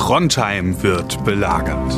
Trondheim 0.00 0.82
wird 0.82 1.22
belagert. 1.24 1.94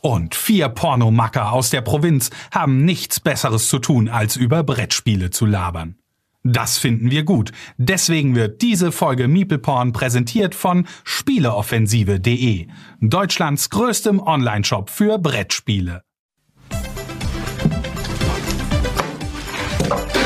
Und 0.00 0.34
vier 0.34 0.70
Pornomacker 0.70 1.52
aus 1.52 1.68
der 1.68 1.82
Provinz 1.82 2.30
haben 2.50 2.86
nichts 2.86 3.20
Besseres 3.20 3.68
zu 3.68 3.78
tun, 3.78 4.08
als 4.08 4.34
über 4.34 4.64
Brettspiele 4.64 5.28
zu 5.28 5.44
labern. 5.44 5.96
Das 6.42 6.78
finden 6.78 7.10
wir 7.10 7.22
gut. 7.22 7.52
Deswegen 7.76 8.34
wird 8.34 8.62
diese 8.62 8.92
Folge 8.92 9.28
Meeple 9.28 9.58
Porn 9.58 9.92
präsentiert 9.92 10.54
von 10.54 10.86
Spieleoffensive.de, 11.04 12.66
Deutschlands 13.00 13.68
größtem 13.68 14.20
Onlineshop 14.20 14.88
für 14.88 15.18
Brettspiele. 15.18 16.02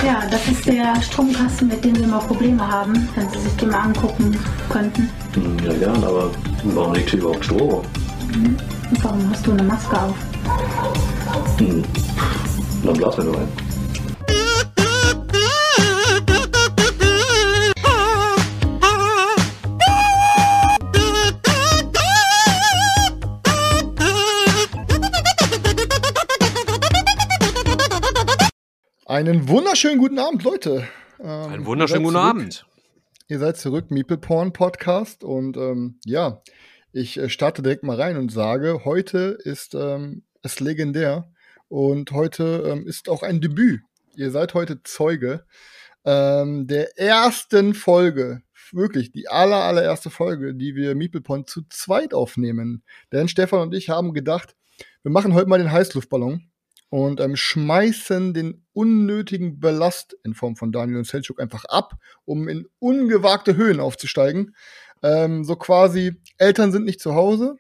Ja, 0.05 0.23
das 0.31 0.47
ist 0.49 0.67
der 0.67 1.01
Stromkasten, 1.03 1.69
mit 1.69 1.85
dem 1.85 1.95
Sie 1.97 2.07
mal 2.07 2.21
Probleme 2.21 2.67
haben, 2.67 3.09
wenn 3.15 3.29
Sie 3.31 3.41
sich 3.41 3.57
den 3.57 3.71
mal 3.71 3.81
angucken 3.81 4.37
könnten. 4.69 5.11
Ja, 5.65 5.73
gern, 5.73 6.03
aber 6.05 6.31
warum 6.65 6.95
liegt 6.95 7.11
hier 7.11 7.19
überhaupt 7.19 7.45
Strom? 7.45 7.83
Mhm. 8.33 8.57
Warum 9.03 9.31
hast 9.31 9.47
du 9.47 9.53
eine 9.53 9.63
Maske 9.63 10.01
auf? 10.01 10.15
Hm. 11.59 11.83
Dann 12.85 12.97
blasen 12.97 13.25
wir 13.25 13.33
nur 13.33 13.68
Einen 29.09 29.49
wunderschönen 29.49 29.97
guten 29.97 30.19
Abend, 30.19 30.45
Leute. 30.45 30.87
Ähm, 31.19 31.27
Einen 31.27 31.65
wunderschönen 31.65 32.05
guten 32.05 32.17
Abend. 32.17 32.67
Ihr 33.27 33.39
seid 33.39 33.57
zurück, 33.57 33.91
Meeple 33.91 34.19
Porn 34.19 34.53
Podcast. 34.53 35.25
Und 35.25 35.57
ähm, 35.57 35.99
ja, 36.05 36.43
ich 36.93 37.17
äh, 37.17 37.31
starte 37.31 37.63
direkt 37.63 37.85
mal 37.85 37.99
rein 37.99 38.19
und 38.19 38.31
sage, 38.31 38.85
heute 38.85 39.39
ist 39.43 39.75
ähm, 39.75 40.25
es 40.43 40.61
legendär. 40.61 41.33
Und 41.69 42.13
heute 42.13 42.65
ähm, 42.71 42.87
ist 42.87 43.09
auch 43.09 43.23
ein 43.23 43.41
Debüt. 43.41 43.81
Ihr 44.15 44.31
seid 44.31 44.53
heute 44.53 44.83
Zeuge 44.83 45.47
ähm, 46.05 46.67
der 46.67 46.99
ersten 46.99 47.73
Folge, 47.73 48.43
wirklich 48.73 49.11
die 49.11 49.29
aller, 49.29 49.63
allererste 49.65 50.11
Folge, 50.11 50.55
die 50.55 50.75
wir 50.75 50.95
Meeple 50.95 51.23
Porn 51.23 51.47
zu 51.47 51.63
zweit 51.71 52.13
aufnehmen. 52.13 52.83
Denn 53.11 53.29
Stefan 53.29 53.61
und 53.61 53.75
ich 53.75 53.89
haben 53.89 54.13
gedacht, 54.13 54.55
wir 55.03 55.13
machen 55.13 55.33
heute 55.33 55.49
mal 55.49 55.57
den 55.57 55.73
Heißluftballon 55.73 56.48
und 56.91 57.21
ähm, 57.21 57.37
schmeißen 57.37 58.33
den 58.35 58.65
unnötigen 58.73 59.61
Ballast 59.61 60.17
in 60.25 60.35
Form 60.35 60.57
von 60.57 60.73
Daniel 60.73 60.99
und 60.99 61.07
Selchuk 61.07 61.41
einfach 61.41 61.65
ab, 61.67 61.95
um 62.25 62.49
in 62.49 62.67
ungewagte 62.79 63.57
Höhen 63.57 63.81
aufzusteigen. 63.81 64.55
Ähm, 65.03 65.45
so 65.45 65.57
quasi, 65.57 66.17
Eltern 66.39 66.73
sind 66.73 66.85
nicht 66.85 67.01
zu 67.01 67.15
Hause. 67.15 67.57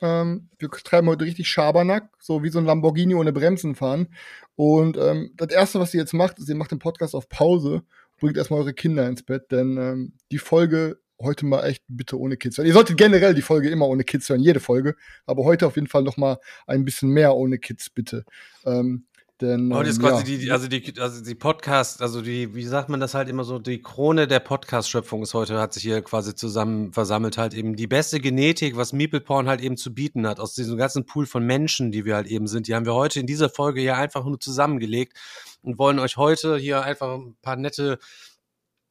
Ähm, 0.00 0.48
wir 0.58 0.70
treiben 0.70 1.08
heute 1.08 1.24
richtig 1.24 1.48
Schabernack, 1.48 2.10
so 2.18 2.42
wie 2.42 2.48
so 2.48 2.58
ein 2.58 2.64
Lamborghini 2.64 3.14
ohne 3.14 3.32
Bremsen 3.32 3.74
fahren. 3.74 4.08
Und 4.56 4.96
ähm, 4.96 5.32
das 5.36 5.50
Erste, 5.50 5.78
was 5.78 5.94
ihr 5.94 6.00
jetzt 6.00 6.14
macht, 6.14 6.38
ist, 6.38 6.48
ihr 6.48 6.56
macht 6.56 6.72
den 6.72 6.78
Podcast 6.78 7.14
auf 7.14 7.28
Pause, 7.28 7.82
bringt 8.18 8.36
erstmal 8.36 8.60
eure 8.60 8.74
Kinder 8.74 9.06
ins 9.06 9.22
Bett, 9.22 9.50
denn 9.50 9.76
ähm, 9.76 10.12
die 10.30 10.38
Folge 10.38 10.98
heute 11.22 11.46
mal 11.46 11.64
echt 11.64 11.82
bitte 11.88 12.18
ohne 12.18 12.36
Kids 12.36 12.58
hören. 12.58 12.66
Ihr 12.66 12.72
solltet 12.72 12.96
generell 12.96 13.34
die 13.34 13.42
Folge 13.42 13.70
immer 13.70 13.88
ohne 13.88 14.04
Kids 14.04 14.28
hören, 14.28 14.40
jede 14.40 14.60
Folge. 14.60 14.96
Aber 15.26 15.44
heute 15.44 15.66
auf 15.66 15.76
jeden 15.76 15.88
Fall 15.88 16.02
noch 16.02 16.16
mal 16.16 16.38
ein 16.66 16.84
bisschen 16.84 17.10
mehr 17.10 17.34
ohne 17.34 17.58
Kids, 17.58 17.90
bitte. 17.90 18.24
Ähm, 18.64 19.06
denn, 19.42 19.74
heute 19.74 19.90
ist 19.90 19.96
ähm, 19.96 20.04
quasi 20.04 20.32
ja. 20.32 20.38
die, 20.38 20.50
also 20.52 20.68
die, 20.68 21.00
also 21.00 21.24
die 21.24 21.34
Podcast, 21.34 22.00
also 22.00 22.22
die, 22.22 22.54
wie 22.54 22.64
sagt 22.64 22.88
man 22.88 23.00
das 23.00 23.14
halt 23.14 23.28
immer 23.28 23.42
so, 23.42 23.58
die 23.58 23.82
Krone 23.82 24.28
der 24.28 24.38
Podcast-Schöpfung 24.38 25.22
ist 25.22 25.34
heute, 25.34 25.58
hat 25.58 25.72
sich 25.72 25.82
hier 25.82 26.00
quasi 26.02 26.36
zusammen 26.36 26.92
versammelt, 26.92 27.38
halt 27.38 27.52
eben 27.52 27.74
die 27.74 27.88
beste 27.88 28.20
Genetik, 28.20 28.76
was 28.76 28.92
Meeple 28.92 29.20
Porn 29.20 29.48
halt 29.48 29.60
eben 29.60 29.76
zu 29.76 29.92
bieten 29.92 30.28
hat, 30.28 30.38
aus 30.38 30.54
diesem 30.54 30.76
ganzen 30.76 31.06
Pool 31.06 31.26
von 31.26 31.44
Menschen, 31.44 31.90
die 31.90 32.04
wir 32.04 32.14
halt 32.14 32.28
eben 32.28 32.46
sind, 32.46 32.68
die 32.68 32.74
haben 32.76 32.86
wir 32.86 32.94
heute 32.94 33.18
in 33.18 33.26
dieser 33.26 33.48
Folge 33.48 33.82
ja 33.82 33.96
einfach 33.96 34.24
nur 34.24 34.38
zusammengelegt 34.38 35.18
und 35.62 35.76
wollen 35.76 35.98
euch 35.98 36.16
heute 36.16 36.56
hier 36.56 36.82
einfach 36.82 37.12
ein 37.12 37.34
paar 37.42 37.56
nette 37.56 37.98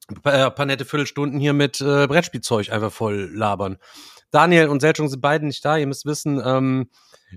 ein 0.09 0.53
paar 0.55 0.65
nette 0.65 0.85
Viertelstunden 0.85 1.39
hier 1.39 1.53
mit 1.53 1.81
äh, 1.81 2.07
Brettspielzeug 2.07 2.71
einfach 2.71 2.91
voll 2.91 3.29
labern. 3.33 3.77
Daniel 4.31 4.67
und 4.67 4.79
Selchung 4.79 5.09
sind 5.09 5.21
beide 5.21 5.45
nicht 5.45 5.63
da. 5.63 5.77
Ihr 5.77 5.87
müsst 5.87 6.05
wissen, 6.05 6.41
ähm, 6.43 6.89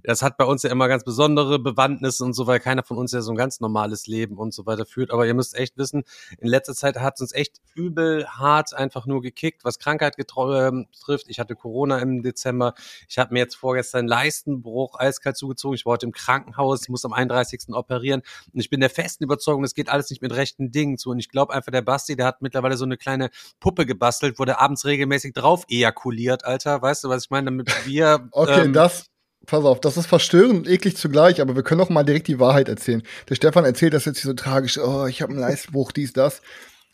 das 0.02 0.22
hat 0.22 0.36
bei 0.36 0.44
uns 0.44 0.62
ja 0.62 0.70
immer 0.70 0.88
ganz 0.88 1.04
besondere 1.04 1.58
Bewandtnisse 1.58 2.24
und 2.24 2.32
so, 2.34 2.46
weil 2.46 2.60
keiner 2.60 2.82
von 2.82 2.98
uns 2.98 3.12
ja 3.12 3.20
so 3.20 3.32
ein 3.32 3.36
ganz 3.36 3.60
normales 3.60 4.06
Leben 4.06 4.36
und 4.36 4.52
so 4.52 4.66
weiter 4.66 4.86
führt. 4.86 5.10
Aber 5.10 5.26
ihr 5.26 5.34
müsst 5.34 5.54
echt 5.54 5.76
wissen, 5.76 6.04
in 6.38 6.48
letzter 6.48 6.74
Zeit 6.74 6.98
hat 6.98 7.14
es 7.14 7.20
uns 7.20 7.32
echt 7.32 7.60
übel 7.74 8.26
hart 8.26 8.74
einfach 8.74 9.06
nur 9.06 9.22
gekickt, 9.22 9.64
was 9.64 9.78
Krankheit 9.78 10.16
ähm, 10.18 10.86
betrifft. 10.90 11.26
Ich 11.28 11.38
hatte 11.38 11.54
Corona 11.54 11.98
im 11.98 12.22
Dezember. 12.22 12.74
Ich 13.08 13.18
habe 13.18 13.32
mir 13.32 13.40
jetzt 13.40 13.54
vorgestern 13.54 14.06
Leistenbruch 14.06 14.98
eiskalt 14.98 15.36
zugezogen. 15.36 15.74
Ich 15.74 15.86
war 15.86 15.92
heute 15.92 16.06
im 16.06 16.12
Krankenhaus. 16.12 16.88
Muss 16.88 17.04
am 17.04 17.12
31. 17.12 17.68
operieren. 17.70 18.22
Und 18.52 18.60
ich 18.60 18.70
bin 18.70 18.80
der 18.80 18.90
festen 18.90 19.24
Überzeugung, 19.24 19.64
es 19.64 19.74
geht 19.74 19.88
alles 19.88 20.10
nicht 20.10 20.22
mit 20.22 20.34
rechten 20.34 20.70
Dingen 20.70 20.98
zu. 20.98 21.10
Und 21.10 21.18
ich 21.18 21.28
glaube 21.28 21.54
einfach, 21.54 21.72
der 21.72 21.82
Basti, 21.82 22.16
der 22.16 22.26
hat 22.26 22.42
mittlerweile 22.42 22.76
so 22.76 22.84
eine 22.84 22.96
kleine 22.96 23.30
Puppe 23.60 23.86
gebastelt, 23.86 24.38
wo 24.38 24.44
der 24.44 24.60
abends 24.60 24.84
regelmäßig 24.84 25.32
drauf 25.32 25.64
ejakuliert, 25.68 26.44
Alter. 26.44 26.82
Weißt 26.82 27.04
du, 27.04 27.08
was 27.08 27.24
ich 27.24 27.30
meine? 27.30 27.46
Damit 27.46 27.86
wir. 27.86 28.28
okay, 28.32 28.64
ähm, 28.64 28.72
das 28.72 29.06
pass 29.46 29.64
auf, 29.64 29.80
das 29.80 29.96
ist 29.96 30.06
verstörend 30.06 30.54
und 30.54 30.68
eklig 30.68 30.96
zugleich, 30.96 31.40
aber 31.40 31.56
wir 31.56 31.62
können 31.62 31.80
auch 31.80 31.90
mal 31.90 32.04
direkt 32.04 32.28
die 32.28 32.40
Wahrheit 32.40 32.68
erzählen. 32.68 33.02
Der 33.28 33.34
Stefan 33.34 33.64
erzählt 33.64 33.94
das 33.94 34.04
jetzt 34.04 34.22
so 34.22 34.32
tragisch, 34.32 34.78
oh, 34.78 35.06
ich 35.06 35.22
habe 35.22 35.32
einen 35.32 35.40
Leistbruch, 35.40 35.92
dies, 35.92 36.12
das. 36.12 36.42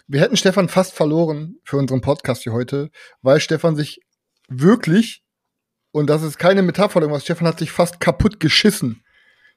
Wir 0.07 0.21
hätten 0.21 0.37
Stefan 0.37 0.69
fast 0.69 0.95
verloren 0.95 1.57
für 1.65 1.77
unseren 1.77 2.01
Podcast 2.01 2.43
hier 2.43 2.53
heute, 2.53 2.91
weil 3.23 3.41
Stefan 3.41 3.77
sich 3.77 4.01
wirklich, 4.49 5.23
und 5.93 6.09
das 6.09 6.23
ist 6.23 6.39
keine 6.39 6.63
Metapher, 6.63 7.01
irgendwas, 7.01 7.25
Stefan 7.25 7.47
hat 7.47 7.59
sich 7.59 7.71
fast 7.71 8.01
kaputt 8.01 8.41
geschissen. 8.41 9.03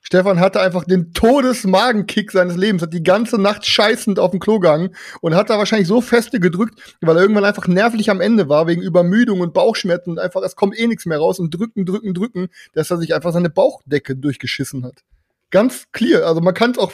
Stefan 0.05 0.41
hatte 0.41 0.59
einfach 0.59 0.83
den 0.83 1.13
Todesmagenkick 1.13 2.31
seines 2.31 2.57
Lebens, 2.57 2.81
hat 2.81 2.93
die 2.93 3.03
ganze 3.03 3.41
Nacht 3.41 3.65
scheißend 3.65 4.19
auf 4.19 4.31
dem 4.31 4.41
Klo 4.41 4.59
gegangen 4.59 4.95
und 5.21 5.33
hat 5.33 5.49
da 5.49 5.57
wahrscheinlich 5.57 5.87
so 5.87 6.01
feste 6.01 6.41
gedrückt, 6.41 6.97
weil 7.01 7.15
er 7.15 7.21
irgendwann 7.21 7.45
einfach 7.45 7.67
nervlich 7.67 8.09
am 8.09 8.19
Ende 8.19 8.49
war, 8.49 8.67
wegen 8.67 8.81
Übermüdung 8.81 9.39
und 9.39 9.53
Bauchschmerzen 9.53 10.11
und 10.11 10.19
einfach, 10.19 10.41
es 10.43 10.57
kommt 10.57 10.77
eh 10.77 10.87
nichts 10.87 11.05
mehr 11.05 11.17
raus 11.17 11.39
und 11.39 11.51
drücken, 11.51 11.85
drücken, 11.85 12.13
drücken, 12.13 12.49
dass 12.73 12.91
er 12.91 12.97
sich 12.97 13.15
einfach 13.15 13.31
seine 13.31 13.49
Bauchdecke 13.49 14.15
durchgeschissen 14.17 14.83
hat. 14.83 15.03
Ganz 15.51 15.85
clear. 15.93 16.25
Also 16.27 16.41
man 16.41 16.53
kann 16.53 16.71
es 16.71 16.77
auch 16.77 16.91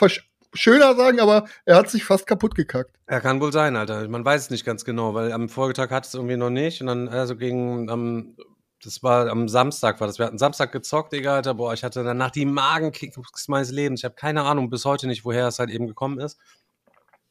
schöner 0.54 0.96
sagen, 0.96 1.20
aber 1.20 1.46
er 1.66 1.78
hat 1.78 1.90
sich 1.90 2.04
fast 2.04 2.28
kaputt 2.28 2.54
gekackt. 2.54 2.92
Er 3.08 3.22
kann 3.22 3.42
wohl 3.42 3.52
sein, 3.52 3.76
Alter. 3.76 4.08
Man 4.08 4.24
weiß 4.24 4.44
es 4.44 4.50
nicht 4.52 4.66
ganz 4.66 4.86
genau, 4.86 5.16
weil 5.16 5.32
am 5.32 5.50
Folgetag 5.50 5.90
hat 5.90 6.06
es 6.06 6.14
irgendwie 6.14 6.38
noch 6.38 6.52
nicht 6.52 6.82
und 6.82 6.88
dann 6.88 7.08
also 7.08 7.36
gegen 7.36 7.90
am 7.90 8.36
das 8.84 9.04
war 9.04 9.30
am 9.30 9.48
Samstag, 9.50 10.00
war 10.00 10.08
das. 10.08 10.20
Wir 10.20 10.26
hatten 10.26 10.38
Samstag 10.38 10.72
gezockt, 10.72 11.14
Digga, 11.14 11.36
Alter. 11.36 11.54
Boah, 11.54 11.74
ich 11.74 11.84
hatte 11.84 12.04
danach 12.04 12.32
die 12.32 12.46
Magenkicks 12.46 13.48
meines 13.48 13.72
Lebens. 13.72 14.02
Ich 14.02 14.06
habe 14.06 14.16
keine 14.16 14.44
Ahnung 14.44 14.70
bis 14.70 14.86
heute 14.86 15.08
nicht, 15.08 15.26
woher 15.26 15.48
es 15.48 15.60
halt 15.60 15.70
eben 15.70 15.88
gekommen 15.88 16.20
ist. 16.20 16.38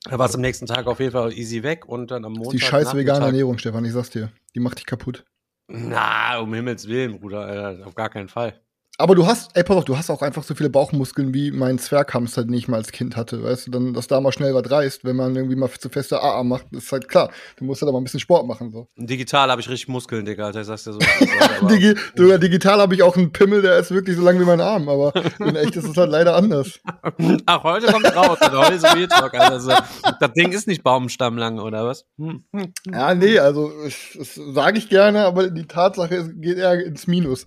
Da 0.05 0.19
war 0.19 0.27
es 0.27 0.35
am 0.35 0.41
nächsten 0.41 0.67
Tag 0.67 0.87
auf 0.87 1.01
jeden 1.01 1.13
Fall 1.13 1.33
easy 1.33 1.63
weg 1.63 1.87
und 1.87 2.11
dann 2.11 2.25
am 2.25 2.33
Montag. 2.33 2.53
Die 2.53 2.61
scheiß 2.61 2.95
vegane 2.95 3.27
Ernährung, 3.27 3.59
Stefan, 3.59 3.85
ich 3.85 3.93
sag's 3.93 4.11
dir. 4.11 4.31
Die 4.55 4.61
macht 4.61 4.79
dich 4.79 4.87
kaputt. 4.87 5.25
Na, 5.67 6.39
um 6.39 6.55
Himmels 6.55 6.89
Willen, 6.89 7.19
Bruder, 7.19 7.41
Alter, 7.41 7.87
auf 7.87 7.95
gar 7.95 8.09
keinen 8.09 8.29
Fall. 8.29 8.61
Aber 9.01 9.15
du 9.15 9.27
hast, 9.29 9.57
ey, 9.57 9.63
pass 9.63 9.77
auf, 9.77 9.85
du 9.85 9.97
hast 9.97 10.11
auch 10.11 10.23
einfach 10.23 10.43
so 10.43 10.57
viele 10.57 10.71
Bauchmuskeln, 10.71 11.33
wie 11.33 11.53
mein 11.53 11.79
Zwerghamster, 11.79 12.43
den 12.43 12.53
ich 12.55 12.67
mal 12.67 12.79
als 12.79 12.91
Kind 12.91 13.17
hatte. 13.17 13.45
Weißt 13.45 13.69
du, 13.69 13.71
dann, 13.71 13.95
dass 13.95 14.09
da 14.09 14.21
mal 14.21 14.33
schnell 14.33 14.55
was 14.55 14.69
reißt, 14.69 15.05
wenn 15.05 15.15
man 15.15 15.37
irgendwie 15.37 15.55
mal 15.55 15.71
zu 15.71 15.89
feste 15.89 16.21
AA 16.21 16.43
macht, 16.43 16.67
ist 16.73 16.91
halt 16.91 17.09
klar. 17.09 17.31
Du 17.59 17.65
musst 17.65 17.81
halt 17.81 17.89
aber 17.89 18.01
ein 18.01 18.03
bisschen 18.03 18.19
Sport 18.19 18.49
machen, 18.49 18.73
so. 18.73 18.89
Digital 18.97 19.53
habe 19.53 19.61
ich 19.61 19.69
richtig 19.69 19.87
Muskeln, 19.87 20.25
Digga, 20.25 20.47
Alter, 20.47 20.63
ich 20.63 20.67
sag's 20.67 20.83
dir 20.83 20.95
so. 20.95 20.99
Digi 21.69 21.95
sogar 22.17 22.39
digital 22.39 22.81
habe 22.81 22.93
ich 22.97 23.05
auch 23.05 23.17
einen 23.17 23.31
Pimmel, 23.31 23.63
der 23.63 23.79
ist 23.79 23.93
wirklich 23.93 24.17
so 24.17 24.23
lang 24.23 24.41
wie 24.41 24.45
mein 24.45 24.61
Arm, 24.61 24.89
aber 24.89 25.13
in 25.39 25.55
echt 25.55 25.77
ist 25.77 25.87
es 25.87 25.97
halt 25.97 26.11
leider 26.11 26.35
anders. 26.35 26.81
Ach, 27.47 27.63
heute 27.63 27.93
kommt 27.93 28.17
raus, 28.17 28.39
Alter, 28.41 28.59
heute 28.59 28.75
ist 28.75 28.97
Real 28.97 29.07
Talk, 29.07 29.35
also, 29.35 29.75
das 30.19 30.33
Ding 30.33 30.51
ist 30.51 30.67
nicht 30.67 30.83
baumstammlang, 30.83 31.61
oder 31.61 31.87
was? 31.87 32.05
Hm. 32.19 32.43
Ja, 32.91 33.15
nee, 33.15 33.39
also, 33.39 33.71
das 33.85 34.35
sage 34.35 34.79
ich 34.79 34.89
gerne, 34.89 35.25
aber 35.25 35.51
die 35.51 35.67
Tatsache 35.67 36.35
geht 36.35 36.59
eher 36.59 36.85
ins 36.85 37.07
Minus. 37.07 37.47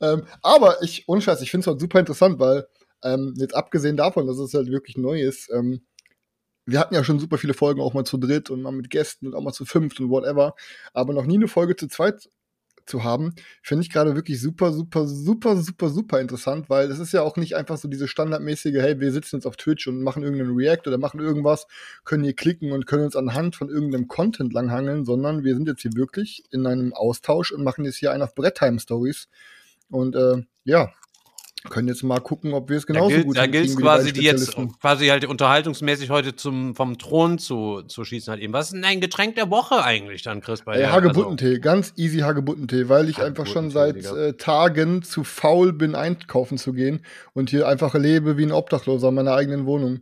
Ähm, 0.00 0.22
aber 0.42 0.80
ich, 0.82 0.91
ohne 1.08 1.20
Scheiß, 1.20 1.40
ich 1.42 1.50
finde 1.50 1.62
es 1.62 1.66
halt 1.68 1.80
super 1.80 2.00
interessant, 2.00 2.38
weil 2.38 2.66
ähm, 3.02 3.34
jetzt 3.36 3.54
abgesehen 3.54 3.96
davon, 3.96 4.26
dass 4.26 4.38
es 4.38 4.54
halt 4.54 4.70
wirklich 4.70 4.96
neu 4.96 5.20
ist, 5.20 5.50
ähm, 5.52 5.82
wir 6.64 6.78
hatten 6.78 6.94
ja 6.94 7.02
schon 7.02 7.18
super 7.18 7.38
viele 7.38 7.54
Folgen 7.54 7.80
auch 7.80 7.92
mal 7.92 8.04
zu 8.04 8.18
dritt 8.18 8.50
und 8.50 8.62
mal 8.62 8.70
mit 8.70 8.90
Gästen 8.90 9.26
und 9.26 9.34
auch 9.34 9.42
mal 9.42 9.52
zu 9.52 9.64
fünft 9.64 10.00
und 10.00 10.10
whatever, 10.10 10.54
aber 10.92 11.12
noch 11.12 11.26
nie 11.26 11.36
eine 11.36 11.48
Folge 11.48 11.76
zu 11.76 11.88
zweit 11.88 12.28
zu 12.86 13.04
haben, 13.04 13.34
finde 13.62 13.82
ich 13.82 13.90
gerade 13.90 14.14
wirklich 14.14 14.40
super, 14.40 14.72
super, 14.72 15.06
super, 15.06 15.56
super, 15.56 15.88
super 15.88 16.20
interessant, 16.20 16.68
weil 16.68 16.90
es 16.90 16.98
ist 16.98 17.12
ja 17.12 17.22
auch 17.22 17.36
nicht 17.36 17.54
einfach 17.54 17.76
so 17.76 17.88
diese 17.88 18.08
standardmäßige, 18.08 18.74
hey, 18.74 19.00
wir 19.00 19.12
sitzen 19.12 19.36
jetzt 19.36 19.46
auf 19.46 19.56
Twitch 19.56 19.86
und 19.86 20.02
machen 20.02 20.22
irgendeinen 20.22 20.56
React 20.56 20.88
oder 20.88 20.98
machen 20.98 21.20
irgendwas, 21.20 21.66
können 22.04 22.24
hier 22.24 22.34
klicken 22.34 22.72
und 22.72 22.86
können 22.86 23.04
uns 23.04 23.16
anhand 23.16 23.56
von 23.56 23.68
irgendeinem 23.68 24.08
Content 24.08 24.52
langhangeln, 24.52 25.04
sondern 25.04 25.44
wir 25.44 25.54
sind 25.54 25.68
jetzt 25.68 25.82
hier 25.82 25.94
wirklich 25.94 26.44
in 26.50 26.66
einem 26.66 26.92
Austausch 26.92 27.52
und 27.52 27.62
machen 27.62 27.84
jetzt 27.84 27.96
hier 27.96 28.12
einen 28.12 28.22
auf 28.22 28.34
Brettheim 28.34 28.78
Stories. 28.78 29.28
Und 29.92 30.16
äh, 30.16 30.42
ja, 30.64 30.90
können 31.70 31.88
jetzt 31.88 32.02
mal 32.02 32.20
gucken, 32.20 32.54
ob 32.54 32.68
wir 32.68 32.76
es 32.76 32.86
Da 32.86 32.94
genauso 32.94 33.10
gilt, 33.10 33.26
gut 33.26 33.36
da 33.36 33.46
gilt 33.46 33.70
wie 33.70 33.76
quasi 33.76 34.12
die 34.12 34.22
jetzt 34.22 34.56
quasi 34.80 35.06
halt 35.06 35.24
unterhaltungsmäßig 35.24 36.10
heute 36.10 36.34
zum 36.34 36.74
vom 36.74 36.98
Thron 36.98 37.38
zu, 37.38 37.82
zu 37.82 38.04
schießen 38.04 38.32
halt 38.32 38.42
eben. 38.42 38.52
Was 38.52 38.66
ist 38.66 38.72
denn 38.72 38.84
ein 38.84 39.00
Getränk 39.00 39.36
der 39.36 39.50
Woche 39.50 39.84
eigentlich 39.84 40.22
dann, 40.22 40.40
Chris? 40.40 40.62
Bei 40.62 40.72
Ey, 40.72 40.80
dir? 40.80 40.92
Also, 40.92 41.08
Hagebuttentee, 41.08 41.60
ganz 41.60 41.92
easy 41.96 42.18
Hagebuttentee, 42.20 42.88
weil 42.88 43.08
ich 43.08 43.22
einfach 43.22 43.46
schon 43.46 43.72
Hagebuttentee, 43.72 44.02
seit 44.02 44.16
äh, 44.16 44.36
Tagen 44.36 45.02
zu 45.02 45.22
faul 45.22 45.72
bin, 45.72 45.94
einkaufen 45.94 46.58
zu 46.58 46.72
gehen 46.72 47.04
und 47.32 47.50
hier 47.50 47.68
einfach 47.68 47.94
lebe 47.94 48.36
wie 48.36 48.44
ein 48.44 48.52
Obdachloser 48.52 49.10
in 49.10 49.14
meiner 49.14 49.34
eigenen 49.34 49.66
Wohnung. 49.66 50.00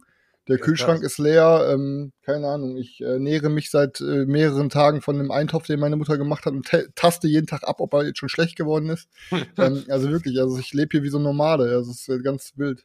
Der 0.51 0.59
Ja, 0.59 0.65
Kühlschrank 0.65 1.01
krass. 1.01 1.13
ist 1.13 1.19
leer, 1.19 1.71
ähm, 1.73 2.13
keine 2.23 2.49
Ahnung, 2.49 2.77
ich 2.77 3.01
äh, 3.01 3.21
nähere 3.21 3.49
mich 3.49 3.71
seit 3.71 4.01
äh, 4.01 4.27
mehreren 4.27 4.69
Tagen 4.69 5.01
von 5.01 5.17
einem 5.17 5.31
Eintopf, 5.31 5.67
den 5.67 5.79
meine 5.79 5.95
Mutter 5.95 6.19
gemacht 6.19 6.45
hat 6.45 6.55
und 6.55 6.67
te- 6.67 6.89
taste 6.97 7.29
jeden 7.29 7.47
Tag 7.47 7.63
ab, 7.69 7.77
ob 7.79 7.95
er 7.95 8.05
jetzt 8.05 8.19
schon 8.19 8.29
schlecht 8.29 8.57
geworden 8.57 8.89
ist. 8.91 9.09
ähm, 9.57 9.85
also 9.89 10.11
wirklich, 10.11 10.41
also 10.41 10.59
ich 10.59 10.73
lebe 10.75 10.89
hier 10.91 11.03
wie 11.05 11.09
so 11.09 11.19
ein 11.19 11.23
Nomade, 11.23 11.65
also 11.65 11.93
es 11.93 12.01
ist 12.01 12.09
äh, 12.09 12.19
ganz 12.19 12.53
wild. 12.57 12.85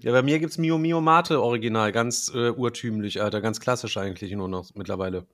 Ja, 0.00 0.12
bei 0.12 0.22
mir 0.22 0.38
gibt's 0.38 0.56
Mio 0.56 0.78
Mio 0.78 1.00
Mate 1.02 1.42
Original, 1.42 1.92
ganz 1.92 2.32
äh, 2.34 2.50
urtümlich, 2.50 3.20
Alter, 3.20 3.42
ganz 3.42 3.60
klassisch 3.60 3.96
eigentlich 3.98 4.32
nur 4.32 4.48
noch 4.48 4.70
mittlerweile. 4.74 5.26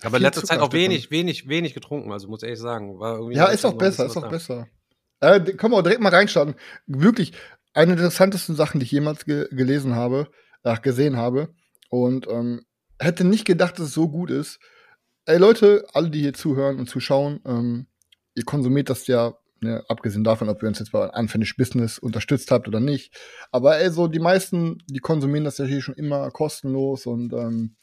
Aber 0.00 0.16
in 0.16 0.22
letzter 0.22 0.44
Zeit 0.44 0.60
auch 0.60 0.72
wenig, 0.72 1.10
wenig, 1.10 1.48
wenig 1.48 1.74
getrunken, 1.74 2.12
also 2.12 2.28
muss 2.28 2.42
ehrlich 2.42 2.60
sagen. 2.60 2.98
Ja, 3.32 3.46
ist 3.46 3.64
auch 3.66 3.76
besser, 3.76 4.06
ist 4.06 4.16
auch 4.16 4.28
besser. 4.30 4.68
Äh, 5.20 5.40
können 5.40 5.72
wir 5.72 5.82
direkt 5.82 6.00
mal 6.00 6.14
reinstarten. 6.14 6.54
Wirklich, 6.86 7.32
eine 7.74 7.96
der 7.96 8.04
interessantesten 8.04 8.54
Sachen, 8.54 8.80
die 8.80 8.86
ich 8.86 8.92
jemals 8.92 9.24
ge 9.24 9.48
gelesen 9.50 9.96
habe, 9.96 10.28
gesehen 10.82 11.16
habe. 11.16 11.54
Und 11.90 12.26
ähm, 12.28 12.62
hätte 12.98 13.24
nicht 13.24 13.44
gedacht, 13.44 13.78
dass 13.78 13.88
es 13.88 13.94
so 13.94 14.08
gut 14.08 14.30
ist. 14.30 14.58
Ey, 15.24 15.38
Leute, 15.38 15.86
alle, 15.92 16.10
die 16.10 16.20
hier 16.20 16.34
zuhören 16.34 16.78
und 16.78 16.88
zuschauen, 16.88 17.40
ähm, 17.46 17.86
ihr 18.34 18.44
konsumiert 18.44 18.90
das 18.90 19.06
ja, 19.06 19.34
ne, 19.60 19.84
abgesehen 19.88 20.24
davon, 20.24 20.48
ob 20.48 20.62
ihr 20.62 20.68
uns 20.68 20.78
jetzt 20.78 20.92
bei 20.92 21.08
Unfinished 21.08 21.56
Business 21.56 21.98
unterstützt 21.98 22.50
habt 22.50 22.68
oder 22.68 22.80
nicht. 22.80 23.14
Aber 23.50 23.78
ey, 23.78 23.90
so 23.90 24.06
die 24.06 24.20
meisten, 24.20 24.78
die 24.88 25.00
konsumieren 25.00 25.44
das 25.44 25.58
ja 25.58 25.64
hier 25.64 25.82
schon 25.82 25.94
immer 25.94 26.30
kostenlos 26.30 27.06
und 27.06 27.32
ähm, 27.32 27.76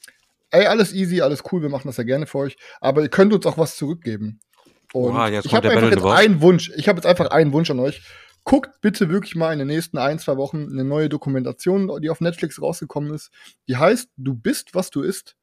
ey, 0.52 0.66
alles 0.66 0.94
easy, 0.94 1.22
alles 1.22 1.44
cool, 1.52 1.62
wir 1.62 1.70
machen 1.70 1.88
das 1.88 1.98
ja 1.98 2.04
gerne 2.04 2.26
für 2.26 2.40
euch. 2.40 2.58
Aber 2.82 3.02
ihr 3.02 3.10
könnt 3.10 3.34
uns 3.34 3.46
auch 3.46 3.58
was 3.58 3.76
zurückgeben. 3.76 4.40
Und 4.94 5.12
Oha, 5.12 5.28
jetzt 5.28 5.46
ich 5.46 5.52
kommt 5.52 5.66
habe 5.66 5.76
der 5.76 5.84
einfach 5.84 5.92
jetzt 5.92 6.06
einen 6.06 6.42
Wunsch. 6.42 6.72
Ich 6.78 6.88
habe 6.88 6.98
jetzt 6.98 7.06
einfach 7.06 7.30
einen 7.30 7.52
Wunsch 7.52 7.70
an 7.70 7.80
euch. 7.80 8.02
Guckt 8.46 8.80
bitte 8.80 9.10
wirklich 9.10 9.36
mal 9.36 9.52
in 9.52 9.60
den 9.60 9.68
nächsten 9.68 9.98
ein, 9.98 10.20
zwei 10.20 10.38
Wochen 10.38 10.70
eine 10.72 10.86
neue 10.86 11.10
Dokumentation, 11.10 12.00
die 12.02 12.10
auf 12.10 12.22
Netflix 12.22 12.62
rausgekommen 12.62 13.14
ist. 13.14 13.32
Die 13.68 13.76
heißt 13.76 14.12
Du 14.16 14.34
bist, 14.36 14.74
was 14.74 14.92
du 14.92 15.02
isst. 15.02 15.36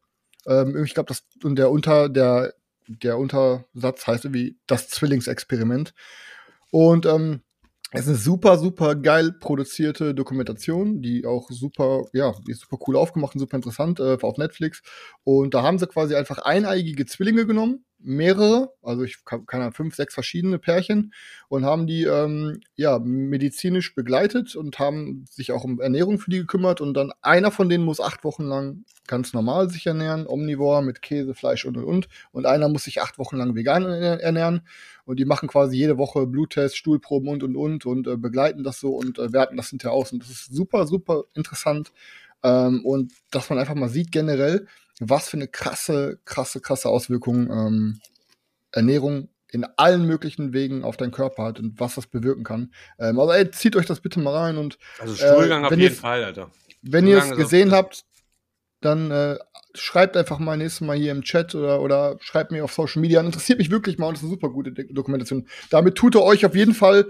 Ähm, 0.46 0.82
ich 0.84 0.94
glaube, 0.94 1.08
das 1.08 1.25
und 1.43 1.56
der 1.56 1.70
unter 1.70 2.08
der 2.08 2.54
der 2.87 3.19
Untersatz 3.19 4.06
heißt 4.06 4.25
irgendwie 4.25 4.56
das 4.66 4.88
Zwillingsexperiment. 4.88 5.94
Und 6.70 7.06
ähm, 7.06 7.43
es 7.94 8.02
ist 8.02 8.08
eine 8.08 8.16
super, 8.16 8.56
super 8.56 8.94
geil 8.94 9.32
produzierte 9.32 10.14
Dokumentation, 10.14 11.02
die 11.02 11.26
auch 11.26 11.50
super, 11.50 12.06
ja, 12.14 12.34
die 12.46 12.52
ist 12.52 12.62
super 12.62 12.78
cool 12.87 12.96
aufgemacht 12.96 13.34
und 13.34 13.40
super 13.40 13.56
interessant 13.56 14.00
äh, 14.00 14.16
auf 14.22 14.38
Netflix. 14.38 14.82
Und 15.25 15.52
da 15.52 15.62
haben 15.62 15.78
sie 15.78 15.87
quasi 15.87 16.14
einfach 16.14 16.38
eineigige 16.38 17.04
Zwillinge 17.04 17.46
genommen, 17.46 17.84
mehrere, 18.04 18.72
also 18.82 19.02
ich 19.02 19.25
kann, 19.25 19.44
Ahnung, 19.49 19.72
fünf, 19.72 19.94
sechs 19.94 20.14
verschiedene 20.14 20.58
Pärchen 20.58 21.12
und 21.49 21.64
haben 21.64 21.87
die 21.87 22.04
ähm, 22.04 22.60
ja 22.75 22.99
medizinisch 22.99 23.94
begleitet 23.94 24.56
und 24.56 24.78
haben 24.78 25.25
sich 25.31 25.52
auch 25.52 25.64
um 25.64 25.81
Ernährung 25.81 26.19
für 26.19 26.31
die 26.31 26.38
gekümmert 26.38 26.81
und 26.81 26.94
dann 26.94 27.12
einer 27.22 27.50
von 27.50 27.69
denen 27.69 27.84
muss 27.84 28.00
acht 28.00 28.25
Wochen 28.25 28.44
lang 28.44 28.84
ganz 29.06 29.32
normal 29.32 29.70
sich 29.70 29.87
ernähren, 29.87 30.26
omnivor 30.26 30.82
mit 30.82 31.02
Käse, 31.02 31.34
Fleisch 31.34 31.64
und 31.64 31.76
und 31.76 31.84
und. 31.84 32.08
Und 32.32 32.46
einer 32.46 32.69
muss 32.69 32.84
sich 32.84 33.02
acht 33.02 33.19
Wochen 33.19 33.37
lang 33.37 33.54
vegan 33.54 33.84
ernä- 33.84 34.19
ernähren 34.19 34.66
und 35.04 35.19
die 35.19 35.25
machen 35.25 35.49
quasi 35.49 35.76
jede 35.76 35.99
Woche 35.99 36.26
Bluttests, 36.26 36.76
Stuhlproben 36.76 37.28
und 37.28 37.43
und 37.43 37.56
und 37.56 37.87
und 37.87 38.06
äh, 38.06 38.16
begleiten 38.16 38.64
das 38.64 38.81
so 38.81 38.90
und 38.96 39.19
äh, 39.19 39.32
werten 39.32 39.56
das 39.56 39.70
hinterher 39.70 39.94
aus. 39.94 40.12
Und 40.12 40.22
das 40.22 40.31
ist 40.31 40.54
super 40.54 40.87
super 40.87 41.25
interessant 41.34 41.93
ähm, 42.43 42.84
und 42.84 43.12
dass 43.31 43.50
man 43.50 43.58
einfach 43.58 43.75
mal 43.75 43.88
sieht 43.88 44.12
generell, 44.12 44.66
was 45.00 45.28
für 45.28 45.36
eine 45.36 45.48
krasse 45.48 46.18
krasse 46.24 46.60
krasse 46.60 46.88
Auswirkung 46.88 47.50
ähm, 47.50 48.00
Ernährung 48.70 49.28
in 49.50 49.66
allen 49.76 50.06
möglichen 50.06 50.52
Wegen 50.54 50.82
auf 50.82 50.96
deinen 50.96 51.10
Körper 51.12 51.44
hat 51.44 51.58
und 51.60 51.78
was 51.78 51.94
das 51.96 52.06
bewirken 52.06 52.42
kann. 52.44 52.72
Ähm, 52.98 53.18
also 53.20 53.32
ey, 53.32 53.50
zieht 53.50 53.76
euch 53.76 53.86
das 53.86 54.00
bitte 54.00 54.18
mal 54.20 54.34
rein 54.34 54.56
und 54.56 54.78
Also 54.98 55.14
Stuhlgang 55.14 55.64
Äh, 55.64 55.66
auf 55.66 55.76
jeden 55.76 55.94
Fall, 55.94 56.24
Alter. 56.24 56.50
wenn 56.82 57.06
ihr 57.06 57.18
es 57.18 57.30
gesehen 57.36 57.68
das- 57.70 57.78
habt, 57.78 58.04
dann 58.80 59.10
äh, 59.10 59.38
schreibt 59.74 60.16
einfach 60.16 60.38
mal 60.38 60.56
nächstes 60.56 60.80
Mal 60.80 60.96
hier 60.96 61.12
im 61.12 61.22
Chat 61.22 61.54
oder, 61.54 61.80
oder 61.82 62.16
schreibt 62.20 62.50
mir 62.50 62.64
auf 62.64 62.72
Social 62.72 63.00
Media. 63.00 63.20
Interessiert 63.20 63.58
mich 63.58 63.70
wirklich 63.70 63.96
mal 63.98 64.06
und 64.08 64.14
das 64.14 64.22
ist 64.22 64.28
eine 64.28 64.34
super 64.34 64.48
gute 64.50 64.72
Dokumentation. 64.72 65.46
Damit 65.70 65.94
tut 65.96 66.16
ihr 66.16 66.22
euch 66.22 66.44
auf 66.46 66.54
jeden 66.56 66.74
Fall, 66.74 67.08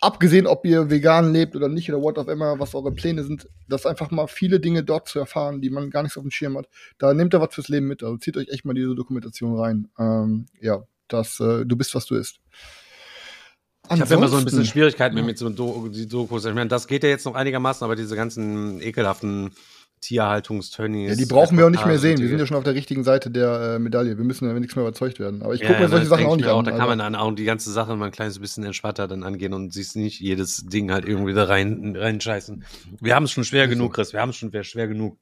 abgesehen 0.00 0.46
ob 0.46 0.64
ihr 0.64 0.90
vegan 0.90 1.32
lebt 1.32 1.56
oder 1.56 1.68
nicht 1.68 1.90
oder 1.90 2.02
what 2.02 2.18
auch 2.18 2.28
immer, 2.28 2.58
was 2.58 2.74
eure 2.74 2.92
Pläne 2.92 3.24
sind, 3.24 3.48
das 3.68 3.86
einfach 3.86 4.10
mal 4.10 4.26
viele 4.26 4.60
Dinge 4.60 4.84
dort 4.84 5.08
zu 5.08 5.18
erfahren, 5.18 5.60
die 5.60 5.70
man 5.70 5.90
gar 5.90 6.02
nicht 6.02 6.12
so 6.12 6.20
auf 6.20 6.24
dem 6.24 6.30
Schirm 6.30 6.56
hat. 6.56 6.68
Da 6.98 7.14
nehmt 7.14 7.34
ihr 7.34 7.40
was 7.40 7.54
fürs 7.54 7.68
Leben 7.68 7.86
mit. 7.86 8.02
Also 8.02 8.16
zieht 8.18 8.36
euch 8.36 8.48
echt 8.48 8.64
mal 8.64 8.74
diese 8.74 8.94
Dokumentation 8.94 9.58
rein. 9.58 9.88
Ähm, 9.98 10.46
ja, 10.60 10.82
das, 11.08 11.40
äh, 11.40 11.64
du 11.64 11.76
bist, 11.76 11.94
was 11.94 12.06
du 12.06 12.14
isst. 12.14 12.40
Ich 13.90 14.00
habe 14.00 14.14
immer 14.14 14.28
so 14.28 14.36
ein 14.36 14.44
bisschen 14.44 14.66
Schwierigkeiten 14.66 15.14
mit, 15.14 15.24
mit 15.24 15.38
so 15.38 15.48
Dokus. 15.48 16.44
Ich 16.44 16.54
meine, 16.54 16.68
das 16.68 16.86
geht 16.86 17.02
ja 17.02 17.08
jetzt 17.08 17.24
noch 17.24 17.34
einigermaßen, 17.34 17.84
aber 17.84 17.96
diese 17.96 18.16
ganzen 18.16 18.82
ekelhaften 18.82 19.50
Tierhaltungstönnies. 20.00 21.10
Ja, 21.10 21.16
die 21.16 21.26
brauchen 21.26 21.56
wir 21.58 21.66
auch 21.66 21.70
nicht 21.70 21.86
mehr 21.86 21.98
sehen. 21.98 22.18
Wir 22.18 22.28
sind 22.28 22.38
ja 22.38 22.46
schon 22.46 22.56
auf 22.56 22.64
der 22.64 22.74
richtigen 22.74 23.04
Seite 23.04 23.30
der 23.30 23.74
äh, 23.74 23.78
Medaille. 23.78 24.16
Wir 24.16 24.24
müssen 24.24 24.46
ja 24.48 24.52
nichts 24.58 24.76
mehr 24.76 24.84
überzeugt 24.84 25.18
werden. 25.20 25.42
Aber 25.42 25.54
ich 25.54 25.60
Ja, 25.60 25.68
gucke 25.68 25.78
mir 25.80 25.84
ja, 25.84 25.88
solche 25.88 26.08
das 26.08 26.10
Sachen 26.10 26.26
auch 26.26 26.30
ich 26.32 26.36
nicht 26.38 26.46
mir 26.46 26.52
an. 26.52 26.58
auch, 26.58 26.62
Da 26.62 26.70
kann 26.72 26.80
also. 26.80 26.90
man 26.90 26.98
dann 26.98 27.14
auch 27.14 27.32
die 27.32 27.44
ganze 27.44 27.72
Sache 27.72 27.94
mal 27.96 28.06
ein 28.06 28.12
kleines 28.12 28.38
bisschen 28.38 28.64
entspannter 28.64 29.08
dann 29.08 29.22
angehen 29.22 29.52
und 29.52 29.72
sich 29.72 29.94
nicht 29.94 30.20
jedes 30.20 30.64
Ding 30.66 30.90
halt 30.92 31.06
irgendwie 31.06 31.34
da 31.34 31.44
rein 31.44 31.96
reinscheißen. 31.96 32.64
Wir 33.00 33.14
haben 33.14 33.24
es 33.24 33.30
schon 33.32 33.44
schwer 33.44 33.64
Ist 33.64 33.70
genug, 33.70 33.88
so. 33.92 33.92
Chris. 33.94 34.12
Wir 34.12 34.20
haben 34.20 34.30
es 34.30 34.36
schon 34.36 34.50
schwer, 34.50 34.64
schwer 34.64 34.88
genug. 34.88 35.18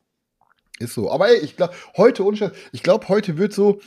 Ist 0.79 0.94
so. 0.94 1.11
Aber 1.11 1.29
ey, 1.29 1.38
ich 1.38 1.56
glaube, 1.56 1.75
heute, 1.96 2.52
ich 2.72 2.82
glaube, 2.82 3.08
heute 3.08 3.38
wird 3.38 3.52
so, 3.52 3.81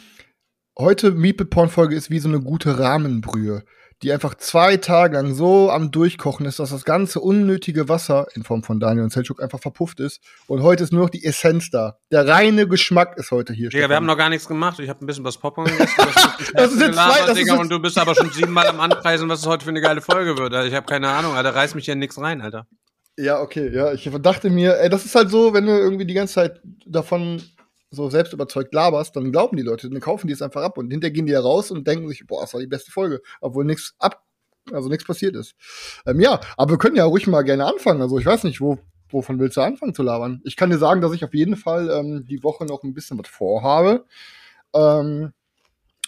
heute 0.78 1.12
Meeple 1.12 1.46
Porn 1.46 1.70
Folge 1.70 1.96
ist 1.96 2.10
wie 2.10 2.20
so 2.20 2.30
eine 2.30 2.40
gute 2.40 2.80
Rahmenbrühe, 2.80 3.64
die 4.02 4.12
einfach 4.14 4.36
zwei 4.36 4.78
Tage 4.78 5.16
lang 5.18 5.34
so 5.34 5.70
am 5.70 5.92
Durchkochen 5.92 6.46
ist, 6.46 6.60
dass 6.60 6.70
das 6.70 6.86
ganze 6.86 7.20
unnötige 7.20 7.90
Wasser 7.90 8.28
in 8.34 8.44
Form 8.44 8.64
von 8.64 8.80
Daniel 8.80 9.04
und 9.04 9.12
Selchuk 9.12 9.42
einfach 9.44 9.60
verpufft 9.60 10.00
ist. 10.00 10.22
Und 10.48 10.64
heute 10.64 10.84
ist 10.84 10.94
nur 10.94 11.02
noch 11.04 11.10
die 11.10 11.26
Essenz 11.26 11.70
da. 11.70 11.98
Der 12.12 12.26
reine 12.28 12.68
Geschmack 12.68 13.18
ist 13.18 13.32
heute 13.32 13.52
hier. 13.54 13.70
Digga, 13.70 13.90
wir 13.90 13.96
haben 13.98 14.06
noch 14.06 14.18
gar 14.18 14.30
nichts 14.30 14.48
gemacht. 14.48 14.80
Ich 14.80 14.88
habe 14.90 15.04
ein 15.04 15.06
bisschen 15.06 15.24
was 15.26 15.38
Popcorn 15.38 15.68
gegessen. 15.68 15.94
Das 16.54 16.72
ist 16.72 16.82
jetzt 16.82 16.94
zwei- 16.96 17.20
das 17.20 17.30
ist 17.32 17.38
Digga, 17.38 17.54
jetzt- 17.54 17.60
und 17.62 17.70
du 17.70 17.80
bist 17.80 17.98
aber 17.98 18.16
schon 18.16 18.30
siebenmal 18.32 18.68
am 18.68 18.80
Anpreisen, 18.80 19.28
was 19.30 19.40
es 19.42 19.46
heute 19.48 19.64
für 19.66 19.72
eine 19.72 19.82
geile 19.82 20.02
Folge 20.02 20.38
wird. 20.38 20.54
Alter. 20.54 20.66
Ich 20.68 20.74
habe 20.74 20.86
keine 20.86 21.10
Ahnung, 21.10 21.36
Alter. 21.36 21.54
Reiß 21.54 21.76
mich 21.76 21.86
hier 21.86 21.96
nix 21.96 22.18
rein, 22.20 22.42
Alter. 22.42 22.66
Ja, 23.18 23.42
okay, 23.42 23.70
ja. 23.74 23.92
Ich 23.92 24.10
dachte 24.22 24.50
mir, 24.50 24.80
ey, 24.80 24.90
das 24.90 25.04
ist 25.06 25.14
halt 25.16 25.30
so, 25.30 25.54
wenn 25.54 25.66
du 25.66 25.74
irgendwie 25.78 26.06
die 26.06 26.14
ganze 26.14 26.36
Zeit 26.36 26.62
davon 26.86 27.42
so 27.92 28.10
selbst 28.10 28.34
überzeugt 28.34 28.74
laberst, 28.74 29.16
dann 29.16 29.32
glauben 29.32 29.58
die 29.58 29.64
Leute, 29.64 29.90
dann 29.90 30.00
kaufen 30.00 30.28
die 30.28 30.34
es 30.34 30.42
einfach 30.42 30.62
ab 30.62 30.78
und 30.78 30.92
hinterher 30.92 31.12
gehen 31.12 31.26
die 31.26 31.32
ja 31.32 31.40
raus 31.40 31.72
und 31.72 31.88
denken 31.88 32.08
sich, 32.08 32.26
boah, 32.28 32.42
das 32.42 32.54
war 32.54 32.62
die 32.62 32.68
beste 32.68 32.92
Folge, 32.92 33.22
obwohl 33.42 33.66
nichts 33.66 33.96
ab, 34.00 34.24
also 34.72 34.90
nichts 34.90 35.06
passiert 35.06 35.36
ist. 35.36 35.56
Ähm, 36.06 36.20
ja, 36.20 36.40
aber 36.58 36.74
wir 36.74 36.78
können 36.78 36.96
ja 36.96 37.06
ruhig 37.06 37.28
mal 37.28 37.42
gerne 37.42 37.66
anfangen. 37.66 38.02
Also 38.02 38.20
ich 38.20 38.26
weiß 38.26 38.44
nicht, 38.44 38.62
wo, 38.62 38.78
wovon 39.10 39.40
willst 39.40 39.58
du 39.58 39.62
anfangen 39.62 39.96
zu 39.96 40.04
labern? 40.04 40.42
Ich 40.44 40.56
kann 40.56 40.70
dir 40.70 40.78
sagen, 40.78 41.02
dass 41.02 41.14
ich 41.14 41.24
auf 41.24 41.34
jeden 41.34 41.56
Fall 41.56 41.90
ähm, 41.90 42.26
die 42.26 42.44
Woche 42.44 42.66
noch 42.66 42.84
ein 42.84 42.94
bisschen 42.94 43.18
was 43.18 43.28
vorhabe. 43.28 44.06
Ähm, 44.74 45.34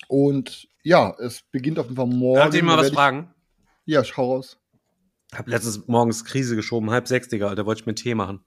und 0.08 0.68
ja, 0.84 1.16
es 1.20 1.42
beginnt 1.52 1.80
auf 1.80 1.86
jeden 1.86 1.96
Fall 1.98 2.08
morgen. 2.08 2.40
Darf 2.40 2.54
ich 2.54 2.62
mal 2.62 2.74
Da 2.74 2.78
was 2.78 2.86
werd 2.88 2.96
fragen? 2.96 3.34
Ja, 3.86 4.04
schau 4.04 4.34
raus. 4.34 4.58
Hab 5.34 5.48
letztens 5.48 5.88
morgens 5.88 6.26
Krise 6.26 6.56
geschoben, 6.56 6.92
halb 6.92 7.08
sechs, 7.08 7.30
Digga, 7.30 7.48
Alter, 7.48 7.66
wollte 7.66 7.82
ich 7.82 7.86
mir 7.86 7.92
einen 7.92 7.96
Tee 7.96 8.16
machen. 8.16 8.44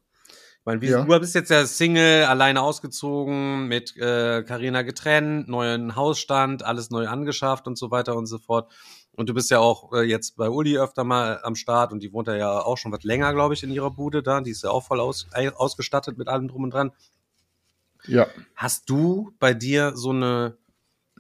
Meine, 0.67 0.81
wie, 0.81 0.89
Ja. 0.89 1.05
du 1.05 1.21
bist 1.21 1.35
jetzt 1.35 1.51
ja 1.51 1.67
Single, 1.67 2.25
alleine 2.25 2.63
ausgezogen, 2.63 3.69
mit 3.69 3.97
äh, 3.99 4.43
Carina 4.45 4.83
getrennt, 4.83 5.47
neuen 5.47 5.95
Hausstand, 5.95 6.63
alles 6.65 6.91
neu 6.91 7.07
angeschafft 7.07 7.67
und 7.67 7.77
so 7.77 7.91
weiter 7.91 8.17
und 8.17 8.27
so 8.27 8.39
fort. 8.39 8.73
Und 9.13 9.29
du 9.29 9.35
bist 9.35 9.51
ja 9.51 9.59
auch 9.59 9.93
äh, 9.93 10.03
jetzt 10.03 10.37
bei 10.37 10.49
Uli 10.49 10.79
öfter 10.79 11.05
mal 11.05 11.41
am 11.43 11.55
Start 11.55 11.93
und 11.93 12.03
die 12.03 12.13
wohnt 12.13 12.29
ja 12.29 12.61
auch 12.61 12.79
schon 12.79 12.93
was 12.93 13.05
länger, 13.05 13.33
glaube 13.35 13.55
ich, 13.55 13.63
in 13.63 13.71
ihrer 13.71 13.91
Bude 13.91 14.23
da. 14.23 14.41
Die 14.41 14.51
ist 14.51 14.65
ja 14.65 14.71
auch 14.71 14.85
voll 14.85 15.01
aus, 15.01 15.27
ausgestattet 15.55 16.17
mit 16.17 16.29
allem 16.29 16.49
drum 16.49 16.65
und 16.65 16.73
dran. 16.73 16.93
Ja. 18.07 18.27
Hast 18.57 18.89
du 18.91 19.33
bei 19.39 19.55
dir 19.55 19.93
so 19.97 20.11
eine, 20.11 20.57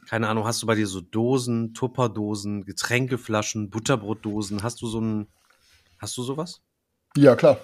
keine 0.08 0.28
Ahnung, 0.28 0.46
hast 0.46 0.62
du 0.62 0.66
bei 0.66 0.74
dir 0.74 0.86
so 0.86 1.00
Dosen, 1.02 1.74
Tupperdosen, 1.74 2.64
Getränkeflaschen, 2.64 3.70
Butterbrotdosen? 3.70 4.62
Hast 4.62 4.80
du 4.82 4.86
so 4.86 5.00
ein, 5.00 5.26
hast 5.98 6.16
du 6.16 6.22
sowas? 6.22 6.62
Ja, 7.16 7.36
klar. 7.36 7.58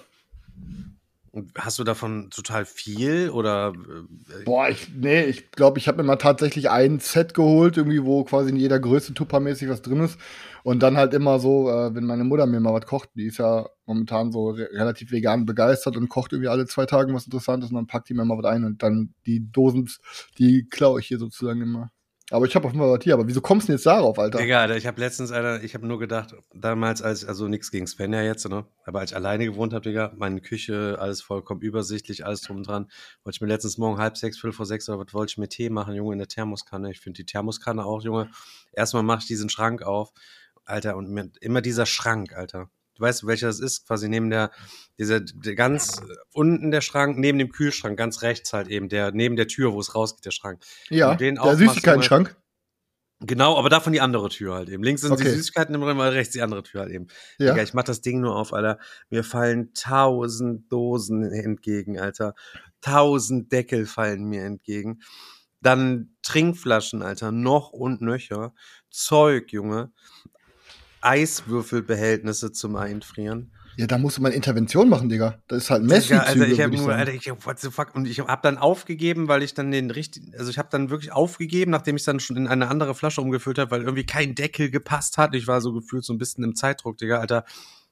Hast 1.57 1.79
du 1.79 1.85
davon 1.85 2.29
total 2.29 2.65
viel 2.65 3.29
oder? 3.29 3.71
äh, 3.73 4.43
Boah, 4.43 4.67
ich, 4.67 4.89
nee, 4.93 5.23
ich 5.23 5.51
glaube, 5.51 5.79
ich 5.79 5.87
habe 5.87 5.97
mir 5.97 6.03
mal 6.03 6.17
tatsächlich 6.17 6.69
ein 6.69 6.99
Set 6.99 7.33
geholt, 7.33 7.77
irgendwie, 7.77 8.03
wo 8.03 8.25
quasi 8.25 8.49
in 8.49 8.57
jeder 8.57 8.79
Größe 8.81 9.13
tuppermäßig 9.13 9.69
was 9.69 9.81
drin 9.81 10.01
ist. 10.01 10.19
Und 10.63 10.83
dann 10.83 10.97
halt 10.97 11.13
immer 11.13 11.39
so, 11.39 11.69
äh, 11.69 11.95
wenn 11.95 12.05
meine 12.05 12.25
Mutter 12.25 12.45
mir 12.47 12.59
mal 12.59 12.73
was 12.73 12.85
kocht, 12.85 13.09
die 13.15 13.27
ist 13.27 13.37
ja 13.37 13.65
momentan 13.85 14.31
so 14.33 14.49
re 14.49 14.67
relativ 14.73 15.11
vegan 15.11 15.45
begeistert 15.45 15.95
und 15.95 16.09
kocht 16.09 16.33
irgendwie 16.33 16.49
alle 16.49 16.65
zwei 16.65 16.85
Tage 16.85 17.13
was 17.13 17.25
Interessantes 17.25 17.69
und 17.69 17.75
dann 17.77 17.87
packt 17.87 18.09
die 18.09 18.13
mir 18.13 18.25
mal 18.25 18.37
was 18.37 18.45
ein 18.45 18.65
und 18.65 18.83
dann 18.83 19.13
die 19.25 19.49
Dosen, 19.51 19.89
die 20.37 20.67
klaue 20.69 20.99
ich 20.99 21.07
hier 21.07 21.17
sozusagen 21.17 21.61
immer. 21.61 21.91
Aber 22.31 22.45
ich 22.45 22.55
habe 22.55 22.67
auf 22.67 22.73
was 22.73 23.03
hier. 23.03 23.13
Aber 23.13 23.27
wieso 23.27 23.41
kommst 23.41 23.67
du 23.67 23.71
denn 23.71 23.75
jetzt 23.77 23.85
darauf, 23.85 24.17
Alter? 24.17 24.39
Egal, 24.39 24.71
ich 24.75 24.87
habe 24.87 24.99
letztens, 24.99 25.31
Alter, 25.31 25.63
ich 25.63 25.73
habe 25.73 25.85
nur 25.85 25.99
gedacht, 25.99 26.33
damals 26.53 27.01
als, 27.01 27.25
also 27.25 27.47
nichts 27.47 27.71
gegen 27.71 27.87
Svenja 27.87 28.21
jetzt, 28.21 28.47
ne? 28.47 28.65
Aber 28.85 29.01
als 29.01 29.11
ich 29.11 29.17
alleine 29.17 29.45
gewohnt 29.45 29.73
habe, 29.73 29.83
Digga, 29.83 30.13
meine 30.15 30.39
Küche, 30.39 30.97
alles 30.99 31.21
vollkommen 31.21 31.61
übersichtlich, 31.61 32.25
alles 32.25 32.41
drum 32.41 32.57
und 32.57 32.67
dran. 32.67 32.87
Wollte 33.23 33.35
ich 33.35 33.41
mir 33.41 33.47
letztens 33.47 33.77
morgen 33.77 33.99
halb 33.99 34.17
sechs, 34.17 34.37
fünf 34.39 34.55
vor 34.55 34.65
sechs 34.65 34.87
oder 34.87 34.99
was 35.05 35.13
wollte 35.13 35.31
ich 35.31 35.37
mir 35.37 35.49
Tee 35.49 35.69
machen, 35.69 35.93
Junge, 35.93 36.13
in 36.13 36.19
der 36.19 36.29
Thermoskanne. 36.29 36.89
Ich 36.91 37.01
finde 37.01 37.17
die 37.17 37.25
Thermoskanne 37.25 37.85
auch, 37.85 38.01
Junge. 38.01 38.29
Erstmal 38.71 39.03
mache 39.03 39.19
ich 39.19 39.27
diesen 39.27 39.49
Schrank 39.49 39.83
auf, 39.83 40.11
Alter, 40.63 40.95
und 40.95 41.37
immer 41.41 41.61
dieser 41.61 41.85
Schrank, 41.85 42.33
Alter. 42.33 42.69
Du 43.01 43.07
weißt, 43.07 43.25
welcher 43.25 43.47
das 43.47 43.59
ist? 43.59 43.87
Quasi 43.87 44.07
neben 44.07 44.29
der, 44.29 44.51
dieser, 44.99 45.21
der 45.21 45.55
ganz 45.55 46.03
unten 46.33 46.69
der 46.69 46.81
Schrank, 46.81 47.17
neben 47.17 47.39
dem 47.39 47.49
Kühlschrank, 47.49 47.97
ganz 47.97 48.21
rechts 48.21 48.53
halt 48.53 48.67
eben, 48.67 48.89
der, 48.89 49.11
neben 49.11 49.35
der 49.35 49.47
Tür, 49.47 49.73
wo 49.73 49.79
es 49.79 49.95
rausgeht, 49.95 50.23
der 50.23 50.29
Schrank. 50.29 50.63
Ja, 50.89 51.15
der 51.15 51.55
Süßigkeiten-Schrank. 51.55 52.37
Genau, 53.21 53.57
aber 53.57 53.69
davon 53.69 53.91
die 53.93 54.01
andere 54.01 54.29
Tür 54.29 54.53
halt 54.53 54.69
eben. 54.69 54.83
Links 54.83 55.01
sind 55.01 55.19
die 55.19 55.23
Okay. 55.23 55.33
Süßigkeiten 55.35 55.73
immer 55.73 55.87
drin, 55.87 55.99
rechts 55.99 56.33
die 56.33 56.43
andere 56.43 56.61
Tür 56.61 56.81
halt 56.81 56.91
eben. 56.91 57.07
Ja. 57.39 57.51
Digga, 57.51 57.63
ich 57.63 57.73
mach 57.73 57.83
das 57.83 58.01
Ding 58.01 58.19
nur 58.19 58.35
auf, 58.35 58.53
Alter. 58.53 58.77
Mir 59.09 59.23
fallen 59.23 59.73
tausend 59.73 60.71
Dosen 60.71 61.23
entgegen, 61.23 61.99
Alter. 61.99 62.35
Tausend 62.81 63.51
Deckel 63.51 63.87
fallen 63.87 64.25
mir 64.25 64.43
entgegen. 64.43 65.01
Dann 65.59 66.15
Trinkflaschen, 66.21 67.01
Alter, 67.01 67.31
noch 67.31 67.71
und 67.71 68.01
nöcher. 68.01 68.53
Zeug, 68.91 69.51
Junge. 69.51 69.91
Eiswürfelbehältnisse 71.01 72.51
zum 72.51 72.75
Einfrieren. 72.75 73.51
Ja, 73.77 73.87
da 73.87 73.97
musst 73.97 74.17
du 74.17 74.21
mal 74.21 74.31
Intervention 74.31 74.89
machen, 74.89 75.09
Digga. 75.09 75.39
Das 75.47 75.63
ist 75.63 75.69
halt 75.69 75.83
Digga, 75.83 75.95
Messi-Züge, 75.95 76.23
Alter, 76.23 76.47
ich 76.47 76.61
habe 76.61 76.75
nur. 76.75 76.93
Alter, 76.93 77.13
ich 77.13 77.29
hab, 77.29 77.45
what 77.45 77.59
the 77.59 77.71
fuck, 77.71 77.95
und 77.95 78.05
ich 78.05 78.19
habe 78.19 78.41
dann 78.41 78.57
aufgegeben, 78.57 79.27
weil 79.27 79.43
ich 79.43 79.53
dann 79.53 79.71
den 79.71 79.91
richtigen, 79.91 80.35
also 80.37 80.51
ich 80.51 80.57
habe 80.57 80.67
dann 80.71 80.89
wirklich 80.89 81.11
aufgegeben, 81.11 81.71
nachdem 81.71 81.95
ich 81.95 82.03
dann 82.03 82.19
schon 82.19 82.35
in 82.37 82.47
eine 82.47 82.67
andere 82.67 82.95
Flasche 82.95 83.21
umgefüllt 83.21 83.57
habe, 83.59 83.71
weil 83.71 83.81
irgendwie 83.81 84.05
kein 84.05 84.35
Deckel 84.35 84.69
gepasst 84.69 85.17
hat. 85.17 85.35
Ich 85.35 85.47
war 85.47 85.61
so 85.61 85.73
gefühlt 85.73 86.03
so 86.03 86.13
ein 86.13 86.17
bisschen 86.17 86.43
im 86.43 86.55
Zeitdruck, 86.55 86.97
Digga, 86.97 87.19
Alter. 87.19 87.45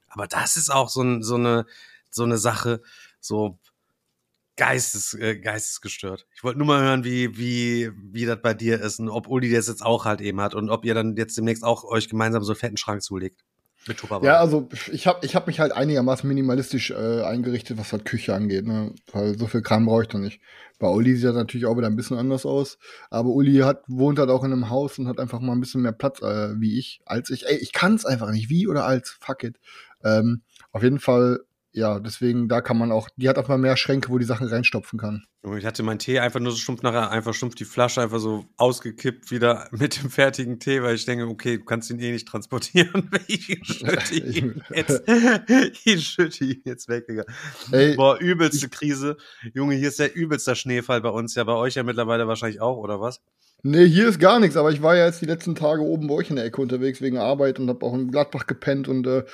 Aber 0.08 0.26
das 0.26 0.56
ist 0.56 0.70
auch 0.70 0.88
so, 0.88 1.02
ein, 1.02 1.22
so 1.22 1.36
eine 1.36 1.66
so 2.10 2.24
eine 2.24 2.38
Sache, 2.38 2.82
so 3.20 3.58
geistes, 4.60 5.14
äh, 5.14 5.38
geistesgestört. 5.38 6.26
Ich 6.34 6.44
wollte 6.44 6.58
nur 6.58 6.66
mal 6.66 6.82
hören, 6.82 7.02
wie 7.02 7.38
wie 7.38 7.90
wie 8.12 8.26
das 8.26 8.42
bei 8.42 8.52
dir 8.52 8.78
ist 8.78 9.00
und 9.00 9.08
ob 9.08 9.26
Uli 9.26 9.50
das 9.50 9.68
jetzt 9.68 9.82
auch 9.82 10.04
halt 10.04 10.20
eben 10.20 10.38
hat 10.38 10.54
und 10.54 10.68
ob 10.68 10.84
ihr 10.84 10.92
dann 10.92 11.16
jetzt 11.16 11.38
demnächst 11.38 11.64
auch 11.64 11.82
euch 11.84 12.10
gemeinsam 12.10 12.44
so 12.44 12.52
einen 12.52 12.60
fetten 12.60 12.76
Schrank 12.76 13.02
zulegt 13.02 13.40
mit 13.88 13.96
Tupperware. 13.96 14.26
Ja, 14.26 14.38
also 14.38 14.68
ich 14.92 15.06
habe 15.06 15.24
ich 15.24 15.34
hab 15.34 15.46
mich 15.46 15.60
halt 15.60 15.72
einigermaßen 15.72 16.28
minimalistisch 16.28 16.90
äh, 16.90 17.22
eingerichtet, 17.22 17.78
was 17.78 17.90
halt 17.92 18.04
Küche 18.04 18.34
angeht, 18.34 18.66
ne? 18.66 18.94
Weil 19.12 19.38
so 19.38 19.46
viel 19.46 19.62
Kram 19.62 19.86
brauche 19.86 20.02
ich 20.02 20.08
da 20.08 20.18
nicht. 20.18 20.42
Bei 20.78 20.88
Uli 20.88 21.16
sieht 21.16 21.24
das 21.24 21.34
natürlich 21.34 21.64
auch 21.64 21.78
wieder 21.78 21.86
ein 21.86 21.96
bisschen 21.96 22.18
anders 22.18 22.44
aus. 22.44 22.76
Aber 23.08 23.30
Uli 23.30 23.60
hat, 23.60 23.84
wohnt 23.88 24.18
halt 24.18 24.28
auch 24.28 24.44
in 24.44 24.52
einem 24.52 24.68
Haus 24.68 24.98
und 24.98 25.08
hat 25.08 25.18
einfach 25.18 25.40
mal 25.40 25.52
ein 25.52 25.60
bisschen 25.60 25.80
mehr 25.80 25.92
Platz 25.92 26.20
äh, 26.20 26.60
wie 26.60 26.78
ich, 26.78 27.00
als 27.06 27.30
ich. 27.30 27.46
Ey, 27.46 27.56
ich 27.56 27.72
kann 27.72 27.94
es 27.94 28.04
einfach 28.04 28.30
nicht. 28.30 28.50
Wie 28.50 28.68
oder 28.68 28.84
als, 28.84 29.16
fuck 29.20 29.42
it. 29.42 29.58
Ähm, 30.04 30.42
auf 30.70 30.82
jeden 30.82 30.98
Fall, 30.98 31.40
ja, 31.72 32.00
deswegen, 32.00 32.48
da 32.48 32.60
kann 32.60 32.78
man 32.78 32.90
auch, 32.90 33.08
die 33.16 33.28
hat 33.28 33.38
auch 33.38 33.46
mal 33.46 33.58
mehr 33.58 33.76
Schränke, 33.76 34.10
wo 34.10 34.18
die 34.18 34.24
Sachen 34.24 34.48
reinstopfen 34.48 34.98
kann. 34.98 35.24
Ich 35.56 35.64
hatte 35.64 35.82
meinen 35.82 36.00
Tee 36.00 36.18
einfach 36.18 36.40
nur 36.40 36.52
so 36.52 36.58
stumpf 36.58 36.82
nachher, 36.82 37.10
einfach 37.10 37.32
stumpf 37.32 37.54
die 37.54 37.64
Flasche 37.64 38.02
einfach 38.02 38.18
so 38.18 38.44
ausgekippt 38.56 39.30
wieder 39.30 39.68
mit 39.72 40.02
dem 40.02 40.10
fertigen 40.10 40.58
Tee, 40.58 40.82
weil 40.82 40.96
ich 40.96 41.04
denke, 41.04 41.26
okay, 41.26 41.58
du 41.58 41.64
kannst 41.64 41.88
ihn 41.90 42.00
eh 42.00 42.12
nicht 42.12 42.26
transportieren. 42.28 43.10
Ich 43.28 43.46
schütte 43.62 44.14
ihn 44.14 44.62
jetzt, 44.74 45.02
ich 45.84 46.08
schütte 46.08 46.44
ihn 46.44 46.62
jetzt 46.64 46.88
weg, 46.88 47.06
Digga. 47.06 47.24
Ey, 47.70 47.94
Boah, 47.94 48.18
übelste 48.18 48.68
Krise. 48.68 49.16
Junge, 49.54 49.76
hier 49.76 49.88
ist 49.88 50.00
der 50.00 50.14
übelste 50.16 50.56
Schneefall 50.56 51.00
bei 51.00 51.10
uns. 51.10 51.36
Ja, 51.36 51.44
bei 51.44 51.54
euch 51.54 51.76
ja 51.76 51.84
mittlerweile 51.84 52.26
wahrscheinlich 52.26 52.60
auch, 52.60 52.76
oder 52.76 53.00
was? 53.00 53.20
Nee, 53.62 53.86
hier 53.86 54.08
ist 54.08 54.18
gar 54.18 54.40
nichts, 54.40 54.56
aber 54.56 54.72
ich 54.72 54.82
war 54.82 54.96
ja 54.96 55.06
jetzt 55.06 55.20
die 55.20 55.26
letzten 55.26 55.54
Tage 55.54 55.82
oben 55.82 56.08
bei 56.08 56.14
euch 56.14 56.30
in 56.30 56.36
der 56.36 56.46
Ecke 56.46 56.62
unterwegs 56.62 57.00
wegen 57.02 57.18
Arbeit 57.18 57.60
und 57.60 57.68
hab 57.68 57.82
auch 57.82 57.94
in 57.94 58.10
Gladbach 58.10 58.46
gepennt 58.46 58.88
und 58.88 59.06
äh, 59.06 59.24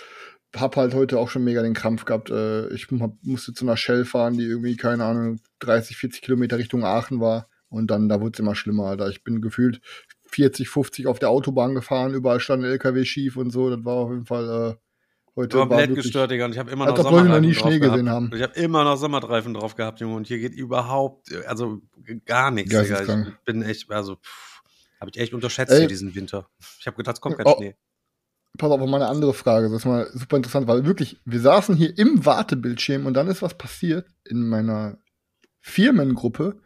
hab 0.60 0.76
halt 0.76 0.94
heute 0.94 1.18
auch 1.18 1.30
schon 1.30 1.44
mega 1.44 1.62
den 1.62 1.74
Krampf 1.74 2.04
gehabt. 2.04 2.30
Äh, 2.30 2.68
ich 2.74 2.88
musste 2.90 3.52
zu 3.54 3.64
einer 3.64 3.76
Shell 3.76 4.04
fahren, 4.04 4.34
die 4.34 4.44
irgendwie, 4.44 4.76
keine 4.76 5.04
Ahnung, 5.04 5.40
30, 5.60 5.96
40 5.96 6.22
Kilometer 6.22 6.58
Richtung 6.58 6.84
Aachen 6.84 7.20
war. 7.20 7.48
Und 7.68 7.90
dann, 7.90 8.08
da 8.08 8.20
wurde 8.20 8.32
es 8.34 8.40
immer 8.40 8.54
schlimmer, 8.54 8.84
Alter. 8.86 9.08
Ich 9.08 9.24
bin 9.24 9.40
gefühlt 9.40 9.80
40, 10.26 10.68
50 10.68 11.06
auf 11.06 11.18
der 11.18 11.30
Autobahn 11.30 11.74
gefahren, 11.74 12.14
überall 12.14 12.40
stand 12.40 12.64
ein 12.64 12.70
LKW 12.70 13.04
schief 13.04 13.36
und 13.36 13.50
so. 13.50 13.70
Das 13.70 13.84
war 13.84 13.94
auf 13.94 14.10
jeden 14.10 14.26
Fall 14.26 14.44
äh, 14.44 14.74
heute 15.36 15.58
war 15.58 15.68
Komplett 15.68 15.94
gestört, 15.94 16.30
Digga. 16.30 16.46
Und 16.46 16.52
ich 16.52 16.58
habe 16.58 16.70
immer 16.70 16.86
noch 16.86 16.96
Leute 16.96 17.02
noch 17.04 17.10
Sommerreifen 17.10 17.40
nie 17.42 17.52
drauf 17.54 17.62
Schnee 17.68 17.78
gehabt. 17.78 17.92
gesehen 17.94 18.10
haben. 18.10 18.30
Ich 18.34 18.42
habe 18.42 18.54
immer 18.54 18.84
noch 18.84 18.96
Sommerreifen 18.96 19.54
drauf 19.54 19.74
gehabt, 19.74 20.00
Junge. 20.00 20.14
Und 20.14 20.26
hier 20.26 20.38
geht 20.38 20.54
überhaupt, 20.54 21.32
also 21.46 21.80
gar 22.24 22.50
nichts, 22.50 22.70
Digga. 22.70 23.26
Ich 23.28 23.44
bin 23.44 23.62
echt, 23.62 23.90
also, 23.90 24.16
habe 25.00 25.10
ich 25.12 25.18
echt 25.20 25.34
unterschätzt 25.34 25.72
Ey. 25.72 25.80
hier 25.80 25.88
diesen 25.88 26.14
Winter. 26.14 26.48
Ich 26.80 26.86
habe 26.86 26.96
gedacht, 26.96 27.16
es 27.16 27.20
kommt 27.20 27.36
kein 27.36 27.46
Oh. 27.46 27.56
Schnee. 27.56 27.74
Pass 28.56 28.70
auf, 28.70 28.80
mal 28.80 28.96
eine 28.96 29.08
andere 29.08 29.34
Frage. 29.34 29.68
Das 29.68 29.78
ist 29.78 29.84
mal 29.84 30.08
super 30.12 30.36
interessant, 30.36 30.66
weil 30.66 30.86
wirklich, 30.86 31.20
wir 31.24 31.40
saßen 31.40 31.74
hier 31.74 31.96
im 31.98 32.24
Wartebildschirm 32.24 33.06
und 33.06 33.14
dann 33.14 33.28
ist 33.28 33.42
was 33.42 33.54
passiert 33.54 34.06
in 34.24 34.48
meiner 34.48 34.98
Firmengruppe, 35.60 36.60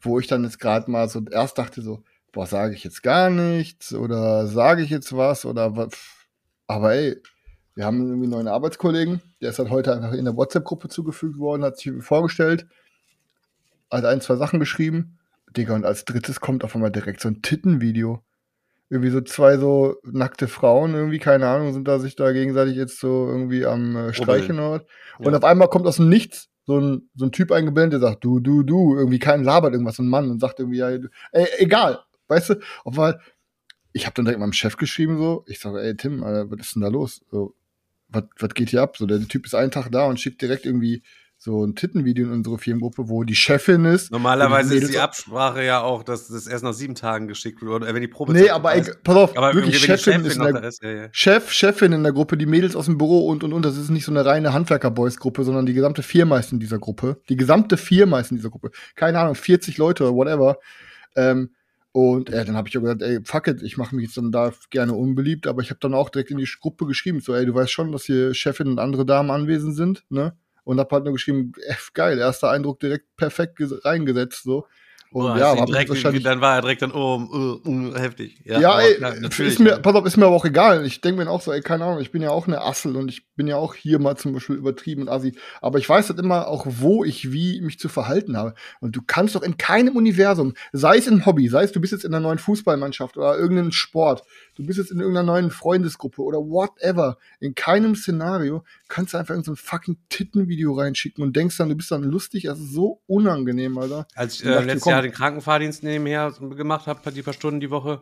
wo 0.00 0.18
ich 0.18 0.26
dann 0.26 0.44
jetzt 0.44 0.60
gerade 0.60 0.90
mal 0.90 1.08
so 1.08 1.22
erst 1.30 1.58
dachte 1.58 1.82
so, 1.82 2.04
boah, 2.32 2.46
sage 2.46 2.74
ich 2.74 2.84
jetzt 2.84 3.02
gar 3.02 3.30
nichts 3.30 3.94
oder 3.94 4.46
sage 4.46 4.82
ich 4.82 4.90
jetzt 4.90 5.16
was 5.16 5.44
oder 5.44 5.76
was. 5.76 5.92
Aber 6.66 6.94
ey, 6.94 7.16
wir 7.74 7.84
haben 7.84 8.00
irgendwie 8.00 8.24
einen 8.24 8.30
neuen 8.30 8.48
Arbeitskollegen, 8.48 9.20
der 9.40 9.50
ist 9.50 9.58
halt 9.58 9.70
heute 9.70 9.94
einfach 9.94 10.12
in 10.12 10.24
der 10.24 10.36
WhatsApp-Gruppe 10.36 10.88
zugefügt 10.88 11.38
worden, 11.38 11.64
hat 11.64 11.78
sich 11.78 11.92
vorgestellt, 12.00 12.66
hat 13.90 14.04
ein, 14.04 14.20
zwei 14.20 14.36
Sachen 14.36 14.60
geschrieben. 14.60 15.18
Digga, 15.56 15.74
und 15.74 15.84
als 15.84 16.04
drittes 16.04 16.40
kommt 16.40 16.64
auf 16.64 16.74
einmal 16.74 16.90
direkt 16.90 17.20
so 17.20 17.28
ein 17.28 17.42
Tittenvideo 17.42 18.22
irgendwie 18.88 19.10
so 19.10 19.20
zwei 19.20 19.56
so 19.58 19.96
nackte 20.04 20.48
Frauen, 20.48 20.94
irgendwie, 20.94 21.18
keine 21.18 21.48
Ahnung, 21.48 21.72
sind 21.72 21.88
da 21.88 21.98
sich 21.98 22.14
da 22.16 22.32
gegenseitig 22.32 22.76
jetzt 22.76 23.00
so 23.00 23.26
irgendwie 23.28 23.66
am 23.66 23.96
äh, 23.96 24.14
Streichen 24.14 24.58
was. 24.58 24.82
Und 25.18 25.32
Ja. 25.32 25.38
auf 25.38 25.44
einmal 25.44 25.68
kommt 25.68 25.86
aus 25.86 25.96
dem 25.96 26.08
Nichts 26.08 26.48
so 26.66 26.78
ein, 26.78 27.08
so 27.14 27.24
ein 27.26 27.32
Typ 27.32 27.52
eingeblendet, 27.52 28.02
der 28.02 28.08
sagt, 28.10 28.24
du, 28.24 28.40
du, 28.40 28.62
du, 28.62 28.96
irgendwie 28.96 29.18
kein 29.18 29.44
labert 29.44 29.72
irgendwas, 29.72 29.96
so 29.96 30.02
ein 30.02 30.08
Mann 30.08 30.30
und 30.30 30.40
sagt 30.40 30.60
irgendwie, 30.60 30.78
ja, 30.78 30.96
du, 30.98 31.08
ey, 31.32 31.46
egal, 31.58 32.00
weißt 32.28 32.50
du, 32.50 32.54
auf 32.84 32.94
einmal, 32.94 33.20
ich 33.92 34.04
habe 34.06 34.14
dann 34.14 34.24
direkt 34.24 34.40
meinem 34.40 34.52
Chef 34.52 34.76
geschrieben 34.76 35.18
so, 35.18 35.44
ich 35.46 35.58
sage, 35.58 35.80
ey, 35.80 35.96
Tim, 35.96 36.22
Alter, 36.22 36.50
was 36.50 36.66
ist 36.66 36.74
denn 36.74 36.82
da 36.82 36.88
los? 36.88 37.24
So, 37.30 37.54
was, 38.08 38.24
was 38.38 38.54
geht 38.54 38.70
hier 38.70 38.82
ab? 38.82 38.96
So, 38.96 39.06
der 39.06 39.20
Typ 39.26 39.46
ist 39.46 39.54
einen 39.54 39.70
Tag 39.70 39.90
da 39.90 40.06
und 40.06 40.20
schickt 40.20 40.42
direkt 40.42 40.66
irgendwie 40.66 41.02
so 41.38 41.64
ein 41.64 41.74
Tittenvideo 41.74 42.26
in 42.26 42.32
unsere 42.32 42.58
Firmengruppe, 42.58 43.08
wo 43.08 43.22
die 43.22 43.34
Chefin 43.34 43.84
ist. 43.84 44.10
Normalerweise 44.10 44.74
ist 44.74 44.92
die 44.92 44.98
Absprache 44.98 45.62
ja 45.64 45.82
auch, 45.82 46.02
dass 46.02 46.28
das 46.28 46.46
erst 46.46 46.64
nach 46.64 46.72
sieben 46.72 46.94
Tagen 46.94 47.28
geschickt 47.28 47.60
wird, 47.60 47.70
oder 47.70 47.94
wenn 47.94 48.00
die 48.00 48.08
Probe 48.08 48.32
Nee, 48.32 48.48
aber 48.48 48.74
ey, 48.74 48.82
pass 49.04 49.16
auf, 49.16 49.36
aber 49.36 49.54
wirklich, 49.54 49.78
Chefin, 49.78 50.24
ist 50.24 50.36
in 50.36 50.42
der, 50.42 50.52
da 50.52 50.58
ist, 50.60 50.82
ja, 50.82 50.90
ja. 50.90 51.08
Chef, 51.12 51.52
Chefin 51.52 51.92
in 51.92 52.02
der 52.02 52.12
Gruppe, 52.12 52.36
die 52.36 52.46
Mädels 52.46 52.74
aus 52.74 52.86
dem 52.86 52.98
Büro 52.98 53.28
und 53.28 53.44
und 53.44 53.52
und. 53.52 53.64
Das 53.64 53.76
ist 53.76 53.90
nicht 53.90 54.04
so 54.04 54.12
eine 54.12 54.24
reine 54.24 54.52
Handwerker-Boys-Gruppe, 54.52 55.44
sondern 55.44 55.66
die 55.66 55.74
gesamte 55.74 56.02
Firma 56.02 56.38
ist 56.38 56.52
in 56.52 56.58
dieser 56.58 56.78
Gruppe. 56.78 57.20
Die 57.28 57.36
gesamte 57.36 57.76
Firma 57.76 58.20
ist 58.20 58.30
in 58.30 58.38
dieser 58.38 58.50
Gruppe. 58.50 58.70
Keine 58.94 59.18
Ahnung, 59.18 59.34
40 59.34 59.76
Leute 59.76 60.04
oder 60.04 60.14
whatever. 60.14 60.58
Ähm, 61.16 61.50
und 61.92 62.28
äh, 62.28 62.44
dann 62.44 62.56
habe 62.56 62.68
ich 62.68 62.76
auch 62.76 62.82
gesagt, 62.82 63.00
ey, 63.00 63.20
fuck 63.24 63.48
it, 63.48 63.62
ich 63.62 63.78
mache 63.78 63.94
mich 63.96 64.06
jetzt 64.06 64.18
dann 64.18 64.30
da 64.30 64.52
gerne 64.68 64.92
unbeliebt, 64.92 65.46
aber 65.46 65.62
ich 65.62 65.70
habe 65.70 65.80
dann 65.80 65.94
auch 65.94 66.10
direkt 66.10 66.30
in 66.30 66.36
die 66.36 66.48
Gruppe 66.60 66.86
geschrieben, 66.86 67.20
so, 67.20 67.34
ey, 67.34 67.46
du 67.46 67.54
weißt 67.54 67.70
schon, 67.70 67.90
dass 67.90 68.04
hier 68.04 68.34
Chefin 68.34 68.68
und 68.68 68.78
andere 68.78 69.06
Damen 69.06 69.30
anwesend 69.30 69.76
sind, 69.76 70.04
ne? 70.10 70.36
Und 70.66 70.80
hab 70.80 70.90
halt 70.90 71.04
nur 71.04 71.12
geschrieben, 71.12 71.52
äh, 71.66 71.74
geil, 71.94 72.18
erster 72.18 72.50
Eindruck 72.50 72.80
direkt 72.80 73.16
perfekt 73.16 73.58
ges- 73.58 73.84
reingesetzt, 73.84 74.42
so. 74.42 74.66
Und 75.12 75.22
Boah, 75.22 75.38
ja, 75.38 75.56
hab 75.56 75.66
direkt, 75.66 75.88
wahrscheinlich 75.88 76.24
dann 76.24 76.40
war 76.40 76.56
er 76.56 76.62
direkt 76.62 76.82
dann, 76.82 76.90
oh, 76.92 77.16
uh, 77.16 77.60
uh, 77.66 77.94
heftig. 77.94 78.40
ja, 78.44 78.56
aber 78.72 78.82
ey, 78.82 78.96
klar, 78.96 79.14
ist 79.14 79.60
mir, 79.60 79.70
ja. 79.70 79.78
pass 79.78 79.94
auf, 79.94 80.04
ist 80.04 80.16
mir 80.16 80.26
aber 80.26 80.34
auch 80.34 80.44
egal. 80.44 80.84
Ich 80.84 81.00
denke 81.00 81.24
mir 81.24 81.30
auch 81.30 81.40
so, 81.40 81.52
ey, 81.52 81.60
keine 81.60 81.84
Ahnung, 81.84 82.00
ich 82.00 82.10
bin 82.10 82.22
ja 82.22 82.30
auch 82.30 82.48
eine 82.48 82.60
Assel 82.60 82.96
und 82.96 83.08
ich 83.08 83.26
bin 83.34 83.46
ja 83.46 83.56
auch 83.56 83.74
hier 83.74 84.00
mal 84.00 84.16
zum 84.16 84.32
Beispiel 84.32 84.56
übertrieben 84.56 85.02
und 85.02 85.08
assi. 85.08 85.38
Aber 85.62 85.78
ich 85.78 85.88
weiß 85.88 86.08
halt 86.08 86.18
immer 86.18 86.48
auch, 86.48 86.66
wo 86.68 87.04
ich 87.04 87.32
wie 87.32 87.60
mich 87.60 87.78
zu 87.78 87.88
verhalten 87.88 88.36
habe. 88.36 88.54
Und 88.80 88.96
du 88.96 89.00
kannst 89.06 89.36
doch 89.36 89.42
in 89.42 89.56
keinem 89.56 89.94
Universum, 89.94 90.54
sei 90.72 90.98
es 90.98 91.06
im 91.06 91.24
Hobby, 91.24 91.48
sei 91.48 91.62
es 91.62 91.72
du 91.72 91.80
bist 91.80 91.92
jetzt 91.92 92.04
in 92.04 92.12
einer 92.12 92.20
neuen 92.22 92.38
Fußballmannschaft 92.38 93.16
oder 93.16 93.38
irgendeinem 93.38 93.72
Sport, 93.72 94.22
du 94.56 94.64
bist 94.64 94.78
jetzt 94.78 94.90
in 94.90 95.00
irgendeiner 95.00 95.32
neuen 95.32 95.50
Freundesgruppe 95.50 96.22
oder 96.22 96.38
whatever, 96.38 97.18
in 97.40 97.54
keinem 97.54 97.94
Szenario 97.94 98.64
kannst 98.88 99.14
du 99.14 99.18
einfach 99.18 99.34
in 99.34 99.44
so 99.44 99.52
ein 99.52 99.56
fucking 99.56 99.98
Tittenvideo 100.08 100.74
reinschicken 100.74 101.22
und 101.22 101.36
denkst 101.36 101.56
dann, 101.58 101.68
du 101.68 101.76
bist 101.76 101.90
dann 101.90 102.02
lustig. 102.02 102.44
Das 102.44 102.58
ist 102.58 102.72
so 102.72 103.02
unangenehm, 103.06 103.78
Alter. 103.78 104.08
Als 104.14 104.40
ich 104.40 104.46
äh, 104.46 104.50
dachte, 104.50 104.64
letztes 104.64 104.82
komm. 104.82 104.90
Jahr 104.92 105.02
den 105.02 105.12
Krankenfahrdienst 105.12 105.82
nebenher 105.82 106.32
gemacht 106.32 106.86
habe, 106.86 107.12
die 107.12 107.22
paar 107.22 107.34
Stunden 107.34 107.60
die 107.60 107.70
Woche, 107.70 108.00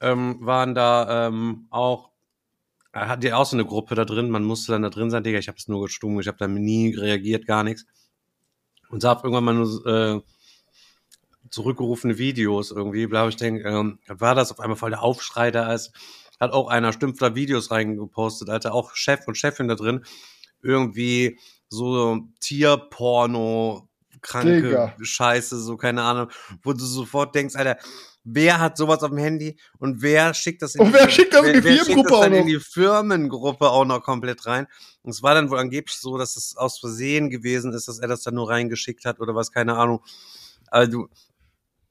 ähm, 0.00 0.38
waren 0.40 0.74
da 0.74 1.26
ähm, 1.26 1.66
auch, 1.70 2.10
äh, 2.92 3.00
hat 3.00 3.22
die 3.22 3.32
auch 3.32 3.46
so 3.46 3.56
eine 3.56 3.64
Gruppe 3.64 3.94
da 3.94 4.04
drin, 4.04 4.30
man 4.30 4.44
musste 4.44 4.72
dann 4.72 4.82
da 4.82 4.90
drin 4.90 5.10
sein, 5.10 5.24
Digga, 5.24 5.38
ich 5.38 5.48
habe 5.48 5.58
es 5.58 5.68
nur 5.68 5.82
gestummt, 5.82 6.20
ich 6.20 6.28
habe 6.28 6.38
da 6.38 6.46
nie 6.46 6.94
reagiert, 6.94 7.46
gar 7.46 7.64
nichts. 7.64 7.84
Und 8.88 9.00
sah 9.00 9.14
irgendwann 9.14 9.44
mal 9.44 9.54
nur 9.54 9.86
äh, 9.86 10.20
zurückgerufene 11.50 12.18
Videos 12.18 12.70
irgendwie, 12.70 13.06
bla, 13.06 13.28
ich 13.28 13.36
denke, 13.36 13.68
ähm, 13.68 13.98
war 14.08 14.34
das 14.34 14.50
auf 14.50 14.60
einmal 14.60 14.76
voll 14.76 14.90
der 14.90 15.02
Aufschrei 15.02 15.50
da 15.50 15.72
ist. 15.72 15.92
Hat 16.38 16.52
auch 16.52 16.68
einer 16.68 16.92
Stümpfler 16.92 17.34
Videos 17.34 17.70
reingepostet, 17.70 18.50
Alter, 18.50 18.74
auch 18.74 18.94
Chef 18.94 19.26
und 19.26 19.36
Chefin 19.36 19.68
da 19.68 19.74
drin. 19.74 20.04
Irgendwie 20.62 21.38
so 21.68 22.20
Tierporno, 22.40 23.88
kranke 24.20 24.62
Digga. 24.62 24.96
Scheiße, 25.00 25.60
so 25.60 25.76
keine 25.76 26.02
Ahnung, 26.02 26.30
wo 26.62 26.72
du 26.72 26.84
sofort 26.84 27.34
denkst, 27.34 27.56
Alter, 27.56 27.78
wer 28.24 28.60
hat 28.60 28.76
sowas 28.76 29.02
auf 29.02 29.10
dem 29.10 29.18
Handy 29.18 29.56
und 29.78 30.02
wer 30.02 30.34
schickt 30.34 30.60
das 30.62 30.74
in 30.74 30.82
Und 30.82 30.92
wer 30.92 31.08
schickt 31.08 31.32
das 31.32 31.46
in 31.46 31.54
die 31.54 31.64
wer 31.64 31.72
schickt 31.72 31.86
Firmengruppe 31.86 32.10
das 32.10 32.20
dann 32.20 32.32
auch 32.32 32.36
in 32.36 32.40
noch? 32.40 32.46
die 32.46 32.60
Firmengruppe 32.60 33.70
auch 33.70 33.84
noch 33.84 34.02
komplett 34.02 34.46
rein? 34.46 34.66
Und 35.02 35.10
es 35.10 35.22
war 35.22 35.34
dann 35.34 35.50
wohl 35.50 35.58
angeblich 35.58 35.96
so, 35.96 36.18
dass 36.18 36.36
es 36.36 36.56
aus 36.56 36.78
Versehen 36.78 37.30
gewesen 37.30 37.72
ist, 37.72 37.88
dass 37.88 37.98
er 37.98 38.08
das 38.08 38.22
dann 38.22 38.34
nur 38.34 38.50
reingeschickt 38.50 39.04
hat 39.04 39.20
oder 39.20 39.34
was, 39.34 39.52
keine 39.52 39.76
Ahnung. 39.76 40.02
Du, 40.90 41.08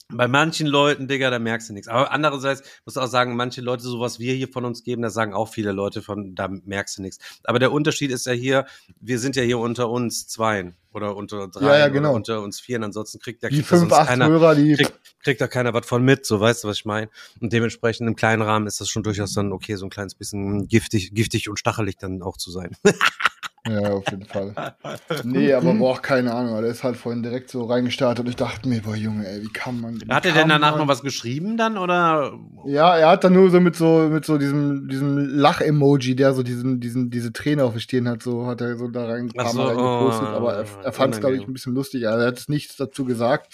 bei 0.10 0.28
manchen 0.28 0.68
Leuten, 0.68 1.08
Digga, 1.08 1.30
da 1.32 1.40
merkst 1.40 1.70
du 1.70 1.74
nichts. 1.74 1.88
Aber 1.88 2.12
andererseits 2.12 2.62
musst 2.86 2.98
du 2.98 3.02
auch 3.02 3.08
sagen, 3.08 3.36
manche 3.36 3.62
Leute, 3.62 3.84
so 3.84 4.00
was 4.00 4.20
wir 4.20 4.34
hier 4.34 4.48
von 4.48 4.64
uns 4.64 4.84
geben, 4.84 5.02
da 5.02 5.10
sagen 5.10 5.34
auch 5.34 5.50
viele 5.50 5.72
Leute 5.72 6.02
von, 6.02 6.36
da 6.36 6.48
merkst 6.48 6.98
du 6.98 7.02
nichts. 7.02 7.18
Aber 7.44 7.58
der 7.60 7.72
Unterschied 7.72 8.12
ist 8.12 8.26
ja 8.26 8.34
hier, 8.34 8.66
wir 9.00 9.18
sind 9.20 9.36
ja 9.36 9.44
hier 9.44 9.58
unter 9.58 9.90
uns 9.90 10.28
zweien 10.28 10.76
oder 10.94 11.16
unter 11.16 11.48
drei 11.48 11.66
Ja, 11.66 11.78
ja, 11.78 11.88
genau. 11.88 12.10
oder 12.10 12.16
unter 12.16 12.42
uns 12.42 12.60
vieren. 12.60 12.84
Ansonsten 12.84 13.20
kriegt 13.20 13.42
ja 13.42 13.50
Die 13.50 13.56
kriegt 13.56 13.68
fünf, 13.68 13.92
acht 13.92 14.08
keiner, 14.10 14.28
Hörer, 14.28 14.56
die. 14.56 14.76
kriegt, 14.76 14.94
kriegt 15.24 15.42
da 15.42 15.48
keiner 15.48 15.74
was 15.74 15.88
von 15.88 16.04
mit, 16.04 16.26
so 16.26 16.40
weißt 16.40 16.64
du, 16.64 16.68
was 16.68 16.78
ich 16.78 16.86
meine. 16.86 17.10
Und 17.42 17.52
dementsprechend 17.52 18.08
im 18.08 18.16
kleinen 18.16 18.44
Rahmen 18.44 18.68
ist 18.68 18.80
das 18.80 18.90
schon 18.90 19.04
durchaus 19.04 19.34
dann 19.34 19.52
okay, 19.52 19.76
so 19.76 19.86
ein 19.86 19.90
kleines 19.90 20.14
bisschen 20.14 20.68
giftig, 20.68 21.14
giftig 21.14 21.50
und 21.50 21.58
stachelig 21.58 21.98
dann 21.98 22.22
auch 22.22 22.38
zu 22.38 22.52
sein. 22.52 22.78
Ja, 23.68 23.94
auf 23.94 24.04
jeden 24.12 24.26
Fall. 24.26 24.54
Nee, 25.24 25.54
aber 25.54 25.74
boah, 25.74 26.00
keine 26.02 26.34
Ahnung. 26.34 26.62
Der 26.62 26.70
ist 26.72 26.84
halt 26.84 26.98
vorhin 26.98 27.24
direkt 27.24 27.50
so 27.50 27.66
reingestartet 27.66 28.24
und 28.26 28.30
ich 28.30 28.36
dachte 28.36 28.68
mir, 28.70 28.82
boah, 28.82 28.96
Junge, 28.96 29.28
ey, 29.28 29.42
wie 29.42 29.52
kann 29.52 29.80
man. 29.82 30.00
wie 30.00 30.12
Hat 30.14 30.26
er 30.26 30.34
denn 30.34 30.50
danach 30.50 30.72
man- 30.72 30.82
noch 30.82 30.88
was 30.88 31.02
geschrieben 31.02 31.58
dann 31.58 31.78
oder? 31.78 32.38
Ja, 32.66 32.96
er 32.98 33.10
hat 33.10 33.24
dann 33.24 33.34
nur 33.34 33.50
so 33.50 33.60
mit 33.60 33.76
so 33.76 34.08
mit 34.12 34.26
so 34.26 34.38
diesem 34.38 34.88
diesem 34.88 35.18
Lach-Emoji, 35.18 36.16
der 36.16 36.34
so 36.34 36.44
diesen 36.44 36.80
diesen 36.80 37.10
diese 37.10 37.34
Träne 37.34 37.64
auf 37.64 37.80
Stirn 37.80 38.08
hat, 38.08 38.22
so 38.24 38.46
hat 38.46 38.62
er 38.62 38.78
so 38.78 38.88
da 38.88 39.06
rein 39.06 39.30
so, 39.30 39.64
reingepostet, 39.64 40.28
oh, 40.32 40.36
aber 40.36 40.54
er, 40.56 40.66
er 40.84 40.92
fand 40.92 41.14
es 41.16 41.20
glaube 41.20 41.36
ich 41.38 41.48
ein 41.48 41.54
bisschen 41.54 41.74
lustig. 41.74 42.08
Also 42.08 42.20
er 42.22 42.28
hat 42.28 42.44
nichts 42.48 42.76
dazu 42.78 43.06
gesagt. 43.06 43.54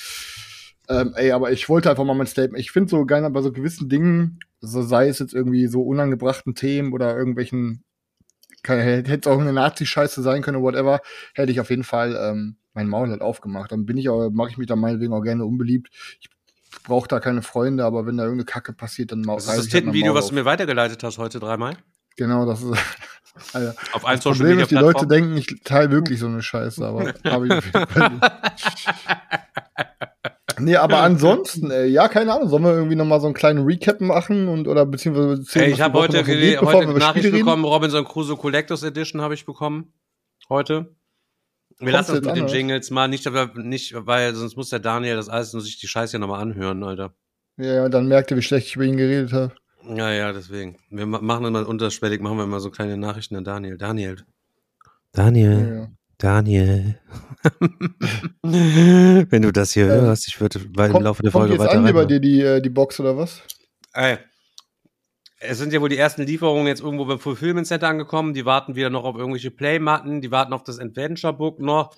Ähm, 0.89 1.13
ey, 1.15 1.31
aber 1.31 1.51
ich 1.51 1.69
wollte 1.69 1.89
einfach 1.89 2.03
mal 2.03 2.15
mein 2.15 2.27
Statement. 2.27 2.59
Ich 2.59 2.71
finde 2.71 2.89
so 2.89 3.05
gerne 3.05 3.29
bei 3.29 3.41
so 3.41 3.51
gewissen 3.53 3.87
Dingen, 3.87 4.39
so 4.59 4.81
sei 4.81 5.07
es 5.07 5.19
jetzt 5.19 5.33
irgendwie 5.33 5.67
so 5.67 5.81
unangebrachten 5.83 6.53
Themen 6.55 6.91
oder 6.91 7.15
irgendwelchen, 7.15 7.83
hätte 8.67 9.13
es 9.15 9.27
auch 9.27 9.39
eine 9.39 9.53
Nazi-Scheiße 9.53 10.21
sein 10.21 10.41
können, 10.41 10.61
whatever, 10.61 11.01
hätte 11.33 11.51
ich 11.51 11.59
auf 11.59 11.69
jeden 11.69 11.83
Fall 11.83 12.15
ähm, 12.15 12.57
mein 12.73 12.87
Maul 12.87 13.09
halt 13.09 13.21
aufgemacht. 13.21 13.71
Dann 13.71 13.85
bin 13.85 13.97
ich 13.97 14.09
auch, 14.09 14.29
mache 14.31 14.49
ich 14.49 14.57
mich 14.57 14.67
da 14.67 14.75
meinetwegen 14.75 15.13
auch 15.13 15.21
gerne 15.21 15.45
unbeliebt. 15.45 15.89
Ich 16.19 16.29
brauche 16.83 17.07
da 17.07 17.19
keine 17.19 17.41
Freunde, 17.41 17.85
aber 17.85 18.05
wenn 18.05 18.17
da 18.17 18.23
irgendeine 18.23 18.45
Kacke 18.45 18.73
passiert, 18.73 19.11
dann 19.11 19.21
mau- 19.21 19.35
Das 19.35 19.45
ist 19.45 19.49
reiß 19.49 19.57
das 19.57 19.65
ich 19.67 19.73
halt 19.73 19.83
Tittenvideo, 19.83 20.13
was 20.13 20.27
du 20.27 20.35
mir 20.35 20.45
weitergeleitet 20.45 21.03
hast 21.03 21.17
heute 21.17 21.39
dreimal. 21.39 21.77
Genau, 22.17 22.45
das 22.45 22.61
ist. 22.61 22.73
Alter. 23.53 23.75
Auf 23.93 24.05
allen 24.05 24.17
Das 24.17 24.23
Social 24.23 24.37
Problem 24.39 24.57
Media 24.57 24.63
ist, 24.63 24.71
die 24.71 24.75
Leute 24.75 25.07
denken, 25.07 25.37
ich 25.37 25.61
teile 25.63 25.89
wirklich 25.91 26.19
so 26.19 26.27
eine 26.27 26.41
Scheiße, 26.41 26.85
aber 26.85 27.13
habe 27.25 27.47
ich 27.47 27.53
auf 27.53 27.65
jeden 27.65 27.87
Fall. 27.87 28.19
Nee, 30.61 30.75
aber 30.77 31.01
ansonsten, 31.01 31.71
ey, 31.71 31.87
ja, 31.87 32.07
keine 32.07 32.33
Ahnung, 32.33 32.49
sollen 32.49 32.63
wir 32.63 32.71
irgendwie 32.73 32.95
noch 32.95 33.05
mal 33.05 33.19
so 33.19 33.27
einen 33.27 33.33
kleinen 33.33 33.65
Recap 33.65 33.99
machen 34.01 34.47
und 34.47 34.67
oder 34.67 34.85
beziehungsweise 34.85 35.41
erzählen, 35.41 35.65
Ey, 35.65 35.71
ich 35.73 35.81
habe 35.81 35.99
heute, 35.99 36.23
geht, 36.23 36.61
heute 36.61 36.87
Nachricht 36.87 37.03
Spiele 37.25 37.33
reden? 37.33 37.45
bekommen, 37.45 37.65
Robinson 37.65 38.05
Crusoe 38.05 38.37
Collectors 38.37 38.83
Edition 38.83 39.21
habe 39.21 39.33
ich 39.33 39.45
bekommen. 39.45 39.93
Heute. 40.49 40.95
Wir 41.79 41.91
lassen 41.93 42.07
das 42.09 42.15
jetzt 42.17 42.25
mit 42.25 42.41
an, 42.43 42.47
den? 42.47 42.55
Jingles 42.55 42.91
mal, 42.91 43.07
nicht, 43.07 43.25
aber 43.27 43.51
nicht, 43.55 43.93
weil 43.95 44.35
sonst 44.35 44.55
muss 44.55 44.69
der 44.69 44.79
Daniel 44.79 45.15
das 45.15 45.29
alles 45.29 45.53
nur 45.53 45.61
sich 45.61 45.79
die 45.79 45.87
Scheiße 45.87 46.11
hier 46.11 46.19
nochmal 46.19 46.41
anhören, 46.41 46.83
Alter. 46.83 47.13
Ja, 47.57 47.73
ja, 47.73 47.89
dann 47.89 48.07
merkt 48.07 48.29
ihr, 48.31 48.37
wie 48.37 48.41
schlecht 48.41 48.67
ich 48.67 48.75
über 48.75 48.85
ihn 48.85 48.97
geredet 48.97 49.33
habe. 49.33 49.53
Ja, 49.95 50.11
ja, 50.11 50.31
deswegen. 50.31 50.77
Wir 50.91 51.05
ma- 51.07 51.21
machen 51.21 51.45
immer 51.45 51.67
unterschwellig, 51.67 52.21
machen 52.21 52.37
wir 52.37 52.43
immer 52.43 52.59
so 52.59 52.69
kleine 52.69 52.97
Nachrichten 52.97 53.35
an 53.35 53.43
Daniel. 53.43 53.77
Daniel. 53.77 54.17
Daniel. 55.11 55.51
Ja, 55.67 55.75
ja. 55.75 55.87
Daniel. 56.21 56.99
Wenn 58.43 59.41
du 59.41 59.51
das 59.51 59.73
hier 59.73 59.85
Ähm, 59.85 60.01
hörst, 60.01 60.27
ich 60.27 60.39
würde 60.39 60.59
im 60.59 60.73
Kommt, 60.73 61.03
Laufe 61.03 61.23
der 61.23 61.31
kommt 61.31 61.41
Folge 61.41 61.53
jetzt 61.55 61.61
weiter 61.61 61.79
an 61.79 61.85
hier 61.85 61.93
bei 61.93 62.01
rein. 62.01 62.07
dir 62.07 62.19
die, 62.19 62.41
äh, 62.41 62.61
die 62.61 62.69
Box 62.69 62.99
oder 62.99 63.17
was? 63.17 63.41
Ey, 63.93 64.19
es 65.39 65.57
sind 65.57 65.73
ja 65.73 65.81
wohl 65.81 65.89
die 65.89 65.97
ersten 65.97 66.21
Lieferungen 66.21 66.67
jetzt 66.67 66.81
irgendwo 66.81 67.05
beim 67.05 67.19
Fulfillment 67.19 67.65
Center 67.65 67.87
angekommen. 67.87 68.35
Die 68.35 68.45
warten 68.45 68.75
wieder 68.75 68.91
noch 68.91 69.03
auf 69.03 69.15
irgendwelche 69.15 69.49
Playmatten. 69.49 70.21
Die 70.21 70.29
warten 70.29 70.53
auf 70.53 70.63
das 70.63 70.77
Adventure 70.79 71.33
Book 71.33 71.59
noch. 71.59 71.95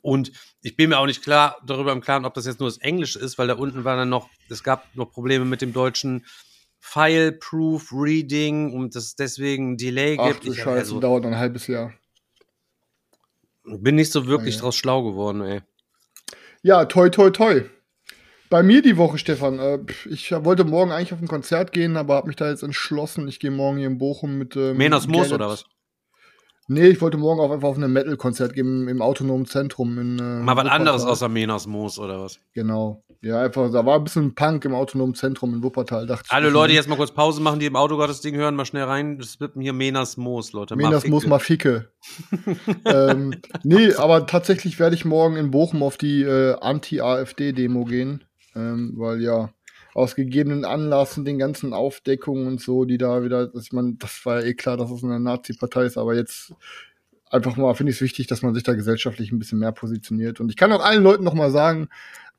Und 0.00 0.30
ich 0.62 0.76
bin 0.76 0.90
mir 0.90 0.98
auch 0.98 1.06
nicht 1.06 1.22
klar 1.22 1.56
darüber 1.66 1.92
im 1.92 2.00
Klaren, 2.00 2.24
ob 2.24 2.34
das 2.34 2.46
jetzt 2.46 2.60
nur 2.60 2.68
das 2.68 2.78
Englische 2.78 3.18
ist, 3.18 3.36
weil 3.36 3.48
da 3.48 3.54
unten 3.54 3.84
war 3.84 3.96
dann 3.96 4.08
noch, 4.08 4.30
es 4.48 4.62
gab 4.62 4.94
noch 4.94 5.10
Probleme 5.10 5.44
mit 5.44 5.60
dem 5.60 5.72
deutschen 5.72 6.24
File-Proof 6.78 7.92
Reading 7.92 8.72
und 8.72 8.94
es 8.94 9.16
deswegen 9.16 9.72
ein 9.72 9.76
Delay 9.76 10.16
Ach 10.18 10.28
gibt. 10.28 10.44
du 10.44 10.52
Ich, 10.52 10.58
Scheiße, 10.58 10.70
also, 10.70 11.00
dauert 11.00 11.24
noch 11.24 11.30
ein 11.30 11.38
halbes 11.38 11.66
Jahr. 11.66 11.92
Bin 13.64 13.94
nicht 13.94 14.12
so 14.12 14.26
wirklich 14.26 14.56
Ja, 14.56 14.62
draus 14.62 14.76
schlau 14.76 15.02
geworden, 15.02 15.42
ey. 15.42 15.62
Ja, 16.62 16.84
toi, 16.86 17.10
toi, 17.10 17.30
toi. 17.30 17.64
Bei 18.50 18.62
mir 18.62 18.82
die 18.82 18.96
Woche, 18.96 19.18
Stefan. 19.18 19.58
Äh, 19.58 19.80
ich 20.08 20.30
wollte 20.32 20.64
morgen 20.64 20.92
eigentlich 20.92 21.12
auf 21.12 21.20
ein 21.20 21.28
Konzert 21.28 21.72
gehen, 21.72 21.96
aber 21.96 22.14
habe 22.14 22.28
mich 22.28 22.36
da 22.36 22.48
jetzt 22.48 22.62
entschlossen. 22.62 23.26
Ich 23.28 23.40
gehe 23.40 23.50
morgen 23.50 23.78
hier 23.78 23.88
in 23.88 23.98
Bochum 23.98 24.38
mit. 24.38 24.56
Ähm, 24.56 24.76
Menas 24.76 25.06
Moos 25.08 25.32
oder 25.32 25.48
was? 25.48 25.64
Nee, 26.66 26.88
ich 26.88 27.00
wollte 27.02 27.18
morgen 27.18 27.40
auch 27.40 27.50
einfach 27.50 27.68
auf 27.68 27.76
ein 27.78 27.92
Metal-Konzert 27.92 28.54
gehen 28.54 28.88
im, 28.88 29.02
autonomen 29.02 29.44
Zentrum. 29.46 29.98
In, 29.98 30.18
äh, 30.18 30.22
Mal 30.42 30.56
was 30.56 30.66
anderes 30.66 31.04
außer 31.04 31.28
Menas 31.28 31.66
Moos 31.66 31.98
oder 31.98 32.20
was? 32.20 32.38
Genau. 32.54 33.04
Ja, 33.20 33.40
einfach, 33.42 33.70
da 33.70 33.84
war 33.86 33.96
ein 33.96 34.04
bisschen 34.04 34.34
Punk 34.34 34.64
im 34.64 34.74
autonomen 34.74 35.14
Zentrum 35.14 35.54
in 35.54 35.62
Wuppertal. 35.62 36.06
Dachte 36.06 36.24
ich, 36.26 36.32
Alle 36.32 36.48
ich 36.48 36.52
Leute, 36.52 36.72
mal- 36.72 36.76
jetzt 36.76 36.88
mal 36.88 36.96
kurz 36.96 37.10
Pause 37.12 37.40
machen, 37.42 37.58
die 37.58 37.66
im 37.66 37.76
Auto 37.76 37.96
gerade 37.96 38.08
das 38.08 38.20
Ding 38.20 38.34
hören, 38.34 38.54
mal 38.54 38.64
schnell 38.66 38.84
rein. 38.84 39.18
Das 39.18 39.40
wird 39.40 39.52
hier 39.58 39.72
Menas 39.72 40.16
Moos, 40.16 40.52
Leute. 40.52 40.76
Menas 40.76 41.04
Mal 41.04 41.10
muss 41.10 41.22
ficke. 41.24 41.30
mal 41.30 41.38
ficke. 41.38 41.88
ähm, 42.84 43.34
nee, 43.62 43.94
aber 43.94 44.26
tatsächlich 44.26 44.78
werde 44.78 44.94
ich 44.94 45.04
morgen 45.04 45.36
in 45.36 45.50
Bochum 45.50 45.82
auf 45.82 45.96
die 45.96 46.22
äh, 46.22 46.54
Anti-AfD-Demo 46.60 47.84
gehen. 47.84 48.24
Ähm, 48.56 48.92
weil 48.96 49.20
ja, 49.20 49.50
aus 49.94 50.16
gegebenen 50.16 50.64
Anlassen, 50.64 51.24
den 51.24 51.38
ganzen 51.38 51.72
Aufdeckungen 51.72 52.46
und 52.48 52.60
so, 52.60 52.84
die 52.84 52.98
da 52.98 53.22
wieder, 53.22 53.46
dass 53.46 53.72
man, 53.72 53.96
das 53.98 54.26
war 54.26 54.40
ja 54.40 54.46
eh 54.48 54.54
klar, 54.54 54.76
dass 54.76 54.90
es 54.90 55.04
eine 55.04 55.20
Nazi-Partei 55.20 55.84
ist, 55.84 55.96
aber 55.96 56.14
jetzt 56.14 56.52
einfach 57.34 57.56
mal 57.56 57.74
finde 57.74 57.90
ich 57.90 57.96
es 57.96 58.02
wichtig, 58.02 58.28
dass 58.28 58.42
man 58.42 58.54
sich 58.54 58.62
da 58.62 58.74
gesellschaftlich 58.74 59.32
ein 59.32 59.38
bisschen 59.38 59.58
mehr 59.58 59.72
positioniert. 59.72 60.40
Und 60.40 60.50
ich 60.50 60.56
kann 60.56 60.72
auch 60.72 60.84
allen 60.84 61.02
Leuten 61.02 61.24
noch 61.24 61.34
mal 61.34 61.50
sagen, 61.50 61.88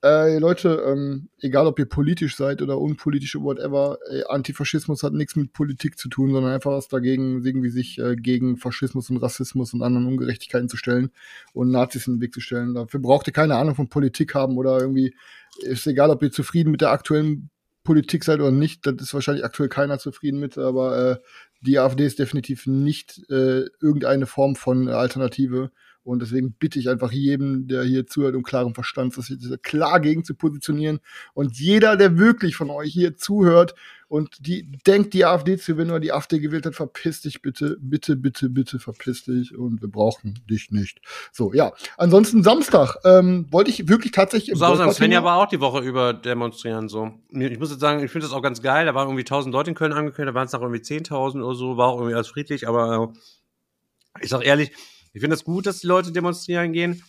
äh, 0.03 0.37
Leute, 0.39 0.83
ähm, 0.87 1.29
egal 1.39 1.67
ob 1.67 1.79
ihr 1.79 1.87
politisch 1.87 2.35
seid 2.35 2.61
oder 2.61 2.79
unpolitisch 2.79 3.35
oder 3.35 3.45
whatever, 3.45 3.97
ey, 4.09 4.23
Antifaschismus 4.27 5.03
hat 5.03 5.13
nichts 5.13 5.35
mit 5.35 5.51
Politik 5.51 5.97
zu 5.97 6.09
tun, 6.09 6.31
sondern 6.31 6.53
einfach 6.53 6.71
was 6.71 6.87
dagegen, 6.87 7.43
irgendwie 7.43 7.69
sich 7.69 7.97
äh, 7.97 8.15
gegen 8.15 8.57
Faschismus 8.57 9.09
und 9.09 9.17
Rassismus 9.17 9.73
und 9.73 9.81
anderen 9.81 10.05
Ungerechtigkeiten 10.05 10.69
zu 10.69 10.77
stellen 10.77 11.11
und 11.53 11.71
Nazis 11.71 12.07
in 12.07 12.15
den 12.15 12.21
Weg 12.21 12.33
zu 12.33 12.39
stellen. 12.39 12.75
Dafür 12.75 12.99
braucht 12.99 13.27
ihr 13.27 13.33
keine 13.33 13.55
Ahnung 13.55 13.75
von 13.75 13.89
Politik 13.89 14.35
haben 14.35 14.57
oder 14.57 14.79
irgendwie, 14.79 15.15
ist 15.59 15.87
egal, 15.87 16.09
ob 16.11 16.21
ihr 16.21 16.31
zufrieden 16.31 16.71
mit 16.71 16.81
der 16.81 16.91
aktuellen 16.91 17.49
Politik 17.83 18.23
seid 18.23 18.39
oder 18.39 18.51
nicht, 18.51 18.85
das 18.85 18.95
ist 18.99 19.13
wahrscheinlich 19.13 19.45
aktuell 19.45 19.69
keiner 19.69 19.97
zufrieden 19.99 20.39
mit, 20.39 20.57
aber 20.57 20.97
äh, 20.97 21.17
die 21.61 21.79
AfD 21.79 22.05
ist 22.05 22.19
definitiv 22.19 22.67
nicht 22.67 23.19
äh, 23.29 23.65
irgendeine 23.81 24.25
Form 24.25 24.55
von 24.55 24.87
Alternative. 24.87 25.71
Und 26.05 26.21
deswegen 26.21 26.53
bitte 26.53 26.77
ich 26.77 26.87
einfach 26.87 27.11
jedem, 27.11 27.67
der 27.67 27.83
hier 27.83 28.05
zuhört, 28.05 28.35
um 28.35 28.43
klaren 28.43 28.75
Verstand, 28.75 29.13
sich 29.15 29.39
klar 29.63 29.99
gegen 29.99 30.23
zu 30.23 30.35
positionieren. 30.35 30.99
Und 31.33 31.59
jeder, 31.59 31.97
der 31.97 32.19
wirklich 32.19 32.55
von 32.55 32.69
euch 32.69 32.93
hier 32.93 33.17
zuhört 33.17 33.73
und 34.07 34.45
die 34.45 34.71
denkt, 34.85 35.15
die 35.15 35.25
AfD 35.25 35.57
zu 35.57 35.73
gewinnen 35.73 35.89
oder 35.89 35.99
die 35.99 36.13
AfD 36.13 36.39
gewählt 36.39 36.67
hat, 36.67 36.75
verpiss 36.75 37.21
dich 37.21 37.41
bitte, 37.41 37.77
bitte, 37.81 38.15
bitte, 38.15 38.49
bitte, 38.49 38.77
verpiss 38.77 39.23
dich. 39.23 39.57
Und 39.57 39.81
wir 39.81 39.89
brauchen 39.89 40.39
dich 40.47 40.69
nicht. 40.69 41.01
So, 41.31 41.51
ja. 41.53 41.73
Ansonsten 41.97 42.43
Samstag 42.43 42.97
ähm, 43.03 43.47
wollte 43.49 43.71
ich 43.71 43.89
wirklich 43.89 44.11
tatsächlich 44.11 44.51
im 44.51 44.59
Boykott 44.59 44.93
Svenja 44.93 45.23
war 45.23 45.37
auch 45.37 45.47
die 45.47 45.59
Woche 45.59 45.79
über 45.79 46.13
demonstrieren 46.13 46.87
so. 46.87 47.13
Ich 47.31 47.57
muss 47.57 47.71
jetzt 47.71 47.79
sagen, 47.79 48.03
ich 48.03 48.11
finde 48.11 48.27
das 48.27 48.33
auch 48.33 48.43
ganz 48.43 48.61
geil. 48.61 48.85
Da 48.85 48.93
waren 48.93 49.07
irgendwie 49.07 49.23
1000 49.23 49.51
Leute 49.51 49.71
in 49.71 49.75
Köln 49.75 49.91
angekündigt, 49.91 50.29
da 50.29 50.35
waren 50.35 50.45
es 50.45 50.53
noch 50.53 50.61
irgendwie 50.61 50.83
10.000 50.83 51.43
oder 51.43 51.55
so, 51.55 51.77
war 51.77 51.87
auch 51.87 51.97
irgendwie 51.97 52.13
alles 52.13 52.27
friedlich, 52.27 52.67
aber 52.67 53.11
äh, 53.11 54.23
ich 54.23 54.29
sag 54.29 54.45
ehrlich, 54.45 54.71
ich 55.15 55.21
finde 55.21 55.33
es 55.33 55.39
das 55.39 55.45
gut, 55.45 55.65
dass 55.65 55.79
die 55.79 55.87
Leute 55.87 56.11
demonstrieren 56.11 56.73
gehen. 56.73 57.01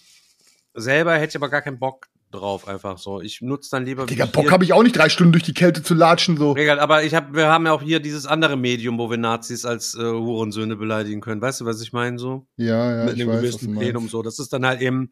Selber 0.75 1.15
hätte 1.15 1.31
ich 1.31 1.37
aber 1.37 1.49
gar 1.49 1.61
keinen 1.61 1.81
Bock 1.81 2.07
drauf, 2.31 2.69
einfach 2.69 2.99
so. 2.99 3.21
Ich 3.21 3.43
nutze 3.43 3.71
dann 3.73 3.85
lieber. 3.85 4.07
Digga, 4.07 4.27
Bock 4.27 4.53
habe 4.53 4.63
ich 4.63 4.73
auch 4.73 4.85
nicht 4.85 4.97
drei 4.97 5.09
Stunden 5.09 5.33
durch 5.33 5.43
die 5.43 5.55
Kälte 5.55 5.83
zu 5.83 5.93
latschen, 5.95 6.37
so. 6.37 6.55
Egal, 6.55 6.79
aber 6.79 7.03
ich 7.03 7.17
hab, 7.17 7.35
wir 7.35 7.49
haben 7.49 7.67
ja 7.67 7.73
auch 7.73 7.83
hier 7.83 7.99
dieses 7.99 8.25
andere 8.25 8.57
Medium, 8.57 8.97
wo 8.99 9.11
wir 9.11 9.17
Nazis 9.17 9.65
als 9.65 9.97
äh, 9.97 10.03
Hurensöhne 10.03 10.77
beleidigen 10.77 11.21
können. 11.21 11.43
Weißt 11.43 11.61
du, 11.61 11.65
was 11.65 11.83
ich 11.83 11.93
meine 11.93 12.17
so? 12.17 12.47
Ja, 12.57 12.97
ja, 12.97 13.05
Mit 13.07 13.15
einem 13.15 13.29
gewissen. 13.29 13.75
Plenum 13.77 14.09
so. 14.09 14.23
Das 14.23 14.39
ist 14.39 14.53
dann 14.53 14.65
halt 14.65 14.81
eben 14.81 15.11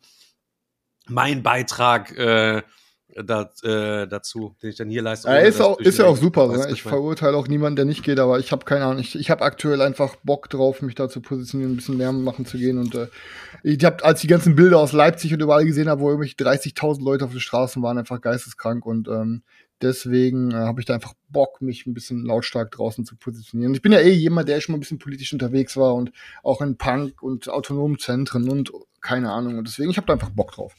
mein 1.09 1.43
Beitrag 1.43 2.17
äh, 2.17 2.63
da, 3.23 3.51
äh, 3.63 4.07
dazu, 4.09 4.57
den 4.63 4.71
ich 4.71 4.77
dann 4.77 4.89
hier 4.89 5.03
leiste. 5.03 5.29
Ja, 5.29 5.37
ist, 5.37 5.61
auch, 5.61 5.79
ist 5.79 5.99
ja 5.99 6.07
auch 6.07 6.17
super. 6.17 6.49
Ne? 6.49 6.69
Ich 6.73 6.83
verurteile 6.83 7.37
auch 7.37 7.47
niemanden, 7.47 7.77
der 7.77 7.85
nicht 7.85 8.03
geht, 8.03 8.19
aber 8.19 8.39
ich 8.39 8.53
habe 8.53 8.65
keine 8.65 8.85
Ahnung. 8.85 9.01
Ich, 9.01 9.15
ich 9.15 9.31
habe 9.31 9.43
aktuell 9.43 9.81
einfach 9.81 10.17
Bock 10.25 10.51
drauf, 10.51 10.83
mich 10.83 10.95
da 10.95 11.09
zu 11.09 11.21
positionieren, 11.21 11.73
ein 11.73 11.77
bisschen 11.77 11.99
Lärm 11.99 12.25
machen 12.25 12.47
zu 12.47 12.59
gehen. 12.59 12.79
Und 12.79 12.95
äh, 12.95 13.07
ich 13.63 13.85
habe, 13.85 14.05
als 14.05 14.21
die 14.21 14.27
ganzen 14.27 14.57
Bilder 14.57 14.79
aus 14.79 14.93
Leipzig 14.93 15.33
und 15.33 15.41
überall 15.41 15.65
gesehen 15.65 15.89
habe, 15.89 16.01
wo 16.01 16.09
irgendwelche 16.09 16.37
30.000 16.37 17.03
Leute 17.05 17.25
auf 17.25 17.31
den 17.31 17.41
Straßen 17.41 17.83
waren, 17.83 17.99
einfach 17.99 18.21
geisteskrank. 18.21 18.85
Und 18.85 19.09
ähm, 19.09 19.43
deswegen 19.81 20.51
äh, 20.51 20.55
habe 20.55 20.81
ich 20.81 20.87
da 20.87 20.95
einfach 20.95 21.15
Bock, 21.29 21.61
mich 21.61 21.87
ein 21.87 21.95
bisschen 21.95 22.25
lautstark 22.25 22.71
draußen 22.73 23.05
zu 23.05 23.17
positionieren. 23.17 23.75
Ich 23.75 23.83
bin 23.83 23.93
ja 23.93 24.01
eh 24.01 24.13
jemand, 24.13 24.49
der 24.49 24.61
schon 24.61 24.73
mal 24.73 24.79
ein 24.79 24.81
bisschen 24.81 24.99
politisch 24.99 25.33
unterwegs 25.33 25.77
war 25.77 25.95
und 25.95 26.11
auch 26.43 26.61
in 26.61 26.77
Punk 26.77 27.23
und 27.23 27.49
autonomen 27.49 27.99
Zentren 27.99 28.49
und 28.49 28.73
keine 29.05 29.31
Ahnung. 29.31 29.59
Und 29.59 29.69
deswegen, 29.69 29.91
ich 29.91 29.97
habe 29.97 30.07
da 30.07 30.15
einfach 30.15 30.31
Bock 30.31 30.53
drauf. 30.53 30.75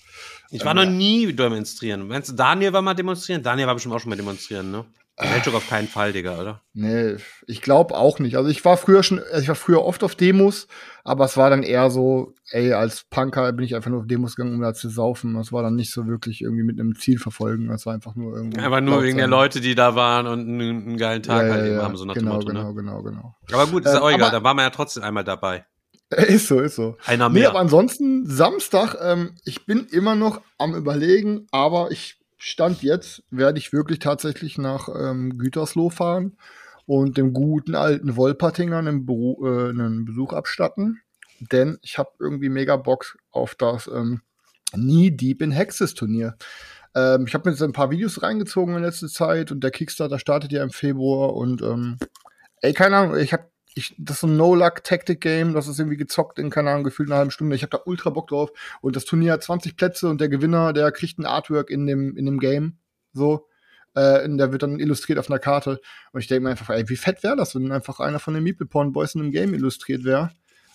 Ich 0.50 0.66
war 0.66 0.74
noch 0.74 0.86
nie 0.86 1.32
demonstrieren. 1.32 2.08
Meinst 2.08 2.30
du, 2.30 2.34
Daniel 2.34 2.74
war 2.74 2.82
mal 2.82 2.94
demonstrieren? 2.94 3.44
Daniel 3.44 3.68
war 3.68 3.76
bestimmt 3.76 3.96
auch 3.96 4.00
schon 4.00 4.10
mal 4.10 4.16
demonstrieren, 4.16 4.72
ne? 4.72 4.86
Weltschuk 5.18 5.54
auf 5.56 5.70
keinen 5.70 5.88
Fall, 5.88 6.12
Digga, 6.12 6.42
oder? 6.42 6.62
Nee, 6.74 7.16
ich 7.48 7.62
glaube 7.62 7.96
auch 7.96 8.20
nicht. 8.20 8.36
Also 8.36 8.50
ich 8.50 8.66
war 8.66 8.76
früher 8.76 9.02
schon, 9.02 9.20
also 9.20 9.40
ich 9.40 9.48
war 9.48 9.56
früher 9.56 9.82
oft 9.82 10.04
auf 10.04 10.16
Demos, 10.16 10.68
aber 11.06 11.24
es 11.24 11.38
war 11.38 11.50
dann 11.50 11.64
eher 11.64 11.90
so, 11.90 12.34
ey, 12.50 12.74
als 12.74 13.06
Punker 13.06 13.54
bin 13.54 13.64
ich 13.64 13.76
einfach 13.76 13.90
nur 13.90 14.02
auf 14.02 14.08
Demos 14.08 14.36
gegangen, 14.36 14.56
um 14.56 14.62
da 14.62 14.74
zu 14.74 14.90
saufen. 14.90 15.36
Das 15.36 15.54
war 15.54 15.64
dann 15.64 15.76
nicht 15.76 15.94
so 15.94 16.06
wirklich 16.08 16.42
irgendwie 16.42 16.64
mit 16.64 16.78
einem 16.78 16.96
Ziel 16.96 17.18
verfolgen. 17.18 17.70
Das 17.70 17.86
war 17.86 17.94
einfach 17.94 18.16
nur 18.16 18.36
irgendwie. 18.36 18.60
Einfach 18.60 18.82
nur 18.82 19.04
wegen 19.04 19.18
der 19.18 19.28
Leute, 19.28 19.62
die 19.62 19.74
da 19.74 19.96
waren 19.96 20.28
und 20.28 20.40
einen, 20.42 20.86
einen 20.86 20.98
geilen 20.98 21.24
Tag 21.24 21.48
ja, 21.48 21.54
halt 21.54 21.62
ja, 21.62 21.68
eben 21.68 21.78
ja. 21.78 21.84
haben, 21.84 21.96
so 21.96 22.04
nach 22.04 22.16
genau, 22.16 22.32
dem 22.32 22.36
Motto, 22.36 22.48
genau, 22.48 22.68
ne? 22.68 22.74
genau, 22.74 23.02
genau. 23.02 23.36
Aber 23.54 23.68
gut, 23.68 23.86
ist 23.86 23.94
Ähm, 23.94 24.02
auch 24.02 24.12
egal, 24.12 24.32
da 24.32 24.44
war 24.44 24.54
man 24.54 24.66
ja 24.66 24.70
trotzdem 24.70 25.04
einmal 25.04 25.24
dabei. 25.24 25.66
Ist 26.28 26.48
so, 26.48 26.60
ist 26.60 26.76
so. 26.76 26.98
Einer 27.06 27.30
Nee, 27.30 27.40
mehr. 27.40 27.50
aber 27.50 27.60
ansonsten 27.60 28.28
Samstag, 28.28 28.96
ähm, 29.02 29.36
ich 29.44 29.66
bin 29.66 29.86
immer 29.86 30.16
noch 30.16 30.42
am 30.60 30.76
überlegen, 30.76 31.48
aber 31.52 31.90
ich 31.92 32.20
stand 32.38 32.84
jetzt, 32.84 33.24
werde 33.32 33.58
ich 33.58 33.74
wirklich 33.74 34.00
tatsächlich 34.00 34.58
nach 34.60 34.88
ähm, 34.88 35.38
Gütersloh 35.38 35.90
fahren 35.90 36.38
und 36.86 37.18
dem 37.18 37.34
guten 37.34 37.74
alten 37.74 38.16
Wolpertinger 38.16 38.78
einen, 38.78 39.06
Beru 39.06 39.46
äh, 39.48 39.70
einen 39.70 40.06
Besuch 40.06 40.32
abstatten. 40.34 41.02
Denn 41.40 41.80
ich 41.82 41.98
habe 41.98 42.12
irgendwie 42.20 42.50
mega 42.50 42.76
Bock 42.78 43.18
auf 43.32 43.56
das 43.56 43.88
ähm, 43.88 44.22
Knee 44.74 45.10
Deep 45.10 45.42
in 45.42 45.52
Hexes 45.52 45.96
Turnier. 45.96 46.36
Ähm, 46.94 47.26
ich 47.28 47.34
habe 47.34 47.50
mir 47.50 47.54
jetzt 47.54 47.64
ein 47.64 47.74
paar 47.74 47.90
Videos 47.90 48.22
reingezogen 48.22 48.76
in 48.76 48.84
letzter 48.84 49.08
Zeit 49.08 49.52
und 49.52 49.64
der 49.64 49.72
Kickstarter 49.72 50.20
startet 50.20 50.52
ja 50.52 50.64
im 50.64 50.70
Februar 50.70 51.34
und 51.34 51.62
ähm, 51.62 51.98
ey, 52.62 52.74
keine 52.74 52.98
Ahnung, 52.98 53.18
ich 53.18 53.34
habe 53.34 53.50
ich, 53.76 53.94
das 53.98 54.16
ist 54.16 54.22
so 54.22 54.28
ein 54.28 54.38
No-Luck-Tactic-Game, 54.38 55.54
das 55.54 55.68
ist 55.68 55.80
irgendwie 55.80 55.98
gezockt 55.98 56.40
in, 56.40 56.50
keine 56.50 56.72
Ahnung, 56.72 56.86
gefühlt 56.86 57.10
einer 57.10 57.18
halben 57.18 57.32
Stunde. 57.32 57.56
Ich 57.58 57.62
habe 57.62 57.72
da 57.72 57.82
ultra 57.86 58.10
Bock 58.10 58.30
drauf. 58.30 58.52
Und 58.82 58.96
das 58.96 59.04
Turnier 59.04 59.34
hat 59.34 59.44
20 59.44 59.76
Plätze 59.76 60.08
und 60.08 60.22
der 60.22 60.30
Gewinner, 60.30 60.72
der 60.72 60.92
kriegt 60.94 61.20
ein 61.20 61.26
Artwork 61.26 61.70
in 61.70 61.86
dem, 61.86 62.16
in 62.16 62.26
dem 62.26 62.40
Game. 62.40 62.78
So. 63.12 63.48
Äh, 63.94 64.28
der 64.30 64.54
wird 64.54 64.64
dann 64.64 64.80
illustriert 64.80 65.20
auf 65.20 65.30
einer 65.30 65.40
Karte. 65.40 65.82
Und 66.14 66.22
ich 66.22 66.28
denke 66.28 66.46
mir 66.46 66.52
einfach, 66.52 66.70
ey, 66.70 66.88
wie 66.88 66.96
fett 66.96 67.22
wäre 67.22 67.36
das, 67.36 67.54
wenn 67.54 67.72
einfach 67.74 68.00
einer 68.00 68.20
von 68.20 68.34
den 68.34 68.44
Meeple 68.44 68.66
Porn 68.66 68.94
Boys 68.94 69.14
in 69.14 69.22
einem 69.22 69.32
Game 69.32 69.54
illustriert 69.54 70.06
wäre. 70.06 70.32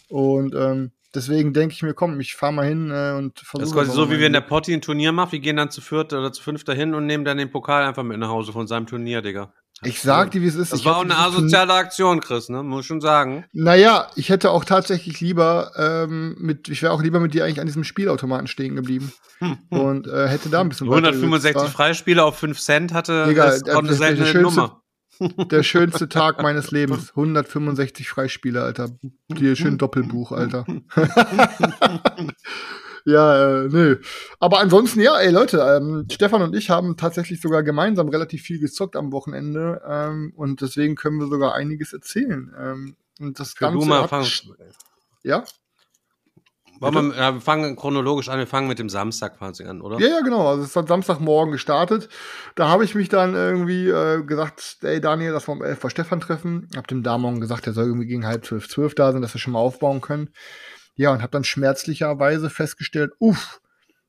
Und 0.09 0.55
ähm, 0.55 0.93
deswegen 1.15 1.55
denke 1.55 1.75
ich 1.75 1.83
mir, 1.83 1.95
komm, 1.95 2.21
ich 2.21 2.35
fahr 2.35 2.53
mal 2.53 2.67
hin 2.67 2.91
äh, 2.91 3.13
und 3.17 3.39
versuche. 3.39 3.61
Das 3.61 3.69
ist 3.71 3.75
quasi 3.75 3.93
so, 3.93 4.11
wie 4.11 4.19
wir 4.19 4.27
in 4.27 4.35
der 4.35 4.43
Potti 4.43 4.75
ein 4.75 4.83
Turnier 4.83 5.13
machen. 5.13 5.33
Wir 5.33 5.41
gehen 5.41 5.57
dann 5.57 5.71
zu 5.71 5.81
viert 5.81 6.13
oder 6.13 6.33
zu 6.33 6.43
fünfter 6.43 6.75
hin 6.75 6.93
und 6.95 7.07
nehmen 7.07 7.25
dann 7.25 7.39
den 7.39 7.51
Pokal 7.51 7.85
einfach 7.85 8.03
mit 8.03 8.19
nach 8.19 8.29
Hause 8.29 8.53
von 8.53 8.67
seinem 8.67 8.87
Turnier, 8.87 9.23
Digga. 9.23 9.55
Ich 9.83 10.03
sag 10.03 10.31
dir, 10.33 10.43
wie 10.43 10.47
es 10.47 10.57
ist. 10.57 10.73
Das 10.73 10.81
ich 10.81 10.85
war 10.87 10.99
auch 10.99 11.03
eine 11.05 11.17
asoziale 11.17 11.73
Aktion, 11.73 12.21
Chris, 12.21 12.49
ne? 12.51 12.63
Muss 12.63 12.83
ich 12.83 12.87
schon 12.87 13.01
sagen. 13.01 13.45
Naja, 13.53 14.09
ich 14.15 14.29
hätte 14.29 14.51
auch 14.51 14.65
tatsächlich 14.67 15.21
lieber 15.21 15.73
ähm, 15.77 16.37
mit, 16.39 16.69
ich 16.69 16.83
wäre 16.83 16.93
auch 16.93 17.03
lieber 17.03 17.19
mit 17.19 17.33
dir 17.33 17.45
eigentlich 17.45 17.61
an 17.61 17.67
diesem 17.67 17.85
Spielautomaten 17.85 18.47
stehen 18.47 18.77
geblieben 18.77 19.11
und 19.71 20.07
äh, 20.07 20.29
hätte 20.29 20.51
da 20.51 20.61
ein 20.61 20.69
bisschen 20.69 20.89
weiter 20.89 21.09
165 21.09 21.55
gesetzt. 21.55 21.75
Freispiele 21.75 22.23
auf 22.25 22.39
5 22.39 22.61
Cent 22.61 22.93
hatte, 22.93 23.25
Digga, 23.27 23.45
ist 23.47 23.71
auch 23.71 23.79
eine 23.79 23.95
seltene 23.95 24.27
schönste- 24.27 24.43
Nummer. 24.43 24.77
Der 25.51 25.63
schönste 25.63 26.09
Tag 26.09 26.43
meines 26.43 26.71
Lebens. 26.73 27.11
165 27.11 28.09
Freispiele, 28.09 28.63
Alter. 28.63 28.89
Hier 29.37 29.55
schön 29.57 29.77
Doppelbuch, 29.77 30.33
Alter. 30.33 30.65
Ja, 33.05 33.63
äh, 33.65 33.69
nö. 33.69 34.01
Aber 34.39 34.61
ansonsten, 34.61 35.01
ja, 35.01 35.19
ey 35.19 35.31
Leute, 35.31 35.59
ähm, 35.59 36.07
Stefan 36.11 36.43
und 36.43 36.55
ich 36.55 36.71
haben 36.71 36.97
tatsächlich 36.97 37.41
sogar 37.41 37.63
gemeinsam 37.63 38.09
relativ 38.09 38.43
viel 38.43 38.59
gezockt 38.59 38.97
am 38.97 39.13
Wochenende 39.13 39.83
ähm, 39.87 40.33
und 40.37 40.61
deswegen 40.61 40.95
können 40.95 41.19
wir 41.19 41.29
sogar 41.29 41.55
einiges 41.55 41.93
erzählen. 41.93 42.55
Ähm, 42.59 42.97
und 43.19 43.39
das 43.39 43.53
Für 43.53 43.67
du 43.67 43.73
Ganze 43.73 43.89
mal 43.89 44.03
hat, 44.03 44.11
fangen. 44.11 44.29
ja, 45.23 45.45
Wollen 46.81 47.11
wir, 47.11 47.17
ja, 47.17 47.35
wir 47.35 47.41
fangen 47.43 47.77
chronologisch 47.77 48.31
an, 48.31 48.39
wir 48.39 48.47
fangen 48.47 48.67
mit 48.67 48.79
dem 48.79 48.89
Samstag 48.89 49.37
quasi 49.37 49.65
an, 49.65 49.83
oder? 49.83 50.01
Ja, 50.01 50.09
ja, 50.09 50.21
genau. 50.21 50.49
Also 50.49 50.65
es 50.65 50.75
hat 50.75 50.89
Samstagmorgen 50.89 51.53
gestartet. 51.53 52.09
Da 52.55 52.69
habe 52.69 52.85
ich 52.85 52.95
mich 52.95 53.11
dann 53.11 53.35
irgendwie 53.35 53.89
äh, 53.89 54.23
gesagt, 54.23 54.79
ey 54.81 54.99
Daniel, 54.99 55.33
dass 55.33 55.47
wir 55.47 55.53
um 55.53 55.63
11 55.63 55.79
vor 55.79 55.91
Stefan 55.91 56.21
treffen. 56.21 56.69
Hab 56.75 56.87
dem 56.87 57.03
da 57.03 57.19
morgen 57.19 57.39
gesagt, 57.39 57.67
er 57.67 57.75
soll 57.75 57.85
irgendwie 57.85 58.07
gegen 58.07 58.27
halb 58.27 58.47
zwölf, 58.47 58.67
zwölf 58.67 58.95
da 58.95 59.13
sein, 59.13 59.21
dass 59.21 59.35
wir 59.35 59.41
schon 59.41 59.53
mal 59.53 59.59
aufbauen 59.59 60.01
können. 60.01 60.31
Ja, 61.01 61.13
und 61.13 61.23
habe 61.23 61.31
dann 61.31 61.45
schmerzlicherweise 61.45 62.51
festgestellt, 62.51 63.13
uff, 63.19 63.63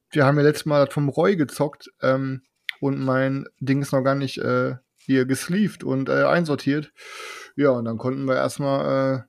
wir 0.09 0.25
haben 0.25 0.35
ja 0.35 0.43
letztes 0.43 0.65
Mal 0.65 0.87
vom 0.87 1.07
Roy 1.07 1.37
gezockt 1.37 1.89
ähm, 2.01 2.41
und 2.81 2.99
mein 2.99 3.45
Ding 3.61 3.81
ist 3.81 3.93
noch 3.93 4.01
gar 4.01 4.15
nicht 4.15 4.39
äh, 4.39 4.75
hier 4.97 5.25
gesleeved 5.25 5.85
und 5.85 6.09
äh, 6.09 6.23
einsortiert. 6.23 6.91
Ja, 7.55 7.69
und 7.69 7.85
dann 7.85 7.97
konnten 7.97 8.25
wir 8.25 8.35
erstmal, 8.35 9.21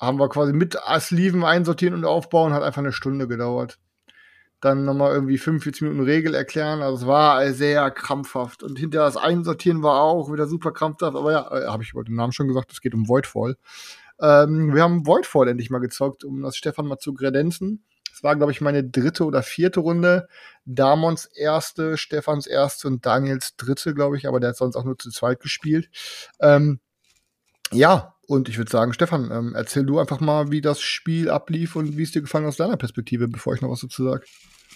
äh, 0.00 0.02
haben 0.02 0.18
wir 0.18 0.30
quasi 0.30 0.54
mit 0.54 0.78
Sleeven 1.00 1.44
einsortieren 1.44 1.96
und 1.96 2.06
aufbauen, 2.06 2.54
hat 2.54 2.62
einfach 2.62 2.80
eine 2.80 2.92
Stunde 2.94 3.28
gedauert 3.28 3.78
dann 4.62 4.84
nochmal 4.84 5.12
irgendwie 5.12 5.38
45 5.38 5.82
Minuten 5.82 6.04
Regel 6.04 6.34
erklären. 6.34 6.82
Also 6.82 7.02
es 7.02 7.06
war 7.06 7.52
sehr 7.52 7.90
krampfhaft. 7.90 8.62
Und 8.62 8.78
hinterher 8.78 9.06
das 9.06 9.16
Einsortieren 9.16 9.82
war 9.82 10.00
auch 10.00 10.32
wieder 10.32 10.46
super 10.46 10.70
krampfhaft. 10.70 11.16
Aber 11.16 11.32
ja, 11.32 11.50
äh, 11.50 11.66
habe 11.66 11.82
ich 11.82 11.90
über 11.90 12.04
den 12.04 12.14
Namen 12.14 12.32
schon 12.32 12.46
gesagt, 12.46 12.70
es 12.72 12.80
geht 12.80 12.94
um 12.94 13.08
Voidfall. 13.08 13.56
Ähm, 14.22 14.74
wir 14.74 14.82
haben 14.82 15.06
Voidfall 15.06 15.48
endlich 15.48 15.70
mal 15.70 15.80
gezockt, 15.80 16.24
um 16.24 16.42
das 16.42 16.56
Stefan 16.56 16.86
mal 16.86 16.98
zu 16.98 17.12
kredenzen. 17.12 17.84
Es 18.14 18.22
war, 18.22 18.36
glaube 18.36 18.52
ich, 18.52 18.60
meine 18.60 18.84
dritte 18.84 19.24
oder 19.24 19.42
vierte 19.42 19.80
Runde. 19.80 20.28
Damons 20.64 21.24
erste, 21.26 21.96
Stefans 21.96 22.46
erste 22.46 22.86
und 22.88 23.04
Daniels 23.04 23.56
dritte, 23.56 23.94
glaube 23.94 24.16
ich, 24.16 24.28
aber 24.28 24.38
der 24.38 24.50
hat 24.50 24.56
sonst 24.56 24.76
auch 24.76 24.84
nur 24.84 24.98
zu 24.98 25.10
zweit 25.10 25.40
gespielt. 25.40 25.88
Ähm, 26.40 26.80
ja, 27.72 28.14
und 28.26 28.48
ich 28.48 28.58
würde 28.58 28.70
sagen, 28.70 28.92
Stefan, 28.92 29.30
ähm, 29.32 29.54
erzähl 29.54 29.84
du 29.84 29.98
einfach 29.98 30.20
mal, 30.20 30.50
wie 30.50 30.60
das 30.60 30.80
Spiel 30.80 31.30
ablief 31.30 31.74
und 31.74 31.96
wie 31.96 32.02
es 32.02 32.12
dir 32.12 32.22
gefallen 32.22 32.46
aus 32.46 32.56
deiner 32.56 32.76
Perspektive, 32.76 33.28
bevor 33.28 33.54
ich 33.54 33.62
noch 33.62 33.70
was 33.70 33.80
dazu 33.80 34.04
sage. 34.04 34.26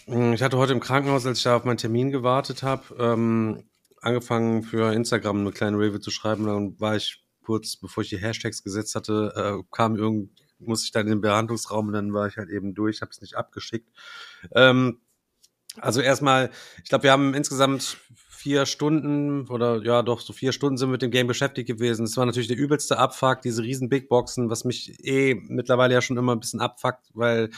Mm, 0.06 0.32
Ich 0.32 0.42
hatte 0.42 0.56
heute 0.56 0.72
im 0.72 0.80
Krankenhaus, 0.80 1.26
als 1.26 1.38
ich 1.38 1.44
da 1.44 1.56
auf 1.56 1.64
meinen 1.64 1.76
Termin 1.76 2.10
gewartet 2.10 2.62
habe, 2.62 2.82
ähm, 2.98 3.64
angefangen 4.00 4.62
für 4.62 4.92
Instagram 4.92 5.40
eine 5.40 5.52
kleine 5.52 5.78
Review 5.78 5.98
zu 5.98 6.10
schreiben. 6.10 6.46
Dann 6.46 6.80
war 6.80 6.96
ich 6.96 7.25
kurz, 7.46 7.76
bevor 7.76 8.02
ich 8.02 8.08
die 8.08 8.18
Hashtags 8.18 8.64
gesetzt 8.64 8.96
hatte, 8.96 9.32
äh, 9.36 9.62
kam 9.70 9.94
irgend, 9.94 10.30
musste 10.58 10.86
ich 10.86 10.90
dann 10.90 11.06
in 11.06 11.12
den 11.12 11.20
Behandlungsraum 11.20 11.86
und 11.86 11.92
dann 11.92 12.12
war 12.12 12.26
ich 12.26 12.36
halt 12.36 12.50
eben 12.50 12.74
durch, 12.74 13.02
habe 13.02 13.12
es 13.12 13.20
nicht 13.20 13.36
abgeschickt. 13.36 13.88
Ähm, 14.52 15.00
also 15.80 16.00
erstmal, 16.00 16.50
ich 16.82 16.88
glaube, 16.88 17.04
wir 17.04 17.12
haben 17.12 17.34
insgesamt 17.34 17.98
vier 18.14 18.66
Stunden 18.66 19.46
oder 19.48 19.82
ja 19.84 20.02
doch 20.02 20.20
so 20.20 20.32
vier 20.32 20.52
Stunden 20.52 20.76
sind 20.76 20.90
mit 20.90 21.02
dem 21.02 21.10
Game 21.10 21.28
beschäftigt 21.28 21.68
gewesen. 21.68 22.04
Es 22.04 22.16
war 22.16 22.26
natürlich 22.26 22.48
der 22.48 22.56
übelste 22.56 22.98
Abfuck, 22.98 23.42
diese 23.42 23.62
riesen 23.62 23.88
Big 23.88 24.08
Boxen, 24.08 24.50
was 24.50 24.64
mich 24.64 25.04
eh 25.04 25.34
mittlerweile 25.34 25.94
ja 25.94 26.00
schon 26.00 26.16
immer 26.16 26.34
ein 26.34 26.40
bisschen 26.40 26.60
abfuckt, 26.60 27.10
weil 27.14 27.50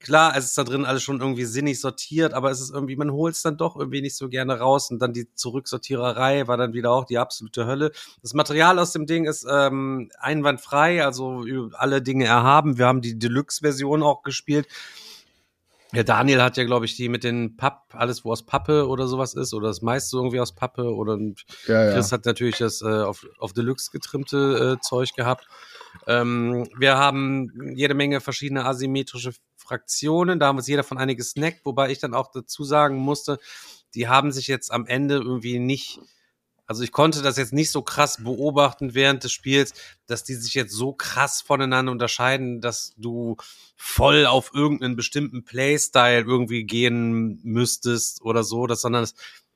klar, 0.00 0.34
es 0.36 0.46
ist 0.46 0.58
da 0.58 0.64
drin 0.64 0.84
alles 0.84 1.02
schon 1.02 1.20
irgendwie 1.20 1.44
sinnig 1.44 1.80
sortiert, 1.80 2.34
aber 2.34 2.50
es 2.50 2.60
ist 2.60 2.72
irgendwie, 2.72 2.96
man 2.96 3.12
holt 3.12 3.34
es 3.34 3.42
dann 3.42 3.56
doch 3.56 3.76
irgendwie 3.76 4.00
nicht 4.00 4.16
so 4.16 4.28
gerne 4.28 4.58
raus 4.58 4.90
und 4.90 5.00
dann 5.00 5.12
die 5.12 5.32
Zurücksortiererei 5.34 6.48
war 6.48 6.56
dann 6.56 6.72
wieder 6.72 6.90
auch 6.90 7.04
die 7.04 7.18
absolute 7.18 7.66
Hölle. 7.66 7.92
Das 8.22 8.34
Material 8.34 8.78
aus 8.78 8.92
dem 8.92 9.06
Ding 9.06 9.26
ist 9.26 9.46
ähm, 9.48 10.10
einwandfrei, 10.18 11.04
also 11.04 11.44
alle 11.74 12.02
Dinge 12.02 12.24
erhaben. 12.24 12.78
Wir 12.78 12.86
haben 12.86 13.02
die 13.02 13.18
Deluxe-Version 13.18 14.02
auch 14.02 14.22
gespielt. 14.22 14.66
Ja, 15.92 16.04
Daniel 16.04 16.40
hat 16.40 16.56
ja, 16.56 16.64
glaube 16.64 16.86
ich, 16.86 16.94
die 16.94 17.08
mit 17.08 17.24
den 17.24 17.56
Papp, 17.56 17.86
alles 17.92 18.24
wo 18.24 18.30
aus 18.30 18.46
Pappe 18.46 18.86
oder 18.86 19.08
sowas 19.08 19.34
ist, 19.34 19.52
oder 19.52 19.68
das 19.68 19.82
meiste 19.82 20.16
irgendwie 20.16 20.38
aus 20.38 20.54
Pappe, 20.54 20.94
oder 20.94 21.18
Ja, 21.66 21.84
ja. 21.86 21.92
Chris 21.92 22.12
hat 22.12 22.26
natürlich 22.26 22.58
das 22.58 22.80
äh, 22.80 22.86
auf, 22.86 23.26
auf 23.38 23.52
Deluxe 23.52 23.90
getrimmte 23.90 24.76
äh, 24.78 24.80
Zeug 24.80 25.14
gehabt. 25.16 25.48
Ähm, 26.06 26.68
wir 26.76 26.96
haben 26.98 27.74
jede 27.74 27.94
Menge 27.94 28.20
verschiedene 28.20 28.64
asymmetrische 28.64 29.32
Fraktionen, 29.56 30.40
da 30.40 30.46
haben 30.46 30.56
uns 30.56 30.66
jeder 30.66 30.84
von 30.84 30.98
einiges 30.98 31.30
snackt, 31.30 31.64
wobei 31.64 31.90
ich 31.90 31.98
dann 31.98 32.14
auch 32.14 32.30
dazu 32.32 32.64
sagen 32.64 32.96
musste, 32.96 33.38
die 33.94 34.08
haben 34.08 34.32
sich 34.32 34.46
jetzt 34.46 34.72
am 34.72 34.86
Ende 34.86 35.16
irgendwie 35.16 35.58
nicht, 35.58 36.00
also 36.66 36.82
ich 36.82 36.92
konnte 36.92 37.22
das 37.22 37.36
jetzt 37.36 37.52
nicht 37.52 37.70
so 37.70 37.82
krass 37.82 38.18
beobachten 38.22 38.94
während 38.94 39.24
des 39.24 39.32
Spiels, 39.32 39.74
dass 40.06 40.24
die 40.24 40.34
sich 40.34 40.54
jetzt 40.54 40.72
so 40.72 40.92
krass 40.92 41.42
voneinander 41.42 41.92
unterscheiden, 41.92 42.60
dass 42.60 42.94
du 42.96 43.36
voll 43.76 44.26
auf 44.26 44.52
irgendeinen 44.54 44.96
bestimmten 44.96 45.44
Playstyle 45.44 46.22
irgendwie 46.22 46.64
gehen 46.64 47.40
müsstest 47.42 48.22
oder 48.22 48.44
so, 48.44 48.66
das, 48.66 48.80
sondern 48.80 49.04
es 49.04 49.14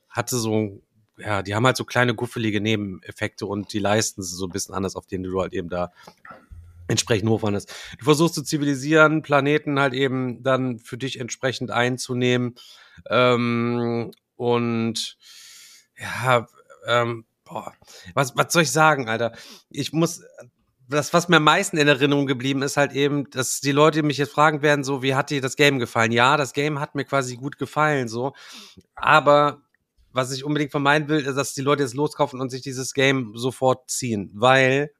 hatte 0.08 0.36
so, 0.36 0.80
ja, 1.18 1.42
die 1.42 1.54
haben 1.54 1.66
halt 1.66 1.76
so 1.76 1.84
kleine 1.84 2.14
guffelige 2.14 2.60
Nebeneffekte 2.60 3.46
und 3.46 3.72
die 3.72 3.78
leisten 3.78 4.22
sie 4.22 4.36
so 4.36 4.46
ein 4.46 4.52
bisschen 4.52 4.74
anders, 4.74 4.96
auf 4.96 5.06
denen 5.06 5.24
du 5.24 5.40
halt 5.40 5.52
eben 5.52 5.68
da 5.68 5.92
entsprechend 6.88 7.28
hochwanderst. 7.28 7.72
Du 7.98 8.04
versuchst 8.04 8.34
zu 8.34 8.42
zivilisieren, 8.42 9.22
Planeten 9.22 9.78
halt 9.80 9.94
eben 9.94 10.42
dann 10.42 10.78
für 10.78 10.98
dich 10.98 11.18
entsprechend 11.18 11.70
einzunehmen 11.70 12.56
ähm, 13.08 14.10
und 14.36 15.16
ja, 15.96 16.46
ähm, 16.86 17.24
boah, 17.44 17.72
was, 18.14 18.36
was 18.36 18.52
soll 18.52 18.62
ich 18.62 18.72
sagen, 18.72 19.08
Alter? 19.08 19.32
Ich 19.70 19.92
muss, 19.92 20.22
das, 20.88 21.12
was 21.14 21.28
mir 21.28 21.36
am 21.36 21.44
meisten 21.44 21.76
in 21.78 21.88
Erinnerung 21.88 22.26
geblieben 22.26 22.62
ist, 22.62 22.76
halt 22.76 22.92
eben, 22.92 23.30
dass 23.30 23.60
die 23.60 23.72
Leute 23.72 24.02
mich 24.02 24.18
jetzt 24.18 24.32
fragen 24.32 24.62
werden, 24.62 24.84
so, 24.84 25.02
wie 25.02 25.14
hat 25.14 25.30
dir 25.30 25.40
das 25.40 25.56
Game 25.56 25.78
gefallen? 25.78 26.12
Ja, 26.12 26.36
das 26.36 26.52
Game 26.52 26.80
hat 26.80 26.94
mir 26.94 27.04
quasi 27.04 27.36
gut 27.36 27.58
gefallen, 27.58 28.08
so. 28.08 28.34
Aber 28.94 29.63
was 30.14 30.32
ich 30.32 30.44
unbedingt 30.44 30.70
vermeiden 30.70 31.08
will, 31.08 31.20
ist, 31.20 31.34
dass 31.34 31.54
die 31.54 31.60
Leute 31.60 31.82
jetzt 31.82 31.94
loskaufen 31.94 32.40
und 32.40 32.50
sich 32.50 32.62
dieses 32.62 32.94
Game 32.94 33.32
sofort 33.36 33.90
ziehen, 33.90 34.30
weil 34.34 34.92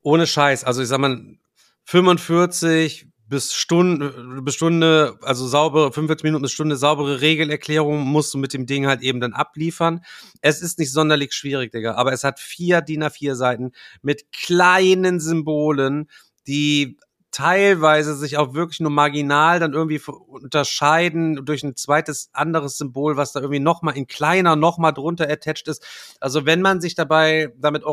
ohne 0.00 0.26
Scheiß, 0.26 0.64
also 0.64 0.80
ich 0.80 0.88
sag 0.88 1.00
mal, 1.00 1.36
45 1.84 3.08
bis 3.26 3.52
Stunde, 3.52 4.40
bis 4.42 4.54
Stunde, 4.54 5.18
also 5.22 5.46
saubere, 5.46 5.92
45 5.92 6.24
Minuten 6.24 6.42
bis 6.42 6.52
Stunde 6.52 6.76
saubere 6.76 7.20
Regelerklärung 7.20 8.00
musst 8.00 8.32
du 8.32 8.38
mit 8.38 8.54
dem 8.54 8.64
Ding 8.64 8.86
halt 8.86 9.02
eben 9.02 9.20
dann 9.20 9.34
abliefern. 9.34 10.02
Es 10.40 10.62
ist 10.62 10.78
nicht 10.78 10.92
sonderlich 10.92 11.34
schwierig, 11.34 11.72
Digga, 11.72 11.94
aber 11.94 12.12
es 12.12 12.24
hat 12.24 12.40
vier 12.40 12.80
DIN 12.80 13.02
A4 13.02 13.34
Seiten 13.34 13.72
mit 14.00 14.32
kleinen 14.32 15.20
Symbolen, 15.20 16.08
die 16.46 16.96
teilweise 17.38 18.16
sich 18.16 18.36
auch 18.36 18.52
wirklich 18.54 18.80
nur 18.80 18.90
marginal 18.90 19.60
dann 19.60 19.72
irgendwie 19.72 20.00
unterscheiden 20.26 21.46
durch 21.46 21.62
ein 21.62 21.76
zweites 21.76 22.30
anderes 22.32 22.78
Symbol, 22.78 23.16
was 23.16 23.30
da 23.30 23.38
irgendwie 23.38 23.60
nochmal 23.60 23.96
in 23.96 24.08
kleiner 24.08 24.56
nochmal 24.56 24.92
drunter 24.92 25.30
attached 25.30 25.68
ist. 25.68 25.86
Also 26.18 26.46
wenn 26.46 26.60
man 26.62 26.80
sich 26.80 26.96
dabei 26.96 27.54
damit 27.56 27.84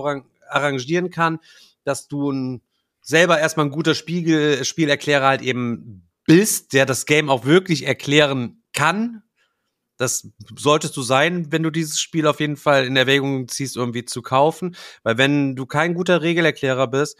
arrangieren 0.49 1.11
kann, 1.11 1.37
dass 1.83 2.07
du 2.07 2.31
ein 2.31 2.63
selber 3.01 3.37
erstmal 3.37 3.67
ein 3.67 3.71
guter 3.71 3.93
Spiegel, 3.93 4.65
Spielerklärer 4.65 5.27
halt 5.27 5.43
eben 5.43 6.09
bist, 6.25 6.73
der 6.73 6.87
das 6.87 7.05
Game 7.05 7.29
auch 7.29 7.45
wirklich 7.45 7.85
erklären 7.85 8.63
kann. 8.73 9.21
Das 9.97 10.27
solltest 10.57 10.97
du 10.97 11.03
sein, 11.03 11.51
wenn 11.51 11.61
du 11.61 11.69
dieses 11.69 11.99
Spiel 11.99 12.25
auf 12.25 12.39
jeden 12.39 12.57
Fall 12.57 12.87
in 12.87 12.97
Erwägung 12.97 13.47
ziehst, 13.47 13.77
irgendwie 13.77 14.05
zu 14.05 14.23
kaufen. 14.23 14.75
Weil 15.03 15.19
wenn 15.19 15.55
du 15.55 15.67
kein 15.67 15.93
guter 15.93 16.23
Regelerklärer 16.23 16.87
bist, 16.87 17.19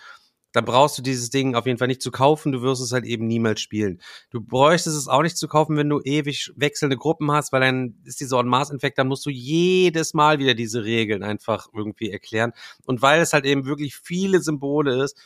dann 0.56 0.66
brauchst 0.66 0.98
du 0.98 1.02
dieses 1.02 1.30
Ding 1.30 1.56
auf 1.56 1.66
jeden 1.66 1.78
Fall 1.78 1.88
nicht 1.88 2.02
zu 2.02 2.12
kaufen. 2.12 2.52
Du 2.52 2.62
wirst 2.62 2.82
es 2.82 2.92
halt 2.94 3.04
eben 3.06 3.28
niemals 3.28 3.60
spielen. 3.60 4.00
Du 4.30 4.42
bräuchtest 4.42 4.96
es 4.96 5.08
auch 5.08 5.22
nicht 5.22 5.38
zu 5.38 5.48
kaufen, 5.48 5.76
wenn 5.76 5.90
du 5.90 6.00
ewig 6.02 6.52
wechselnde 6.56 6.96
Gruppen 6.96 7.32
hast, 7.32 7.52
weil 7.52 7.62
dann 7.62 7.96
ist 8.06 8.22
dieser 8.22 8.40
En-Masse-Infekt, 8.40 8.98
dann 8.98 9.08
musst 9.08 9.26
du 9.26 9.30
jedes 9.30 10.14
Mal 10.14 10.40
wieder 10.40 10.54
diese 10.54 10.86
Regeln 10.86 11.24
einfach 11.24 11.68
irgendwie 11.74 12.10
erklären. 12.10 12.54
Und 12.86 13.02
weil 13.02 13.22
es 13.22 13.34
halt 13.34 13.46
eben 13.46 13.66
wirklich 13.66 13.98
viele 13.98 14.40
Symbole 14.42 15.04
ist, 15.04 15.18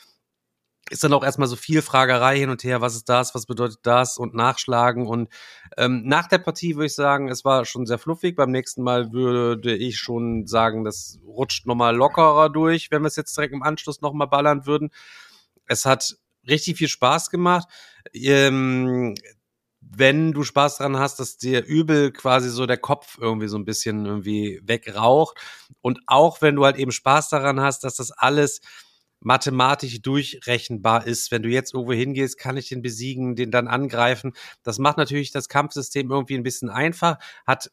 ist 0.90 1.04
dann 1.04 1.12
auch 1.12 1.24
erstmal 1.24 1.48
so 1.48 1.56
viel 1.56 1.82
Fragerei 1.82 2.38
hin 2.38 2.50
und 2.50 2.64
her, 2.64 2.80
was 2.80 2.96
ist 2.96 3.08
das, 3.08 3.34
was 3.34 3.46
bedeutet 3.46 3.78
das 3.84 4.18
und 4.18 4.34
nachschlagen. 4.34 5.06
Und 5.06 5.28
ähm, 5.76 6.02
nach 6.04 6.26
der 6.26 6.38
Partie 6.38 6.74
würde 6.74 6.86
ich 6.86 6.94
sagen, 6.94 7.28
es 7.28 7.44
war 7.44 7.64
schon 7.64 7.86
sehr 7.86 7.98
fluffig. 7.98 8.36
Beim 8.36 8.50
nächsten 8.50 8.82
Mal 8.82 9.12
würde 9.12 9.74
ich 9.74 9.98
schon 9.98 10.46
sagen, 10.46 10.84
das 10.84 11.20
rutscht 11.24 11.66
nochmal 11.66 11.96
lockerer 11.96 12.50
durch, 12.50 12.90
wenn 12.90 13.02
wir 13.02 13.08
es 13.08 13.16
jetzt 13.16 13.36
direkt 13.36 13.54
im 13.54 13.62
Anschluss 13.62 14.00
nochmal 14.00 14.26
ballern 14.26 14.66
würden. 14.66 14.90
Es 15.66 15.86
hat 15.86 16.16
richtig 16.48 16.76
viel 16.76 16.88
Spaß 16.88 17.30
gemacht. 17.30 17.68
Ähm, 18.12 19.14
wenn 19.80 20.32
du 20.32 20.44
Spaß 20.44 20.78
dran 20.78 20.98
hast, 20.98 21.20
dass 21.20 21.36
dir 21.36 21.64
übel 21.64 22.12
quasi 22.12 22.50
so 22.50 22.66
der 22.66 22.76
Kopf 22.76 23.18
irgendwie 23.20 23.48
so 23.48 23.56
ein 23.56 23.64
bisschen 23.64 24.06
irgendwie 24.06 24.60
wegraucht. 24.64 25.38
Und 25.80 26.00
auch 26.06 26.42
wenn 26.42 26.56
du 26.56 26.64
halt 26.64 26.76
eben 26.76 26.92
Spaß 26.92 27.28
daran 27.30 27.60
hast, 27.60 27.84
dass 27.84 27.96
das 27.96 28.10
alles 28.10 28.60
mathematisch 29.20 30.00
durchrechenbar 30.02 31.06
ist. 31.06 31.30
Wenn 31.30 31.42
du 31.42 31.48
jetzt 31.48 31.74
irgendwo 31.74 31.92
hingehst, 31.92 32.38
kann 32.38 32.56
ich 32.56 32.68
den 32.68 32.82
besiegen, 32.82 33.36
den 33.36 33.50
dann 33.50 33.68
angreifen. 33.68 34.32
Das 34.62 34.78
macht 34.78 34.96
natürlich 34.96 35.30
das 35.30 35.48
Kampfsystem 35.48 36.10
irgendwie 36.10 36.34
ein 36.34 36.42
bisschen 36.42 36.70
einfach, 36.70 37.18
hat 37.46 37.70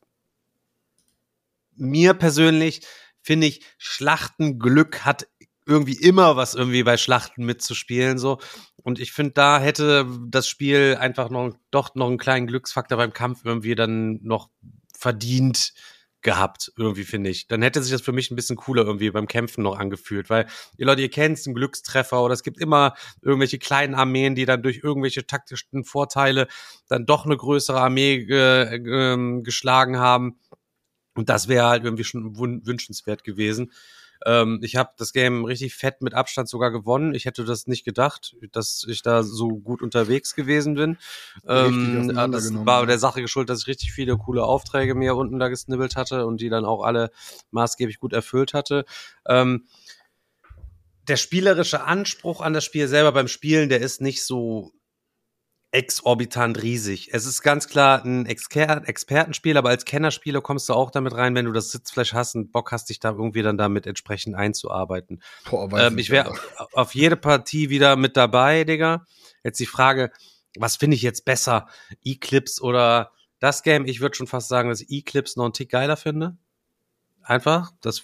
mir 1.76 2.14
persönlich 2.14 2.82
finde 3.22 3.48
ich 3.48 3.62
Schlachtenglück 3.78 5.06
hat 5.06 5.28
irgendwie 5.66 5.96
immer 5.96 6.38
was 6.38 6.56
irgendwie 6.56 6.84
bei 6.84 6.98
Schlachten 6.98 7.46
mitzuspielen 7.46 8.18
so 8.18 8.40
und 8.78 9.00
ich 9.00 9.12
finde 9.12 9.34
da 9.34 9.60
hätte 9.60 10.08
das 10.28 10.48
Spiel 10.48 10.98
einfach 11.00 11.30
noch 11.30 11.54
doch 11.72 11.94
noch 11.94 12.08
einen 12.08 12.18
kleinen 12.18 12.48
Glücksfaktor 12.48 12.98
beim 12.98 13.14
Kampf 13.14 13.42
irgendwie 13.44 13.76
dann 13.76 14.20
noch 14.24 14.50
verdient 14.98 15.74
gehabt, 16.22 16.72
irgendwie 16.78 17.04
finde 17.04 17.30
ich. 17.30 17.48
Dann 17.48 17.62
hätte 17.62 17.82
sich 17.82 17.92
das 17.92 18.02
für 18.02 18.12
mich 18.12 18.32
ein 18.32 18.36
bisschen 18.36 18.56
cooler 18.56 18.84
irgendwie 18.86 19.12
beim 19.12 19.28
Kämpfen 19.28 19.64
noch 19.64 19.78
angefühlt, 19.78 20.30
weil 20.30 20.48
ihr 20.78 20.86
Leute, 20.86 21.02
ihr 21.02 21.10
kennt 21.10 21.40
einen 21.46 21.56
Glückstreffer 21.56 22.22
oder 22.22 22.34
es 22.34 22.44
gibt 22.44 22.60
immer 22.60 22.96
irgendwelche 23.22 23.60
kleinen 23.60 23.96
Armeen, 23.96 24.36
die 24.36 24.46
dann 24.46 24.64
durch 24.64 24.82
irgendwelche 24.84 25.28
taktischen 25.28 25.84
Vorteile 25.84 26.48
dann 26.88 27.06
doch 27.06 27.26
eine 27.26 27.38
größere 27.38 27.80
Armee 27.80 28.16
äh, 28.16 29.42
geschlagen 29.44 30.00
haben. 30.00 30.40
Und 31.14 31.30
das 31.30 31.48
wäre 31.48 31.68
halt 31.68 31.84
irgendwie 31.84 32.04
schon 32.04 32.38
wünschenswert 32.38 33.24
gewesen. 33.24 33.72
Ähm, 34.26 34.60
ich 34.62 34.76
habe 34.76 34.92
das 34.98 35.14
Game 35.14 35.46
richtig 35.46 35.76
fett 35.76 36.02
mit 36.02 36.14
Abstand 36.14 36.50
sogar 36.50 36.72
gewonnen. 36.72 37.14
Ich 37.14 37.26
hätte 37.26 37.46
das 37.46 37.68
nicht 37.68 37.84
gedacht, 37.84 38.36
dass 38.52 38.86
ich 38.88 39.02
da 39.02 39.24
so 39.24 39.50
gut 39.60 39.82
unterwegs 39.82 40.36
gewesen 40.36 40.76
bin. 40.76 40.98
Ähm, 41.48 42.14
das 42.32 42.54
war 42.54 42.86
der 42.86 43.00
Sache 43.00 43.22
geschuldet, 43.22 43.50
dass 43.50 43.62
ich 43.62 43.68
richtig 43.68 43.92
viele 43.92 44.18
coole 44.18 44.44
Aufträge 44.44 44.96
mir 44.96 45.16
unten 45.16 45.40
da 45.40 45.48
gesnibbelt 45.48 45.96
hatte 45.96 46.26
und 46.26 46.42
die 46.42 46.50
dann 46.50 46.66
auch 46.66 46.84
alle 46.84 47.12
maßgeblich 47.52 48.00
gut 48.00 48.14
erfüllt 48.14 48.54
hatte. 48.54 48.86
Ähm, 49.28 49.66
der 51.08 51.18
spielerische 51.18 51.84
Anspruch 51.84 52.42
an 52.42 52.54
das 52.54 52.66
Spiel 52.66 52.88
selber 52.88 53.12
beim 53.14 53.28
Spielen, 53.28 53.70
der 53.70 53.80
ist 53.80 54.02
nicht 54.02 54.26
so 54.26 54.72
exorbitant 55.72 56.62
riesig. 56.62 57.10
Es 57.12 57.26
ist 57.26 57.42
ganz 57.42 57.68
klar 57.68 58.04
ein 58.04 58.26
Exper 58.26 58.88
Expertenspiel, 58.88 59.58
aber 59.58 59.70
als 59.70 59.86
Kennerspieler 59.86 60.42
kommst 60.42 60.70
du 60.70 60.74
auch 60.74 60.92
damit 60.92 61.14
rein, 61.14 61.36
wenn 61.36 61.46
du 61.46 61.52
das 61.52 61.72
Sitzfleisch 61.72 62.14
hast 62.14 62.36
und 62.36 62.52
Bock 62.52 62.72
hast, 62.72 62.90
dich 62.90 63.00
da 63.00 63.12
irgendwie 63.12 63.42
dann 63.42 63.58
damit 63.58 63.86
entsprechend 63.86 64.36
einzuarbeiten. 64.36 65.22
Boah, 65.50 65.72
ähm, 65.78 65.98
ich 65.98 66.10
wäre 66.10 66.34
auf 66.74 66.96
jede 66.96 67.18
Partie 67.18 67.70
wieder 67.70 67.96
mit 67.98 68.16
dabei, 68.16 68.64
Digga. 68.64 69.06
Jetzt 69.44 69.60
die 69.60 69.66
Frage, 69.66 70.12
was 70.58 70.78
finde 70.78 70.96
ich 70.96 71.02
jetzt 71.02 71.26
besser? 71.26 71.68
Eclipse 72.04 72.62
oder 72.62 73.12
das 73.40 73.62
Game? 73.62 73.86
Ich 73.86 74.00
würde 74.00 74.16
schon 74.16 74.28
fast 74.28 74.48
sagen, 74.48 74.70
dass 74.70 74.82
ich 74.82 74.90
Eclipse 74.90 75.38
noch 75.38 75.46
einen 75.46 75.54
Tick 75.54 75.70
geiler 75.70 75.98
finde. 75.98 76.38
Einfach. 77.22 77.72
Das 77.82 78.04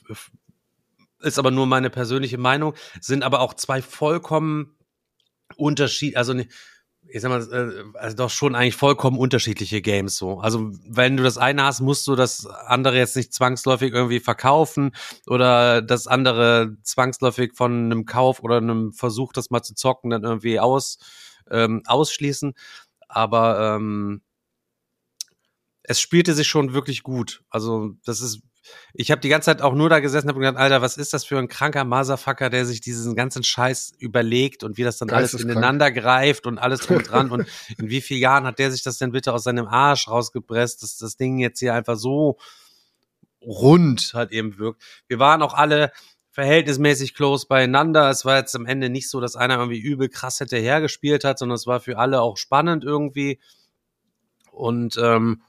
ist 1.22 1.40
aber 1.40 1.52
nur 1.52 1.66
meine 1.66 1.90
persönliche 1.90 2.38
Meinung. 2.38 2.76
Sind 3.00 3.24
aber 3.24 3.40
auch 3.40 3.54
zwei 3.54 3.82
vollkommen 3.82 4.76
Unterschied, 5.56 6.18
also 6.18 6.34
nicht, 6.34 6.52
ich 7.08 7.22
sag 7.22 7.30
mal, 7.30 7.42
äh, 7.52 7.98
also 7.98 8.16
doch 8.16 8.30
schon 8.30 8.56
eigentlich 8.56 8.76
vollkommen 8.76 9.18
unterschiedliche 9.18 9.82
Games 9.82 10.18
so. 10.18 10.40
Also 10.40 10.72
wenn 10.88 11.18
du 11.18 11.24
das 11.24 11.38
eine 11.38 11.64
hast, 11.64 11.82
musst 11.82 12.08
du 12.08 12.16
das 12.16 12.46
andere 12.48 12.98
jetzt 12.98 13.16
nicht 13.16 13.34
zwangsläufig 13.34 13.94
irgendwie 13.94 14.20
verkaufen 14.20 14.92
oder 15.28 15.82
das 15.82 16.08
andere 16.08 16.76
zwangsläufig 16.84 17.54
von 17.54 17.86
einem 17.86 18.06
Kauf 18.06 18.42
oder 18.42 18.58
einem 18.58 18.94
Versuch, 18.94 19.34
das 19.34 19.50
mal 19.52 19.62
zu 19.62 19.76
zocken, 19.76 20.10
dann 20.10 20.24
irgendwie 20.24 20.60
aus, 20.60 20.98
ähm, 21.52 21.84
ausschließen. 21.86 22.54
Aber 23.08 23.76
ähm, 23.76 24.22
es 25.84 26.00
spielte 26.00 26.34
sich 26.34 26.48
schon 26.48 26.74
wirklich 26.74 27.04
gut. 27.04 27.44
Also 27.50 27.92
das 28.06 28.22
ist 28.22 28.42
ich 28.94 29.12
habe 29.12 29.22
die 29.22 29.30
ganze 29.30 29.46
Zeit 29.46 29.62
auch 29.62 29.74
nur 29.74 29.90
da 29.90 30.00
gesessen 30.00 30.30
und 30.30 30.40
gedacht, 30.40 30.58
Alter, 30.58 30.82
was 30.82 30.98
ist 30.98 31.14
das 31.14 31.26
für 31.26 31.38
ein 31.38 31.48
kranker 31.48 31.84
Motherfucker, 31.84 32.50
der 32.50 32.66
sich 32.66 32.82
diesen 32.82 33.16
ganzen 33.16 33.44
Scheiß 33.44 33.94
überlegt 33.98 34.64
und 34.64 34.78
wie 34.78 34.84
das 34.84 34.98
dann 34.98 35.10
alles 35.10 35.34
ineinander 35.34 35.92
greift 35.92 36.48
und 36.48 36.58
alles 36.58 36.82
drum 36.82 37.04
dran 37.04 37.32
und 37.32 37.48
in 37.78 37.90
wie 37.90 38.02
vielen 38.02 38.22
Jahren 38.22 38.46
hat 38.46 38.60
der 38.60 38.72
sich 38.72 38.84
das 38.84 38.98
denn 38.98 39.12
bitte 39.12 39.34
aus 39.34 39.44
seinem 39.44 39.68
Arsch 39.68 40.08
rausgepresst, 40.08 40.84
dass 40.84 40.98
das 40.98 41.18
Ding 41.18 41.40
jetzt 41.40 41.60
hier 41.60 41.74
einfach 41.74 41.98
so 41.98 42.38
rund 43.42 44.12
halt 44.14 44.32
eben 44.32 44.58
wirkt. 44.58 44.82
Wir 45.08 45.20
waren 45.20 45.42
auch 45.42 45.54
alle 45.54 45.92
verhältnismäßig 46.34 47.14
close 47.14 47.46
beieinander. 47.48 48.10
Es 48.10 48.26
war 48.26 48.38
jetzt 48.38 48.56
am 48.56 48.66
Ende 48.66 48.90
nicht 48.90 49.10
so, 49.10 49.20
dass 49.20 49.36
einer 49.36 49.58
irgendwie 49.58 49.80
übel 49.80 50.10
krass 50.10 50.40
hätte 50.40 50.58
hergespielt 50.58 51.24
hat, 51.24 51.38
sondern 51.38 51.56
es 51.56 51.68
war 51.68 51.80
für 51.80 52.00
alle 52.00 52.22
auch 52.22 52.38
spannend 52.38 52.84
irgendwie. 52.84 53.40
Und 54.52 54.98
ähm, 54.98 55.44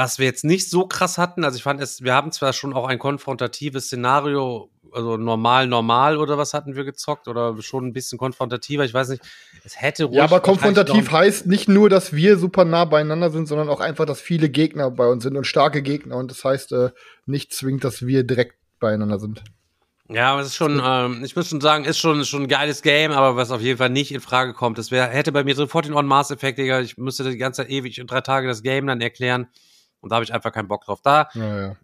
was 0.00 0.18
wir 0.18 0.24
jetzt 0.24 0.44
nicht 0.44 0.70
so 0.70 0.86
krass 0.86 1.18
hatten, 1.18 1.44
also 1.44 1.58
ich 1.58 1.62
fand 1.62 1.78
es, 1.78 2.02
wir 2.02 2.14
haben 2.14 2.32
zwar 2.32 2.54
schon 2.54 2.72
auch 2.72 2.88
ein 2.88 2.98
konfrontatives 2.98 3.84
Szenario, 3.84 4.70
also 4.92 5.18
normal, 5.18 5.66
normal 5.66 6.16
oder 6.16 6.38
was 6.38 6.54
hatten 6.54 6.74
wir 6.74 6.84
gezockt 6.84 7.28
oder 7.28 7.60
schon 7.60 7.88
ein 7.88 7.92
bisschen 7.92 8.16
konfrontativer, 8.16 8.82
ich 8.86 8.94
weiß 8.94 9.10
nicht, 9.10 9.22
es 9.62 9.78
hätte 9.78 10.04
ruhig 10.04 10.16
Ja, 10.16 10.24
aber 10.24 10.40
konfrontativ 10.40 11.12
heißt 11.12 11.46
nicht 11.46 11.68
nur, 11.68 11.90
dass 11.90 12.14
wir 12.14 12.38
super 12.38 12.64
nah 12.64 12.86
beieinander 12.86 13.28
sind, 13.28 13.46
sondern 13.46 13.68
auch 13.68 13.80
einfach, 13.80 14.06
dass 14.06 14.22
viele 14.22 14.48
Gegner 14.48 14.90
bei 14.90 15.06
uns 15.06 15.22
sind 15.22 15.36
und 15.36 15.46
starke 15.46 15.82
Gegner 15.82 16.16
und 16.16 16.30
das 16.30 16.42
heißt 16.44 16.72
äh, 16.72 16.92
nicht 17.26 17.52
zwingend, 17.52 17.84
dass 17.84 18.06
wir 18.06 18.24
direkt 18.24 18.54
beieinander 18.78 19.18
sind. 19.18 19.44
Ja, 20.08 20.32
aber 20.32 20.40
es 20.40 20.46
ist 20.46 20.56
schon, 20.56 20.80
ähm, 20.82 21.22
ich 21.24 21.36
muss 21.36 21.50
schon 21.50 21.60
sagen, 21.60 21.84
ist 21.84 21.98
schon, 21.98 22.24
schon 22.24 22.44
ein 22.44 22.48
geiles 22.48 22.80
Game, 22.80 23.12
aber 23.12 23.36
was 23.36 23.50
auf 23.50 23.60
jeden 23.60 23.76
Fall 23.76 23.90
nicht 23.90 24.12
in 24.12 24.22
Frage 24.22 24.54
kommt, 24.54 24.78
das 24.78 24.90
wäre, 24.90 25.08
hätte 25.08 25.30
bei 25.30 25.44
mir 25.44 25.54
sofort 25.54 25.84
den 25.84 25.92
On-Mass-Effekt, 25.92 26.58
Digga, 26.58 26.80
ich 26.80 26.96
müsste 26.96 27.22
die 27.22 27.36
ganze 27.36 27.60
Zeit 27.62 27.70
ewig 27.70 27.98
in 27.98 28.06
drei 28.06 28.22
Tage 28.22 28.48
das 28.48 28.62
Game 28.62 28.86
dann 28.86 29.02
erklären. 29.02 29.48
Und 30.00 30.10
da 30.10 30.16
habe 30.16 30.24
ich 30.24 30.32
einfach 30.32 30.52
keinen 30.52 30.68
Bock 30.68 30.84
drauf. 30.84 31.00
Da 31.02 31.28
ja, 31.34 31.60
ja. 31.60 31.76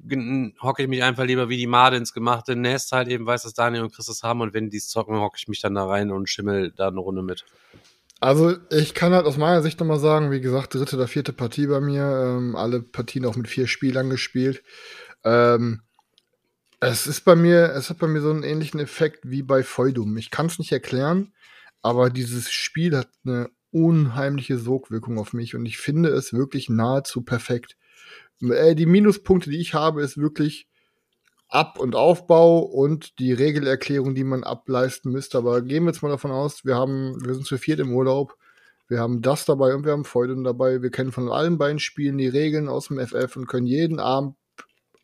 hocke 0.62 0.83
ich 0.83 0.88
mich 0.88 1.02
einfach 1.02 1.24
lieber 1.24 1.48
wie 1.48 1.57
die 1.57 1.66
Made 1.66 1.96
ins 1.96 2.12
gemachte 2.12 2.57
Nest 2.57 2.92
halt 2.92 3.09
eben, 3.09 3.26
weiß, 3.26 3.42
dass 3.42 3.55
Daniel 3.55 3.83
und 3.83 3.94
Chris 3.94 4.07
das 4.07 4.22
haben 4.22 4.40
und 4.40 4.55
wenn 4.55 4.70
die 4.70 4.79
es 4.79 4.88
zocken, 4.88 5.18
hocke 5.18 5.37
ich 5.38 5.48
mich 5.48 5.61
dann 5.61 5.74
da 5.74 5.87
rein 5.87 6.11
und 6.11 6.29
schimmel 6.29 6.72
da 6.72 6.88
eine 6.88 7.00
Runde 7.00 7.22
mit. 7.22 7.44
Also 8.20 8.57
ich 8.70 8.94
kann 8.94 9.12
halt 9.12 9.26
aus 9.26 9.37
meiner 9.37 9.62
Sicht 9.62 9.79
nochmal 9.79 9.98
sagen, 9.98 10.31
wie 10.31 10.40
gesagt, 10.40 10.74
dritte 10.74 10.96
oder 10.96 11.07
vierte 11.07 11.35
Partie 11.35 11.66
bei 11.66 11.81
mir, 11.81 12.05
ähm, 12.05 12.57
alle 12.57 12.81
Partien 12.81 13.26
auch 13.26 13.37
mit 13.37 13.48
vier 13.48 13.66
Spielern 13.66 14.09
gespielt. 14.09 14.62
Ähm, 15.22 15.83
es 16.81 17.07
ist 17.07 17.22
bei 17.22 17.37
mir, 17.37 17.72
es 17.74 17.90
hat 17.90 17.98
bei 17.98 18.07
mir 18.07 18.20
so 18.20 18.31
einen 18.31 18.42
ähnlichen 18.42 18.81
Effekt 18.81 19.20
wie 19.24 19.42
bei 19.42 19.62
Feudum. 19.62 20.16
Ich 20.16 20.31
kann 20.31 20.46
es 20.46 20.59
nicht 20.59 20.72
erklären, 20.72 21.35
aber 21.83 22.09
dieses 22.11 22.50
Spiel 22.50 22.96
hat 22.96 23.09
eine 23.24 23.50
unheimliche 23.70 24.57
Sogwirkung 24.57 25.18
auf 25.18 25.33
mich 25.33 25.55
und 25.55 25.66
ich 25.66 25.79
finde 25.79 26.09
es 26.09 26.33
wirklich 26.33 26.70
nahezu 26.70 27.22
perfekt. 27.22 27.76
Äh, 28.42 28.75
die 28.75 28.87
Minuspunkte, 28.87 29.51
die 29.51 29.61
ich 29.61 29.75
habe, 29.75 30.03
ist 30.03 30.18
wirklich 30.18 30.68
Ab- 31.49 31.79
und 31.79 31.94
Aufbau 31.94 32.59
und 32.59 33.18
die 33.18 33.33
Regelerklärung, 33.33 34.14
die 34.14 34.25
man 34.25 34.42
ableisten 34.42 35.12
müsste. 35.12 35.38
Aber 35.38 35.62
gehen 35.62 35.85
wir 35.85 35.92
jetzt 35.92 36.03
mal 36.03 36.09
davon 36.09 36.33
aus, 36.33 36.64
wir 36.64 36.75
haben, 36.75 37.25
wir 37.25 37.35
sind 37.35 37.46
zu 37.46 37.57
viert 37.57 37.79
im 37.81 37.94
Urlaub. 37.94 38.37
Wir 38.88 39.01
haben 39.01 39.22
das 39.22 39.44
dabei 39.44 39.75
und 39.75 39.85
wir 39.85 39.92
haben 39.92 40.05
Freude 40.05 40.40
dabei. 40.42 40.83
Wir 40.83 40.90
kennen 40.90 41.12
von 41.12 41.31
allen 41.31 41.59
beiden 41.59 41.79
Spielen 41.79 42.18
die 42.18 42.29
Regeln 42.29 42.68
aus 42.68 42.88
dem 42.88 42.99
FF 42.99 43.37
und 43.37 43.46
können 43.46 43.66
jeden 43.66 44.01
Abend, 44.01 44.37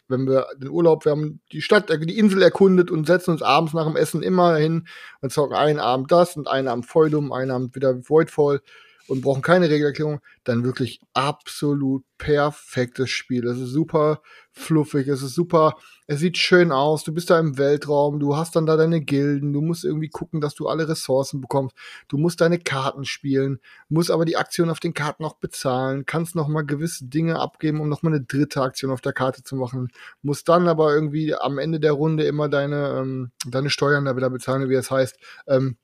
wenn 0.08 0.26
wir 0.26 0.46
den 0.56 0.68
Urlaub, 0.68 1.04
wir 1.04 1.12
haben 1.12 1.40
die 1.52 1.62
Stadt, 1.62 1.88
die 1.90 2.18
Insel 2.18 2.42
erkundet 2.42 2.90
und 2.90 3.06
setzen 3.06 3.30
uns 3.30 3.42
abends 3.42 3.72
nach 3.72 3.86
dem 3.86 3.96
Essen 3.96 4.22
immer 4.22 4.56
hin 4.56 4.86
und 5.20 5.32
zocken 5.32 5.56
einen 5.56 5.80
Abend 5.80 6.12
das 6.12 6.36
und 6.36 6.48
einen 6.48 6.68
Abend 6.68 6.86
Feudum, 6.86 7.32
einen 7.32 7.50
Abend 7.50 7.74
wieder 7.74 8.08
Voidfall 8.08 8.60
und 9.08 9.22
brauchen 9.22 9.42
keine 9.42 9.68
Regelerklärung, 9.68 10.20
dann 10.44 10.64
wirklich 10.64 11.00
absolut 11.14 12.04
perfektes 12.18 13.10
Spiel. 13.10 13.46
Es 13.46 13.58
ist 13.58 13.70
super 13.70 14.22
fluffig, 14.52 15.08
es 15.08 15.22
ist 15.22 15.34
super, 15.34 15.74
es 16.06 16.20
sieht 16.20 16.38
schön 16.38 16.72
aus, 16.72 17.02
du 17.04 17.12
bist 17.12 17.30
da 17.30 17.38
im 17.38 17.58
Weltraum, 17.58 18.20
du 18.20 18.36
hast 18.36 18.54
dann 18.54 18.66
da 18.66 18.76
deine 18.76 19.00
Gilden, 19.00 19.52
du 19.52 19.60
musst 19.60 19.84
irgendwie 19.84 20.08
gucken, 20.08 20.40
dass 20.40 20.54
du 20.54 20.68
alle 20.68 20.88
Ressourcen 20.88 21.40
bekommst, 21.40 21.74
du 22.08 22.18
musst 22.18 22.40
deine 22.40 22.58
Karten 22.58 23.04
spielen, 23.04 23.60
musst 23.88 24.10
aber 24.10 24.24
die 24.24 24.36
Aktion 24.36 24.70
auf 24.70 24.78
den 24.78 24.94
Karten 24.94 25.24
auch 25.24 25.36
bezahlen, 25.36 26.06
kannst 26.06 26.36
noch 26.36 26.48
mal 26.48 26.62
gewisse 26.62 27.06
Dinge 27.06 27.40
abgeben, 27.40 27.80
um 27.80 27.88
noch 27.88 28.02
mal 28.02 28.10
eine 28.10 28.22
dritte 28.22 28.62
Aktion 28.62 28.92
auf 28.92 29.00
der 29.00 29.12
Karte 29.14 29.42
zu 29.42 29.56
machen, 29.56 29.88
musst 30.22 30.48
dann 30.48 30.68
aber 30.68 30.94
irgendwie 30.94 31.34
am 31.34 31.58
Ende 31.58 31.80
der 31.80 31.92
Runde 31.92 32.24
immer 32.24 32.48
deine, 32.48 32.98
ähm, 33.00 33.32
deine 33.46 33.70
Steuern 33.70 34.04
da 34.04 34.16
wieder 34.16 34.30
bezahlen, 34.30 34.68
wie 34.68 34.74
es 34.74 34.90
heißt. 34.90 35.18
Ähm, 35.48 35.76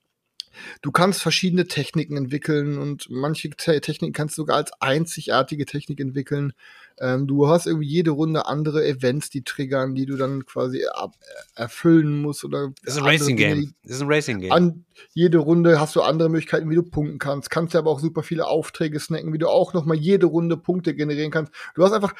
Du 0.81 0.91
kannst 0.91 1.21
verschiedene 1.21 1.67
Techniken 1.67 2.17
entwickeln 2.17 2.77
und 2.77 3.07
manche 3.09 3.49
Te 3.51 3.81
Techniken 3.81 4.13
kannst 4.13 4.37
du 4.37 4.41
sogar 4.41 4.57
als 4.57 4.71
einzigartige 4.79 5.65
Technik 5.65 5.99
entwickeln. 5.99 6.53
Ähm, 6.99 7.27
du 7.27 7.47
hast 7.47 7.65
irgendwie 7.65 7.87
jede 7.87 8.11
Runde 8.11 8.45
andere 8.45 8.85
Events, 8.85 9.29
die 9.29 9.43
triggern, 9.43 9.95
die 9.95 10.05
du 10.05 10.17
dann 10.17 10.45
quasi 10.45 10.79
äh, 10.79 11.07
erfüllen 11.55 12.21
musst 12.21 12.43
oder. 12.43 12.73
Das 12.83 12.95
ist 12.95 13.01
ein 13.01 13.05
Racing 13.05 13.37
Game. 13.37 13.73
Das 13.83 13.95
ist 13.95 14.01
ein 14.01 14.07
Racing 14.11 14.39
Game. 14.39 14.51
An 14.51 14.85
jede 15.13 15.37
Runde 15.37 15.79
hast 15.79 15.95
du 15.95 16.01
andere 16.01 16.29
Möglichkeiten, 16.29 16.69
wie 16.69 16.75
du 16.75 16.83
punkten 16.83 17.19
kannst. 17.19 17.49
Kannst 17.49 17.73
ja 17.73 17.79
aber 17.79 17.91
auch 17.91 17.99
super 17.99 18.23
viele 18.23 18.47
Aufträge 18.47 18.99
snacken, 18.99 19.31
wie 19.33 19.37
du 19.37 19.47
auch 19.47 19.73
noch 19.73 19.85
mal 19.85 19.95
jede 19.95 20.25
Runde 20.25 20.57
Punkte 20.57 20.93
generieren 20.93 21.31
kannst. 21.31 21.53
Du 21.75 21.83
hast 21.83 21.93
einfach, 21.93 22.13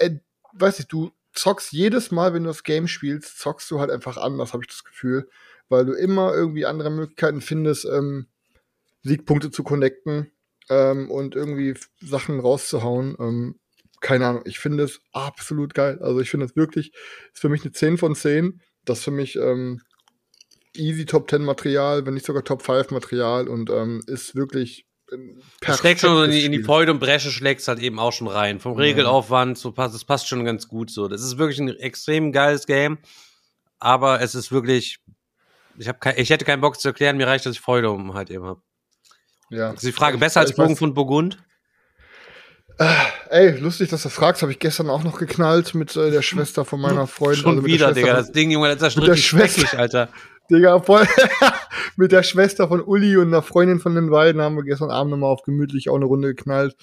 äh, 0.00 0.10
weiß 0.52 0.80
ich, 0.80 0.88
du 0.88 1.10
zockst 1.32 1.72
jedes 1.72 2.10
Mal, 2.10 2.34
wenn 2.34 2.44
du 2.44 2.48
das 2.48 2.64
Game 2.64 2.88
spielst, 2.88 3.38
zockst 3.38 3.70
du 3.70 3.80
halt 3.80 3.90
einfach 3.90 4.16
anders, 4.16 4.52
habe 4.52 4.64
ich 4.64 4.68
das 4.68 4.84
Gefühl 4.84 5.28
weil 5.68 5.84
du 5.86 5.92
immer 5.92 6.34
irgendwie 6.34 6.66
andere 6.66 6.90
Möglichkeiten 6.90 7.40
findest, 7.40 7.84
ähm, 7.84 8.26
Siegpunkte 9.02 9.50
zu 9.50 9.62
connecten 9.62 10.32
ähm, 10.68 11.10
und 11.10 11.34
irgendwie 11.34 11.74
Sachen 12.00 12.40
rauszuhauen. 12.40 13.16
Ähm, 13.18 13.60
keine 14.00 14.26
Ahnung, 14.26 14.42
ich 14.44 14.58
finde 14.58 14.84
es 14.84 15.00
absolut 15.12 15.74
geil. 15.74 15.98
Also 16.00 16.20
ich 16.20 16.30
finde 16.30 16.46
es 16.46 16.56
wirklich, 16.56 16.92
ist 17.32 17.40
für 17.40 17.48
mich 17.48 17.62
eine 17.62 17.72
10 17.72 17.98
von 17.98 18.14
10. 18.14 18.60
Das 18.84 18.98
ist 18.98 19.04
für 19.04 19.10
mich 19.10 19.36
ähm, 19.36 19.80
easy 20.74 21.06
Top 21.06 21.30
10 21.30 21.42
Material, 21.42 22.06
wenn 22.06 22.14
nicht 22.14 22.26
sogar 22.26 22.44
Top 22.44 22.62
5 22.62 22.90
Material 22.90 23.48
und 23.48 23.70
ähm, 23.70 24.02
ist 24.06 24.34
wirklich 24.34 24.86
das 25.60 25.78
schlägt 25.78 26.00
schon 26.00 26.24
in 26.24 26.30
die, 26.32 26.44
in 26.44 26.52
die 26.52 26.62
Freude 26.62 26.90
und 26.90 26.98
Bresche 26.98 27.30
schlägt 27.30 27.60
es 27.60 27.68
halt 27.68 27.78
eben 27.78 27.98
auch 28.00 28.12
schon 28.12 28.26
rein. 28.26 28.58
Vom 28.58 28.72
Regelaufwand, 28.72 29.56
so 29.56 29.70
passt, 29.70 29.94
das 29.94 30.04
passt 30.04 30.26
schon 30.26 30.44
ganz 30.44 30.66
gut 30.66 30.90
so. 30.90 31.06
Das 31.06 31.22
ist 31.22 31.38
wirklich 31.38 31.60
ein 31.60 31.68
extrem 31.68 32.32
geiles 32.32 32.66
Game, 32.66 32.98
aber 33.78 34.20
es 34.20 34.34
ist 34.34 34.50
wirklich 34.50 34.98
ich, 35.78 35.88
hab 35.88 36.00
kein, 36.00 36.14
ich 36.16 36.30
hätte 36.30 36.44
keinen 36.44 36.60
Bock 36.60 36.80
zu 36.80 36.88
erklären, 36.88 37.16
mir 37.16 37.26
reicht, 37.26 37.46
dass 37.46 37.54
ich 37.54 37.60
Freude 37.60 37.90
um 37.90 38.14
halt 38.14 38.30
eben 38.30 38.44
habe. 38.44 38.60
Ja. 39.50 39.70
ist 39.70 39.84
die 39.84 39.92
Frage, 39.92 40.18
besser 40.18 40.40
als 40.40 40.54
Bogen 40.54 40.76
von 40.76 40.94
Burgund? 40.94 41.38
Äh, 42.78 42.94
ey, 43.30 43.58
lustig, 43.58 43.88
dass 43.88 44.02
du 44.02 44.10
fragst, 44.10 44.42
habe 44.42 44.52
ich 44.52 44.58
gestern 44.58 44.90
auch 44.90 45.02
noch 45.02 45.18
geknallt 45.18 45.74
mit 45.74 45.96
äh, 45.96 46.10
der 46.10 46.22
Schwester 46.22 46.64
von 46.64 46.80
meiner 46.80 47.06
Freundin. 47.06 47.42
Schon 47.42 47.56
also 47.56 47.66
wieder, 47.66 47.92
Digga, 47.92 48.14
das 48.14 48.32
Ding, 48.32 48.50
Junge, 48.50 48.76
das 48.76 48.94
ist 48.94 48.96
mit 48.96 49.08
der 49.08 49.16
Schwester, 49.16 49.78
Alter. 49.78 50.08
Digga, 50.50 50.80
voll 50.80 51.06
mit 51.96 52.12
der 52.12 52.22
Schwester 52.22 52.68
von 52.68 52.80
Uli 52.80 53.16
und 53.16 53.28
einer 53.28 53.42
Freundin 53.42 53.80
von 53.80 53.94
den 53.94 54.10
beiden 54.10 54.40
haben 54.40 54.56
wir 54.56 54.62
gestern 54.62 54.90
Abend 54.90 55.10
nochmal 55.10 55.30
auf 55.30 55.42
gemütlich 55.42 55.88
auch 55.88 55.96
eine 55.96 56.04
Runde 56.04 56.34
geknallt. 56.34 56.76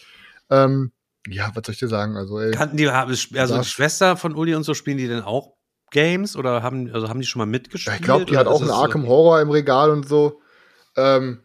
Ähm, 0.49 0.91
ja, 1.29 1.51
was 1.53 1.65
soll 1.65 1.73
ich 1.73 1.79
dir 1.79 1.87
sagen? 1.87 2.17
Also, 2.17 2.39
ey, 2.39 2.51
Kannten 2.51 2.75
die, 2.75 2.89
also 2.89 3.57
die 3.57 3.63
Schwester 3.63 4.17
von 4.17 4.35
Uli 4.35 4.55
und 4.55 4.63
so, 4.63 4.73
spielen 4.73 4.97
die 4.97 5.07
denn 5.07 5.21
auch 5.21 5.53
Games 5.93 6.35
oder 6.35 6.61
haben, 6.61 6.91
also 6.91 7.07
haben 7.07 7.21
die 7.21 7.25
schon 7.25 7.39
mal 7.39 7.45
mitgespielt? 7.45 7.95
ich 7.97 8.03
glaube, 8.03 8.25
die 8.25 8.35
hat 8.35 8.47
auch 8.47 8.59
einen 8.59 8.71
Arkham 8.71 9.07
Horror 9.07 9.39
im 9.39 9.49
Regal 9.49 9.89
und 9.89 10.07
so. 10.07 10.41
Ähm, 10.97 11.39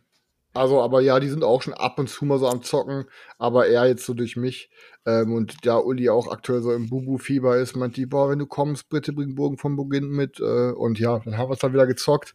also, 0.54 0.82
aber 0.82 1.00
ja, 1.00 1.20
die 1.20 1.28
sind 1.28 1.44
auch 1.44 1.62
schon 1.62 1.74
ab 1.74 2.00
und 2.00 2.08
zu 2.08 2.24
mal 2.24 2.38
so 2.38 2.48
am 2.48 2.62
Zocken, 2.62 3.04
aber 3.38 3.68
eher 3.68 3.86
jetzt 3.86 4.04
so 4.04 4.14
durch 4.14 4.36
mich. 4.36 4.70
Ähm, 5.06 5.32
und 5.32 5.64
da 5.64 5.78
Uli 5.78 6.08
auch 6.08 6.26
aktuell 6.32 6.62
so 6.62 6.72
im 6.72 6.88
Bubu-Fieber 6.88 7.58
ist, 7.58 7.76
meint 7.76 7.96
die, 7.96 8.06
boah, 8.06 8.28
wenn 8.28 8.40
du 8.40 8.46
kommst, 8.46 8.88
bitte 8.88 9.12
bring 9.12 9.36
Burgen 9.36 9.58
vom 9.58 9.76
Beginn 9.76 10.08
mit. 10.08 10.40
Äh, 10.40 10.72
und 10.72 10.98
ja, 10.98 11.20
dann 11.20 11.38
haben 11.38 11.48
wir 11.48 11.54
es 11.54 11.60
dann 11.60 11.72
wieder 11.72 11.86
gezockt. 11.86 12.34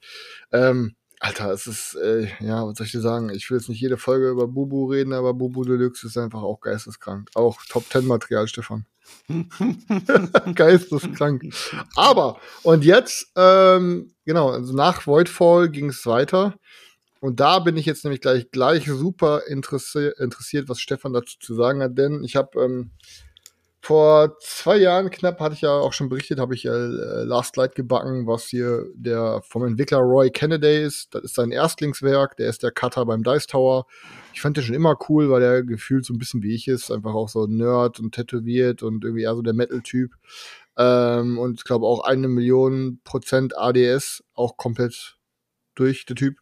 Ähm, 0.53 0.95
Alter, 1.19 1.51
es 1.51 1.67
ist, 1.67 1.95
äh, 1.95 2.27
ja, 2.39 2.65
was 2.65 2.77
soll 2.77 2.85
ich 2.85 2.91
dir 2.91 3.01
sagen? 3.01 3.29
Ich 3.29 3.49
will 3.49 3.57
jetzt 3.57 3.69
nicht 3.69 3.81
jede 3.81 3.97
Folge 3.97 4.29
über 4.29 4.47
Bubu 4.47 4.85
reden, 4.85 5.13
aber 5.13 5.33
Bubu 5.33 5.63
Deluxe 5.63 6.07
ist 6.07 6.17
einfach 6.17 6.41
auch 6.43 6.61
geisteskrank. 6.61 7.29
Auch 7.33 7.61
Top 7.67 7.89
Ten 7.89 8.05
Material, 8.05 8.47
Stefan. 8.47 8.85
Geisteskrank. 10.55 11.43
Aber, 11.95 12.39
und 12.63 12.83
jetzt, 12.83 13.31
ähm, 13.35 14.13
genau, 14.25 14.49
also 14.49 14.73
nach 14.73 15.05
Voidfall 15.07 15.69
ging 15.69 15.89
es 15.89 16.05
weiter. 16.05 16.55
Und 17.19 17.39
da 17.39 17.59
bin 17.59 17.77
ich 17.77 17.85
jetzt 17.85 18.03
nämlich 18.03 18.19
gleich, 18.19 18.51
gleich 18.51 18.85
super 18.85 19.43
interessi 19.47 20.11
interessiert, 20.19 20.67
was 20.67 20.81
Stefan 20.81 21.13
dazu 21.13 21.39
zu 21.39 21.55
sagen 21.55 21.81
hat, 21.81 21.97
denn 21.97 22.21
ich 22.23 22.35
habe 22.35 22.61
ähm, 22.61 22.91
vor 23.83 24.37
zwei 24.39 24.77
Jahren 24.77 25.09
knapp, 25.09 25.41
hatte 25.41 25.55
ich 25.55 25.61
ja 25.61 25.71
auch 25.71 25.91
schon 25.91 26.07
berichtet, 26.07 26.39
habe 26.39 26.55
ich 26.55 26.65
äh, 26.65 26.69
Last 26.69 27.57
Light 27.57 27.75
gebacken, 27.75 28.27
was 28.27 28.45
hier 28.45 28.87
der 28.93 29.41
vom 29.45 29.65
Entwickler 29.65 29.99
Roy 29.99 30.31
Kennedy 30.31 30.83
ist. 30.83 31.13
Das 31.13 31.23
ist 31.23 31.35
sein 31.35 31.51
Erstlingswerk, 31.51 32.37
der 32.37 32.49
ist 32.49 32.63
der 32.63 32.71
Cutter 32.71 33.05
beim 33.05 33.23
Dice 33.23 33.47
Tower. 33.47 33.85
Ich 34.33 34.41
fand 34.41 34.57
den 34.57 34.63
schon 34.63 34.75
immer 34.75 34.97
cool, 35.09 35.29
weil 35.29 35.41
der 35.41 35.63
gefühlt 35.63 36.05
so 36.05 36.13
ein 36.13 36.17
bisschen 36.17 36.43
wie 36.43 36.55
ich 36.55 36.67
ist, 36.67 36.91
einfach 36.91 37.13
auch 37.13 37.29
so 37.29 37.45
Nerd 37.47 37.99
und 37.99 38.13
tätowiert 38.13 38.83
und 38.83 39.03
irgendwie 39.03 39.23
eher 39.23 39.35
so 39.35 39.41
der 39.41 39.53
Metal-Typ. 39.53 40.11
Ähm, 40.77 41.37
und 41.37 41.59
ich 41.59 41.63
glaube 41.63 41.85
auch 41.85 42.03
eine 42.03 42.27
Million 42.27 42.99
Prozent 43.03 43.57
ADS, 43.57 44.23
auch 44.33 44.57
komplett 44.57 45.17
durch, 45.75 46.05
der 46.05 46.15
Typ. 46.15 46.37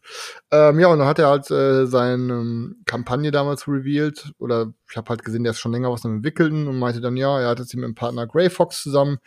Ähm, 0.50 0.78
ja, 0.78 0.88
und 0.88 0.98
dann 0.98 1.08
hat 1.08 1.18
er 1.18 1.28
halt 1.28 1.50
äh, 1.50 1.86
seine 1.86 2.32
ähm, 2.32 2.82
Kampagne 2.86 3.30
damals 3.30 3.66
revealed, 3.68 4.32
oder 4.38 4.72
ich 4.90 4.96
habe 4.96 5.08
halt 5.08 5.24
gesehen, 5.24 5.44
der 5.44 5.52
ist 5.52 5.60
schon 5.60 5.72
länger 5.72 5.90
was 5.90 6.04
am 6.04 6.16
entwickeln 6.16 6.66
und 6.68 6.78
meinte 6.78 7.00
dann, 7.00 7.16
ja, 7.16 7.40
er 7.40 7.48
hat 7.48 7.58
jetzt 7.58 7.74
mit 7.74 7.84
dem 7.84 7.94
Partner 7.94 8.26
Grey 8.26 8.50
Fox 8.50 8.82
zusammen. 8.82 9.18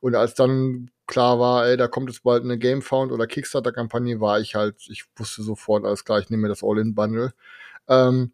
Und 0.00 0.14
als 0.14 0.34
dann 0.34 0.90
klar 1.06 1.38
war, 1.38 1.66
ey, 1.66 1.76
da 1.76 1.88
kommt 1.88 2.08
jetzt 2.08 2.22
bald 2.22 2.44
eine 2.44 2.58
Gamefound 2.58 3.12
oder 3.12 3.26
Kickstarter-Kampagne, 3.26 4.20
war 4.20 4.40
ich 4.40 4.54
halt, 4.54 4.76
ich 4.88 5.04
wusste 5.16 5.42
sofort, 5.42 5.84
alles 5.84 6.04
klar, 6.04 6.20
ich 6.20 6.30
nehme 6.30 6.42
mir 6.42 6.48
das 6.48 6.62
All-In-Bundle. 6.62 7.32
Ähm, 7.90 8.32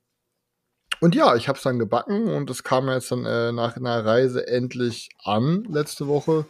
und 1.00 1.14
ja, 1.14 1.34
ich 1.36 1.48
habe 1.48 1.56
es 1.56 1.64
dann 1.64 1.78
gebacken 1.78 2.28
und 2.28 2.48
es 2.48 2.62
kam 2.62 2.88
jetzt 2.88 3.10
dann 3.10 3.26
äh, 3.26 3.52
nach 3.52 3.76
einer 3.76 4.04
Reise 4.04 4.46
endlich 4.46 5.10
an 5.24 5.64
letzte 5.64 6.06
Woche. 6.06 6.46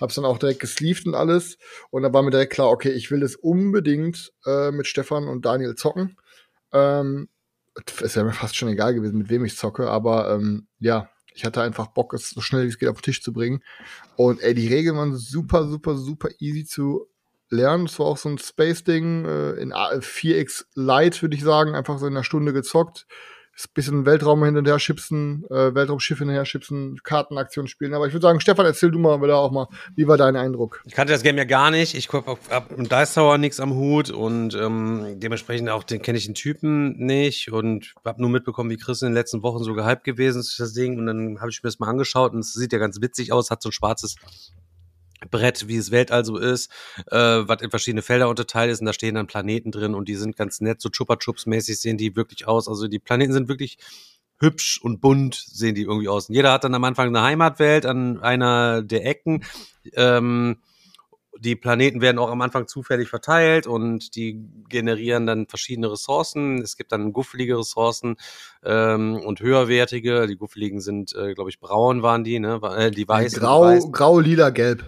Hab's 0.00 0.14
dann 0.14 0.24
auch 0.24 0.38
direkt 0.38 0.60
gesleeved 0.60 1.06
und 1.06 1.14
alles. 1.14 1.58
Und 1.90 2.02
da 2.02 2.12
war 2.12 2.22
mir 2.22 2.30
direkt 2.30 2.52
klar, 2.52 2.68
okay, 2.68 2.90
ich 2.90 3.10
will 3.10 3.22
es 3.22 3.36
unbedingt 3.36 4.32
äh, 4.46 4.70
mit 4.70 4.86
Stefan 4.86 5.28
und 5.28 5.44
Daniel 5.44 5.74
zocken. 5.74 6.16
Ähm, 6.72 7.28
ist 8.00 8.16
ja 8.16 8.24
mir 8.24 8.32
fast 8.32 8.56
schon 8.56 8.68
egal 8.68 8.94
gewesen, 8.94 9.18
mit 9.18 9.30
wem 9.30 9.44
ich 9.44 9.56
zocke, 9.56 9.88
aber 9.88 10.30
ähm, 10.32 10.68
ja, 10.78 11.10
ich 11.34 11.44
hatte 11.44 11.62
einfach 11.62 11.88
Bock, 11.88 12.14
es 12.14 12.30
so 12.30 12.40
schnell 12.40 12.64
wie 12.64 12.68
es 12.68 12.78
geht 12.78 12.88
auf 12.88 13.00
den 13.00 13.02
Tisch 13.02 13.22
zu 13.22 13.32
bringen. 13.32 13.62
Und 14.16 14.40
ey, 14.40 14.54
die 14.54 14.68
Regeln 14.68 14.96
waren 14.96 15.16
super, 15.16 15.66
super, 15.68 15.96
super 15.96 16.28
easy 16.38 16.64
zu 16.64 17.08
lernen. 17.54 17.86
Es 17.86 17.98
war 17.98 18.06
auch 18.06 18.16
so 18.16 18.28
ein 18.28 18.38
Space-Ding 18.38 19.24
äh, 19.24 19.50
in 19.52 19.72
4x 19.72 20.64
Light, 20.74 21.22
würde 21.22 21.36
ich 21.36 21.42
sagen, 21.42 21.74
einfach 21.74 21.98
so 21.98 22.06
in 22.06 22.12
einer 22.14 22.24
Stunde 22.24 22.52
gezockt 22.52 23.06
ein 23.56 23.70
bisschen 23.72 24.06
Weltraum 24.06 24.44
hin 24.44 24.56
und 24.56 24.66
her 24.66 24.78
schipsen, 24.78 25.44
äh, 25.48 25.74
Weltraumschiff 25.74 26.18
hin 26.18 26.28
und 26.28 26.34
her 26.34 26.44
schipsen, 26.44 27.00
Kartenaktionen 27.02 27.68
spielen. 27.68 27.94
Aber 27.94 28.06
ich 28.06 28.12
würde 28.12 28.26
sagen, 28.26 28.40
Stefan, 28.40 28.66
erzähl 28.66 28.90
du 28.90 28.98
mal 28.98 29.22
wieder 29.22 29.38
auch 29.38 29.52
mal, 29.52 29.68
wie 29.94 30.08
war 30.08 30.16
dein 30.16 30.36
Eindruck? 30.36 30.82
Ich 30.86 30.94
kannte 30.94 31.12
das 31.12 31.22
Game 31.22 31.38
ja 31.38 31.44
gar 31.44 31.70
nicht. 31.70 31.94
Ich 31.94 32.12
habe 32.12 32.74
mit 32.76 32.90
Dice 32.90 33.14
Tower 33.14 33.38
nichts 33.38 33.60
am 33.60 33.74
Hut 33.74 34.10
und 34.10 34.54
ähm, 34.54 35.20
dementsprechend 35.20 35.70
auch 35.70 35.84
den 35.84 36.02
kenne 36.02 36.18
ich 36.18 36.26
den 36.26 36.34
Typen 36.34 36.96
nicht 36.98 37.52
und 37.52 37.94
habe 38.04 38.20
nur 38.20 38.30
mitbekommen, 38.30 38.70
wie 38.70 38.76
Chris 38.76 39.02
in 39.02 39.08
den 39.08 39.14
letzten 39.14 39.42
Wochen 39.42 39.62
so 39.62 39.74
gehypt 39.74 40.04
gewesen 40.04 40.40
ist, 40.40 40.58
das 40.58 40.72
Ding. 40.72 40.98
Und 40.98 41.06
dann 41.06 41.40
habe 41.40 41.50
ich 41.50 41.62
mir 41.62 41.68
das 41.68 41.78
mal 41.78 41.88
angeschaut 41.88 42.32
und 42.32 42.40
es 42.40 42.52
sieht 42.54 42.72
ja 42.72 42.78
ganz 42.78 43.00
witzig 43.00 43.32
aus, 43.32 43.50
hat 43.50 43.62
so 43.62 43.68
ein 43.68 43.72
schwarzes 43.72 44.16
Brett, 45.30 45.68
wie 45.68 45.76
es 45.76 45.90
Weltall 45.90 46.24
so 46.24 46.36
ist, 46.36 46.70
äh, 47.10 47.16
was 47.16 47.62
in 47.62 47.70
verschiedene 47.70 48.02
Felder 48.02 48.28
unterteilt 48.28 48.70
ist 48.70 48.80
und 48.80 48.86
da 48.86 48.92
stehen 48.92 49.14
dann 49.14 49.26
Planeten 49.26 49.70
drin 49.70 49.94
und 49.94 50.08
die 50.08 50.16
sind 50.16 50.36
ganz 50.36 50.60
nett, 50.60 50.80
so 50.80 50.88
Chupa 50.88 51.16
Chups 51.16 51.46
mäßig 51.46 51.80
sehen 51.80 51.96
die 51.96 52.16
wirklich 52.16 52.46
aus. 52.46 52.68
Also 52.68 52.88
die 52.88 52.98
Planeten 52.98 53.32
sind 53.32 53.48
wirklich 53.48 53.78
hübsch 54.38 54.80
und 54.82 55.00
bunt 55.00 55.34
sehen 55.34 55.74
die 55.74 55.82
irgendwie 55.82 56.08
aus. 56.08 56.28
Und 56.28 56.34
jeder 56.34 56.52
hat 56.52 56.64
dann 56.64 56.74
am 56.74 56.84
Anfang 56.84 57.08
eine 57.08 57.22
Heimatwelt 57.22 57.86
an 57.86 58.20
einer 58.20 58.82
der 58.82 59.06
Ecken. 59.06 59.44
Ähm, 59.94 60.58
die 61.38 61.56
Planeten 61.56 62.00
werden 62.00 62.18
auch 62.18 62.30
am 62.30 62.40
Anfang 62.40 62.68
zufällig 62.68 63.08
verteilt 63.08 63.66
und 63.66 64.14
die 64.14 64.40
generieren 64.68 65.26
dann 65.26 65.46
verschiedene 65.46 65.90
Ressourcen. 65.90 66.62
Es 66.62 66.76
gibt 66.76 66.92
dann 66.92 67.12
guffelige 67.12 67.58
Ressourcen 67.58 68.16
ähm, 68.62 69.16
und 69.16 69.40
höherwertige. 69.40 70.26
Die 70.26 70.36
guffeligen 70.36 70.80
sind, 70.80 71.14
äh, 71.14 71.34
glaube 71.34 71.50
ich, 71.50 71.60
braun 71.60 72.02
waren 72.02 72.24
die, 72.24 72.38
ne? 72.38 72.60
Äh, 72.76 72.90
die 72.90 73.08
weiß. 73.08 73.34
Grau, 73.34 73.62
weiß. 73.62 73.90
grau, 73.90 74.20
lila, 74.20 74.50
gelb. 74.50 74.84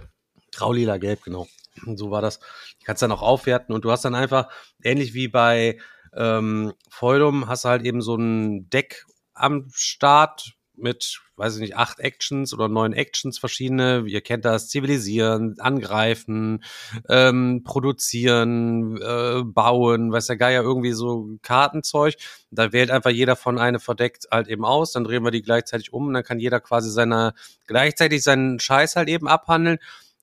Grau, 0.57 0.73
lila, 0.73 0.99
gelb, 0.99 1.23
genau. 1.23 1.47
Und 1.87 1.99
so 1.99 2.11
war 2.11 2.23
das. 2.23 2.39
Du 2.39 2.85
kannst 2.85 3.03
dann 3.03 3.13
auch 3.13 3.23
aufwerten 3.23 3.75
und 3.75 3.85
du 3.85 3.91
hast 3.91 4.05
dann 4.05 4.15
einfach, 4.15 4.49
ähnlich 4.83 5.15
wie 5.15 5.29
bei 5.29 5.79
ähm, 6.15 6.73
Feudum, 6.89 7.49
hast 7.49 7.65
du 7.65 7.69
halt 7.69 7.85
eben 7.85 8.01
so 8.01 8.17
ein 8.17 8.69
Deck 8.71 9.05
am 9.35 9.69
Start 9.75 10.57
mit, 10.79 11.21
weiß 11.37 11.55
ich 11.55 11.61
nicht, 11.61 11.77
acht 11.77 12.01
Actions 12.01 12.53
oder 12.53 12.69
neun 12.69 12.93
Actions 12.93 13.39
verschiedene. 13.39 14.05
Ihr 14.07 14.21
kennt 14.21 14.45
das, 14.45 14.69
zivilisieren, 14.69 15.57
angreifen, 15.59 16.63
ähm, 17.09 17.63
produzieren, 17.65 19.01
äh, 19.01 19.43
bauen, 19.43 20.13
weiß 20.13 20.27
der 20.27 20.37
Geier, 20.37 20.63
irgendwie 20.63 20.93
so 20.93 21.31
Kartenzeug. 21.43 22.15
Da 22.51 22.73
wählt 22.73 22.91
einfach 22.91 23.11
jeder 23.11 23.37
von 23.37 23.59
eine 23.59 23.79
verdeckt 23.79 24.27
halt 24.31 24.49
eben 24.49 24.65
aus, 24.65 24.93
dann 24.93 25.05
drehen 25.05 25.25
wir 25.25 25.31
die 25.31 25.43
gleichzeitig 25.43 25.93
um 25.93 26.09
und 26.09 26.15
dann 26.15 26.25
kann 26.25 26.41
jeder 26.41 26.61
quasi 26.61 26.91
seiner, 26.91 27.35
gleichzeitig 27.67 28.23
seinen 28.23 28.61
Scheiß 28.61 28.97
halt 28.97 29.09
eben 29.09 29.29
abhandeln. 29.29 29.79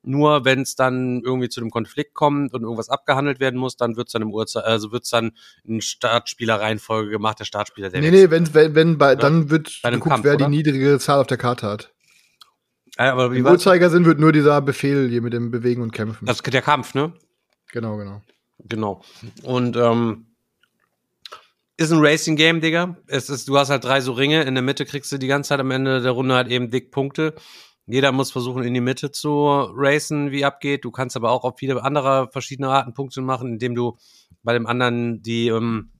Nur 0.06 0.43
wenn 0.45 0.62
es 0.62 0.76
dann 0.76 1.22
irgendwie 1.24 1.49
zu 1.49 1.62
einem 1.62 1.72
Konflikt 1.72 2.14
kommt 2.14 2.54
und 2.54 2.62
irgendwas 2.64 2.89
abgehandelt 2.89 3.39
werden 3.39 3.58
muss, 3.60 3.78
dann 3.78 3.95
wird 3.95 4.08
es 4.10 4.14
dann 4.14 4.22
im 4.22 4.32
Uhrzeit, 4.34 4.66
also 4.66 4.91
wird 4.91 5.04
es 5.06 5.10
dann 5.10 5.32
in 5.64 5.82
Startspielerreihenfolge 5.82 7.10
gemacht, 7.10 7.39
der 7.39 7.45
Startspieler 7.45 7.89
der 7.89 8.01
Nee, 8.01 8.12
nee, 8.12 8.30
wenn, 8.30 8.54
wenn, 8.54 8.76
wenn 8.76 8.97
bei, 8.97 9.12
Ja. 9.12 9.16
dann 9.16 9.49
wird 9.49 9.80
Bei 9.82 9.91
geguckt, 9.91 10.10
Kampf, 10.10 10.24
wer 10.26 10.36
oder? 10.36 10.45
die 10.45 10.51
niedrige 10.51 10.99
Zahl 10.99 11.20
auf 11.20 11.28
der 11.28 11.38
Karte 11.38 11.68
hat. 11.68 11.93
Äh, 12.97 13.06
aber 13.06 13.32
wie 13.32 13.39
Im 13.39 13.45
Uhrzeigersinn 13.45 14.06
wird 14.06 14.20
nur 14.20 14.32
dieser 14.32 14.62
Befehl 14.62 15.10
hier 15.10 15.22
mit 15.22 15.34
dem 15.34 15.49
Bewegen 15.51 15.82
und 15.82 15.91
Kämpfen. 15.91 16.26
das? 16.26 16.41
Der 16.43 16.62
Kampf, 16.62 16.93
ne? 16.93 17.14
genau, 17.72 17.97
genau. 17.97 18.22
Genau. 18.60 19.01
Und 19.43 19.76
ähm, 19.78 20.28
ist 21.78 21.91
ein 21.91 21.99
Racing 21.99 22.36
Game, 22.36 22.62
Digga. 22.62 22.97
Es 23.08 23.30
ist, 23.30 23.47
du 23.49 23.58
hast 23.58 23.70
halt 23.70 23.84
drei 23.84 23.99
so 24.01 24.12
Ringe. 24.12 24.43
In 24.43 24.54
der 24.54 24.62
Mitte 24.64 24.86
kriegst 24.86 25.12
du 25.12 25.18
die 25.18 25.28
ganze 25.28 25.49
Zeit 25.49 25.60
am 25.60 25.72
Ende 25.72 26.01
der 26.01 26.12
Runde 26.12 26.36
halt 26.36 26.49
eben 26.49 26.70
dick 26.70 26.91
Punkte. 26.91 27.34
Jeder 27.86 28.11
muss 28.11 28.31
versuchen, 28.31 28.63
in 28.63 28.73
die 28.73 28.81
Mitte 28.81 29.11
zu 29.11 29.45
racen, 29.75 30.31
wie 30.31 30.45
abgeht. 30.45 30.86
Du 30.86 30.91
kannst 30.91 31.17
aber 31.17 31.31
auch 31.31 31.43
auf 31.43 31.55
viele 31.57 31.84
andere 31.84 32.29
verschiedene 32.31 32.69
Arten 32.69 32.93
Punkte 32.93 33.21
machen, 33.21 33.53
indem 33.53 33.75
du 33.75 33.97
bei 34.41 34.53
dem 34.53 34.67
anderen 34.67 35.21
die 35.21 35.47
ähm, 35.47 35.91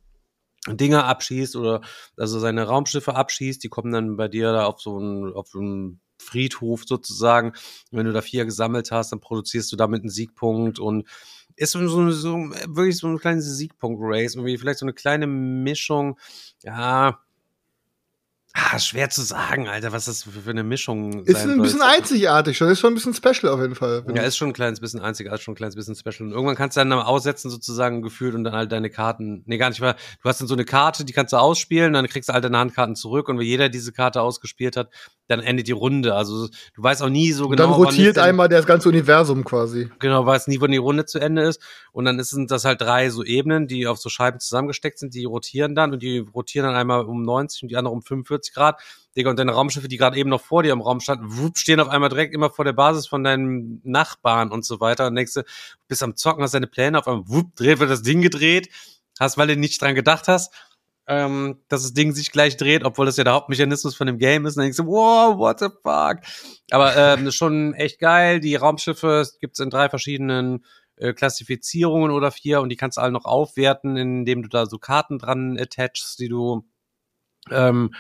Dinger 0.68 1.06
abschießt 1.06 1.58
oder 1.58 1.82
also 2.18 2.40
seine 2.40 2.64
Raumschiffe 2.64 3.16
abschießt. 3.16 3.64
Die 3.64 3.70
kommen 3.70 3.92
dann 3.92 4.16
bei 4.16 4.30
dir 4.30 4.54
da 4.54 4.66
auf 4.66 4.82
so 4.82 4.98
einen, 4.98 5.34
auf 5.34 5.50
einen 5.56 6.00
Friedhof 6.20 6.84
sozusagen. 6.86 7.54
Wenn 7.92 8.06
du 8.06 8.14
da 8.14 8.22
vier 8.22 8.46
gesammelt 8.46 8.92
hast, 8.92 9.12
dann 9.12 9.20
produzierst 9.20 9.72
du 9.72 9.76
damit 9.76 10.04
einen 10.04 10.10
Siegpunkt 10.10 10.80
und 10.80 11.08
ist 11.56 11.72
so, 11.72 11.86
so, 11.88 12.10
so 12.12 12.36
wirklich 12.68 12.98
so 12.98 13.08
ein 13.08 13.20
kleines 13.20 13.58
Siegpunkt-Race. 13.58 14.36
Irgendwie 14.36 14.58
vielleicht 14.58 14.80
so 14.80 14.86
eine 14.86 14.94
kleine 14.94 15.28
Mischung. 15.28 16.18
Ja. 16.64 17.20
Ah, 18.56 18.78
schwer 18.78 19.10
zu 19.10 19.24
sagen, 19.24 19.68
Alter, 19.68 19.94
was 19.94 20.06
das 20.06 20.24
für, 20.24 20.50
eine 20.52 20.64
Mischung 20.64 21.26
Ist 21.26 21.44
ein 21.44 21.60
bisschen 21.60 21.80
soll. 21.80 21.90
einzigartig 21.90 22.56
schon, 22.56 22.70
ist 22.70 22.80
schon 22.80 22.92
ein 22.92 22.94
bisschen 22.94 23.16
special 23.16 23.52
auf 23.52 23.60
jeden 23.60 23.74
Fall. 23.74 24.06
Ja, 24.14 24.22
ist 24.22 24.38
schon 24.38 24.50
ein 24.50 24.54
kleines 24.54 24.80
bisschen 24.80 25.00
einziger, 25.00 25.34
ist 25.34 25.42
schon 25.42 25.54
ein 25.54 25.58
kleines 25.58 25.76
bisschen 25.76 25.96
special. 25.96 26.28
Und 26.28 26.34
irgendwann 26.34 26.56
kannst 26.56 26.78
du 26.78 26.82
dann 26.82 26.94
aussetzen, 26.94 27.50
sozusagen 27.50 28.04
gefühlt, 28.04 28.36
und 28.36 28.44
dann 28.44 28.54
halt 28.54 28.72
deine 28.72 28.92
Karten, 28.92 29.42
nee, 29.48 29.58
gar 29.58 29.70
nicht 29.70 29.82
mal, 29.82 29.96
du 30.22 30.30
hast 30.30 30.40
dann 30.40 30.48
so 30.48 30.54
eine 30.54 30.66
Karte, 30.66 31.04
die 31.04 31.14
kannst 31.14 31.34
du 31.34 31.38
ausspielen, 31.38 31.94
dann 31.94 32.08
kriegst 32.08 32.30
du 32.30 32.34
halt 32.34 32.44
deine 32.44 32.60
Handkarten 32.60 32.96
zurück, 32.96 33.28
und 33.28 33.40
wenn 33.40 33.46
jeder 33.48 33.70
diese 33.70 33.92
Karte 33.92 34.22
ausgespielt 34.22 34.78
hat, 34.78 34.90
dann 35.28 35.40
endet 35.40 35.68
die 35.68 35.72
Runde. 35.72 36.14
Also, 36.16 36.48
du 36.48 36.84
weißt 36.84 37.02
auch 37.02 37.10
nie 37.10 37.32
so 37.32 37.46
und 37.46 37.52
genau. 37.52 37.70
dann 37.70 37.74
rotiert 37.74 38.18
ist 38.18 38.22
einmal 38.22 38.50
das 38.50 38.66
ganze 38.66 38.90
Universum 38.90 39.44
quasi. 39.44 39.90
Genau, 40.00 40.26
weiß 40.26 40.48
nie, 40.48 40.60
wann 40.60 40.72
die 40.72 40.78
Runde 40.78 41.06
zu 41.06 41.18
Ende 41.20 41.44
ist. 41.44 41.62
Und 41.92 42.06
dann 42.06 42.22
sind 42.22 42.52
das 42.52 42.66
halt 42.66 42.82
drei 42.82 43.10
so 43.10 43.24
Ebenen, 43.24 43.68
die 43.68 43.88
auf 43.88 43.98
so 44.00 44.10
Scheiben 44.10 44.40
zusammengesteckt 44.40 45.00
sind, 45.00 45.14
die 45.14 45.26
rotieren 45.26 45.76
dann 45.76 45.94
und 45.94 46.04
die 46.04 46.20
rotieren 46.20 46.68
dann 46.68 46.76
einmal 46.76 47.06
um 47.06 47.24
90 47.24 47.64
und 47.64 47.70
die 47.70 47.78
andere 47.78 47.94
um 47.94 48.02
45 48.02 48.43
Grad. 48.52 48.82
Digga, 49.16 49.30
und 49.30 49.38
deine 49.38 49.52
Raumschiffe, 49.52 49.88
die 49.88 49.98
gerade 49.98 50.18
eben 50.18 50.30
noch 50.30 50.42
vor 50.42 50.64
dir 50.64 50.74
im 50.74 50.82
Raum 50.82 51.00
standen, 51.00 51.38
wupp, 51.38 51.58
stehen 51.58 51.80
auf 51.80 51.88
einmal 51.88 52.10
direkt 52.10 52.34
immer 52.34 52.50
vor 52.50 52.66
der 52.66 52.74
Basis 52.74 53.06
von 53.06 53.24
deinem 53.24 53.80
Nachbarn 53.84 54.52
und 54.52 54.66
so 54.66 54.80
weiter. 54.80 55.08
Und 55.08 55.16
denkst 55.16 55.36
du, 55.36 55.44
bist 55.88 56.02
am 56.02 56.16
Zocken, 56.16 56.44
hast 56.44 56.56
deine 56.56 56.68
Pläne, 56.68 56.98
auf 56.98 57.08
einmal 57.08 57.28
wupp, 57.28 57.56
dreht, 57.56 57.80
wird 57.80 57.92
das 57.92 58.02
Ding 58.02 58.22
gedreht. 58.22 58.70
Hast, 59.20 59.38
weil 59.38 59.48
du 59.48 59.56
nicht 59.56 59.80
dran 59.80 59.94
gedacht 59.94 60.28
hast, 60.28 60.52
ähm, 61.06 61.60
dass 61.68 61.84
das 61.84 61.94
Ding 61.94 62.14
sich 62.14 62.32
gleich 62.32 62.58
dreht, 62.58 62.84
obwohl 62.84 63.06
das 63.06 63.18
ja 63.18 63.24
der 63.24 63.34
Hauptmechanismus 63.34 63.96
von 63.96 64.08
dem 64.08 64.18
Game 64.18 64.46
ist. 64.46 64.56
Und 64.56 64.62
dann 64.62 64.66
denkst 64.66 64.78
du, 64.78 64.88
wow, 64.88 65.38
what 65.38 65.60
the 65.60 65.68
fuck? 65.68 66.24
Aber 66.72 66.96
ähm, 66.96 67.32
schon 67.32 67.74
echt 67.76 68.00
geil. 68.00 68.40
Die 68.40 68.56
Raumschiffe 68.56 69.28
gibt's 69.40 69.60
in 69.60 69.70
drei 69.70 69.90
verschiedenen 69.90 70.66
äh, 70.96 71.14
Klassifizierungen 71.14 72.12
oder 72.12 72.32
vier 72.32 72.62
und 72.62 72.70
die 72.70 72.76
kannst 72.76 72.98
du 72.98 73.02
alle 73.02 73.12
noch 73.12 73.26
aufwerten, 73.26 73.98
indem 73.98 74.44
du 74.44 74.50
da 74.50 74.66
so 74.66 74.78
Karten 74.78 75.20
dran 75.20 75.58
attachst, 75.60 76.20
die 76.20 76.30
du 76.30 76.66
ähm, 77.52 77.94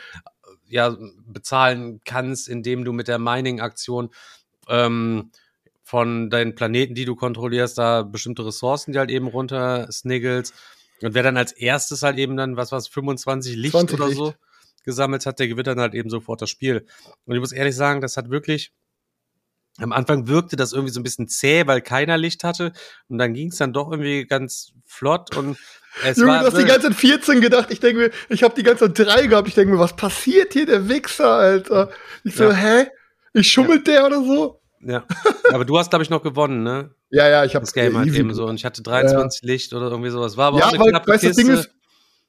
ja 0.73 0.97
bezahlen 1.27 2.01
kannst, 2.03 2.49
indem 2.49 2.83
du 2.83 2.93
mit 2.93 3.07
der 3.07 3.19
Mining-Aktion 3.19 4.09
ähm, 4.67 5.31
von 5.83 6.29
deinen 6.29 6.55
Planeten, 6.55 6.95
die 6.95 7.05
du 7.05 7.15
kontrollierst, 7.15 7.77
da 7.77 8.01
bestimmte 8.01 8.45
Ressourcen, 8.45 8.91
die 8.91 8.99
halt 8.99 9.11
eben 9.11 9.27
runter 9.27 9.87
sniggelst. 9.91 10.53
Und 11.01 11.13
wer 11.13 11.23
dann 11.23 11.37
als 11.37 11.51
erstes 11.51 12.01
halt 12.01 12.17
eben 12.17 12.37
dann, 12.37 12.57
was 12.57 12.71
was 12.71 12.87
25 12.87 13.55
Licht 13.55 13.73
20 13.73 13.99
oder 13.99 14.07
Licht. 14.07 14.17
so 14.17 14.33
gesammelt 14.83 15.25
hat, 15.25 15.39
der 15.39 15.47
gewinnt 15.47 15.67
dann 15.67 15.79
halt 15.79 15.93
eben 15.93 16.09
sofort 16.09 16.41
das 16.41 16.49
Spiel. 16.49 16.85
Und 17.25 17.35
ich 17.35 17.39
muss 17.39 17.51
ehrlich 17.51 17.75
sagen, 17.75 18.01
das 18.01 18.17
hat 18.17 18.29
wirklich 18.29 18.73
am 19.79 19.91
Anfang 19.91 20.27
wirkte 20.27 20.55
das 20.55 20.71
irgendwie 20.73 20.93
so 20.93 20.99
ein 20.99 21.03
bisschen 21.03 21.27
zäh, 21.27 21.65
weil 21.65 21.81
keiner 21.81 22.17
Licht 22.17 22.43
hatte. 22.43 22.73
Und 23.07 23.17
dann 23.17 23.33
ging 23.33 23.49
es 23.49 23.57
dann 23.57 23.73
doch 23.73 23.91
irgendwie 23.91 24.25
ganz 24.25 24.73
flott 24.85 25.35
und 25.35 25.57
es 26.03 26.17
Junge, 26.17 26.31
war 26.31 26.39
du 26.41 26.45
hast 26.47 26.57
die 26.57 26.65
ganze 26.65 26.87
Zeit 26.89 26.95
14 26.95 27.41
gedacht. 27.41 27.69
Ich 27.71 27.79
denke 27.79 27.99
mir, 28.03 28.11
ich 28.29 28.41
habe 28.43 28.55
die 28.55 28.63
ganze 28.63 28.91
Zeit 28.91 29.07
3 29.07 29.27
gehabt. 29.27 29.47
Ich 29.47 29.53
denke 29.53 29.73
mir, 29.73 29.79
was 29.79 29.95
passiert 29.95 30.53
hier, 30.53 30.65
der 30.65 30.89
Wichser, 30.89 31.29
Alter? 31.35 31.89
Ich 32.23 32.35
so, 32.35 32.45
Ja. 32.45 32.53
hä? 32.53 32.87
Ich 33.33 33.51
schummelt 33.51 33.87
der 33.87 34.05
oder 34.05 34.23
so? 34.23 34.59
ja. 34.81 35.03
Aber 35.51 35.65
du 35.65 35.77
hast, 35.77 35.89
glaube 35.91 36.03
ich, 36.03 36.09
noch 36.09 36.23
gewonnen, 36.23 36.63
ne? 36.63 36.91
Ja, 37.09 37.27
ja, 37.29 37.45
ich 37.45 37.53
habe 37.55 37.63
Das 37.63 37.73
Game 37.73 37.95
halt 37.97 38.11
eben 38.13 38.33
so. 38.33 38.45
Und 38.45 38.55
ich 38.55 38.65
hatte 38.65 38.81
23 38.81 39.43
Licht 39.43 39.73
oder 39.73 39.89
irgendwie 39.89 40.09
sowas. 40.09 40.35
War 40.35 40.47
aber 40.47 40.59
Ja, 40.59 40.65
auch 40.65 40.69
eine 40.69 40.79
weil, 40.79 40.89
knappe 40.89 41.07
weißt 41.11 41.23
du, 41.23 41.27
das 41.27 41.37
Kiste. 41.37 41.51
Ding 41.51 41.59
ist, 41.59 41.69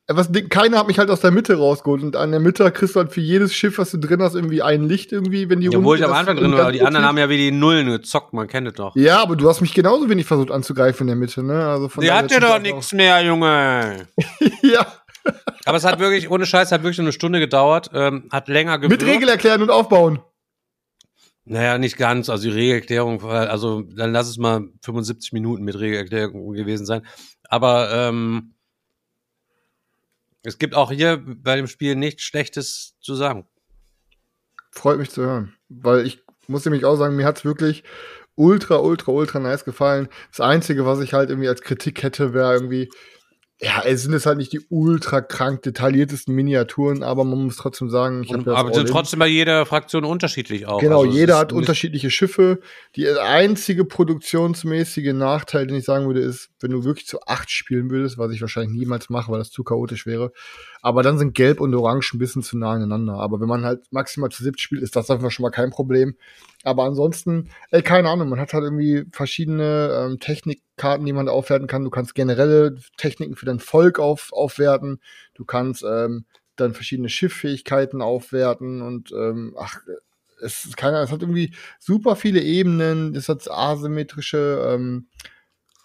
was, 0.06 0.30
Ding- 0.30 0.48
keiner 0.50 0.78
hat 0.78 0.86
mich 0.86 0.98
halt 0.98 1.10
aus 1.10 1.20
der 1.20 1.30
Mitte 1.30 1.56
rausgeholt. 1.56 2.02
Und 2.02 2.16
an 2.16 2.30
der 2.30 2.40
Mitte 2.40 2.70
kriegst 2.70 2.94
du 2.94 3.00
halt 3.00 3.12
für 3.12 3.20
jedes 3.20 3.54
Schiff, 3.54 3.78
was 3.78 3.90
du 3.90 3.98
drin 3.98 4.20
hast, 4.22 4.34
irgendwie 4.34 4.60
ein 4.62 4.86
Licht 4.88 5.12
irgendwie, 5.12 5.48
wenn 5.48 5.60
die 5.60 5.68
ja, 5.68 5.82
wo 5.82 5.94
ich 5.94 6.04
am 6.04 6.12
Anfang 6.12 6.36
drin 6.36 6.52
war, 6.52 6.60
aber 6.62 6.72
die 6.72 6.82
anderen 6.82 7.06
haben 7.06 7.16
ja 7.18 7.28
wie 7.30 7.38
die 7.38 7.50
Nullen 7.52 7.86
gezockt, 7.88 8.32
man 8.34 8.46
kennt 8.46 8.68
es 8.68 8.74
doch. 8.74 8.94
Ja, 8.96 9.22
aber 9.22 9.36
du 9.36 9.48
hast 9.48 9.60
mich 9.62 9.72
genauso 9.72 10.08
wenig 10.10 10.26
versucht 10.26 10.50
anzugreifen 10.50 11.04
in 11.04 11.08
der 11.08 11.16
Mitte, 11.16 11.42
ne? 11.42 11.66
Also 11.66 11.88
von 11.88 12.02
Die 12.02 12.08
daher 12.08 12.22
hat 12.24 12.30
ja 12.30 12.40
doch 12.40 12.58
nichts 12.60 12.92
mehr, 12.92 13.22
Junge. 13.24 14.08
Ja, 14.62 14.86
Aber 15.64 15.76
es 15.78 15.84
hat 15.84 15.98
wirklich, 16.00 16.30
ohne 16.30 16.44
Scheiß, 16.44 16.70
hat 16.72 16.82
wirklich 16.82 17.00
eine 17.00 17.12
Stunde 17.12 17.40
gedauert, 17.40 17.90
ähm, 17.94 18.28
hat 18.30 18.48
länger 18.48 18.78
gewirkt. 18.78 19.02
mit 19.02 19.10
Regel 19.10 19.28
erklären 19.28 19.62
und 19.62 19.70
aufbauen. 19.70 20.20
Naja, 21.46 21.76
nicht 21.78 21.96
ganz. 21.98 22.30
Also 22.30 22.44
die 22.44 22.54
Regelerklärung, 22.54 23.22
also 23.22 23.82
dann 23.82 24.12
lass 24.12 24.28
es 24.28 24.38
mal 24.38 24.64
75 24.82 25.32
Minuten 25.32 25.62
mit 25.64 25.78
Regelerklärung 25.78 26.52
gewesen 26.54 26.86
sein. 26.86 27.02
Aber 27.50 27.90
ähm, 27.92 28.53
es 30.44 30.58
gibt 30.58 30.74
auch 30.74 30.92
hier 30.92 31.22
bei 31.24 31.56
dem 31.56 31.66
Spiel 31.66 31.96
nichts 31.96 32.22
Schlechtes 32.22 32.94
zu 33.00 33.14
sagen. 33.14 33.46
Freut 34.70 34.98
mich 34.98 35.10
zu 35.10 35.22
hören. 35.22 35.54
Weil 35.68 36.06
ich 36.06 36.22
muss 36.46 36.64
nämlich 36.64 36.84
auch 36.84 36.96
sagen, 36.96 37.16
mir 37.16 37.24
hat's 37.24 37.44
wirklich 37.44 37.82
ultra, 38.36 38.76
ultra, 38.76 39.12
ultra 39.12 39.38
nice 39.38 39.64
gefallen. 39.64 40.08
Das 40.30 40.40
Einzige, 40.40 40.84
was 40.84 41.00
ich 41.00 41.14
halt 41.14 41.30
irgendwie 41.30 41.48
als 41.48 41.62
Kritik 41.62 42.02
hätte, 42.02 42.34
wäre 42.34 42.52
irgendwie, 42.52 42.90
ja, 43.60 43.82
es 43.84 44.02
sind 44.02 44.12
jetzt 44.12 44.26
halt 44.26 44.38
nicht 44.38 44.52
die 44.52 44.60
ultra 44.68 45.20
krank 45.20 45.62
detailliertesten 45.62 46.34
Miniaturen, 46.34 47.04
aber 47.04 47.22
man 47.22 47.44
muss 47.44 47.56
trotzdem 47.56 47.88
sagen, 47.88 48.24
ich 48.24 48.32
habe 48.32 48.54
aber 48.54 48.74
sind 48.74 48.88
trotzdem 48.88 49.20
bei 49.20 49.28
jeder 49.28 49.64
Fraktion 49.64 50.04
unterschiedlich 50.04 50.66
auch. 50.66 50.80
Genau, 50.80 51.02
Also 51.02 51.10
es 51.10 51.16
jeder 51.16 51.38
hat 51.38 51.52
unterschiedliche 51.52 52.10
Schiffe. 52.10 52.58
Die 52.96 53.08
einzige 53.08 53.84
produktionsmäßige 53.84 55.12
Nachteil, 55.12 55.68
den 55.68 55.76
ich 55.76 55.84
sagen 55.84 56.06
würde, 56.06 56.20
ist, 56.20 56.50
wenn 56.58 56.72
du 56.72 56.82
wirklich 56.82 57.06
zu 57.06 57.20
acht 57.22 57.48
spielen 57.48 57.90
würdest, 57.90 58.18
was 58.18 58.32
ich 58.32 58.40
wahrscheinlich 58.40 58.76
niemals 58.76 59.08
mache, 59.08 59.30
weil 59.30 59.38
das 59.38 59.52
zu 59.52 59.62
chaotisch 59.62 60.04
wäre. 60.04 60.32
Aber 60.82 61.04
dann 61.04 61.16
sind 61.16 61.34
Gelb 61.34 61.60
und 61.60 61.74
Orange 61.74 62.12
ein 62.12 62.18
bisschen 62.18 62.42
zu 62.42 62.58
nah 62.58 62.72
aneinander. 62.72 63.14
Aber 63.14 63.40
wenn 63.40 63.48
man 63.48 63.64
halt 63.64 63.84
maximal 63.92 64.30
zu 64.30 64.42
siebt 64.42 64.60
spielt, 64.60 64.82
ist 64.82 64.96
das 64.96 65.10
einfach 65.10 65.30
schon 65.30 65.44
mal 65.44 65.50
kein 65.50 65.70
Problem. 65.70 66.16
Aber 66.64 66.84
ansonsten, 66.84 67.50
ey, 67.70 67.82
keine 67.82 68.08
Ahnung, 68.08 68.30
man 68.30 68.40
hat 68.40 68.54
halt 68.54 68.64
irgendwie 68.64 69.04
verschiedene 69.12 70.06
ähm, 70.06 70.18
Technikkarten, 70.18 71.06
die 71.06 71.12
man 71.12 71.28
aufwerten 71.28 71.68
kann. 71.68 71.84
Du 71.84 71.90
kannst 71.90 72.14
generelle 72.14 72.76
Techniken 72.96 73.36
für 73.36 73.46
dein 73.46 73.60
Volk 73.60 73.98
auf, 74.00 74.32
aufwerten. 74.32 75.00
Du 75.34 75.44
kannst 75.44 75.84
ähm, 75.84 76.24
dann 76.56 76.74
verschiedene 76.74 77.08
Schifffähigkeiten 77.08 78.00
aufwerten 78.00 78.80
und 78.80 79.12
ähm, 79.12 79.54
ach, 79.58 79.80
es 80.40 80.64
ist 80.64 80.76
keine, 80.76 80.98
es 80.98 81.10
hat 81.10 81.22
irgendwie 81.22 81.54
super 81.78 82.16
viele 82.16 82.40
Ebenen, 82.40 83.14
es 83.14 83.28
hat 83.28 83.50
asymmetrische 83.50 84.72
ähm, 84.72 85.08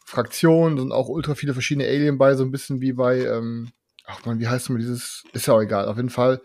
Fraktionen, 0.06 0.78
sind 0.78 0.92
auch 0.92 1.10
ultra 1.10 1.36
viele 1.36 1.54
verschiedene 1.54 1.88
Alien 1.88 2.18
bei, 2.18 2.36
so 2.36 2.44
ein 2.44 2.52
bisschen 2.52 2.82
wie 2.82 2.94
bei, 2.94 3.26
ähm, 3.26 3.70
ach 4.06 4.26
man, 4.26 4.40
wie 4.40 4.48
heißt 4.48 4.70
denn 4.70 4.78
dieses, 4.78 5.24
ist 5.34 5.48
ja 5.48 5.54
auch 5.54 5.62
egal, 5.62 5.88
auf 5.88 5.98
jeden 5.98 6.10
Fall. 6.10 6.42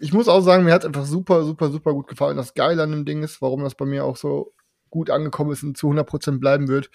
Ich 0.00 0.12
muss 0.12 0.28
auch 0.28 0.40
sagen, 0.40 0.64
mir 0.64 0.72
hat 0.72 0.84
einfach 0.84 1.04
super, 1.06 1.44
super, 1.44 1.70
super 1.70 1.92
gut 1.92 2.08
gefallen. 2.08 2.36
Das 2.36 2.54
Geile 2.54 2.82
an 2.82 2.92
dem 2.92 3.04
Ding 3.04 3.22
ist, 3.22 3.42
warum 3.42 3.62
das 3.62 3.74
bei 3.74 3.84
mir 3.84 4.04
auch 4.04 4.16
so 4.16 4.52
gut 4.90 5.10
angekommen 5.10 5.52
ist 5.52 5.62
und 5.62 5.76
zu 5.76 5.88
100% 5.90 6.38
bleiben 6.38 6.68
wird. 6.68 6.90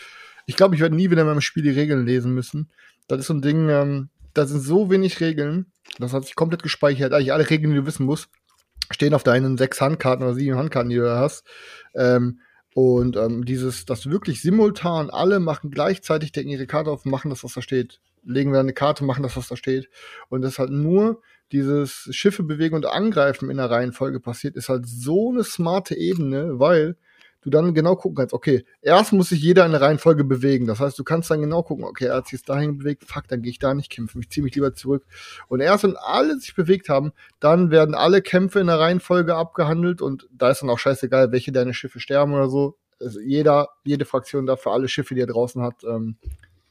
Ich 0.45 0.55
glaube, 0.55 0.75
ich 0.75 0.81
werde 0.81 0.95
nie 0.95 1.09
wieder 1.09 1.21
in 1.21 1.27
meinem 1.27 1.41
Spiel 1.41 1.63
die 1.63 1.69
Regeln 1.69 2.05
lesen 2.05 2.33
müssen. 2.33 2.69
Das 3.07 3.19
ist 3.19 3.27
so 3.27 3.33
ein 3.33 3.41
Ding, 3.41 3.69
ähm, 3.69 4.09
da 4.33 4.45
sind 4.45 4.61
so 4.61 4.89
wenig 4.89 5.19
Regeln, 5.19 5.67
das 5.99 6.13
hat 6.13 6.25
sich 6.25 6.35
komplett 6.35 6.63
gespeichert. 6.63 7.13
Eigentlich 7.13 7.33
alle 7.33 7.49
Regeln, 7.49 7.71
die 7.71 7.79
du 7.79 7.85
wissen 7.85 8.05
musst, 8.05 8.29
stehen 8.89 9.13
auf 9.13 9.23
deinen 9.23 9.57
sechs 9.57 9.79
Handkarten 9.79 10.25
oder 10.25 10.35
sieben 10.35 10.57
Handkarten, 10.57 10.89
die 10.89 10.95
du 10.95 11.03
da 11.03 11.19
hast. 11.19 11.45
Ähm, 11.93 12.39
Und 12.73 13.15
ähm, 13.17 13.45
dieses, 13.45 13.85
das 13.85 14.09
wirklich 14.09 14.41
simultan, 14.41 15.11
alle 15.11 15.39
machen 15.39 15.69
gleichzeitig, 15.69 16.31
decken 16.31 16.49
ihre 16.49 16.65
Karte 16.65 16.89
auf 16.89 17.05
machen 17.05 17.29
das, 17.29 17.43
was 17.43 17.53
da 17.53 17.61
steht. 17.61 17.99
Legen 18.23 18.51
wir 18.51 18.59
eine 18.59 18.73
Karte, 18.73 19.03
machen 19.03 19.21
das, 19.21 19.37
was 19.37 19.49
da 19.49 19.55
steht. 19.55 19.89
Und 20.29 20.41
das 20.41 20.57
halt 20.57 20.71
nur 20.71 21.21
dieses 21.53 22.09
Schiffe 22.11 22.43
bewegen 22.43 22.75
und 22.75 22.85
angreifen 22.85 23.49
in 23.49 23.57
der 23.57 23.69
Reihenfolge 23.71 24.19
passiert, 24.19 24.55
ist 24.55 24.69
halt 24.69 24.85
so 24.87 25.31
eine 25.31 25.43
smarte 25.43 25.95
Ebene, 25.95 26.59
weil 26.59 26.97
du 27.43 27.49
dann 27.49 27.73
genau 27.73 27.95
gucken 27.95 28.15
kannst, 28.15 28.33
okay, 28.33 28.65
erst 28.81 29.13
muss 29.13 29.29
sich 29.29 29.41
jeder 29.41 29.65
in 29.65 29.71
der 29.71 29.81
Reihenfolge 29.81 30.23
bewegen. 30.23 30.65
Das 30.65 30.79
heißt, 30.79 30.97
du 30.97 31.03
kannst 31.03 31.29
dann 31.29 31.41
genau 31.41 31.61
gucken, 31.61 31.83
okay, 31.83 32.05
er 32.05 32.15
hat 32.15 32.27
sich 32.27 32.43
dahin 32.43 32.77
bewegt, 32.77 33.03
fuck, 33.05 33.27
dann 33.27 33.41
gehe 33.41 33.51
ich 33.51 33.59
da 33.59 33.73
nicht 33.73 33.91
kämpfen, 33.91 34.21
ich 34.21 34.29
ziehe 34.29 34.43
mich 34.43 34.55
lieber 34.55 34.73
zurück. 34.73 35.05
Und 35.47 35.59
erst 35.59 35.83
wenn 35.83 35.95
alle 35.97 36.39
sich 36.39 36.55
bewegt 36.55 36.89
haben, 36.89 37.11
dann 37.39 37.69
werden 37.69 37.95
alle 37.95 38.21
Kämpfe 38.21 38.59
in 38.59 38.67
der 38.67 38.79
Reihenfolge 38.79 39.35
abgehandelt 39.35 40.01
und 40.01 40.27
da 40.31 40.49
ist 40.49 40.61
dann 40.61 40.69
auch 40.69 40.79
scheißegal, 40.79 41.31
welche 41.31 41.51
deine 41.51 41.73
Schiffe 41.73 41.99
sterben 41.99 42.33
oder 42.33 42.49
so. 42.49 42.77
Also 42.99 43.19
jeder, 43.19 43.69
jede 43.83 44.05
Fraktion 44.05 44.45
darf 44.45 44.61
für 44.61 44.71
alle 44.71 44.87
Schiffe, 44.87 45.13
die 45.13 45.21
er 45.21 45.27
draußen 45.27 45.61
hat, 45.61 45.83
ähm, 45.83 46.15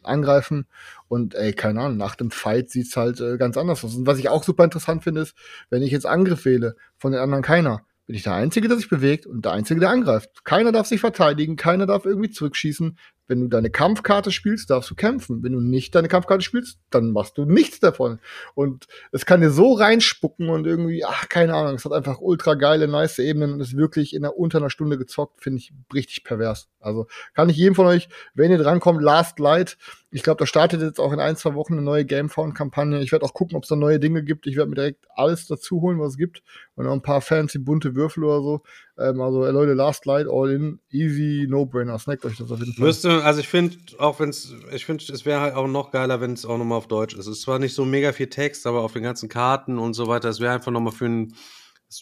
angreifen. 0.05 0.67
Und 1.09 1.35
ey, 1.35 1.53
keine 1.53 1.81
Ahnung, 1.81 1.97
nach 1.97 2.17
dem 2.17 2.31
Fight 2.31 2.71
sieht's 2.71 2.97
halt 2.97 3.21
äh, 3.21 3.37
ganz 3.37 3.57
anders 3.57 3.85
aus. 3.85 3.95
Und 3.95 4.07
was 4.07 4.19
ich 4.19 4.29
auch 4.29 4.45
super 4.45 4.65
interessant 4.65 5.05
finde, 5.05 5.23
ist, 5.23 5.35
wenn 5.71 5.83
ich 5.83 5.91
jetzt 5.91 6.07
Angriff 6.07 6.45
wähle, 6.45 6.77
von 6.99 7.13
den 7.13 7.21
anderen 7.21 7.43
keiner, 7.43 7.83
bin 8.07 8.17
ich 8.17 8.23
der 8.25 8.35
Einzige, 8.35 8.69
der 8.69 8.77
sich 8.77 8.89
bewegt 8.89 9.27
und 9.27 9.45
der 9.45 9.53
Einzige, 9.53 9.81
der 9.81 9.91
angreift. 9.91 10.45
Keiner 10.45 10.73
darf 10.73 10.87
sich 10.87 11.01
verteidigen, 11.01 11.57
keiner 11.57 11.87
darf 11.87 12.05
irgendwie 12.05 12.31
zurückschießen. 12.31 12.99
Wenn 13.29 13.41
du 13.41 13.49
deine 13.49 13.71
Kampfkarte 13.71 14.31
spielst, 14.31 14.71
darfst 14.71 14.91
du 14.91 14.95
kämpfen. 14.95 15.43
Wenn 15.43 15.53
du 15.53 15.61
nicht 15.61 15.95
deine 15.95 16.09
Kampfkarte 16.09 16.43
spielst, 16.43 16.79
dann 16.91 17.13
machst 17.13 17.39
du 17.39 17.45
nichts 17.45 17.81
davon. 17.81 18.19
Und 18.55 18.87
es 19.13 19.27
kann 19.27 19.41
dir 19.41 19.51
so 19.51 19.73
reinspucken 19.75 20.49
und 20.49 20.67
irgendwie, 20.67 21.05
ach, 21.05 21.29
keine 21.29 21.55
Ahnung, 21.55 21.75
es 21.75 21.85
hat 21.85 21.93
einfach 21.93 22.21
ultra 22.21 22.55
geile, 22.55 22.89
nice 22.89 23.19
Ebenen 23.19 23.53
und 23.53 23.61
ist 23.61 23.77
wirklich 23.77 24.15
in 24.15 24.25
einer, 24.25 24.37
unter 24.37 24.59
einer 24.59 24.71
Stunde 24.71 24.99
gezockt, 24.99 25.43
finde 25.43 25.59
ich 25.59 25.73
richtig 25.95 26.25
pervers. 26.25 26.69
Also 26.81 27.07
kann 27.35 27.49
ich 27.49 27.57
jedem 27.57 27.75
von 27.75 27.87
euch, 27.87 28.09
wenn 28.35 28.51
ihr 28.51 28.59
drankommt, 28.59 29.03
Last 29.03 29.39
Light, 29.39 29.79
ich 30.15 30.23
glaube, 30.23 30.39
da 30.39 30.47
startet 30.47 30.83
jetzt 30.83 31.01
auch 31.01 31.13
in 31.15 31.21
ein, 31.21 31.37
zwei 31.37 31.55
Wochen 31.55 31.73
eine 31.73 31.81
neue 31.81 32.05
Gamefound-Kampagne. 32.05 33.01
Ich 33.01 33.13
werde 33.13 33.25
auch 33.25 33.33
gucken, 33.33 33.57
ob 33.57 33.63
es 33.63 33.71
da 33.71 33.77
neue 33.77 33.99
Dinge 33.99 34.23
gibt. 34.23 34.47
Ich 34.47 34.57
werde 34.57 34.69
mir 34.69 34.75
direkt 34.75 35.07
alles 35.15 35.47
dazu 35.47 35.81
holen, 35.81 35.99
was 35.99 36.11
es 36.11 36.17
gibt. 36.19 36.43
Und 36.75 36.85
noch 36.85 36.93
ein 36.93 37.01
paar 37.01 37.23
fancy 37.23 37.59
bunte 37.59 37.95
Würfel 37.95 38.25
oder 38.25 38.43
so. 38.43 38.63
Ähm, 38.99 39.21
also, 39.21 39.45
ey, 39.47 39.53
Leute, 39.53 39.73
Last 39.73 40.05
Light, 40.05 40.27
All 40.29 40.51
In, 40.51 40.81
easy, 40.91 41.47
No-Brainer. 41.49 41.99
Snackt 41.99 42.25
euch 42.25 42.37
das 42.37 42.51
auf 42.51 42.59
jeden 42.59 42.75
Fall. 42.75 42.87
Müsste, 42.87 43.25
also 43.25 43.41
ich 43.41 43.49
finde, 43.49 43.77
auch 43.99 44.21
wenn 44.21 44.29
es, 44.29 44.55
ich 44.73 44.85
finde, 44.85 45.05
es 45.11 45.25
wäre 45.25 45.41
halt 45.41 45.55
auch 45.55 45.67
noch 45.67 45.91
geiler, 45.93 46.21
wenn 46.21 46.35
es 46.35 46.45
auch 46.45 46.59
nochmal 46.59 46.79
auf 46.79 46.89
Deutsch 46.89 47.15
ist. 47.15 47.21
Es 47.21 47.39
ist 47.39 47.43
zwar 47.43 47.59
nicht 47.59 47.75
so 47.75 47.85
mega 47.85 48.13
viel 48.13 48.29
Text, 48.29 48.67
aber 48.67 48.81
auf 48.83 48.93
den 48.93 49.03
ganzen 49.03 49.29
Karten 49.29 49.79
und 49.79 49.95
so 49.95 50.09
weiter, 50.09 50.29
es 50.29 50.41
wäre 50.41 50.53
einfach 50.53 50.73
nochmal 50.73 50.93
für 50.93 51.07
ein, 51.07 51.35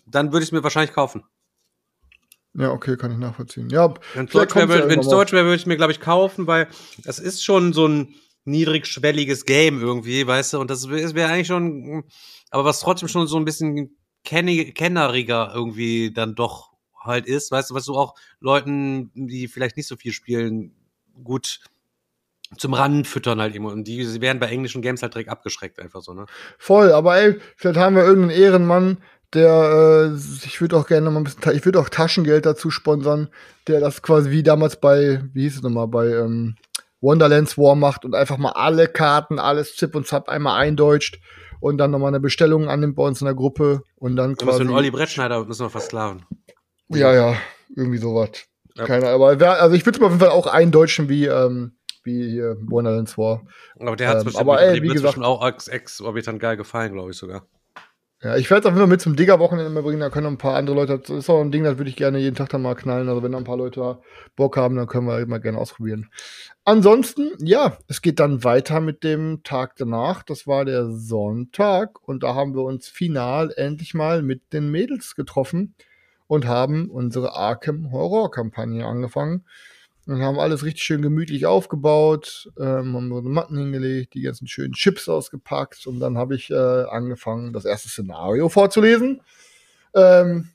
dann 0.07 0.33
würde 0.33 0.43
ich 0.43 0.49
es 0.49 0.53
mir 0.53 0.65
wahrscheinlich 0.65 0.93
kaufen. 0.93 1.23
Ja, 2.55 2.73
okay, 2.73 2.97
kann 2.97 3.13
ich 3.13 3.19
nachvollziehen. 3.19 3.69
Ja, 3.71 3.95
wenn 4.15 4.27
es 4.27 4.33
Deutsch 4.33 4.57
wäre, 4.57 4.69
ja 4.69 4.89
wäre, 4.89 5.45
würde 5.45 5.55
ich 5.55 5.67
mir, 5.67 5.77
glaube 5.77 5.93
ich, 5.93 6.01
kaufen, 6.01 6.49
weil 6.49 6.67
es 7.05 7.21
ist 7.21 7.45
schon 7.45 7.73
so 7.73 7.87
ein 7.87 8.17
niedrigschwelliges 8.45 9.45
Game 9.45 9.81
irgendwie, 9.81 10.27
weißt 10.27 10.55
du, 10.55 10.61
und 10.61 10.71
das 10.71 10.89
wäre 10.89 11.31
eigentlich 11.31 11.47
schon, 11.47 12.03
aber 12.51 12.65
was 12.65 12.81
trotzdem 12.81 13.09
schon 13.09 13.29
so 13.29 13.37
ein 13.37 13.45
bisschen 13.45 13.97
kenneriger 14.25 15.53
irgendwie 15.55 16.13
dann 16.13 16.35
doch 16.35 16.70
halt 17.01 17.27
ist, 17.27 17.51
weißt 17.51 17.71
du, 17.71 17.75
was 17.75 17.85
du 17.85 17.97
auch 17.97 18.15
Leuten, 18.41 19.11
die 19.15 19.49
vielleicht 19.49 19.77
nicht 19.77 19.87
so 19.87 19.97
viel 19.97 20.13
spielen, 20.13 20.75
gut 21.23 21.61
zum 22.57 22.75
Ranfüttern 22.75 23.41
halt 23.41 23.55
immer. 23.55 23.73
Und 23.73 23.85
die 23.85 24.21
werden 24.21 24.41
bei 24.41 24.49
englischen 24.49 24.83
Games 24.83 25.03
halt 25.03 25.15
direkt 25.15 25.31
abgeschreckt, 25.31 25.79
einfach 25.79 26.03
so, 26.03 26.15
ne? 26.15 26.27
Voll, 26.59 26.93
aber 26.93 27.17
ey, 27.17 27.41
vielleicht 27.57 27.79
haben 27.79 27.97
wir 27.97 28.05
irgendeinen 28.05 28.41
Ehrenmann, 28.41 28.99
der, 29.33 30.11
äh, 30.13 30.17
ich 30.45 30.61
würde 30.61 30.77
auch 30.77 30.87
gerne 30.87 31.07
noch 31.07 31.13
mal 31.13 31.21
ein 31.21 31.25
bisschen, 31.25 31.57
ich 31.57 31.65
würde 31.65 31.79
auch 31.79 31.89
Taschengeld 31.89 32.47
dazu 32.47 32.71
sponsern, 32.71 33.29
der 33.69 33.81
das 33.81 34.03
quasi 34.03 34.31
wie 34.31 34.43
damals 34.43 34.81
bei, 34.81 35.23
wie 35.33 35.43
hieß 35.43 35.57
es 35.57 35.63
nochmal, 35.63 35.87
bei 35.87 36.09
ähm, 36.09 36.57
Wonderlands 37.01 37.57
War 37.57 37.77
macht 37.77 38.05
und 38.05 38.15
einfach 38.15 38.39
mal 38.39 38.53
alle 38.53 38.89
Karten, 38.89 39.39
alles 39.39 39.77
Zip 39.77 39.95
und 39.95 40.07
Zap 40.07 40.29
einmal 40.29 40.61
eindeutscht 40.61 41.21
und 41.61 41.79
dann 41.79 41.91
nochmal 41.91 42.09
eine 42.09 42.21
Bestellung 42.21 42.69
annimmt 42.69 42.97
bei 42.97 43.05
uns 43.05 43.21
in 43.21 43.27
der 43.27 43.35
Gruppe 43.35 43.83
und 43.97 44.17
dann 44.17 44.37
quasi. 44.37 44.59
Für 44.59 44.65
den 44.65 44.75
Olli 44.75 44.91
Brettschneider 44.91 45.45
müssen 45.45 45.65
wir 45.65 45.71
versklaven. 45.71 46.25
Ja, 46.91 47.15
ja, 47.15 47.37
irgendwie 47.75 47.99
sowas. 47.99 48.31
Ja. 48.77 48.85
Keine, 48.85 49.09
aber 49.09 49.39
wer, 49.39 49.61
also 49.63 49.77
ich 49.77 49.85
würde 49.87 49.99
es 49.99 50.05
auf 50.05 50.11
jeden 50.11 50.21
Fall 50.21 50.31
auch 50.31 50.47
eindeutschen 50.47 51.09
wie, 51.09 51.27
ähm, 51.27 51.73
wie 52.03 52.31
hier 52.31 52.57
Wonderlands 52.63 53.17
War. 53.19 53.47
Aber 53.79 53.97
der 53.97 54.09
hat 54.09 54.19
ähm, 54.19 54.25
bestimmt, 54.25 54.41
aber, 54.41 54.63
ey, 54.63 54.83
wie 54.83 54.89
gesagt, 54.89 55.19
auch 55.19 55.47
ex-orbitant 55.47 56.41
geil 56.41 56.57
gefallen, 56.57 56.93
glaube 56.93 57.11
ich 57.11 57.17
sogar. 57.17 57.47
Ja, 58.23 58.37
ich 58.37 58.51
werde 58.51 58.61
es 58.61 58.67
auf 58.67 58.73
jeden 58.73 58.81
Fall 58.81 58.87
mit 58.87 59.01
zum 59.01 59.17
Digger-Wochenende 59.17 59.83
bringen, 59.83 60.01
da 60.01 60.11
können 60.11 60.27
ein 60.27 60.37
paar 60.37 60.57
andere 60.57 60.77
Leute, 60.77 60.99
das 60.99 61.09
ist 61.09 61.31
auch 61.31 61.41
ein 61.41 61.51
Ding, 61.51 61.65
das 61.65 61.79
würde 61.79 61.89
ich 61.89 61.97
gerne 61.97 62.19
jeden 62.19 62.37
Tag 62.37 62.51
dann 62.51 62.61
mal 62.61 62.75
knallen, 62.75 63.09
also 63.09 63.23
wenn 63.23 63.33
da 63.33 63.39
ein 63.39 63.45
paar 63.45 63.57
Leute 63.57 63.99
Bock 64.37 64.59
haben, 64.59 64.77
dann 64.77 64.87
können 64.87 65.07
wir 65.07 65.21
immer 65.21 65.41
gerne 65.41 65.57
ausprobieren. 65.57 66.11
Ansonsten, 66.65 67.31
ja, 67.39 67.79
es 67.89 68.03
geht 68.03 68.21
dann 68.21 68.45
weiter 68.45 68.81
mit 68.81 69.05
dem 69.05 69.43
Tag 69.43 69.77
danach, 69.77 70.23
das 70.23 70.47
war 70.47 70.67
der 70.67 70.91
Sonntag 70.91 72.07
und 72.07 72.23
da 72.23 72.35
haben 72.35 72.55
wir 72.55 72.63
uns 72.63 72.89
final 72.89 73.55
endlich 73.57 73.95
mal 73.95 74.21
mit 74.21 74.53
den 74.53 74.71
Mädels 74.71 75.15
getroffen 75.15 75.75
und 76.31 76.47
haben 76.47 76.89
unsere 76.89 77.35
Arkham 77.35 77.91
Horror 77.91 78.31
Kampagne 78.31 78.87
angefangen. 78.87 79.45
Und 80.07 80.23
haben 80.23 80.39
alles 80.39 80.63
richtig 80.65 80.85
schön 80.85 81.03
gemütlich 81.03 81.45
aufgebaut, 81.45 82.49
ähm, 82.57 82.95
haben 82.95 83.13
unsere 83.13 83.35
Matten 83.35 83.59
hingelegt, 83.59 84.15
die 84.15 84.23
ganzen 84.23 84.47
schönen 84.47 84.73
Chips 84.73 85.09
ausgepackt 85.09 85.89
und 85.89 85.99
dann 85.99 86.17
habe 86.17 86.37
ich 86.37 86.49
äh, 86.51 86.55
angefangen, 86.55 87.53
das 87.53 87.65
erste 87.65 87.89
Szenario 87.89 88.49
vorzulesen. 88.49 89.23
Ähm, 89.93 90.51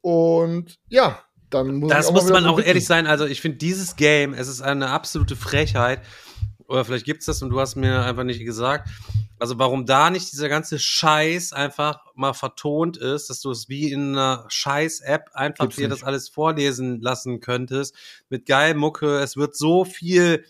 und 0.00 0.80
ja, 0.88 1.20
dann 1.50 1.76
muss 1.76 1.90
Das 1.90 2.10
muss 2.10 2.28
man 2.28 2.44
auch 2.46 2.60
ehrlich 2.60 2.84
sein, 2.84 3.06
also 3.06 3.24
ich 3.24 3.40
finde 3.40 3.58
dieses 3.58 3.94
Game, 3.94 4.34
es 4.34 4.48
ist 4.48 4.60
eine 4.60 4.88
absolute 4.88 5.36
Frechheit. 5.36 6.00
Oder 6.68 6.84
vielleicht 6.84 7.04
gibt 7.04 7.20
es 7.20 7.26
das 7.26 7.42
und 7.42 7.50
du 7.50 7.60
hast 7.60 7.76
mir 7.76 8.04
einfach 8.04 8.24
nicht 8.24 8.44
gesagt. 8.44 8.88
Also 9.38 9.58
warum 9.58 9.86
da 9.86 10.10
nicht 10.10 10.30
dieser 10.30 10.48
ganze 10.48 10.78
Scheiß 10.78 11.52
einfach 11.52 12.00
mal 12.14 12.32
vertont 12.32 12.96
ist, 12.96 13.28
dass 13.28 13.40
du 13.40 13.50
es 13.50 13.68
wie 13.68 13.90
in 13.90 14.10
einer 14.10 14.44
Scheiß-App 14.48 15.30
einfach 15.34 15.64
Gibt's 15.64 15.76
dir 15.76 15.88
nicht. 15.88 16.00
das 16.00 16.06
alles 16.06 16.28
vorlesen 16.28 17.00
lassen 17.00 17.40
könntest. 17.40 17.94
Mit 18.28 18.46
geil 18.46 18.74
Mucke. 18.74 19.18
Es 19.18 19.36
wird 19.36 19.56
so 19.56 19.84
viel 19.84 20.44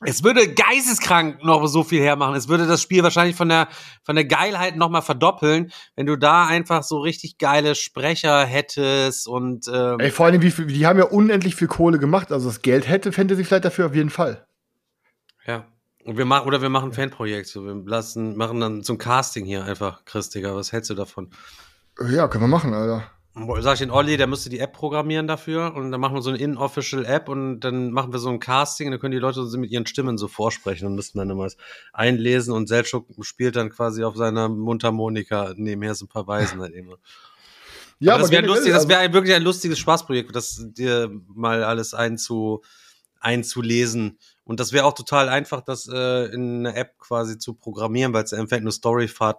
es 0.00 0.22
würde 0.22 0.52
geisteskrank 0.54 1.42
noch 1.44 1.66
so 1.66 1.82
viel 1.82 2.00
hermachen. 2.00 2.36
Es 2.36 2.48
würde 2.48 2.66
das 2.66 2.80
Spiel 2.80 3.02
wahrscheinlich 3.02 3.34
von 3.34 3.48
der, 3.48 3.68
von 4.04 4.14
der 4.14 4.24
Geilheit 4.24 4.76
noch 4.76 4.90
mal 4.90 5.00
verdoppeln, 5.00 5.72
wenn 5.96 6.06
du 6.06 6.16
da 6.16 6.46
einfach 6.46 6.84
so 6.84 7.00
richtig 7.00 7.38
geile 7.38 7.74
Sprecher 7.74 8.44
hättest 8.44 9.26
und 9.26 9.66
ähm 9.72 9.98
Ey, 9.98 10.10
vor 10.10 10.26
allem, 10.26 10.40
wie 10.40 10.52
viel, 10.52 10.66
die 10.66 10.86
haben 10.86 10.98
ja 10.98 11.06
unendlich 11.06 11.56
viel 11.56 11.66
Kohle 11.66 11.98
gemacht. 11.98 12.30
Also 12.30 12.48
das 12.48 12.62
Geld 12.62 12.86
hätte 12.86 13.10
Fantasy 13.10 13.44
vielleicht 13.44 13.64
dafür 13.64 13.86
auf 13.86 13.94
jeden 13.94 14.10
Fall. 14.10 14.46
Ja. 15.48 15.66
Und 16.04 16.16
wir 16.16 16.26
machen, 16.26 16.46
oder 16.46 16.62
wir 16.62 16.68
machen 16.68 16.90
ein 16.90 16.92
Fanprojekt. 16.92 17.48
So, 17.48 17.64
wir 17.64 17.74
lassen, 17.74 18.36
machen 18.36 18.60
dann 18.60 18.82
so 18.82 18.92
ein 18.92 18.98
Casting 18.98 19.44
hier 19.44 19.64
einfach, 19.64 20.04
Chris, 20.04 20.30
Digga. 20.30 20.54
Was 20.54 20.72
hältst 20.72 20.90
du 20.90 20.94
davon? 20.94 21.30
Ja, 22.10 22.28
können 22.28 22.44
wir 22.44 22.48
machen, 22.48 22.72
Alter. 22.74 23.10
Sag 23.60 23.74
ich 23.74 23.78
den 23.78 23.90
Olli, 23.90 24.16
der 24.16 24.26
müsste 24.26 24.50
die 24.50 24.58
App 24.58 24.72
programmieren 24.72 25.28
dafür 25.28 25.74
und 25.74 25.92
dann 25.92 26.00
machen 26.00 26.14
wir 26.14 26.22
so 26.22 26.30
eine 26.30 26.38
in-official 26.38 27.04
App 27.04 27.28
und 27.28 27.60
dann 27.60 27.92
machen 27.92 28.12
wir 28.12 28.18
so 28.18 28.30
ein 28.30 28.40
Casting 28.40 28.88
und 28.88 28.92
dann 28.92 29.00
können 29.00 29.12
die 29.12 29.18
Leute 29.18 29.44
so 29.44 29.58
mit 29.58 29.70
ihren 29.70 29.86
Stimmen 29.86 30.18
so 30.18 30.26
vorsprechen 30.26 30.86
und 30.88 30.96
müssen 30.96 31.18
dann 31.18 31.30
immer 31.30 31.46
einlesen 31.92 32.52
und 32.52 32.66
Selchuk 32.66 33.06
spielt 33.20 33.54
dann 33.54 33.70
quasi 33.70 34.02
auf 34.02 34.16
seiner 34.16 34.48
Mundharmonika 34.48 35.54
nebenher 35.56 35.94
so 35.94 36.06
ein 36.06 36.08
paar 36.08 36.26
Weisen 36.26 36.60
halt 36.60 36.74
immer. 36.74 36.96
Ja, 38.00 38.12
aber, 38.12 38.20
aber 38.20 38.22
das 38.22 38.30
wäre 38.30 38.46
lustig, 38.46 38.72
das 38.72 38.86
wäre 38.86 39.00
also 39.00 39.12
wirklich 39.12 39.34
ein 39.34 39.42
lustiges 39.42 39.76
Spaßprojekt, 39.80 40.36
das 40.36 40.64
dir 40.68 41.10
mal 41.34 41.64
alles 41.64 41.94
einzu, 41.94 42.62
einzulesen 43.18 44.18
und 44.48 44.60
das 44.60 44.72
wäre 44.72 44.86
auch 44.86 44.94
total 44.94 45.28
einfach, 45.28 45.60
das 45.60 45.88
äh, 45.92 46.24
in 46.32 46.66
eine 46.66 46.74
App 46.74 46.98
quasi 46.98 47.38
zu 47.38 47.52
programmieren, 47.52 48.14
weil 48.14 48.24
es 48.24 48.32
einfach 48.32 48.58
nur 48.60 48.72
Storyfahrt 48.72 49.38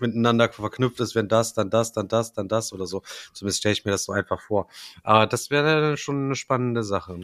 miteinander 0.00 0.50
verknüpft 0.50 1.00
ist, 1.00 1.16
wenn 1.16 1.26
das, 1.26 1.52
dann 1.52 1.68
das, 1.68 1.92
dann 1.92 2.06
das, 2.06 2.32
dann 2.32 2.46
das 2.46 2.72
oder 2.72 2.86
so. 2.86 3.02
Zumindest 3.32 3.58
stelle 3.58 3.72
ich 3.72 3.84
mir 3.84 3.90
das 3.90 4.04
so 4.04 4.12
einfach 4.12 4.40
vor. 4.40 4.68
Aber 5.02 5.26
das 5.26 5.50
wäre 5.50 5.96
schon 5.96 6.26
eine 6.26 6.36
spannende 6.36 6.84
Sache. 6.84 7.18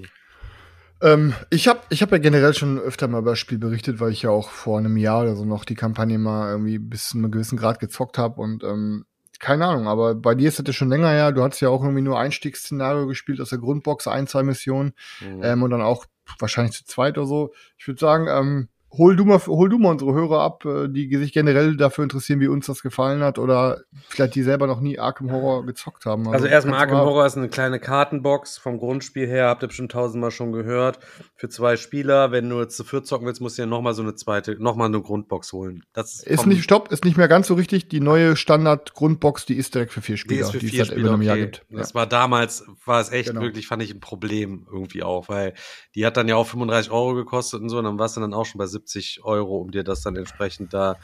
Ähm, 1.01 1.35
ich 1.51 1.69
habe 1.69 1.81
ich 1.91 2.03
hab 2.03 2.11
ja 2.11 2.19
generell 2.19 2.55
schon 2.55 2.81
öfter 2.81 3.07
mal 3.07 3.21
über 3.21 3.33
das 3.33 3.39
Spiel 3.39 3.59
berichtet, 3.59 4.01
weil 4.01 4.11
ich 4.11 4.23
ja 4.23 4.31
auch 4.31 4.51
vor 4.51 4.79
einem 4.79 4.97
Jahr 4.97 5.23
oder 5.23 5.37
so 5.37 5.45
noch 5.45 5.65
die 5.65 5.77
Kampagne 5.77 6.19
mal 6.19 6.51
irgendwie 6.51 6.81
bis 6.81 7.11
zu 7.11 7.19
einem 7.19 7.31
gewissen 7.31 7.57
Grad 7.57 7.79
gezockt 7.79 8.19
habe 8.19 8.41
und 8.41 8.65
ähm, 8.65 9.05
keine 9.43 9.67
Ahnung, 9.67 9.89
aber 9.89 10.15
bei 10.15 10.37
dir 10.37 10.49
ist 10.49 10.61
das 10.61 10.67
ja 10.69 10.73
schon 10.73 10.89
länger 10.89 11.11
her. 11.11 11.33
Du 11.33 11.43
hattest 11.43 11.61
ja 11.61 11.69
auch 11.69 11.83
irgendwie 11.83 12.01
nur 12.01 12.19
Einstiegsszenario 12.19 13.09
gespielt 13.09 13.41
aus 13.41 13.51
der 13.51 13.59
Grundbox, 13.59 14.07
ein, 14.07 14.29
zwei 14.29 14.45
Missionen 14.45 14.95
mhm. 15.21 15.43
ähm, 15.43 15.63
und 15.65 15.71
dann 15.71 15.83
auch 15.83 16.07
wahrscheinlich 16.39 16.77
zu 16.77 16.85
zweit 16.85 17.19
oder 17.19 17.27
so. 17.27 17.53
Ich 17.77 17.89
würde 17.89 17.99
sagen, 17.99 18.29
ähm, 18.29 18.69
hol 18.99 19.17
du 19.17 19.25
mal, 19.25 19.39
hol 19.47 19.69
du 19.69 19.79
mal 19.79 19.91
unsere 19.91 20.13
Hörer 20.13 20.41
ab, 20.41 20.65
äh, 20.65 20.89
die 20.89 21.15
sich 21.17 21.33
generell 21.33 21.77
dafür 21.77 22.05
interessieren, 22.05 22.41
wie 22.41 22.49
uns 22.49 22.67
das 22.67 22.83
gefallen 22.83 23.23
hat 23.23 23.39
oder 23.39 23.81
vielleicht 24.09 24.35
die 24.35 24.43
selber 24.43 24.67
noch 24.67 24.81
nie 24.81 24.99
Arkham 24.99 25.33
Horror 25.33 25.65
gezockt 25.65 26.05
haben. 26.05 26.29
Also, 26.29 26.47
erstmal 26.47 26.81
Arkham 26.81 26.99
Horror 26.99 27.27
ist 27.27 27.37
eine 27.37 27.49
kleine 27.49 27.81
Kartenbox 27.81 28.59
vom 28.59 28.79
Grundspiel 28.79 29.27
her, 29.27 29.49
habt 29.49 29.63
ihr 29.63 29.69
bestimmt 29.69 29.93
tausendmal 29.93 30.31
schon 30.31 30.53
gehört. 30.53 30.99
Für 31.37 31.49
zwei 31.49 31.77
Spieler, 31.77 32.33
wenn 32.33 32.49
du 32.49 32.61
jetzt 32.61 32.77
zu 32.77 32.85
viert 32.85 33.07
zocken 33.07 33.27
willst, 33.27 33.41
musst 33.41 33.59
du 33.59 33.63
ja 33.63 33.67
nochmal 33.67 33.95
so 33.95 34.03
eine 34.03 34.15
zweite, 34.15 34.63
nochmal 34.63 34.89
eine 34.89 35.01
Grundbox 35.01 35.53
holen. 35.53 35.85
Das 35.95 36.15
ist, 36.15 36.27
ist 36.27 36.47
nicht, 36.47 36.63
stopp, 36.63 36.93
ist 36.93 37.05
nicht 37.05 37.17
mehr 37.17 37.29
ganz 37.29 37.47
so 37.47 37.55
richtig. 37.55 37.89
Die 37.89 38.01
neue 38.01 38.37
Standard-Grundbox, 38.37 39.47
die 39.47 39.55
ist 39.55 39.75
direkt 39.75 39.93
für 39.93 40.03
vier 40.03 40.19
Spieler. 40.19 40.37
Die 40.37 40.43
ist 40.43 40.51
für 40.51 40.61
vier 40.61 40.85
die 40.85 40.91
Spieler, 40.91 41.15
okay. 41.15 41.41
gibt. 41.41 41.65
Das 41.71 41.91
ja. 41.91 41.95
war 41.95 42.07
damals, 42.07 42.65
war 42.85 43.01
es 43.01 43.11
echt 43.11 43.31
genau. 43.31 43.41
wirklich, 43.41 43.67
fand 43.67 43.83
ich 43.83 43.93
ein 43.93 44.01
Problem 44.01 44.67
irgendwie 44.71 45.03
auch, 45.03 45.29
weil 45.29 45.55
die 45.95 46.05
hat 46.05 46.17
dann 46.17 46.29
ja 46.29 46.37
auch 46.37 46.47
35 46.47 46.93
Euro 46.93 47.15
gekostet 47.15 47.63
und 47.63 47.71
so, 47.71 47.79
und 47.79 47.85
dann 47.85 47.99
warst 47.99 48.17
du 48.17 48.21
dann 48.21 48.35
auch 48.35 48.45
schon 48.45 48.59
bei 48.59 48.67
70 48.67 48.82
Euro, 49.23 49.59
um 49.59 49.71
dir 49.71 49.85
das 49.85 50.03
dann 50.03 50.17
entsprechend 50.17 50.73
da 50.75 50.97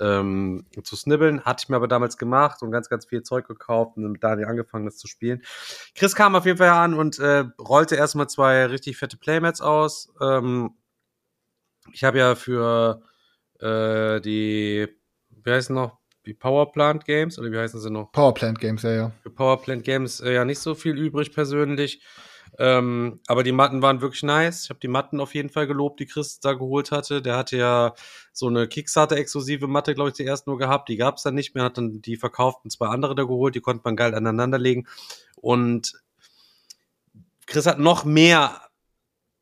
ähm, 0.00 0.64
zu 0.82 0.96
snibbeln. 0.96 1.44
Hatte 1.44 1.62
ich 1.64 1.68
mir 1.68 1.76
aber 1.76 1.88
damals 1.88 2.18
gemacht 2.18 2.62
und 2.62 2.70
ganz, 2.70 2.88
ganz 2.88 3.06
viel 3.06 3.22
Zeug 3.22 3.46
gekauft 3.46 3.96
und 3.96 4.10
mit 4.12 4.22
Daniel 4.22 4.48
angefangen, 4.48 4.84
das 4.84 4.96
zu 4.96 5.06
spielen. 5.06 5.42
Chris 5.94 6.14
kam 6.14 6.36
auf 6.36 6.46
jeden 6.46 6.58
Fall 6.58 6.70
an 6.70 6.94
und 6.94 7.18
äh, 7.18 7.44
rollte 7.60 7.96
erstmal 7.96 8.28
zwei 8.28 8.66
richtig 8.66 8.96
fette 8.96 9.16
Playmats 9.16 9.60
aus. 9.60 10.12
Ähm, 10.20 10.70
ich 11.92 12.04
habe 12.04 12.18
ja 12.18 12.34
für 12.34 13.02
äh, 13.60 14.20
die, 14.20 14.88
wie 15.30 15.50
heißen 15.50 15.74
noch, 15.74 15.98
die 16.26 16.34
Powerplant 16.34 17.06
Games 17.06 17.38
oder 17.38 17.50
wie 17.50 17.58
heißen 17.58 17.80
sie 17.80 17.90
noch? 17.90 18.12
Powerplant 18.12 18.60
Games, 18.60 18.82
ja, 18.82 18.90
ja. 18.90 19.12
Für 19.22 19.30
Powerplant 19.30 19.82
Games 19.82 20.20
äh, 20.20 20.34
ja 20.34 20.44
nicht 20.44 20.58
so 20.58 20.74
viel 20.74 20.98
übrig 20.98 21.32
persönlich. 21.32 22.02
Ähm, 22.60 23.20
aber 23.28 23.44
die 23.44 23.52
Matten 23.52 23.82
waren 23.82 24.00
wirklich 24.00 24.24
nice. 24.24 24.64
Ich 24.64 24.70
habe 24.70 24.80
die 24.80 24.88
Matten 24.88 25.20
auf 25.20 25.34
jeden 25.34 25.48
Fall 25.48 25.68
gelobt, 25.68 26.00
die 26.00 26.06
Chris 26.06 26.40
da 26.40 26.54
geholt 26.54 26.90
hatte. 26.90 27.22
Der 27.22 27.36
hatte 27.36 27.56
ja 27.56 27.94
so 28.32 28.48
eine 28.48 28.66
Kickstarter-exklusive 28.66 29.68
Matte, 29.68 29.94
glaube 29.94 30.10
ich, 30.10 30.16
zuerst 30.16 30.48
nur 30.48 30.58
gehabt. 30.58 30.88
Die 30.88 30.96
gab 30.96 31.16
es 31.16 31.22
dann 31.22 31.34
nicht 31.34 31.54
mehr, 31.54 31.64
hat 31.64 31.78
dann 31.78 32.02
die 32.02 32.16
verkauft 32.16 32.60
und 32.64 32.70
zwei 32.70 32.88
andere 32.88 33.14
da 33.14 33.22
geholt. 33.22 33.54
Die 33.54 33.60
konnte 33.60 33.82
man 33.84 33.94
geil 33.94 34.14
aneinanderlegen. 34.14 34.88
Und 35.36 35.92
Chris 37.46 37.66
hat 37.66 37.78
noch 37.78 38.04
mehr 38.04 38.60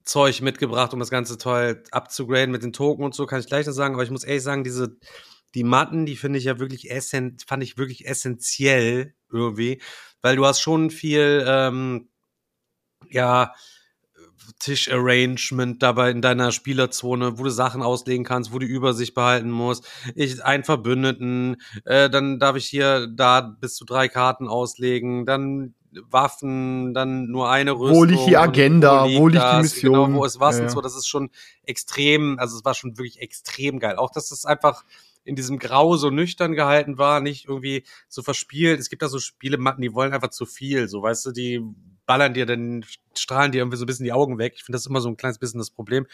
Zeug 0.04 0.42
mitgebracht, 0.42 0.92
um 0.92 1.00
das 1.00 1.10
Ganze 1.10 1.38
toll 1.38 1.82
abzugraden 1.90 2.50
mit 2.50 2.62
den 2.62 2.72
Token 2.74 3.04
und 3.04 3.14
so, 3.14 3.26
kann 3.26 3.40
ich 3.40 3.46
gleich 3.46 3.66
noch 3.66 3.72
sagen. 3.72 3.94
Aber 3.94 4.04
ich 4.04 4.10
muss 4.10 4.24
ehrlich 4.24 4.42
sagen, 4.42 4.62
diese, 4.62 4.96
die 5.54 5.64
Matten, 5.64 6.04
die 6.04 6.16
finde 6.16 6.38
ich 6.38 6.44
ja 6.44 6.58
wirklich 6.58 6.90
essen, 6.90 7.38
fand 7.46 7.62
ich 7.62 7.78
wirklich 7.78 8.06
essentiell 8.06 9.14
irgendwie, 9.32 9.80
weil 10.20 10.36
du 10.36 10.44
hast 10.44 10.60
schon 10.60 10.90
viel, 10.90 11.44
ähm, 11.46 12.08
ja, 13.10 13.54
Tischarrangement 14.58 15.82
dabei 15.82 16.10
in 16.10 16.22
deiner 16.22 16.52
Spielerzone, 16.52 17.38
wo 17.38 17.44
du 17.44 17.50
Sachen 17.50 17.82
auslegen 17.82 18.24
kannst, 18.24 18.52
wo 18.52 18.58
du 18.58 18.66
Übersicht 18.66 19.14
behalten 19.14 19.50
musst. 19.50 19.86
Ich 20.14 20.44
einen 20.44 20.64
Verbündeten, 20.64 21.56
äh, 21.84 22.08
dann 22.08 22.38
darf 22.38 22.56
ich 22.56 22.66
hier 22.66 23.08
da 23.08 23.40
bis 23.40 23.74
zu 23.74 23.84
drei 23.84 24.08
Karten 24.08 24.48
auslegen, 24.48 25.26
dann 25.26 25.74
Waffen, 26.10 26.92
dann 26.94 27.26
nur 27.26 27.50
eine 27.50 27.72
Rüstung. 27.72 27.96
Wo 27.96 28.04
liegt 28.04 28.26
die 28.26 28.36
Agenda, 28.36 29.04
wo 29.04 29.06
liegt, 29.06 29.20
wo 29.20 29.28
liegt 29.28 29.44
die 29.52 29.62
Mission? 29.62 30.06
Genau, 30.06 30.20
wo 30.20 30.24
ist 30.24 30.40
was 30.40 30.58
ja, 30.58 30.64
und 30.64 30.70
so. 30.70 30.80
Das 30.80 30.94
ist 30.94 31.08
schon 31.08 31.30
extrem, 31.62 32.38
also 32.38 32.56
es 32.56 32.64
war 32.64 32.74
schon 32.74 32.98
wirklich 32.98 33.20
extrem 33.20 33.78
geil. 33.78 33.96
Auch, 33.96 34.10
dass 34.10 34.28
das 34.28 34.44
einfach 34.44 34.84
in 35.24 35.36
diesem 35.36 35.58
Grau 35.58 35.96
so 35.96 36.10
nüchtern 36.10 36.54
gehalten 36.54 36.98
war, 36.98 37.20
nicht 37.20 37.46
irgendwie 37.48 37.84
so 38.08 38.22
verspielt. 38.22 38.78
Es 38.78 38.90
gibt 38.90 39.02
da 39.02 39.08
so 39.08 39.18
Spielematten, 39.18 39.82
die 39.82 39.94
wollen 39.94 40.12
einfach 40.12 40.30
zu 40.30 40.46
viel, 40.46 40.88
so 40.88 41.02
weißt 41.02 41.26
du, 41.26 41.32
die 41.32 41.62
ballern 42.06 42.34
dir 42.34 42.46
dann, 42.46 42.84
strahlen 43.16 43.52
dir 43.52 43.58
irgendwie 43.58 43.76
so 43.76 43.84
ein 43.84 43.86
bisschen 43.86 44.04
die 44.04 44.12
Augen 44.12 44.38
weg. 44.38 44.54
Ich 44.56 44.64
finde 44.64 44.76
das 44.76 44.86
immer 44.86 45.00
so 45.00 45.08
ein 45.08 45.16
kleines 45.16 45.38
bisschen 45.38 45.58
das 45.58 45.70
Problem. 45.70 46.06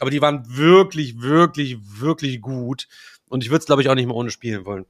Aber 0.00 0.10
die 0.10 0.20
waren 0.20 0.44
wirklich, 0.56 1.20
wirklich, 1.22 1.78
wirklich 1.80 2.40
gut. 2.40 2.88
Und 3.28 3.44
ich 3.44 3.50
würde 3.50 3.60
es, 3.60 3.66
glaube 3.66 3.82
ich, 3.82 3.88
auch 3.88 3.94
nicht 3.94 4.06
mehr 4.06 4.16
ohne 4.16 4.30
spielen 4.30 4.64
wollen. 4.64 4.86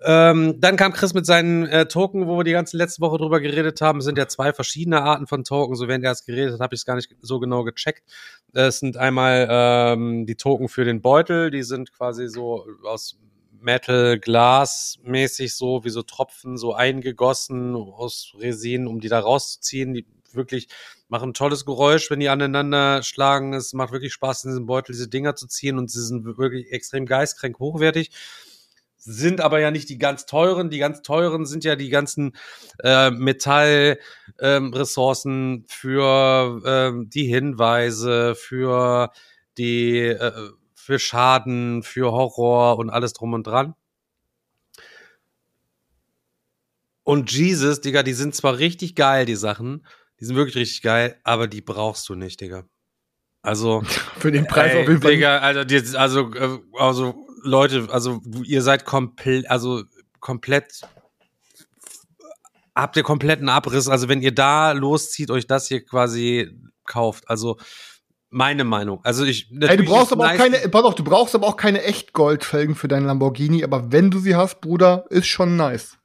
Ähm, 0.00 0.60
dann 0.60 0.76
kam 0.76 0.92
Chris 0.92 1.12
mit 1.12 1.26
seinen 1.26 1.66
äh, 1.66 1.88
Token, 1.88 2.28
wo 2.28 2.36
wir 2.38 2.44
die 2.44 2.52
ganze 2.52 2.76
letzte 2.76 3.00
Woche 3.00 3.18
drüber 3.18 3.40
geredet 3.40 3.80
haben. 3.80 3.98
Es 3.98 4.04
sind 4.04 4.16
ja 4.16 4.28
zwei 4.28 4.52
verschiedene 4.52 5.02
Arten 5.02 5.26
von 5.26 5.42
Token. 5.42 5.74
So 5.74 5.88
während 5.88 6.04
er 6.04 6.12
es 6.12 6.24
geredet 6.24 6.54
hat, 6.54 6.60
habe 6.60 6.74
ich 6.74 6.82
es 6.82 6.86
gar 6.86 6.94
nicht 6.94 7.16
so 7.20 7.40
genau 7.40 7.64
gecheckt. 7.64 8.04
Es 8.52 8.78
sind 8.78 8.96
einmal 8.96 9.48
ähm, 9.50 10.26
die 10.26 10.36
Token 10.36 10.68
für 10.68 10.84
den 10.84 11.02
Beutel. 11.02 11.50
Die 11.50 11.64
sind 11.64 11.92
quasi 11.92 12.28
so 12.28 12.64
aus 12.84 13.18
Metal 13.60 14.18
Glas 14.18 14.98
mäßig 15.02 15.54
so 15.54 15.84
wie 15.84 15.90
so 15.90 16.02
Tropfen 16.02 16.56
so 16.56 16.74
eingegossen 16.74 17.74
aus 17.74 18.32
Resin, 18.38 18.86
um 18.86 19.00
die 19.00 19.08
da 19.08 19.20
rauszuziehen. 19.20 19.94
Die 19.94 20.06
wirklich 20.32 20.68
machen 21.08 21.30
ein 21.30 21.34
tolles 21.34 21.64
Geräusch, 21.64 22.10
wenn 22.10 22.20
die 22.20 22.28
aneinander 22.28 23.02
schlagen. 23.02 23.54
Es 23.54 23.72
macht 23.72 23.92
wirklich 23.92 24.12
Spaß, 24.12 24.44
in 24.44 24.50
diesem 24.50 24.66
Beutel 24.66 24.92
diese 24.92 25.08
Dinger 25.08 25.36
zu 25.36 25.46
ziehen 25.46 25.78
und 25.78 25.90
sie 25.90 26.04
sind 26.04 26.24
wirklich 26.38 26.70
extrem 26.72 27.06
geistkrank 27.06 27.58
hochwertig 27.58 28.10
sind 29.08 29.40
aber 29.40 29.60
ja 29.60 29.70
nicht 29.70 29.88
die 29.88 29.96
ganz 29.98 30.26
teuren. 30.26 30.68
Die 30.70 30.78
ganz 30.78 31.02
teuren 31.02 31.46
sind 31.46 31.62
ja 31.64 31.76
die 31.76 31.88
ganzen 31.88 32.36
äh, 32.82 33.10
Metallressourcen 33.10 35.54
ähm, 35.54 35.64
für 35.66 36.60
ähm, 36.64 37.08
die 37.08 37.24
Hinweise, 37.24 38.34
für 38.34 39.10
die 39.56 39.98
äh, 39.98 40.50
für 40.88 40.98
Schaden, 40.98 41.82
für 41.82 42.12
Horror 42.12 42.78
und 42.78 42.88
alles 42.88 43.12
drum 43.12 43.34
und 43.34 43.46
dran. 43.46 43.74
Und 47.04 47.30
Jesus, 47.30 47.82
Digga, 47.82 48.02
die 48.02 48.14
sind 48.14 48.34
zwar 48.34 48.56
richtig 48.56 48.94
geil, 48.94 49.26
die 49.26 49.36
Sachen, 49.36 49.86
die 50.18 50.24
sind 50.24 50.34
wirklich 50.34 50.56
richtig 50.56 50.80
geil, 50.80 51.20
aber 51.24 51.46
die 51.46 51.60
brauchst 51.60 52.08
du 52.08 52.14
nicht, 52.14 52.40
Digga. 52.40 52.64
Also 53.42 53.82
für 54.18 54.32
den 54.32 54.46
Preis 54.46 54.72
ey, 54.72 54.80
auf 54.80 54.88
jeden 54.88 55.02
Fall. 55.02 55.10
Digga, 55.10 55.38
also, 55.40 55.64
die, 55.64 55.94
also, 55.94 56.32
äh, 56.32 56.58
also 56.78 57.26
Leute, 57.42 57.88
also 57.90 58.22
ihr 58.44 58.62
seid 58.62 58.86
komplett, 58.86 59.50
also 59.50 59.82
komplett 60.20 60.80
habt 62.74 62.96
ihr 62.96 63.02
kompletten 63.02 63.50
Abriss. 63.50 63.88
Also 63.88 64.08
wenn 64.08 64.22
ihr 64.22 64.34
da 64.34 64.72
loszieht, 64.72 65.30
euch 65.30 65.46
das 65.46 65.68
hier 65.68 65.84
quasi 65.84 66.58
kauft. 66.86 67.28
Also 67.28 67.58
meine 68.30 68.64
Meinung. 68.64 69.00
Also 69.04 69.24
ich. 69.24 69.50
Ey, 69.60 69.76
du 69.76 69.84
brauchst 69.84 70.12
aber 70.12 70.26
auch 70.26 70.36
keine, 70.36 70.56
pass 70.68 70.84
auf, 70.84 70.94
du 70.94 71.04
brauchst 71.04 71.34
aber 71.34 71.46
auch 71.46 71.56
keine 71.56 71.82
Echtgoldfelgen 71.82 72.74
für 72.74 72.88
deinen 72.88 73.06
Lamborghini, 73.06 73.64
aber 73.64 73.92
wenn 73.92 74.10
du 74.10 74.18
sie 74.18 74.36
hast, 74.36 74.60
Bruder, 74.60 75.04
ist 75.10 75.26
schon 75.26 75.56
nice. 75.56 75.98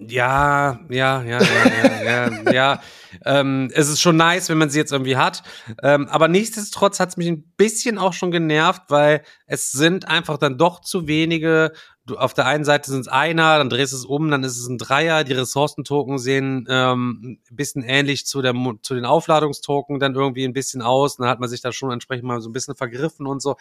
Ja, 0.00 0.80
ja, 0.90 1.22
ja, 1.22 1.40
ja, 1.40 2.04
ja, 2.04 2.04
ja, 2.04 2.52
ja. 2.52 2.80
Ähm, 3.24 3.70
es 3.72 3.88
ist 3.88 4.00
schon 4.00 4.16
nice, 4.16 4.48
wenn 4.48 4.58
man 4.58 4.70
sie 4.70 4.78
jetzt 4.78 4.92
irgendwie 4.92 5.16
hat. 5.16 5.42
Ähm, 5.82 6.08
aber 6.08 6.28
nichtsdestotrotz 6.28 6.98
hat 6.98 7.10
es 7.10 7.16
mich 7.16 7.28
ein 7.28 7.44
bisschen 7.56 7.98
auch 7.98 8.12
schon 8.12 8.30
genervt, 8.30 8.82
weil 8.88 9.22
es 9.46 9.70
sind 9.70 10.08
einfach 10.08 10.38
dann 10.38 10.58
doch 10.58 10.80
zu 10.80 11.06
wenige. 11.06 11.72
Du, 12.06 12.16
auf 12.16 12.34
der 12.34 12.46
einen 12.46 12.64
Seite 12.64 12.90
sind 12.90 13.00
es 13.00 13.08
einer, 13.08 13.56
dann 13.56 13.70
drehst 13.70 13.92
du 13.92 13.96
es 13.96 14.04
um, 14.04 14.30
dann 14.30 14.44
ist 14.44 14.58
es 14.58 14.68
ein 14.68 14.76
Dreier. 14.76 15.24
Die 15.24 15.32
Ressourcentoken 15.32 16.18
sehen 16.18 16.66
ähm, 16.68 17.38
ein 17.50 17.56
bisschen 17.56 17.82
ähnlich 17.82 18.26
zu, 18.26 18.42
der, 18.42 18.54
zu 18.82 18.94
den 18.94 19.06
Aufladungstoken 19.06 19.98
dann 19.98 20.14
irgendwie 20.14 20.44
ein 20.44 20.52
bisschen 20.52 20.82
aus. 20.82 21.16
Dann 21.16 21.28
hat 21.28 21.40
man 21.40 21.48
sich 21.48 21.62
da 21.62 21.72
schon 21.72 21.90
entsprechend 21.90 22.24
mal 22.24 22.42
so 22.42 22.50
ein 22.50 22.52
bisschen 22.52 22.74
vergriffen 22.74 23.26
und 23.26 23.40
so. 23.40 23.56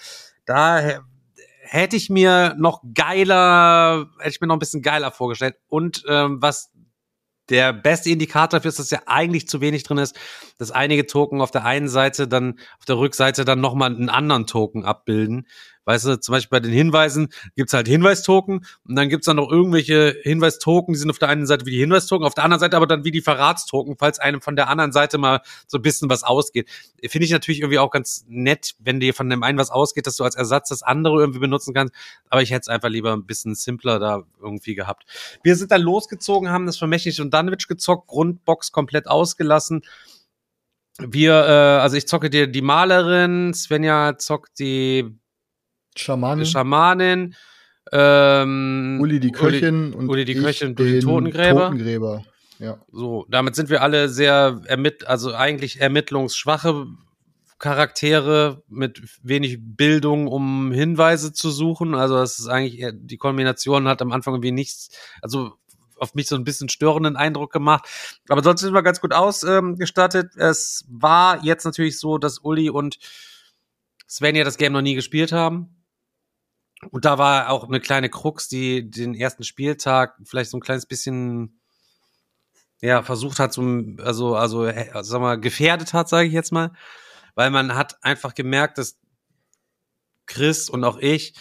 Da 0.46 0.82
hätte 1.62 1.96
ich 1.96 2.10
mir 2.10 2.56
noch 2.58 2.82
geiler, 2.94 4.10
hätte 4.20 4.30
ich 4.30 4.42
mir 4.42 4.48
noch 4.48 4.58
ein 4.58 4.60
bisschen 4.60 4.82
geiler 4.82 5.12
vorgestellt. 5.12 5.56
Und 5.70 6.04
ähm, 6.10 6.42
was 6.42 6.72
der 7.50 7.74
beste 7.74 8.10
Indikator 8.10 8.60
dafür 8.60 8.70
ist, 8.70 8.80
dass 8.80 8.90
ja 8.90 9.02
eigentlich 9.06 9.48
zu 9.48 9.60
wenig 9.60 9.84
drin 9.84 9.98
ist, 9.98 10.18
dass 10.58 10.72
einige 10.72 11.06
Token 11.06 11.42
auf 11.42 11.52
der 11.52 11.66
einen 11.66 11.90
Seite 11.90 12.28
dann, 12.28 12.60
auf 12.80 12.86
der 12.86 12.98
Rückseite 12.98 13.44
dann 13.44 13.60
nochmal 13.60 13.94
einen 13.94 14.10
anderen 14.10 14.48
Token 14.48 14.86
abbilden. 14.86 15.48
Weißt 15.86 16.06
du, 16.06 16.20
zum 16.20 16.34
Beispiel 16.34 16.50
bei 16.50 16.60
den 16.62 16.72
Hinweisen 16.72 17.30
gibt's 17.56 17.74
halt 17.74 17.88
Hinweistoken 17.88 18.66
und 18.88 18.96
dann 18.96 19.10
gibt's 19.10 19.26
dann 19.26 19.36
noch 19.36 19.52
irgendwelche 19.52 20.16
Hinweistoken, 20.24 20.94
die 20.94 21.00
sind 21.00 21.10
auf 21.10 21.20
der 21.20 21.30
einen 21.30 21.46
Seite 21.46 21.66
wie 21.66 21.72
die 21.72 21.80
Hinweistoken, 21.80 22.26
auf 22.26 22.34
der 22.34 22.46
anderen 22.46 22.60
Seite 22.60 22.78
aber 22.78 22.88
dann 22.88 23.04
wie 23.04 23.12
die 23.12 23.22
Verratstoken, 23.22 23.98
falls 23.98 24.20
einem 24.20 24.42
von 24.42 24.56
der 24.56 24.70
anderen 24.70 24.92
Seite 24.92 25.18
mal 25.18 25.42
so 25.68 25.78
ein 25.78 25.82
bisschen 25.82 26.10
was 26.10 26.24
ausgeht. 26.24 26.70
Finde 27.06 27.26
ich 27.26 27.32
natürlich 27.32 27.62
irgendwie 27.62 27.80
auch 27.80 27.92
ganz 27.92 28.26
nett, 28.28 28.76
wenn 28.80 29.00
dir 29.00 29.14
von 29.14 29.30
dem 29.30 29.44
einen 29.44 29.58
was 29.58 29.72
ausgeht, 29.72 30.08
dass 30.08 30.16
du 30.16 30.24
als 30.24 30.36
Ersatz 30.36 30.70
das 30.70 30.84
andere 30.84 31.20
irgendwie 31.20 31.40
benutzen 31.40 31.74
kannst. 31.74 31.94
Aber 32.30 32.42
ich 32.42 32.52
hätte 32.52 32.62
es 32.62 32.68
einfach 32.70 32.90
lieber 32.90 33.14
ein 33.14 33.26
bisschen 33.26 33.56
simpler 33.56 34.00
da 34.00 34.24
irgendwie 34.42 34.76
gehabt. 34.76 35.04
Wir 35.44 35.56
sind 35.56 35.72
dann 35.72 35.82
losgezogen, 35.82 36.50
haben 36.50 36.66
das 36.66 36.78
Vermächtnis 36.78 37.20
und 37.20 37.34
Danwich 37.34 37.68
gezockt, 37.68 38.08
Grundbox 38.08 38.72
komplett 38.72 39.08
ausgelassen. 39.08 39.82
Wir, 41.00 41.34
äh, 41.34 41.82
also 41.82 41.98
ich 41.98 42.08
zocke 42.08 42.30
dir 42.30 42.48
die 42.48 42.62
Malerin, 42.62 43.54
Svenja 43.54 44.18
zockt 44.18 44.60
die 44.60 45.18
Schamanin. 46.00 46.46
Schamanin. 46.46 47.36
Ähm, 47.92 48.98
Uli 49.02 49.20
die 49.20 49.32
Köchin 49.32 49.88
Uli, 49.88 49.96
und 49.96 50.10
Uli 50.10 50.26
die 50.26 50.36
Köchin 50.36 50.76
die 50.76 51.00
Totengräber. 51.00 51.66
Totengräber. 51.68 52.24
Ja. 52.60 52.80
So, 52.92 53.26
damit 53.30 53.56
sind 53.56 53.70
wir 53.70 53.82
alle 53.82 54.10
sehr 54.10 54.62
ermitt 54.66 55.06
also 55.08 55.34
eigentlich 55.34 55.82
ermittlungsschwache 55.82 56.88
Charaktere 57.60 58.64
mit 58.68 59.02
wenig 59.22 59.58
Bildung, 59.62 60.28
um 60.28 60.72
Hinweise 60.72 61.34
zu 61.34 61.50
suchen. 61.50 61.96
Also 61.96 62.16
das 62.16 62.40
ist 62.40 62.48
eigentlich 62.48 62.86
die 62.94 63.18
Kombination 63.18 63.88
hat 63.88 64.02
am 64.02 64.12
Anfang 64.12 64.36
irgendwie 64.36 64.52
nichts, 64.52 64.90
also 65.22 65.54
auf 65.98 66.16
mich 66.16 66.28
so 66.28 66.36
ein 66.36 66.44
bisschen 66.44 66.70
störenden 66.70 67.16
Eindruck 67.16 67.52
gemacht. 67.52 67.88
Aber 68.28 68.44
sonst 68.44 68.62
sind 68.62 68.74
wir 68.74 68.84
ganz 68.84 69.00
gut 69.02 69.14
ausgestattet. 69.14 70.32
Ähm, 70.36 70.42
es 70.42 70.86
war 70.90 71.44
jetzt 71.44 71.64
natürlich 71.66 72.00
so, 72.00 72.18
dass 72.18 72.40
Uli 72.40 72.70
und 72.70 72.98
Svenja 74.10 74.44
das 74.44 74.58
Game 74.58 74.74
noch 74.74 74.82
nie 74.82 74.96
gespielt 74.96 75.32
haben. 75.32 75.83
Und 76.92 77.06
da 77.06 77.18
war 77.18 77.50
auch 77.50 77.68
eine 77.68 77.80
kleine 77.80 78.10
Krux, 78.10 78.48
die 78.48 78.90
den 78.90 79.16
ersten 79.16 79.44
Spieltag 79.44 80.18
vielleicht 80.24 80.52
so 80.52 80.58
ein 80.58 80.62
kleines 80.62 80.86
bisschen 80.86 81.60
ja, 82.82 83.02
versucht 83.02 83.40
hat, 83.40 83.54
zum, 83.54 83.98
also, 84.04 84.36
also, 84.36 84.70
sag 85.02 85.22
mal, 85.22 85.40
gefährdet 85.40 85.94
hat, 85.94 86.10
sage 86.10 86.28
ich 86.28 86.34
jetzt 86.34 86.52
mal. 86.52 86.74
Weil 87.34 87.50
man 87.50 87.76
hat 87.76 88.04
einfach 88.04 88.34
gemerkt, 88.36 88.78
dass 88.78 89.00
Chris 90.26 90.70
und 90.70 90.84
auch 90.84 90.98
ich 90.98 91.34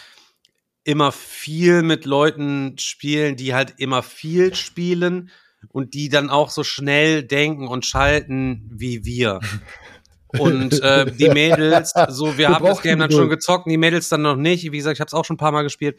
immer 0.85 1.11
viel 1.11 1.81
mit 1.81 2.05
Leuten 2.05 2.77
spielen, 2.77 3.35
die 3.35 3.53
halt 3.53 3.75
immer 3.77 4.03
viel 4.03 4.55
spielen 4.55 5.31
und 5.69 5.93
die 5.93 6.09
dann 6.09 6.29
auch 6.29 6.49
so 6.49 6.63
schnell 6.63 7.23
denken 7.23 7.67
und 7.67 7.85
schalten 7.85 8.69
wie 8.73 9.05
wir. 9.05 9.39
Und 10.39 10.81
äh, 10.81 11.11
die 11.11 11.29
Mädels, 11.29 11.93
so, 12.09 12.37
wir 12.37 12.49
haben 12.49 12.65
das 12.65 12.81
Game 12.81 12.99
dann 12.99 13.11
schon 13.11 13.29
gezockt, 13.29 13.69
die 13.69 13.77
Mädels 13.77 14.09
dann 14.09 14.21
noch 14.21 14.35
nicht. 14.35 14.63
Wie 14.71 14.77
gesagt, 14.77 14.97
ich 14.97 15.01
habe 15.01 15.07
es 15.07 15.13
auch 15.13 15.25
schon 15.25 15.35
ein 15.35 15.37
paar 15.37 15.51
Mal 15.51 15.63
gespielt 15.63 15.97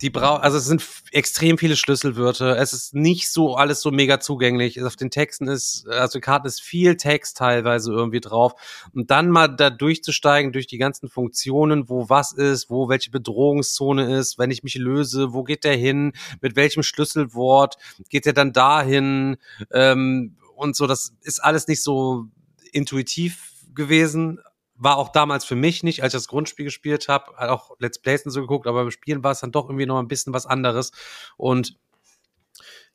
die 0.00 0.10
braucht, 0.10 0.44
also 0.44 0.58
es 0.58 0.66
sind 0.66 0.84
extrem 1.10 1.58
viele 1.58 1.74
Schlüsselwörter. 1.74 2.56
Es 2.56 2.72
ist 2.72 2.94
nicht 2.94 3.32
so 3.32 3.56
alles 3.56 3.80
so 3.80 3.90
mega 3.90 4.20
zugänglich. 4.20 4.80
Auf 4.82 4.94
den 4.94 5.10
Texten 5.10 5.48
ist, 5.48 5.88
also 5.88 6.20
Karten 6.20 6.46
ist 6.46 6.62
viel 6.62 6.96
Text 6.96 7.36
teilweise 7.36 7.92
irgendwie 7.92 8.20
drauf. 8.20 8.52
Und 8.94 9.10
dann 9.10 9.28
mal 9.28 9.48
da 9.48 9.70
durchzusteigen 9.70 10.52
durch 10.52 10.68
die 10.68 10.78
ganzen 10.78 11.08
Funktionen, 11.08 11.88
wo 11.88 12.08
was 12.08 12.32
ist, 12.32 12.70
wo 12.70 12.88
welche 12.88 13.10
Bedrohungszone 13.10 14.16
ist, 14.18 14.38
wenn 14.38 14.52
ich 14.52 14.62
mich 14.62 14.76
löse, 14.76 15.32
wo 15.32 15.42
geht 15.42 15.64
der 15.64 15.76
hin, 15.76 16.12
mit 16.40 16.54
welchem 16.54 16.84
Schlüsselwort 16.84 17.76
geht 18.08 18.24
der 18.24 18.34
dann 18.34 18.52
dahin 18.52 19.36
ähm, 19.72 20.36
und 20.54 20.76
so. 20.76 20.86
Das 20.86 21.12
ist 21.22 21.42
alles 21.42 21.66
nicht 21.66 21.82
so 21.82 22.26
intuitiv 22.72 23.54
gewesen, 23.74 24.40
war 24.74 24.96
auch 24.96 25.10
damals 25.10 25.44
für 25.44 25.56
mich 25.56 25.82
nicht, 25.82 26.02
als 26.02 26.14
ich 26.14 26.18
das 26.18 26.28
Grundspiel 26.28 26.64
gespielt 26.64 27.08
habe, 27.08 27.36
auch 27.50 27.76
Let's 27.78 27.98
Plays 27.98 28.24
und 28.24 28.30
so 28.30 28.40
geguckt, 28.40 28.66
aber 28.66 28.82
beim 28.82 28.90
Spielen 28.90 29.24
war 29.24 29.32
es 29.32 29.40
dann 29.40 29.52
doch 29.52 29.68
irgendwie 29.68 29.86
noch 29.86 29.98
ein 29.98 30.08
bisschen 30.08 30.32
was 30.32 30.46
anderes. 30.46 30.92
Und 31.36 31.76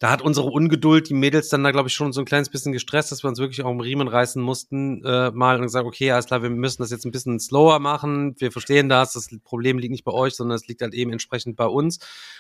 da 0.04 0.12
hat 0.12 0.22
unsere 0.22 0.48
Ungeduld 0.48 1.08
die 1.08 1.14
Mädels 1.14 1.48
dann 1.48 1.64
da, 1.64 1.72
glaube 1.72 1.88
ich, 1.88 1.94
schon 1.94 2.12
so 2.12 2.20
ein 2.20 2.26
kleines 2.26 2.50
bisschen 2.50 2.74
gestresst, 2.74 3.14
dass 3.14 3.24
wir 3.24 3.30
uns 3.30 3.40
wirklich 3.40 3.64
auch 3.64 3.72
im 3.72 3.80
Riemen 3.80 4.10
reißen 4.10 4.42
mussten, 4.44 5.02
äh, 5.06 5.32
mal 5.32 5.56
und 5.56 5.62
gesagt, 5.62 5.86
okay, 5.86 6.12
alles 6.12 6.26
klar, 6.26 6.44
wir 6.44 6.50
müssen 6.50 6.82
das 6.82 6.92
jetzt 6.92 7.06
ein 7.06 7.12
bisschen 7.12 7.40
slower 7.40 7.80
machen. 7.80 8.36
Wir 8.38 8.52
verstehen 8.52 8.90
das, 8.90 9.14
das 9.14 9.30
Problem 9.46 9.78
liegt 9.78 9.92
nicht 9.92 10.04
bei 10.04 10.12
euch, 10.12 10.36
sondern 10.36 10.58
es 10.58 10.68
liegt 10.68 10.82
halt 10.82 10.94
eben 10.94 11.14
entsprechend 11.14 11.56
bei 11.56 11.68
uns. 11.68 12.00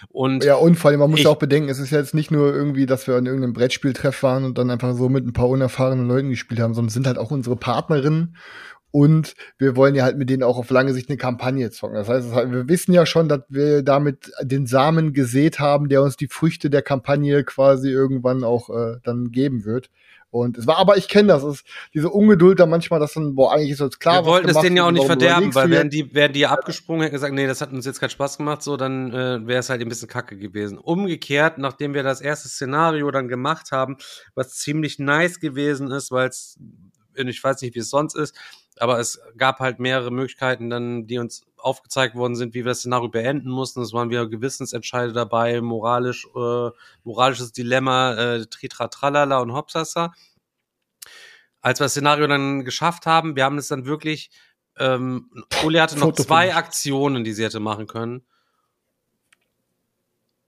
Und 0.09 0.43
ja, 0.43 0.55
und 0.55 0.75
vor 0.75 0.91
allem, 0.91 0.99
man 0.99 1.09
muss 1.09 1.23
ja 1.23 1.29
auch 1.29 1.37
bedenken, 1.37 1.69
es 1.69 1.79
ist 1.79 1.91
ja 1.91 1.99
jetzt 1.99 2.13
nicht 2.13 2.31
nur 2.31 2.53
irgendwie, 2.53 2.85
dass 2.85 3.07
wir 3.07 3.15
an 3.15 3.27
irgendeinem 3.27 3.53
Brettspieltreff 3.53 4.23
waren 4.23 4.43
und 4.43 4.57
dann 4.57 4.69
einfach 4.69 4.93
so 4.93 5.07
mit 5.07 5.25
ein 5.25 5.31
paar 5.31 5.47
unerfahrenen 5.47 6.05
Leuten 6.05 6.31
gespielt 6.31 6.59
haben, 6.59 6.73
sondern 6.73 6.89
es 6.89 6.93
sind 6.93 7.07
halt 7.07 7.17
auch 7.17 7.31
unsere 7.31 7.55
Partnerinnen 7.55 8.35
und 8.93 9.33
wir 9.57 9.75
wollen 9.75 9.95
ja 9.95 10.03
halt 10.03 10.19
mit 10.19 10.29
denen 10.29 10.43
auch 10.43 10.59
auf 10.59 10.69
lange 10.69 10.93
Sicht 10.93 11.09
eine 11.09 11.17
Kampagne 11.17 11.71
zocken. 11.71 11.95
Das 11.95 12.09
heißt, 12.09 12.31
wir 12.31 12.69
wissen 12.69 12.93
ja 12.93 13.07
schon, 13.07 13.27
dass 13.27 13.41
wir 13.49 13.81
damit 13.81 14.31
den 14.39 14.67
Samen 14.67 15.13
gesät 15.13 15.57
haben, 15.57 15.89
der 15.89 16.03
uns 16.03 16.15
die 16.15 16.27
Früchte 16.27 16.69
der 16.69 16.83
Kampagne 16.83 17.43
quasi 17.43 17.89
irgendwann 17.89 18.43
auch 18.43 18.69
äh, 18.69 18.99
dann 19.03 19.31
geben 19.31 19.65
wird. 19.65 19.89
Und 20.29 20.59
es 20.59 20.67
war, 20.67 20.77
aber 20.77 20.95
ich 20.95 21.07
kenne 21.07 21.29
das, 21.29 21.43
ist 21.43 21.65
diese 21.95 22.09
Ungeduld 22.09 22.59
da 22.59 22.67
manchmal, 22.67 22.99
dass 22.99 23.13
dann, 23.13 23.33
boah, 23.33 23.53
eigentlich 23.53 23.71
ist 23.71 23.81
uns 23.81 23.97
klar, 23.97 24.21
Wir 24.21 24.25
wollten 24.25 24.49
es 24.49 24.59
denen 24.59 24.77
ja 24.77 24.85
auch 24.85 24.91
nicht 24.91 25.07
verderben, 25.07 25.55
weil 25.55 25.71
wären 25.71 25.89
die, 25.89 26.13
wären 26.13 26.33
die 26.33 26.41
ja 26.41 26.51
abgesprungen, 26.51 27.01
hätten 27.01 27.13
gesagt, 27.13 27.33
nee, 27.33 27.47
das 27.47 27.61
hat 27.61 27.71
uns 27.71 27.87
jetzt 27.87 27.99
keinen 27.99 28.11
Spaß 28.11 28.37
gemacht, 28.37 28.61
so, 28.61 28.77
dann 28.77 29.11
äh, 29.11 29.47
wäre 29.47 29.59
es 29.59 29.71
halt 29.71 29.81
ein 29.81 29.89
bisschen 29.89 30.07
kacke 30.07 30.37
gewesen. 30.37 30.77
Umgekehrt, 30.77 31.57
nachdem 31.57 31.95
wir 31.95 32.03
das 32.03 32.21
erste 32.21 32.47
Szenario 32.47 33.09
dann 33.09 33.27
gemacht 33.27 33.71
haben, 33.71 33.97
was 34.35 34.55
ziemlich 34.55 34.99
nice 34.99 35.39
gewesen 35.39 35.89
ist, 35.89 36.11
weil 36.11 36.29
es, 36.29 36.59
ich 37.15 37.43
weiß 37.43 37.59
nicht, 37.63 37.73
wie 37.73 37.79
es 37.79 37.89
sonst 37.89 38.15
ist, 38.15 38.35
aber 38.81 38.99
es 38.99 39.19
gab 39.37 39.59
halt 39.59 39.79
mehrere 39.79 40.11
Möglichkeiten 40.11 40.69
dann, 40.69 41.07
die 41.07 41.17
uns 41.17 41.45
aufgezeigt 41.57 42.15
worden 42.15 42.35
sind, 42.35 42.53
wie 42.53 42.65
wir 42.65 42.71
das 42.71 42.79
Szenario 42.79 43.09
beenden 43.09 43.49
mussten. 43.49 43.81
Es 43.81 43.93
waren 43.93 44.09
wieder 44.09 44.27
Gewissensentscheide 44.27 45.13
dabei, 45.13 45.61
moralisch, 45.61 46.27
äh, 46.35 46.69
moralisches 47.03 47.51
Dilemma, 47.51 48.13
äh, 48.13 48.45
Tritra 48.45 48.87
Tralala 48.87 49.39
und 49.39 49.53
Hopsasa. 49.53 50.13
Als 51.61 51.79
wir 51.79 51.85
das 51.85 51.93
Szenario 51.93 52.27
dann 52.27 52.65
geschafft 52.65 53.05
haben, 53.05 53.35
wir 53.35 53.45
haben 53.45 53.57
es 53.57 53.69
dann 53.69 53.85
wirklich, 53.85 54.29
ähm, 54.77 55.29
Uli 55.63 55.79
hatte 55.79 55.97
noch 55.97 56.13
zwei 56.13 56.53
Aktionen, 56.55 57.23
die 57.23 57.33
sie 57.33 57.45
hätte 57.45 57.59
machen 57.59 57.87
können. 57.87 58.25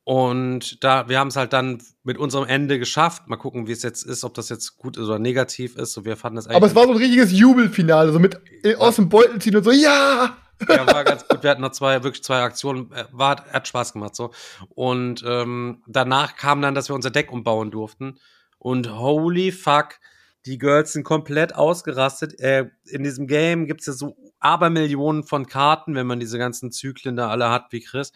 Und 0.06 0.84
da, 0.84 1.10
wir 1.10 1.18
haben 1.18 1.30
es 1.30 1.36
halt 1.36 1.52
dann 1.52 1.82
mit 2.04 2.20
unserem 2.20 2.48
Ende 2.48 2.78
geschafft. 2.78 3.28
Mal 3.28 3.38
gucken, 3.38 3.66
wie 3.66 3.72
es 3.72 3.82
jetzt 3.82 4.04
ist, 4.04 4.24
ob 4.24 4.36
das 4.36 4.50
jetzt 4.50 4.78
gut 4.78 5.00
oder 5.00 5.18
negativ 5.18 5.76
ist. 5.78 5.94
So, 5.94 6.06
wir 6.06 6.16
fanden 6.16 6.36
das 6.36 6.46
eigentlich. 6.46 6.58
Aber 6.58 6.68
es 6.68 6.76
war 6.76 6.84
so 6.84 6.92
ein 6.92 6.98
richtiges 6.98 7.32
Jubelfinale, 7.32 8.14
so 8.14 8.20
mit 8.20 8.40
ja. 8.64 8.78
aus 8.78 8.98
dem 8.98 9.10
Beutel 9.10 9.42
ziehen 9.42 9.56
und 9.56 9.64
so, 9.64 9.72
ja! 9.72 10.38
Ja, 10.70 10.94
war 10.94 11.04
ganz 11.04 11.28
gut. 11.28 11.42
Wir 11.42 11.50
hatten 11.50 11.64
noch 11.64 11.72
zwei, 11.72 12.04
wirklich 12.04 12.24
zwei 12.24 12.42
Aktionen. 12.42 12.92
Äh, 12.92 13.06
war, 13.12 13.44
hat 13.52 13.68
Spaß 13.68 13.94
gemacht, 13.94 14.16
so. 14.16 14.30
Und 14.70 15.24
ähm, 15.28 15.82
danach 15.88 16.36
kam 16.36 16.62
dann, 16.62 16.76
dass 16.76 16.88
wir 16.88 16.96
unser 16.96 17.10
Deck 17.10 17.32
umbauen 17.32 17.72
durften. 17.72 18.20
Und 18.60 18.96
holy 18.96 19.52
fuck, 19.52 20.00
die 20.46 20.60
Girls 20.60 20.94
sind 20.94 21.04
komplett 21.04 21.56
ausgerastet. 21.56 22.40
Äh, 22.40 22.70
in 22.86 23.04
diesem 23.04 23.26
Game 23.26 23.66
gibt's 23.66 23.88
ja 23.88 23.94
so 23.94 24.16
Abermillionen 24.40 25.24
von 25.24 25.48
Karten, 25.48 25.96
wenn 25.96 26.06
man 26.06 26.20
diese 26.20 26.38
ganzen 26.38 26.72
Zyklen 26.72 27.16
da 27.16 27.30
alle 27.30 27.50
hat 27.50 27.72
wie 27.72 27.82
Chris. 27.82 28.14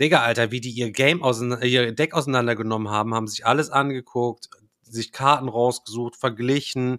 Digga, 0.00 0.22
Alter, 0.22 0.50
wie 0.50 0.60
die 0.60 0.70
ihr 0.70 0.90
Game 0.90 1.22
auseinander, 1.22 1.64
ihr 1.64 1.92
Deck 1.92 2.14
auseinandergenommen 2.14 2.90
haben, 2.90 3.14
haben 3.14 3.26
sich 3.26 3.46
alles 3.46 3.70
angeguckt, 3.70 4.48
sich 4.82 5.12
Karten 5.12 5.48
rausgesucht, 5.48 6.16
verglichen. 6.16 6.98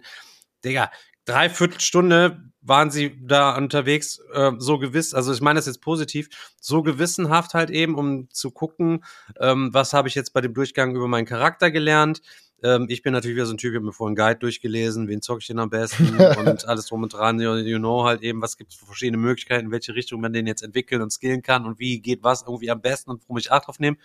Digga, 0.64 0.90
dreiviertel 1.24 1.80
Stunde 1.80 2.42
waren 2.60 2.90
sie 2.90 3.16
da 3.24 3.56
unterwegs, 3.56 4.20
äh, 4.32 4.52
so 4.58 4.78
gewiss, 4.78 5.14
also 5.14 5.32
ich 5.32 5.40
meine 5.40 5.58
das 5.58 5.66
jetzt 5.66 5.80
positiv, 5.80 6.28
so 6.60 6.82
gewissenhaft 6.82 7.54
halt 7.54 7.70
eben, 7.70 7.94
um 7.94 8.28
zu 8.30 8.50
gucken, 8.50 9.04
ähm, 9.40 9.72
was 9.72 9.92
habe 9.92 10.08
ich 10.08 10.14
jetzt 10.14 10.32
bei 10.32 10.40
dem 10.40 10.54
Durchgang 10.54 10.94
über 10.96 11.06
meinen 11.06 11.26
Charakter 11.26 11.70
gelernt, 11.70 12.20
ähm, 12.62 12.86
ich 12.88 13.02
bin 13.02 13.12
natürlich 13.12 13.36
wieder 13.36 13.46
so 13.46 13.54
ein 13.54 13.58
Typ, 13.58 13.72
ich 13.72 13.76
habe 13.76 13.86
mir 13.86 13.92
vorhin 13.92 14.16
Guide 14.16 14.38
durchgelesen, 14.38 15.08
wen 15.08 15.22
zocke 15.22 15.40
ich 15.40 15.46
denn 15.46 15.58
am 15.58 15.70
besten 15.70 16.16
und 16.38 16.66
alles 16.66 16.86
drum 16.86 17.02
und 17.02 17.12
dran, 17.12 17.40
you, 17.40 17.78
know 17.78 18.04
halt 18.04 18.22
eben, 18.22 18.42
was 18.42 18.56
gibt 18.56 18.72
es 18.72 18.78
für 18.78 18.86
verschiedene 18.86 19.18
Möglichkeiten, 19.18 19.66
in 19.66 19.72
welche 19.72 19.94
Richtung 19.94 20.20
man 20.20 20.32
den 20.32 20.46
jetzt 20.46 20.62
entwickeln 20.62 21.02
und 21.02 21.10
skillen 21.10 21.42
kann 21.42 21.66
und 21.66 21.78
wie 21.78 22.00
geht 22.00 22.22
was 22.22 22.42
irgendwie 22.42 22.70
am 22.70 22.80
besten 22.80 23.10
und 23.10 23.22
worum 23.22 23.38
ich 23.38 23.52
Acht 23.52 23.66
drauf 23.66 23.78
nehme. 23.78 23.96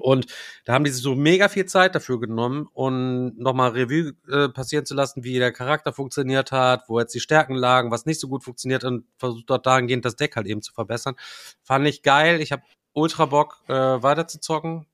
Und 0.00 0.26
da 0.64 0.72
haben 0.72 0.84
die 0.84 0.90
sich 0.90 1.02
so 1.02 1.14
mega 1.14 1.48
viel 1.48 1.66
Zeit 1.66 1.94
dafür 1.94 2.18
genommen 2.18 2.68
und 2.72 3.38
nochmal 3.38 3.70
Revue 3.70 4.14
äh, 4.28 4.48
passieren 4.48 4.84
zu 4.84 4.94
lassen, 4.94 5.22
wie 5.22 5.38
der 5.38 5.52
Charakter 5.52 5.92
funktioniert 5.92 6.50
hat, 6.50 6.88
wo 6.88 6.98
jetzt 6.98 7.14
die 7.14 7.20
Stärken 7.20 7.54
lagen, 7.54 7.92
was 7.92 8.04
nicht 8.04 8.18
so 8.18 8.28
gut 8.28 8.42
funktioniert 8.42 8.82
und 8.82 9.06
versucht 9.18 9.48
dort 9.48 9.66
dahingehend 9.66 10.04
das 10.04 10.16
Deck 10.16 10.34
halt 10.34 10.46
eben 10.46 10.62
zu 10.62 10.72
verbessern. 10.72 11.14
Fand 11.62 11.86
ich 11.86 12.02
geil. 12.02 12.40
Ich 12.40 12.50
habe 12.50 12.62
ultra 12.92 13.26
Bock 13.26 13.62
äh, 13.68 13.72
weiter 13.72 14.26
zu 14.26 14.40
zocken. 14.40 14.86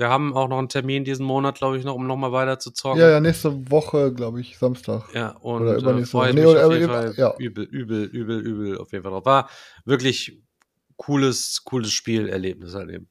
Wir 0.00 0.08
haben 0.08 0.34
auch 0.34 0.48
noch 0.48 0.56
einen 0.56 0.70
Termin 0.70 1.04
diesen 1.04 1.26
Monat, 1.26 1.58
glaube 1.58 1.76
ich, 1.76 1.84
noch, 1.84 1.94
um 1.94 2.06
nochmal 2.06 2.32
weiter 2.32 2.58
zu 2.58 2.70
zocken. 2.70 2.98
Ja, 2.98 3.10
ja, 3.10 3.20
nächste 3.20 3.70
Woche, 3.70 4.14
glaube 4.14 4.40
ich, 4.40 4.56
Samstag. 4.56 5.04
Ja, 5.12 5.36
und 5.42 5.60
oder 5.60 5.76
übernächste 5.76 6.16
äh, 6.16 6.20
Woche. 6.20 6.34
Nee, 6.34 6.46
oder, 6.46 6.66
auf 6.66 6.72
jeden 6.72 6.88
Fall 6.88 7.14
ja. 7.18 7.34
übel, 7.36 7.64
übel, 7.64 8.04
übel, 8.04 8.40
übel 8.40 8.78
auf 8.78 8.90
jeden 8.92 9.04
Fall 9.04 9.12
drauf. 9.12 9.26
War 9.26 9.50
wirklich 9.84 10.40
cooles, 10.96 11.62
cooles 11.66 11.92
Spielerlebnis 11.92 12.74
halt 12.74 12.88
eben. 12.88 13.10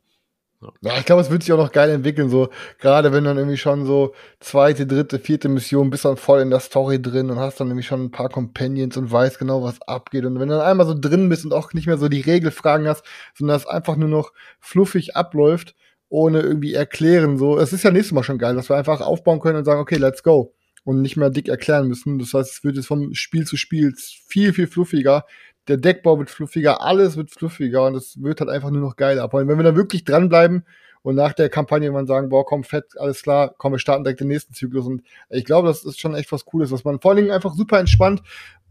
Ja. 0.82 0.98
ich 0.98 1.06
glaube, 1.06 1.22
es 1.22 1.30
wird 1.30 1.44
sich 1.44 1.54
auch 1.54 1.58
noch 1.58 1.72
geil 1.72 1.92
entwickeln, 1.92 2.28
so 2.28 2.50
gerade 2.80 3.14
wenn 3.14 3.24
dann 3.24 3.38
irgendwie 3.38 3.56
schon 3.56 3.86
so 3.86 4.16
zweite, 4.40 4.88
dritte, 4.88 5.20
vierte 5.20 5.48
Mission 5.48 5.92
bist 5.92 6.06
dann 6.06 6.18
voll 6.18 6.42
in 6.42 6.50
der 6.50 6.60
Story 6.60 7.00
drin 7.00 7.30
und 7.30 7.38
hast 7.38 7.60
dann 7.60 7.68
nämlich 7.68 7.86
schon 7.86 8.06
ein 8.06 8.12
paar 8.12 8.30
Companions 8.30 8.98
und 8.98 9.12
weißt 9.12 9.38
genau, 9.38 9.62
was 9.62 9.80
abgeht. 9.84 10.26
Und 10.26 10.40
wenn 10.40 10.50
du 10.50 10.56
dann 10.56 10.66
einmal 10.66 10.88
so 10.88 10.96
drin 11.00 11.30
bist 11.30 11.46
und 11.46 11.54
auch 11.54 11.72
nicht 11.74 11.86
mehr 11.86 12.00
so 12.00 12.10
die 12.10 12.22
Regelfragen 12.22 12.88
hast, 12.88 13.06
sondern 13.36 13.58
es 13.58 13.68
einfach 13.68 13.96
nur 13.96 14.10
noch 14.10 14.34
fluffig 14.60 15.16
abläuft, 15.16 15.76
ohne 16.10 16.42
irgendwie 16.42 16.74
erklären. 16.74 17.38
So, 17.38 17.58
es 17.58 17.72
ist 17.72 17.84
ja 17.84 17.92
nächstes 17.92 18.14
Mal 18.14 18.24
schon 18.24 18.38
geil, 18.38 18.56
dass 18.56 18.70
wir 18.70 18.76
einfach 18.76 19.02
aufbauen 19.02 19.40
können 19.40 19.58
und 19.58 19.66
sagen, 19.66 19.80
okay, 19.80 19.98
let's 19.98 20.24
go. 20.24 20.54
Und 20.84 21.02
nicht 21.02 21.18
mehr 21.18 21.30
dick 21.30 21.48
erklären 21.48 21.88
müssen. 21.88 22.20
Das 22.20 22.34
heißt, 22.34 22.52
es 22.52 22.64
wird 22.64 22.76
jetzt 22.76 22.88
vom 22.88 23.14
Spiel 23.14 23.46
zu 23.46 23.58
Spiel 23.58 23.94
viel, 23.96 24.54
viel 24.54 24.68
fluffiger. 24.68 25.26
Der 25.68 25.78
Deckbau 25.78 26.18
wird 26.18 26.32
fluffiger, 26.32 26.82
alles 26.82 27.16
wird 27.16 27.30
fluffiger 27.30 27.86
und 27.86 27.96
es 27.96 28.22
wird 28.22 28.42
halt 28.42 28.50
einfach 28.50 28.72
nur 28.72 28.82
noch 28.82 28.96
geiler. 28.96 29.24
Aber 29.24 29.48
wenn 29.48 29.58
wir 29.58 29.64
da 29.64 29.76
wirklich 29.76 30.04
dranbleiben 30.04 30.66
und 31.02 31.16
nach 31.16 31.34
der 31.34 31.50
Kampagne 31.50 31.92
man 31.92 32.08
sagen, 32.08 32.30
boah, 32.30 32.46
komm, 32.46 32.64
fett, 32.64 32.86
alles 32.98 33.22
klar, 33.24 33.54
komm, 33.58 33.74
wir 33.74 33.80
starten 33.80 34.04
direkt 34.04 34.20
den 34.20 34.28
nächsten 34.28 34.54
Zyklus. 34.54 34.86
Und 34.86 35.04
ich 35.30 35.46
glaube, 35.46 35.68
das 35.68 35.86
ist 35.86 36.00
schon 36.00 36.16
echt 36.16 36.32
was 36.32 36.46
Cooles, 36.46 36.72
was 36.72 36.84
man 36.84 37.00
vor 37.00 37.12
allen 37.12 37.18
Dingen 37.18 37.32
einfach 37.32 37.54
super 37.54 37.80
entspannt 37.80 38.22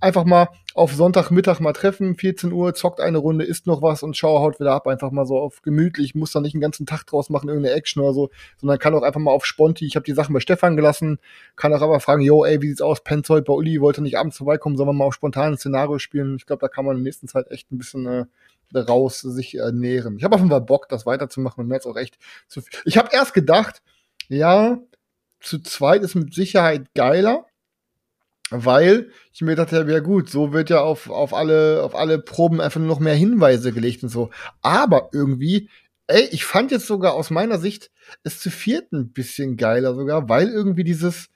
einfach 0.01 0.25
mal 0.25 0.49
auf 0.75 0.93
Sonntagmittag 0.93 1.61
mal 1.61 1.73
treffen, 1.73 2.15
14 2.15 2.53
Uhr, 2.53 2.73
zockt 2.75 3.01
eine 3.01 3.19
Runde, 3.19 3.45
isst 3.45 3.67
noch 3.67 3.83
was 3.83 4.03
und 4.03 4.17
schau 4.17 4.39
haut 4.39 4.61
wieder 4.61 4.73
ab. 4.73 4.87
Einfach 4.87 5.11
mal 5.11 5.27
so 5.27 5.39
auf 5.39 5.63
gemütlich, 5.63 6.15
muss 6.15 6.33
da 6.33 6.41
nicht 6.41 6.55
einen 6.55 6.61
ganzen 6.61 6.87
Tag 6.87 7.05
draus 7.05 7.31
machen, 7.31 7.49
irgendeine 7.49 7.75
Action 7.75 8.03
oder 8.03 8.13
so, 8.13 8.31
sondern 8.59 8.79
kann 8.79 8.95
auch 8.95 9.03
einfach 9.03 9.21
mal 9.21 9.33
auf 9.33 9.45
Sponti. 9.45 9.87
Ich 9.87 9.97
habe 9.97 10.05
die 10.05 10.13
Sachen 10.13 10.33
bei 10.33 10.41
Stefan 10.41 10.77
gelassen, 10.77 11.19
kann 11.57 11.73
auch 11.73 11.83
aber 11.83 12.01
fragen, 12.01 12.23
yo, 12.23 12.45
ey, 12.45 12.63
wie 12.63 12.69
sieht's 12.69 12.81
aus? 12.81 12.99
Heute 13.09 13.43
bei 13.43 13.53
Uli, 13.53 13.81
wollte 13.81 14.03
nicht 14.03 14.19
abends 14.19 14.37
vorbeikommen, 14.37 14.77
sollen 14.77 14.89
wir 14.89 14.93
mal 14.93 15.07
auf 15.07 15.15
spontan 15.15 15.55
ein 15.55 15.59
Szenario 15.59 15.99
spielen? 15.99 16.37
Ich 16.37 16.47
glaube, 16.47 16.61
da 16.61 16.69
kann 16.69 16.85
man 16.85 16.97
in 16.97 17.03
der 17.03 17.09
nächsten 17.09 17.27
Zeit 17.27 17.51
echt 17.51 17.73
ein 17.73 17.79
bisschen 17.79 18.07
äh, 18.07 18.25
raus 18.75 19.21
sich 19.21 19.57
ernähren. 19.57 20.17
Ich 20.19 20.25
habe 20.25 20.35
auf 20.35 20.41
jeden 20.41 20.51
Fall 20.51 20.61
Bock, 20.61 20.89
das 20.89 21.07
weiterzumachen 21.07 21.63
und 21.63 21.69
mir 21.69 21.75
jetzt 21.75 21.87
auch 21.87 21.97
echt 21.97 22.19
zu 22.47 22.61
viel. 22.61 22.79
Ich 22.85 22.99
habe 22.99 23.11
erst 23.13 23.35
gedacht, 23.35 23.83
ja, 24.29 24.79
zu 25.41 25.61
zweit 25.61 26.03
ist 26.03 26.15
mit 26.15 26.35
Sicherheit 26.35 26.95
geiler 26.95 27.47
weil 28.51 29.11
ich 29.33 29.43
mir 29.43 29.57
dachte, 29.57 29.87
ja 29.89 30.01
gut, 30.01 30.31
so 30.31 30.53
wird 30.53 30.71
ja 30.71 30.81
auf, 30.81 31.11
auf, 31.11 31.35
alle, 31.35 31.83
auf 31.83 31.95
alle 31.95 32.19
Proben 32.19 32.61
einfach 32.61 32.81
nur 32.81 32.89
noch 32.89 33.01
mehr 33.01 33.15
Hinweise 33.15 33.73
gelegt 33.73 34.03
und 34.03 34.09
so. 34.09 34.31
Aber 34.63 35.11
irgendwie, 35.13 35.69
ey, 36.07 36.29
ich 36.31 36.45
fand 36.45 36.71
jetzt 36.71 36.87
sogar 36.87 37.15
aus 37.15 37.31
meiner 37.31 37.59
Sicht 37.59 37.91
es 38.23 38.41
zu 38.41 38.51
viert 38.51 38.93
ein 38.93 39.13
bisschen 39.13 39.57
geiler 39.57 39.95
sogar, 39.95 40.29
weil 40.29 40.49
irgendwie 40.49 40.85
dieses, 40.85 41.29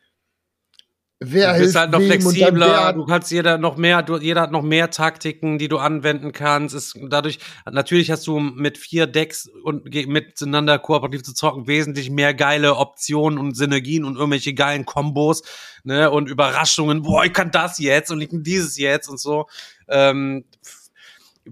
wer 1.24 1.54
du 1.54 1.60
bist 1.60 1.76
halt 1.76 1.90
noch 1.90 2.00
flexibler, 2.00 2.92
du 2.92 3.04
kannst 3.04 3.30
jeder 3.30 3.58
noch 3.58 3.76
mehr, 3.76 4.02
du, 4.02 4.18
jeder 4.18 4.42
hat 4.42 4.52
noch 4.52 4.62
mehr 4.62 4.90
Taktiken, 4.90 5.58
die 5.58 5.68
du 5.68 5.78
anwenden 5.78 6.32
kannst. 6.32 6.74
Ist 6.74 6.98
dadurch, 7.08 7.38
natürlich 7.70 8.10
hast 8.10 8.26
du 8.26 8.38
mit 8.40 8.78
vier 8.78 9.06
Decks 9.06 9.48
und 9.62 9.84
miteinander 9.84 10.78
kooperativ 10.78 11.22
zu 11.22 11.34
zocken 11.34 11.66
wesentlich 11.66 12.10
mehr 12.10 12.34
geile 12.34 12.76
Optionen 12.76 13.38
und 13.38 13.56
Synergien 13.56 14.04
und 14.04 14.16
irgendwelche 14.16 14.54
geilen 14.54 14.84
Kombos, 14.84 15.42
ne, 15.84 16.10
und 16.10 16.28
Überraschungen. 16.28 17.02
Boah, 17.02 17.24
ich 17.24 17.32
kann 17.32 17.50
das 17.50 17.78
jetzt 17.78 18.10
und 18.10 18.20
ich 18.20 18.30
kann 18.30 18.42
dieses 18.42 18.76
jetzt 18.78 19.08
und 19.08 19.20
so. 19.20 19.46
Ähm, 19.88 20.44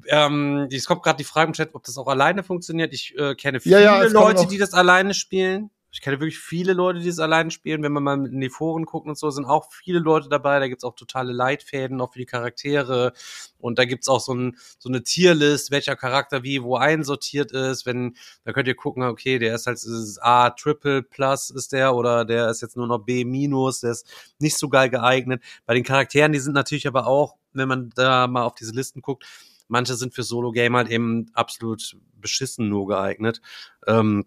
ähm, 0.06 0.68
es 0.70 0.84
kommt 0.84 1.02
gerade 1.02 1.16
die 1.18 1.24
Frage 1.24 1.48
im 1.48 1.52
Chat, 1.52 1.74
ob 1.74 1.84
das 1.84 1.98
auch 1.98 2.06
alleine 2.06 2.42
funktioniert. 2.42 2.94
Ich 2.94 3.16
äh, 3.18 3.34
kenne 3.34 3.60
viele 3.60 3.82
ja, 3.82 4.02
ja, 4.02 4.08
Leute, 4.08 4.46
die 4.46 4.58
das 4.58 4.72
alleine 4.72 5.14
spielen. 5.14 5.70
Ich 5.92 6.00
kenne 6.00 6.20
wirklich 6.20 6.38
viele 6.38 6.72
Leute, 6.72 7.00
die 7.00 7.08
es 7.08 7.18
alleine 7.18 7.50
spielen. 7.50 7.82
Wenn 7.82 7.92
man 7.92 8.02
mal 8.02 8.26
in 8.26 8.40
die 8.40 8.48
Foren 8.48 8.84
guckt 8.84 9.08
und 9.08 9.18
so, 9.18 9.30
sind 9.30 9.44
auch 9.44 9.72
viele 9.72 9.98
Leute 9.98 10.28
dabei. 10.28 10.60
Da 10.60 10.68
gibt's 10.68 10.84
auch 10.84 10.94
totale 10.94 11.32
Leitfäden, 11.32 12.00
auch 12.00 12.12
für 12.12 12.20
die 12.20 12.26
Charaktere. 12.26 13.12
Und 13.58 13.78
da 13.78 13.84
gibt's 13.84 14.08
auch 14.08 14.20
so, 14.20 14.32
ein, 14.34 14.56
so 14.78 14.88
eine 14.88 15.02
Tierlist, 15.02 15.70
welcher 15.70 15.96
Charakter 15.96 16.42
wie 16.42 16.62
wo 16.62 16.76
einsortiert 16.76 17.52
ist. 17.52 17.86
Wenn, 17.86 18.16
da 18.44 18.52
könnt 18.52 18.68
ihr 18.68 18.76
gucken, 18.76 19.02
okay, 19.02 19.38
der 19.38 19.54
ist 19.54 19.66
halt 19.66 19.78
ist 19.78 20.18
A 20.22 20.50
Triple 20.50 21.02
Plus 21.02 21.50
ist 21.50 21.72
der 21.72 21.94
oder 21.94 22.24
der 22.24 22.50
ist 22.50 22.62
jetzt 22.62 22.76
nur 22.76 22.86
noch 22.86 23.00
B 23.00 23.24
Minus, 23.24 23.80
der 23.80 23.92
ist 23.92 24.06
nicht 24.38 24.58
so 24.58 24.68
geil 24.68 24.90
geeignet. 24.90 25.42
Bei 25.66 25.74
den 25.74 25.84
Charakteren, 25.84 26.32
die 26.32 26.38
sind 26.38 26.54
natürlich 26.54 26.86
aber 26.86 27.06
auch, 27.06 27.36
wenn 27.52 27.68
man 27.68 27.90
da 27.94 28.26
mal 28.28 28.44
auf 28.44 28.54
diese 28.54 28.72
Listen 28.72 29.02
guckt, 29.02 29.24
manche 29.68 29.94
sind 29.94 30.14
für 30.14 30.22
Solo-Game 30.22 30.76
halt 30.76 30.88
eben 30.88 31.30
absolut 31.34 31.96
beschissen 32.20 32.68
nur 32.68 32.86
geeignet. 32.86 33.40
Ähm, 33.86 34.26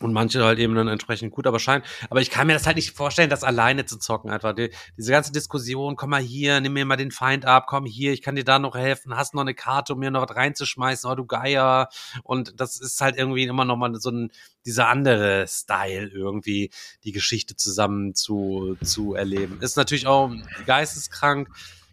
und 0.00 0.12
manche 0.12 0.44
halt 0.44 0.58
eben 0.58 0.74
dann 0.74 0.88
entsprechend 0.88 1.32
gut, 1.32 1.46
aber 1.46 1.58
scheint. 1.58 1.84
Aber 2.10 2.20
ich 2.20 2.30
kann 2.30 2.46
mir 2.46 2.52
das 2.52 2.66
halt 2.66 2.76
nicht 2.76 2.90
vorstellen, 2.90 3.30
das 3.30 3.44
alleine 3.44 3.86
zu 3.86 3.98
zocken 3.98 4.30
einfach. 4.30 4.54
Die, 4.54 4.70
diese 4.96 5.10
ganze 5.10 5.32
Diskussion, 5.32 5.96
komm 5.96 6.10
mal 6.10 6.20
hier, 6.20 6.60
nimm 6.60 6.74
mir 6.74 6.84
mal 6.84 6.96
den 6.96 7.10
Feind 7.10 7.46
ab, 7.46 7.64
komm 7.66 7.86
hier, 7.86 8.12
ich 8.12 8.20
kann 8.20 8.36
dir 8.36 8.44
da 8.44 8.58
noch 8.58 8.74
helfen, 8.74 9.16
hast 9.16 9.34
noch 9.34 9.40
eine 9.40 9.54
Karte, 9.54 9.94
um 9.94 10.00
mir 10.00 10.10
noch 10.10 10.28
was 10.28 10.36
reinzuschmeißen, 10.36 11.10
oh 11.10 11.14
du 11.14 11.24
Geier. 11.24 11.88
Und 12.24 12.60
das 12.60 12.78
ist 12.78 13.00
halt 13.00 13.16
irgendwie 13.16 13.44
immer 13.44 13.64
noch 13.64 13.76
mal 13.76 13.94
so 13.96 14.10
ein, 14.10 14.30
dieser 14.66 14.88
andere 14.88 15.46
Style 15.48 16.08
irgendwie, 16.08 16.70
die 17.04 17.12
Geschichte 17.12 17.56
zusammen 17.56 18.14
zu, 18.14 18.76
zu 18.82 19.14
erleben. 19.14 19.58
Ist 19.60 19.76
natürlich 19.76 20.06
auch 20.06 20.30
geisteskrank 20.66 21.48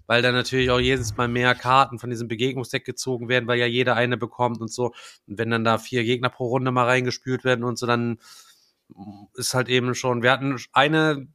weil 0.07 0.21
dann 0.21 0.33
natürlich 0.33 0.69
auch 0.69 0.79
jedes 0.79 1.15
Mal 1.17 1.27
mehr 1.27 1.55
Karten 1.55 1.99
von 1.99 2.09
diesem 2.09 2.27
Begegnungsdeck 2.27 2.85
gezogen 2.85 3.29
werden, 3.29 3.47
weil 3.47 3.59
ja 3.59 3.65
jeder 3.65 3.95
eine 3.95 4.17
bekommt 4.17 4.61
und 4.61 4.71
so. 4.71 4.93
Und 5.27 5.37
wenn 5.37 5.49
dann 5.49 5.63
da 5.63 5.77
vier 5.77 6.03
Gegner 6.03 6.29
pro 6.29 6.47
Runde 6.47 6.71
mal 6.71 6.85
reingespült 6.85 7.43
werden 7.43 7.63
und 7.63 7.77
so, 7.77 7.85
dann 7.85 8.19
ist 9.35 9.53
halt 9.53 9.69
eben 9.69 9.95
schon, 9.95 10.23
wir 10.23 10.31
hatten 10.31 10.57
eine, 10.73 11.27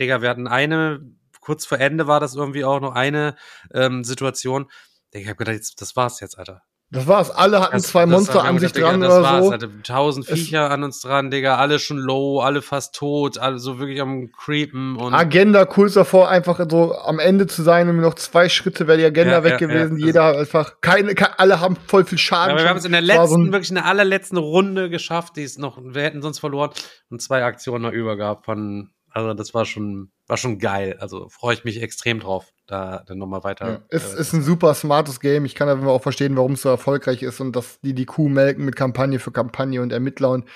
Digga, 0.00 0.22
wir 0.22 0.28
hatten 0.28 0.48
eine, 0.48 1.00
kurz 1.40 1.66
vor 1.66 1.78
Ende 1.78 2.06
war 2.06 2.20
das 2.20 2.34
irgendwie 2.34 2.64
auch 2.64 2.80
noch 2.80 2.94
eine 2.94 3.36
ähm, 3.72 4.04
Situation. 4.04 4.70
Ich 5.12 5.28
hab 5.28 5.38
gedacht, 5.38 5.54
jetzt, 5.54 5.80
das 5.80 5.96
war's 5.96 6.20
jetzt, 6.20 6.38
Alter. 6.38 6.62
Das 6.90 7.08
war's. 7.08 7.30
Alle 7.30 7.60
hatten 7.60 7.78
das, 7.78 7.88
zwei 7.88 8.06
Monster 8.06 8.44
an 8.44 8.60
sich 8.60 8.70
dran 8.70 9.00
Digga, 9.00 9.08
das 9.08 9.18
oder 9.18 9.22
war's, 9.24 9.44
so. 9.44 9.52
Hatte 9.52 9.82
tausend 9.82 10.26
Viecher 10.26 10.66
es 10.66 10.70
an 10.70 10.84
uns 10.84 11.00
dran, 11.00 11.32
Digga. 11.32 11.56
Alle 11.56 11.80
schon 11.80 11.98
low, 11.98 12.38
alle 12.40 12.62
fast 12.62 12.94
tot, 12.94 13.38
alle 13.38 13.58
so 13.58 13.80
wirklich 13.80 14.00
am 14.00 14.30
creepen 14.30 14.94
und. 14.96 15.12
Agenda 15.12 15.64
kurz 15.64 15.94
davor, 15.94 16.28
einfach 16.28 16.64
so 16.70 16.94
am 16.94 17.18
Ende 17.18 17.48
zu 17.48 17.64
sein 17.64 17.88
und 17.88 18.00
noch 18.00 18.14
zwei 18.14 18.48
Schritte 18.48 18.86
wäre 18.86 18.98
die 18.98 19.04
Agenda 19.04 19.38
ja, 19.38 19.44
weg 19.44 19.52
ja, 19.52 19.66
gewesen. 19.66 19.98
Ja, 19.98 20.06
Jeder 20.06 20.38
einfach, 20.38 20.80
keine, 20.80 21.14
alle 21.40 21.60
haben 21.60 21.76
voll 21.88 22.04
viel 22.04 22.18
Schaden. 22.18 22.56
Ja, 22.56 22.62
wir 22.62 22.68
haben 22.68 22.76
es 22.78 22.84
in 22.84 22.92
der 22.92 23.00
letzten, 23.00 23.46
so 23.46 23.52
wirklich 23.52 23.70
in 23.70 23.76
der 23.76 23.86
allerletzten 23.86 24.38
Runde 24.38 24.88
geschafft, 24.88 25.36
die 25.36 25.42
ist 25.42 25.58
noch, 25.58 25.78
wir 25.82 26.02
hätten 26.02 26.22
sonst 26.22 26.38
verloren 26.38 26.70
und 27.10 27.20
zwei 27.20 27.42
Aktionen 27.42 27.82
noch 27.82 27.92
über 27.92 28.16
gehabt 28.16 28.44
von, 28.44 28.90
also 29.10 29.34
das 29.34 29.54
war 29.54 29.64
schon, 29.64 30.12
war 30.26 30.36
schon 30.36 30.58
geil. 30.58 30.96
Also 31.00 31.28
freue 31.28 31.54
ich 31.54 31.64
mich 31.64 31.82
extrem 31.82 32.20
drauf 32.20 32.52
da 32.66 33.04
dann 33.06 33.18
nochmal 33.18 33.44
weiter. 33.44 33.68
Ja, 33.68 33.80
es 33.90 34.14
äh, 34.14 34.20
ist 34.20 34.32
ein 34.32 34.42
super 34.42 34.74
smartes 34.74 35.20
Game. 35.20 35.44
Ich 35.44 35.54
kann 35.54 35.68
aber 35.68 35.90
auch 35.90 36.02
verstehen, 36.02 36.36
warum 36.36 36.52
es 36.52 36.62
so 36.62 36.68
erfolgreich 36.68 37.22
ist 37.22 37.40
und 37.40 37.54
dass 37.54 37.80
die 37.80 37.94
die 37.94 38.06
Kuh 38.06 38.28
melken 38.28 38.64
mit 38.64 38.76
Kampagne 38.76 39.18
für 39.18 39.30
Kampagne 39.30 39.80
und 39.80 39.92
Ermittler 39.92 40.30
und 40.30 40.46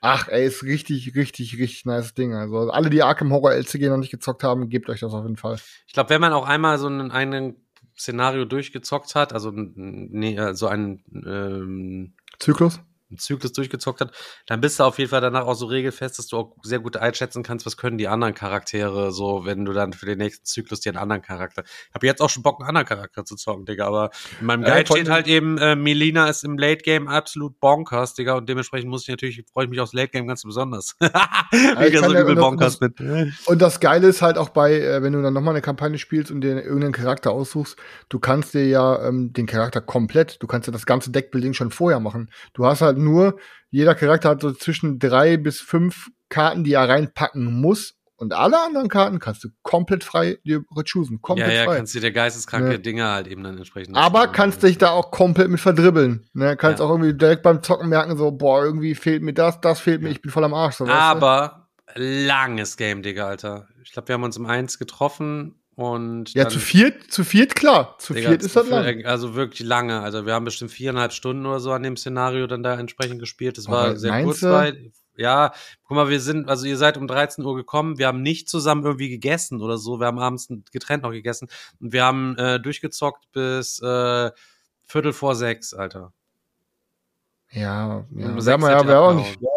ach, 0.00 0.28
ey, 0.28 0.46
ist 0.46 0.62
richtig, 0.62 1.14
richtig, 1.14 1.58
richtig 1.58 1.84
nice 1.84 2.14
Ding. 2.14 2.34
Also 2.34 2.70
alle, 2.70 2.90
die 2.90 3.02
Arkham 3.02 3.32
Horror 3.32 3.52
LCG 3.52 3.88
noch 3.88 3.98
nicht 3.98 4.10
gezockt 4.10 4.42
haben, 4.42 4.68
gebt 4.68 4.88
euch 4.88 5.00
das 5.00 5.12
auf 5.12 5.24
jeden 5.24 5.36
Fall. 5.36 5.58
Ich 5.86 5.92
glaube, 5.92 6.10
wenn 6.10 6.20
man 6.20 6.32
auch 6.32 6.46
einmal 6.46 6.78
so 6.78 6.86
einen, 6.86 7.10
einen 7.10 7.56
Szenario 7.96 8.46
durchgezockt 8.46 9.14
hat, 9.14 9.32
also 9.32 9.52
nee, 9.54 10.36
äh, 10.36 10.54
so 10.54 10.66
einen 10.66 11.04
ähm, 11.26 12.14
Zyklus? 12.38 12.80
Einen 13.10 13.18
Zyklus 13.18 13.52
durchgezockt 13.52 14.00
hat, 14.00 14.12
dann 14.46 14.60
bist 14.60 14.80
du 14.80 14.84
auf 14.84 14.98
jeden 14.98 15.10
Fall 15.10 15.20
danach 15.20 15.46
auch 15.46 15.54
so 15.54 15.66
regelfest, 15.66 16.18
dass 16.18 16.28
du 16.28 16.36
auch 16.36 16.56
sehr 16.62 16.78
gut 16.78 16.96
einschätzen 16.96 17.42
kannst, 17.42 17.66
was 17.66 17.76
können 17.76 17.98
die 17.98 18.08
anderen 18.08 18.34
Charaktere 18.34 19.12
so, 19.12 19.44
wenn 19.44 19.64
du 19.64 19.72
dann 19.72 19.92
für 19.92 20.06
den 20.06 20.18
nächsten 20.18 20.44
Zyklus 20.44 20.80
dir 20.80 20.90
einen 20.90 20.98
anderen 20.98 21.22
Charakter. 21.22 21.64
Ich 21.64 21.94
habe 21.94 22.06
jetzt 22.06 22.20
auch 22.20 22.30
schon 22.30 22.42
Bock, 22.42 22.60
einen 22.60 22.68
anderen 22.68 22.86
Charakter 22.86 23.24
zu 23.24 23.36
zocken, 23.36 23.64
Digga, 23.64 23.86
aber 23.86 24.10
in 24.40 24.46
meinem 24.46 24.62
Guide 24.62 24.78
ja, 24.78 24.86
steht 24.86 25.10
halt 25.10 25.26
eben, 25.26 25.58
äh, 25.58 25.76
Melina 25.76 26.28
ist 26.28 26.44
im 26.44 26.58
Late 26.58 26.82
Game 26.82 27.08
absolut 27.08 27.58
bonkers, 27.60 28.14
Digga, 28.14 28.34
und 28.34 28.48
dementsprechend 28.48 28.90
muss 28.90 29.02
ich 29.02 29.08
natürlich, 29.08 29.44
freue 29.52 29.64
ich 29.64 29.70
mich 29.70 29.80
aufs 29.80 29.92
Late 29.92 30.10
Game 30.10 30.26
ganz 30.26 30.42
besonders. 30.42 30.96
Wie 31.00 31.96
so 31.96 32.14
übel 32.14 32.36
bonkers 32.36 32.78
bin. 32.78 33.34
Und 33.46 33.62
das 33.62 33.80
Geile 33.80 34.08
ist 34.08 34.22
halt 34.22 34.38
auch 34.38 34.50
bei, 34.50 34.80
äh, 34.80 35.02
wenn 35.02 35.12
du 35.12 35.22
dann 35.22 35.34
nochmal 35.34 35.54
eine 35.54 35.62
Kampagne 35.62 35.98
spielst 35.98 36.30
und 36.30 36.40
dir 36.40 36.62
irgendeinen 36.62 36.92
Charakter 36.92 37.32
aussuchst, 37.32 37.76
du 38.08 38.18
kannst 38.18 38.54
dir 38.54 38.66
ja 38.66 39.06
ähm, 39.06 39.32
den 39.32 39.46
Charakter 39.46 39.80
komplett, 39.80 40.42
du 40.42 40.46
kannst 40.46 40.66
ja 40.66 40.72
das 40.72 40.86
ganze 40.86 41.10
Deckbuilding 41.10 41.54
schon 41.54 41.70
vorher 41.70 42.00
machen. 42.00 42.30
Du 42.54 42.66
hast 42.66 42.82
halt 42.82 42.98
nur, 43.02 43.38
jeder 43.70 43.94
Charakter 43.94 44.30
hat 44.30 44.42
so 44.42 44.52
zwischen 44.52 44.98
drei 44.98 45.36
bis 45.36 45.60
fünf 45.60 46.10
Karten, 46.28 46.64
die 46.64 46.72
er 46.72 46.88
reinpacken 46.88 47.60
muss. 47.60 47.94
Und 48.16 48.34
alle 48.34 48.60
anderen 48.60 48.88
Karten 48.88 49.18
kannst 49.18 49.44
du 49.44 49.48
komplett 49.62 50.04
frei 50.04 50.38
dir 50.44 50.62
choosen. 50.84 51.22
Komplett 51.22 51.48
ja, 51.48 51.54
ja, 51.54 51.64
frei. 51.64 51.76
kannst 51.76 51.94
du 51.94 52.00
dir 52.00 52.12
geisteskranke 52.12 52.68
ne? 52.68 52.78
Dinge 52.78 53.08
halt 53.08 53.26
eben 53.26 53.42
dann 53.42 53.56
entsprechend. 53.56 53.96
Aber 53.96 54.28
kannst 54.28 54.62
dich 54.62 54.76
da 54.76 54.90
auch 54.90 55.10
komplett 55.10 55.48
mit 55.48 55.58
verdribbeln. 55.58 56.28
Ne? 56.34 56.54
Kannst 56.56 56.80
ja. 56.80 56.86
auch 56.86 56.90
irgendwie 56.90 57.14
direkt 57.14 57.42
beim 57.42 57.62
Zocken 57.62 57.88
merken, 57.88 58.18
so, 58.18 58.30
boah, 58.30 58.62
irgendwie 58.62 58.94
fehlt 58.94 59.22
mir 59.22 59.32
das, 59.32 59.60
das 59.62 59.80
fehlt 59.80 60.02
mir, 60.02 60.10
ich 60.10 60.20
bin 60.20 60.30
voll 60.30 60.44
am 60.44 60.52
Arsch. 60.52 60.76
So, 60.76 60.86
Aber 60.86 61.68
langes 61.94 62.76
Game, 62.76 63.02
Digga, 63.02 63.26
Alter. 63.26 63.68
Ich 63.82 63.92
glaube, 63.92 64.08
wir 64.08 64.14
haben 64.14 64.24
uns 64.24 64.36
um 64.36 64.44
eins 64.44 64.78
getroffen 64.78 65.59
und 65.80 66.34
ja, 66.34 66.48
zu 66.48 66.58
viert, 66.58 67.10
zu 67.10 67.24
viert, 67.24 67.54
klar. 67.54 67.96
Zu 67.98 68.12
Digga, 68.12 68.28
viert 68.28 68.42
ist 68.42 68.54
das 68.54 68.68
lang. 68.68 69.06
Also 69.06 69.34
wirklich 69.34 69.66
lange. 69.66 70.00
Also 70.00 70.26
wir 70.26 70.34
haben 70.34 70.44
bestimmt 70.44 70.70
viereinhalb 70.70 71.12
Stunden 71.12 71.46
oder 71.46 71.58
so 71.58 71.72
an 71.72 71.82
dem 71.82 71.96
Szenario 71.96 72.46
dann 72.46 72.62
da 72.62 72.78
entsprechend 72.78 73.18
gespielt. 73.18 73.56
Das 73.56 73.66
war 73.66 73.96
sehr 73.96 74.22
kurzweilig. 74.22 74.92
Ja, 75.16 75.52
guck 75.84 75.96
mal, 75.96 76.08
wir 76.08 76.20
sind, 76.20 76.48
also 76.48 76.66
ihr 76.66 76.76
seid 76.76 76.96
um 76.96 77.06
13 77.06 77.44
Uhr 77.44 77.54
gekommen, 77.54 77.98
wir 77.98 78.06
haben 78.06 78.22
nicht 78.22 78.48
zusammen 78.48 78.84
irgendwie 78.84 79.10
gegessen 79.10 79.60
oder 79.60 79.76
so, 79.76 80.00
wir 80.00 80.06
haben 80.06 80.18
abends 80.18 80.48
getrennt 80.72 81.02
noch 81.02 81.10
gegessen 81.10 81.48
und 81.78 81.92
wir 81.92 82.04
haben 82.04 82.36
äh, 82.38 82.58
durchgezockt 82.58 83.30
bis 83.32 83.80
äh, 83.80 84.30
Viertel 84.86 85.12
vor 85.12 85.34
sechs, 85.34 85.74
Alter. 85.74 86.12
Ja, 87.50 88.06
ja. 88.14 88.40
Sechs 88.40 88.62
ja, 88.62 88.86
wir 88.86 89.00
auch 89.00 89.14
nicht, 89.14 89.38
ja, 89.42 89.48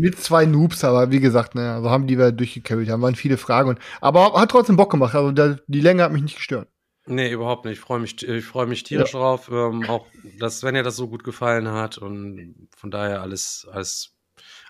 mit 0.00 0.18
zwei 0.18 0.46
Noobs, 0.46 0.84
aber 0.84 1.10
wie 1.10 1.20
gesagt, 1.20 1.54
ne, 1.54 1.72
also 1.74 1.90
haben 1.90 2.06
die 2.06 2.18
wir 2.18 2.32
durchgecarried, 2.32 2.88
haben 2.90 3.02
waren 3.02 3.14
viele 3.14 3.36
Fragen. 3.36 3.70
Und, 3.70 3.78
aber 4.00 4.32
hat 4.34 4.50
trotzdem 4.50 4.76
Bock 4.76 4.90
gemacht. 4.90 5.14
Also 5.14 5.32
der, 5.32 5.60
die 5.66 5.80
Länge 5.80 6.02
hat 6.02 6.12
mich 6.12 6.22
nicht 6.22 6.36
gestört. 6.36 6.68
Nee, 7.06 7.32
überhaupt 7.32 7.64
nicht. 7.64 7.74
Ich 7.74 7.80
freue 7.80 8.00
mich, 8.00 8.22
ich 8.26 8.44
freue 8.44 8.66
mich 8.66 8.82
tierisch 8.82 9.14
ja. 9.14 9.18
drauf. 9.18 9.50
Ähm, 9.50 9.84
auch, 9.88 10.06
dass 10.38 10.60
Svenja 10.60 10.82
das 10.82 10.96
so 10.96 11.08
gut 11.08 11.24
gefallen 11.24 11.68
hat. 11.68 11.98
Und 11.98 12.68
von 12.76 12.90
daher 12.90 13.22
alles, 13.22 13.66
alles, 13.72 14.14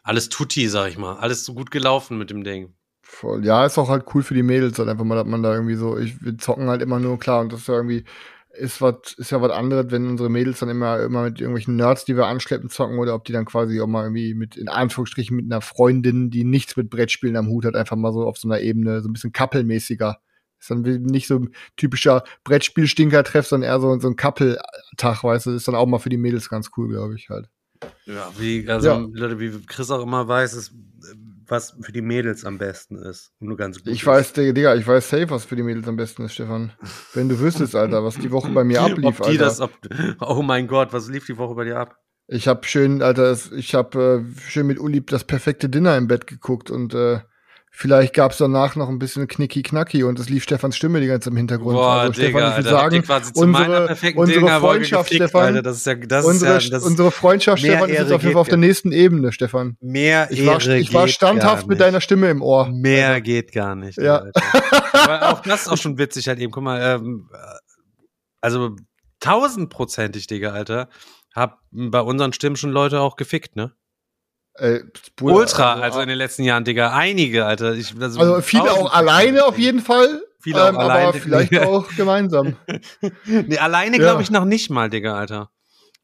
alles 0.03 0.29
tutti, 0.29 0.69
sag 0.69 0.89
ich 0.89 0.99
mal. 0.99 1.17
Alles 1.17 1.45
so 1.45 1.55
gut 1.55 1.71
gelaufen 1.71 2.19
mit 2.19 2.31
dem 2.31 2.45
Ding. 2.45 2.75
Voll. 3.03 3.45
Ja, 3.45 3.67
ist 3.67 3.77
auch 3.77 3.89
halt 3.89 4.05
cool 4.15 4.23
für 4.23 4.35
die 4.35 4.45
Mädels, 4.45 4.79
halt 4.79 4.89
einfach 4.89 5.05
mal, 5.05 5.17
dass 5.17 5.27
man 5.27 5.43
da 5.43 5.53
irgendwie 5.53 5.75
so, 5.75 5.99
ich, 5.99 6.25
wir 6.25 6.39
zocken 6.39 6.69
halt 6.69 6.81
immer 6.81 7.01
nur, 7.01 7.19
klar, 7.19 7.41
und 7.41 7.53
das 7.53 7.61
ist 7.61 7.67
ja 7.69 7.75
irgendwie, 7.75 8.05
ist 8.53 8.81
was, 8.81 9.15
ist 9.17 9.31
ja 9.31 9.41
was 9.41 9.53
anderes, 9.53 9.87
wenn 9.91 10.09
unsere 10.09 10.29
Mädels 10.29 10.59
dann 10.61 10.69
immer, 10.69 11.01
immer 11.01 11.25
mit 11.25 11.41
irgendwelchen 11.41 11.77
Nerds, 11.77 12.05
die 12.05 12.17
wir 12.17 12.27
anschleppen, 12.27 12.69
zocken 12.69 12.99
oder 12.99 13.15
ob 13.15 13.25
die 13.25 13.33
dann 13.33 13.45
quasi 13.45 13.81
auch 13.81 13.87
mal 13.87 14.05
irgendwie 14.05 14.35
mit, 14.35 14.57
in 14.57 14.69
Anführungsstrichen, 14.69 15.37
mit 15.37 15.47
einer 15.47 15.61
Freundin, 15.61 16.31
die 16.31 16.45
nichts 16.45 16.77
mit 16.77 16.91
Brettspielen 16.91 17.37
am 17.37 17.49
Hut 17.49 17.65
hat, 17.65 17.77
einfach 17.77 17.97
mal 17.97 18.13
so 18.13 18.27
auf 18.27 18.39
so 18.39 18.49
einer 18.49 18.61
Ebene, 18.61 19.03
so 19.03 19.09
ein 19.09 19.13
bisschen 19.13 19.33
couple-mäßiger. 19.33 20.19
Ist 20.59 20.71
dann 20.71 20.83
nicht 20.83 21.27
so 21.27 21.37
ein 21.37 21.55
typischer 21.77 22.23
Brettspiel-Stinker-Treff, 22.45 23.47
sondern 23.47 23.71
eher 23.71 23.81
so, 23.81 23.99
so 23.99 24.09
ein 24.09 24.17
Couple-Tag, 24.17 25.25
weißt 25.25 25.47
du, 25.47 25.51
ist 25.53 25.67
dann 25.69 25.75
auch 25.75 25.87
mal 25.87 25.99
für 25.99 26.11
die 26.11 26.19
Mädels 26.19 26.51
ganz 26.51 26.71
cool, 26.77 26.89
glaube 26.89 27.15
ich 27.15 27.31
halt. 27.31 27.49
Ja, 28.05 28.31
wie, 28.37 28.69
also, 28.69 28.89
ja. 28.89 29.39
wie 29.39 29.59
Chris 29.67 29.91
auch 29.91 30.03
immer 30.03 30.29
weiß, 30.29 30.53
ist 30.53 30.75
was 31.51 31.77
für 31.81 31.93
die 31.93 32.03
Mädels 32.03 32.45
am 32.45 32.59
besten 32.59 32.97
ist. 32.97 33.33
Nur 33.41 33.57
ganz 33.57 33.79
gut. 33.79 33.89
Ich 33.89 34.01
ist. 34.01 34.07
weiß, 34.07 34.33
Digga, 34.33 34.75
ich 34.75 34.87
weiß 34.87 35.09
safe, 35.09 35.31
was 35.31 35.45
für 35.45 35.57
die 35.57 35.63
Mädels 35.63 35.89
am 35.89 35.97
besten 35.97 36.25
ist, 36.25 36.35
Stefan. 36.35 36.73
Wenn 37.15 37.29
du 37.29 37.39
wüsstest, 37.39 37.75
Alter, 37.75 38.05
was 38.05 38.17
die 38.17 38.31
Woche 38.31 38.51
bei 38.51 38.65
mir 38.65 38.83
ablief, 38.83 39.21
ob 39.21 39.27
die 39.27 39.39
Alter. 39.39 39.45
Das, 39.45 39.61
ob, 39.61 39.73
oh 40.21 40.43
mein 40.43 40.67
Gott, 40.67 40.93
was 40.93 41.09
lief 41.09 41.27
die 41.27 41.37
Woche 41.37 41.55
bei 41.55 41.65
dir 41.65 41.79
ab? 41.79 41.97
Ich 42.29 42.47
hab 42.47 42.65
schön, 42.67 43.03
Alter, 43.03 43.37
ich 43.57 43.75
hab 43.75 43.97
äh, 43.97 44.23
schön 44.47 44.67
mit 44.67 44.79
Uli 44.79 45.05
das 45.05 45.25
perfekte 45.25 45.69
Dinner 45.69 45.97
im 45.97 46.07
Bett 46.07 46.29
geguckt 46.29 46.71
und 46.71 46.95
äh, 46.95 47.21
Vielleicht 47.73 48.15
gab 48.15 48.33
es 48.33 48.39
danach 48.39 48.75
noch 48.75 48.89
ein 48.89 48.99
bisschen 48.99 49.29
Knicki-Knacki 49.29 50.03
und 50.03 50.19
es 50.19 50.29
lief 50.29 50.43
Stefans 50.43 50.77
Stimme 50.77 51.01
die 51.01 51.07
ganze 51.07 51.31
im 51.31 51.37
Hintergrund. 51.37 51.77
Boah, 51.77 52.01
also, 52.01 52.21
Digga, 52.21 52.29
Stefan, 52.29 52.49
ich 52.49 52.55
Alter, 52.57 52.69
ihr 52.69 53.05
sagen, 53.05 53.33
unsere, 53.37 53.97
unsere 54.17 54.61
Freundschaft, 54.61 55.11
gefickt, 55.11 55.29
Stefan, 55.29 55.47
Alter, 55.47 55.63
das 55.63 55.77
ist 55.77 55.87
ja, 55.87 55.95
das 55.95 56.27
unsere, 56.27 56.57
ist 56.57 56.65
ja, 56.65 56.71
das 56.71 56.85
unsere 56.85 57.11
Freundschaft, 57.13 57.61
Stefan, 57.61 57.89
ist 57.89 57.95
Ehre 57.95 58.03
jetzt 58.03 58.13
auf 58.13 58.23
jeden 58.23 58.33
Fall 58.33 58.41
auf 58.41 58.49
der 58.49 58.59
nächsten 58.59 58.91
Ebene, 58.91 59.33
Stefan. 59.33 59.77
mehr 59.81 60.29
Ich 60.31 60.45
war, 60.45 60.61
Ehre 60.61 60.79
ich 60.79 60.93
war 60.93 61.07
standhaft 61.07 61.69
mit 61.69 61.81
deiner 61.81 62.01
Stimme 62.01 62.29
im 62.29 62.43
Ohr. 62.43 62.69
Mehr 62.69 63.21
geht 63.21 63.53
gar 63.53 63.77
nicht. 63.77 63.99
Ja. 63.99 64.19
Alter. 64.19 64.43
Aber 64.93 65.33
auch 65.33 65.41
das 65.41 65.63
ist 65.63 65.69
auch 65.69 65.79
schon 65.79 65.97
witzig 65.97 66.27
halt 66.27 66.41
eben. 66.41 66.51
Guck 66.51 66.65
mal, 66.65 66.81
ähm, 66.83 67.31
also 68.41 68.75
tausendprozentig, 69.21 70.27
Digga, 70.27 70.51
Alter. 70.51 70.89
Hab 71.35 71.61
bei 71.71 72.01
unseren 72.01 72.33
Stimmen 72.33 72.57
schon 72.57 72.71
Leute 72.71 73.01
auch 73.01 73.15
gefickt, 73.15 73.55
ne? 73.55 73.73
Äh, 74.55 74.81
Bruder, 75.17 75.35
Ultra, 75.37 75.75
also, 75.75 76.01
in 76.01 76.09
den 76.09 76.19
letzten 76.19 76.43
Jahren, 76.43 76.65
Digga. 76.65 76.93
Einige, 76.93 77.47
Alter. 77.47 77.75
Ich, 77.75 77.95
also 78.01 78.41
viele 78.43 78.73
auch 78.73 78.93
alleine 78.93 79.45
auf 79.45 79.59
jeden 79.59 79.81
Fall. 79.81 80.23
Viele 80.43 80.63
auch 80.65 80.69
ähm, 80.69 80.79
alleine. 80.79 81.09
Aber 81.09 81.19
vielleicht 81.19 81.57
auch 81.61 81.89
gemeinsam. 81.97 82.57
Nee, 83.27 83.59
alleine 83.59 83.97
Ja. 83.99 84.03
glaube 84.03 84.23
ich 84.23 84.31
noch 84.31 84.45
nicht 84.45 84.71
mal, 84.71 84.91
Digga, 84.91 85.15
Alter. 85.15 85.51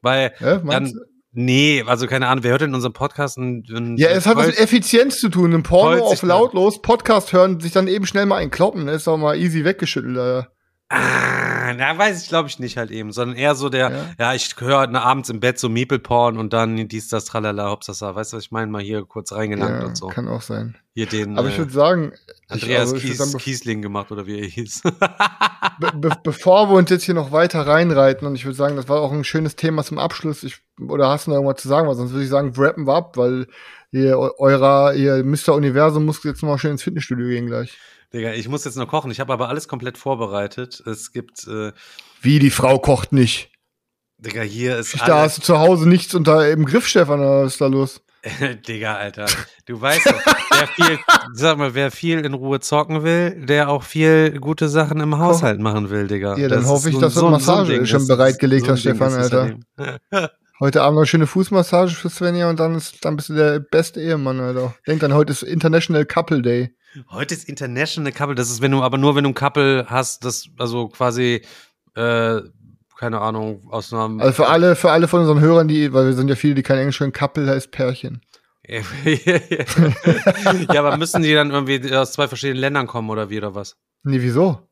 Weil 0.01 0.33
Ja, 0.39 0.57
dann, 0.57 0.93
nee, 1.31 1.83
also 1.85 2.07
keine 2.07 2.27
Ahnung, 2.27 2.43
wer 2.43 2.51
hört 2.51 2.61
denn 2.61 2.73
unseren 2.75 2.93
Podcast? 2.93 3.37
Und, 3.37 3.69
und 3.71 3.97
Ja, 3.97 4.09
es 4.09 4.25
hat 4.27 4.37
was 4.37 4.47
mit 4.47 4.59
Effizienz 4.59 5.19
zu 5.19 5.29
tun. 5.29 5.51
Im 5.53 5.63
Porno 5.63 6.03
auf 6.05 6.21
lautlos, 6.21 6.81
Podcast 6.81 7.33
hören, 7.33 7.59
sich 7.59 7.71
dann 7.71 7.87
eben 7.87 8.05
schnell 8.05 8.25
mal 8.25 8.37
einkloppen. 8.37 8.87
Ist 8.87 9.07
auch 9.07 9.17
mal 9.17 9.37
easy 9.37 9.63
weggeschüttelt. 9.65 10.17
Alter. 10.17 10.51
Ah, 10.89 11.73
na, 11.73 11.97
weiß 11.97 12.23
ich, 12.23 12.29
glaube 12.29 12.47
ich 12.47 12.59
nicht 12.59 12.77
halt 12.77 12.91
eben, 12.91 13.11
sondern 13.11 13.35
eher 13.35 13.55
so 13.55 13.67
der, 13.67 13.91
Ja. 13.91 14.05
ja, 14.17 14.33
ich 14.33 14.55
höre 14.57 14.87
ne, 14.87 15.01
abends 15.01 15.27
im 15.29 15.41
Bett 15.41 15.59
so 15.59 15.67
Meeple-Porn 15.67 16.37
und 16.37 16.53
dann 16.53 16.87
dies, 16.87 17.09
das, 17.09 17.25
tralala, 17.25 17.69
hopsasa, 17.71 18.15
weißt 18.15 18.31
du, 18.31 18.37
was 18.37 18.45
ich 18.45 18.51
meine? 18.51 18.71
Mal 18.71 18.81
hier 18.81 19.03
kurz 19.03 19.33
reingelangt 19.33 19.81
Ja, 19.81 19.87
und 19.87 19.97
so. 19.97 20.07
kann 20.07 20.29
auch 20.29 20.41
sein. 20.41 20.77
Hier 20.93 21.05
den 21.07 21.37
Aber 21.37 21.49
ich 21.49 21.55
äh, 21.55 21.59
würde 21.59 21.73
sagen, 21.73 22.13
Andreas 22.47 22.79
also 22.81 22.95
ich 22.95 23.03
würd 23.03 23.09
Kies, 23.11 23.17
sagen, 23.17 23.37
Kiesling 23.37 23.81
gemacht 23.81 24.11
oder 24.13 24.25
wie 24.27 24.39
er 24.39 24.47
hieß. 24.47 24.81
be 25.79 25.91
be 25.93 26.09
bevor 26.23 26.69
wir 26.69 26.75
uns 26.77 26.89
jetzt 26.89 27.03
hier 27.03 27.15
noch 27.15 27.33
weiter 27.33 27.67
reinreiten, 27.67 28.25
und 28.25 28.35
ich 28.35 28.45
würde 28.45 28.55
sagen, 28.55 28.77
das 28.77 28.87
war 28.87 29.01
auch 29.01 29.11
ein 29.11 29.25
schönes 29.25 29.57
Thema 29.57 29.83
zum 29.83 29.99
Abschluss, 29.99 30.43
ich, 30.43 30.59
oder 30.79 31.09
hast 31.09 31.27
du 31.27 31.31
noch 31.31 31.37
irgendwas 31.37 31.61
zu 31.61 31.67
sagen? 31.67 31.87
Weil 31.89 31.95
sonst 31.95 32.11
würde 32.11 32.23
ich 32.23 32.29
sagen, 32.29 32.55
wrappen 32.55 32.87
wir 32.87 32.95
ab, 32.95 33.17
weil 33.17 33.47
ihr, 33.91 34.17
eu- 34.17 34.31
eurer, 34.39 34.93
ihr 34.93 35.21
Mr. 35.25 35.49
Universum 35.53 36.05
muss 36.05 36.23
jetzt 36.23 36.43
mal 36.43 36.57
schön 36.57 36.71
ins 36.71 36.83
Fitnessstudio 36.83 37.27
gehen 37.27 37.47
gleich. 37.47 37.77
Digga, 38.13 38.31
ich 38.33 38.47
muss 38.47 38.63
jetzt 38.65 38.77
noch 38.77 38.87
kochen. 38.87 39.11
Ich 39.11 39.19
habe 39.19 39.33
aber 39.33 39.49
alles 39.49 39.67
komplett 39.67 39.97
vorbereitet. 39.97 40.81
Es 40.85 41.11
gibt, 41.11 41.45
äh, 41.47 41.73
Wie, 42.21 42.39
die 42.39 42.49
Frau 42.51 42.79
kocht 42.79 43.11
nicht? 43.11 43.51
Digga, 44.17 44.41
hier 44.41 44.77
ist 44.77 44.95
Da 45.01 45.19
alles. 45.19 45.31
hast 45.33 45.37
du 45.39 45.41
zu 45.43 45.59
Hause 45.59 45.87
nichts 45.87 46.15
unter 46.15 46.49
im 46.49 46.65
Griff, 46.65 46.87
Stefan, 46.87 47.19
oder 47.19 47.43
was 47.43 47.53
ist 47.53 47.61
da 47.61 47.67
los? 47.67 48.01
Digga, 48.67 48.95
Alter. 48.95 49.27
Du 49.65 49.79
weißt 49.79 50.05
doch, 50.07 50.21
wer 50.51 50.67
viel, 50.67 50.99
sag 51.33 51.57
mal, 51.57 51.75
wer 51.75 51.91
viel 51.91 52.19
in 52.25 52.33
Ruhe 52.33 52.59
zocken 52.59 53.03
will, 53.03 53.45
der 53.45 53.69
auch 53.69 53.83
viel 53.83 54.39
gute 54.39 54.69
Sachen 54.69 54.99
im 55.01 55.17
Haushalt 55.17 55.59
machen 55.59 55.89
will, 55.91 56.07
Digga. 56.07 56.35
Ja, 56.37 56.47
dann 56.47 56.61
Das 56.61 56.67
hoffe 56.69 56.89
ich, 56.89 56.95
so- 56.95 57.01
dass 57.01 57.13
du 57.13 57.19
so 57.21 57.29
Massage 57.29 57.85
schon 57.85 58.07
bereitgelegt 58.07 58.65
so 58.65 58.71
hast, 58.71 58.79
Stefan, 58.81 59.13
Alter. 59.13 59.55
Heute 60.59 60.81
Abend 60.81 60.95
noch 60.95 61.01
eine 61.01 61.07
schöne 61.07 61.27
Fußmassage 61.27 61.91
für 61.91 62.09
Svenja 62.09 62.49
und 62.49 62.59
dann, 62.59 62.73
ist, 62.73 63.05
dann 63.05 63.15
bist 63.15 63.29
du 63.29 63.35
der 63.35 63.59
beste 63.59 64.01
Ehemann, 64.01 64.39
Alter. 64.39 64.73
Denk 64.87 65.01
dann, 65.01 65.13
heute 65.13 65.31
ist 65.31 65.43
International 65.43 66.03
Couple 66.03 66.41
Day. 66.41 66.75
Heute 67.09 67.35
ist 67.35 67.47
International 67.47 68.11
Couple, 68.11 68.35
das 68.35 68.49
ist, 68.49 68.61
wenn 68.61 68.71
du, 68.71 68.81
aber 68.81 68.97
nur 68.97 69.15
wenn 69.15 69.23
du 69.23 69.29
ein 69.29 69.35
Couple 69.35 69.85
hast, 69.87 70.25
das, 70.25 70.49
also 70.57 70.87
quasi, 70.87 71.43
äh, 71.95 72.41
keine 72.97 73.21
Ahnung, 73.21 73.67
aus 73.69 73.93
einer. 73.93 74.21
Also 74.21 74.33
für 74.33 74.47
alle, 74.47 74.75
für 74.75 74.91
alle 74.91 75.07
von 75.07 75.21
unseren 75.21 75.39
Hörern, 75.39 75.67
die, 75.67 75.93
weil 75.93 76.07
wir 76.07 76.13
sind 76.13 76.29
ja 76.29 76.35
viele, 76.35 76.55
die 76.55 76.63
kein 76.63 76.79
Englisch 76.79 76.97
können, 76.97 77.13
Couple 77.13 77.47
heißt 77.47 77.71
Pärchen. 77.71 78.21
ja, 78.67 78.81
aber 80.79 80.97
müssen 80.97 81.21
die 81.21 81.33
dann 81.33 81.51
irgendwie 81.51 81.95
aus 81.95 82.11
zwei 82.11 82.27
verschiedenen 82.27 82.59
Ländern 82.59 82.87
kommen 82.87 83.09
oder 83.09 83.29
wie 83.29 83.37
oder 83.37 83.55
was? 83.55 83.77
Nee, 84.03 84.21
wieso? 84.21 84.67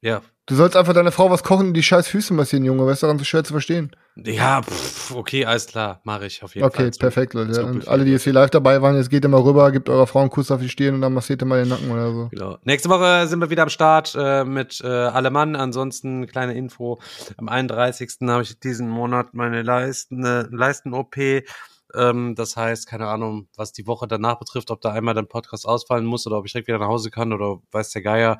Ja. 0.00 0.22
Du 0.46 0.54
sollst 0.54 0.76
einfach 0.76 0.94
deiner 0.94 1.12
Frau 1.12 1.28
was 1.30 1.42
kochen 1.42 1.68
und 1.68 1.74
die 1.74 1.82
scheiß 1.82 2.08
Füße 2.08 2.32
massieren, 2.32 2.64
Junge. 2.64 2.86
Was 2.86 2.94
ist 2.94 3.02
daran 3.02 3.18
so 3.18 3.24
schwer 3.24 3.44
zu 3.44 3.52
verstehen? 3.52 3.90
Ja, 4.16 4.62
pff, 4.62 5.14
okay, 5.14 5.44
alles 5.44 5.66
klar, 5.66 6.00
mache 6.04 6.24
ich 6.26 6.42
auf 6.42 6.54
jeden 6.54 6.66
Okay, 6.66 6.84
Fall. 6.84 6.90
perfekt, 6.98 7.34
Leute. 7.34 7.52
so 7.54 7.62
und 7.64 7.86
alle, 7.86 8.04
die 8.06 8.12
jetzt 8.12 8.24
hier 8.24 8.32
live 8.32 8.48
dabei 8.50 8.80
waren, 8.80 8.96
jetzt 8.96 9.10
geht 9.10 9.24
immer 9.26 9.44
rüber, 9.44 9.70
gebt 9.72 9.88
eurer 9.90 10.06
Frau 10.06 10.20
einen 10.20 10.30
Kuss 10.30 10.50
auf 10.50 10.60
die 10.60 10.70
Stirn 10.70 10.94
und 10.94 11.02
dann 11.02 11.12
massiert 11.12 11.42
ihr 11.42 11.46
mal 11.46 11.60
den 11.60 11.68
Nacken 11.68 11.90
oder 11.90 12.12
so. 12.12 12.28
Genau. 12.30 12.56
Nächste 12.64 12.88
Woche 12.88 13.26
sind 13.26 13.40
wir 13.40 13.50
wieder 13.50 13.62
am 13.64 13.68
Start 13.68 14.16
äh, 14.18 14.44
mit 14.44 14.80
äh, 14.82 14.86
Alemann. 14.86 15.54
Ansonsten 15.54 16.26
kleine 16.26 16.54
Info. 16.54 16.98
Am 17.36 17.48
31. 17.48 18.16
habe 18.22 18.42
ich 18.42 18.58
diesen 18.58 18.88
Monat 18.88 19.34
meine 19.34 19.62
Leisten, 19.62 20.24
äh, 20.24 20.46
Leisten-OP. 20.50 21.16
Ähm, 21.94 22.34
das 22.34 22.56
heißt, 22.56 22.86
keine 22.88 23.06
Ahnung, 23.06 23.48
was 23.56 23.72
die 23.72 23.86
Woche 23.86 24.08
danach 24.08 24.38
betrifft, 24.38 24.70
ob 24.70 24.80
da 24.80 24.92
einmal 24.92 25.14
der 25.14 25.22
Podcast 25.22 25.66
ausfallen 25.66 26.06
muss 26.06 26.26
oder 26.26 26.38
ob 26.38 26.46
ich 26.46 26.52
direkt 26.52 26.68
wieder 26.68 26.78
nach 26.78 26.88
Hause 26.88 27.10
kann 27.10 27.32
oder 27.32 27.58
weiß 27.70 27.90
der 27.90 28.02
Geier. 28.02 28.38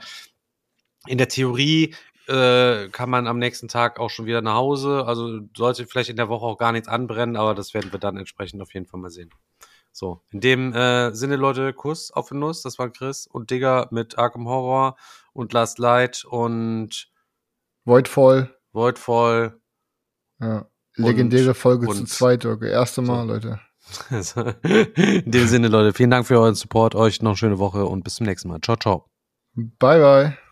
In 1.08 1.18
der 1.18 1.28
Theorie 1.28 1.94
äh, 2.28 2.88
kann 2.88 3.08
man 3.10 3.26
am 3.26 3.38
nächsten 3.38 3.68
Tag 3.68 3.98
auch 3.98 4.10
schon 4.10 4.26
wieder 4.26 4.42
nach 4.42 4.54
Hause. 4.54 5.04
Also 5.06 5.40
sollte 5.56 5.86
vielleicht 5.86 6.10
in 6.10 6.16
der 6.16 6.28
Woche 6.28 6.44
auch 6.44 6.58
gar 6.58 6.72
nichts 6.72 6.88
anbrennen, 6.88 7.36
aber 7.36 7.54
das 7.54 7.74
werden 7.74 7.90
wir 7.92 7.98
dann 7.98 8.16
entsprechend 8.16 8.60
auf 8.62 8.74
jeden 8.74 8.86
Fall 8.86 9.00
mal 9.00 9.10
sehen. 9.10 9.30
So, 9.92 10.20
in 10.30 10.40
dem 10.40 10.72
äh, 10.74 11.12
Sinne, 11.14 11.36
Leute, 11.36 11.72
Kuss 11.72 12.10
auf 12.12 12.28
den 12.28 12.38
Nuss. 12.40 12.62
Das 12.62 12.78
waren 12.78 12.92
Chris 12.92 13.26
und 13.26 13.50
Digger 13.50 13.88
mit 13.90 14.18
Arkham 14.18 14.46
Horror 14.46 14.96
und 15.32 15.52
Last 15.52 15.78
Light 15.78 16.24
und 16.24 17.08
Voidfall. 17.84 18.54
Voidfall. 18.72 19.58
Ja. 20.40 20.66
Legendäre 20.94 21.54
Folge 21.54 21.86
zu 21.88 22.00
und- 22.00 22.08
zweit, 22.08 22.44
okay. 22.44 22.70
Erste 22.70 23.02
Mal, 23.02 23.26
So. 23.26 23.32
Leute. 23.32 23.60
In 25.24 25.30
dem 25.30 25.46
Sinne, 25.48 25.68
Leute, 25.68 25.94
vielen 25.94 26.10
Dank 26.10 26.26
für 26.26 26.38
euren 26.38 26.54
Support. 26.54 26.94
Euch 26.94 27.22
noch 27.22 27.30
eine 27.30 27.36
schöne 27.36 27.58
Woche 27.58 27.86
und 27.86 28.04
bis 28.04 28.16
zum 28.16 28.26
nächsten 28.26 28.48
Mal. 28.48 28.60
Ciao, 28.60 28.76
ciao. 28.76 29.08
Bye, 29.54 30.00
bye. 30.00 30.47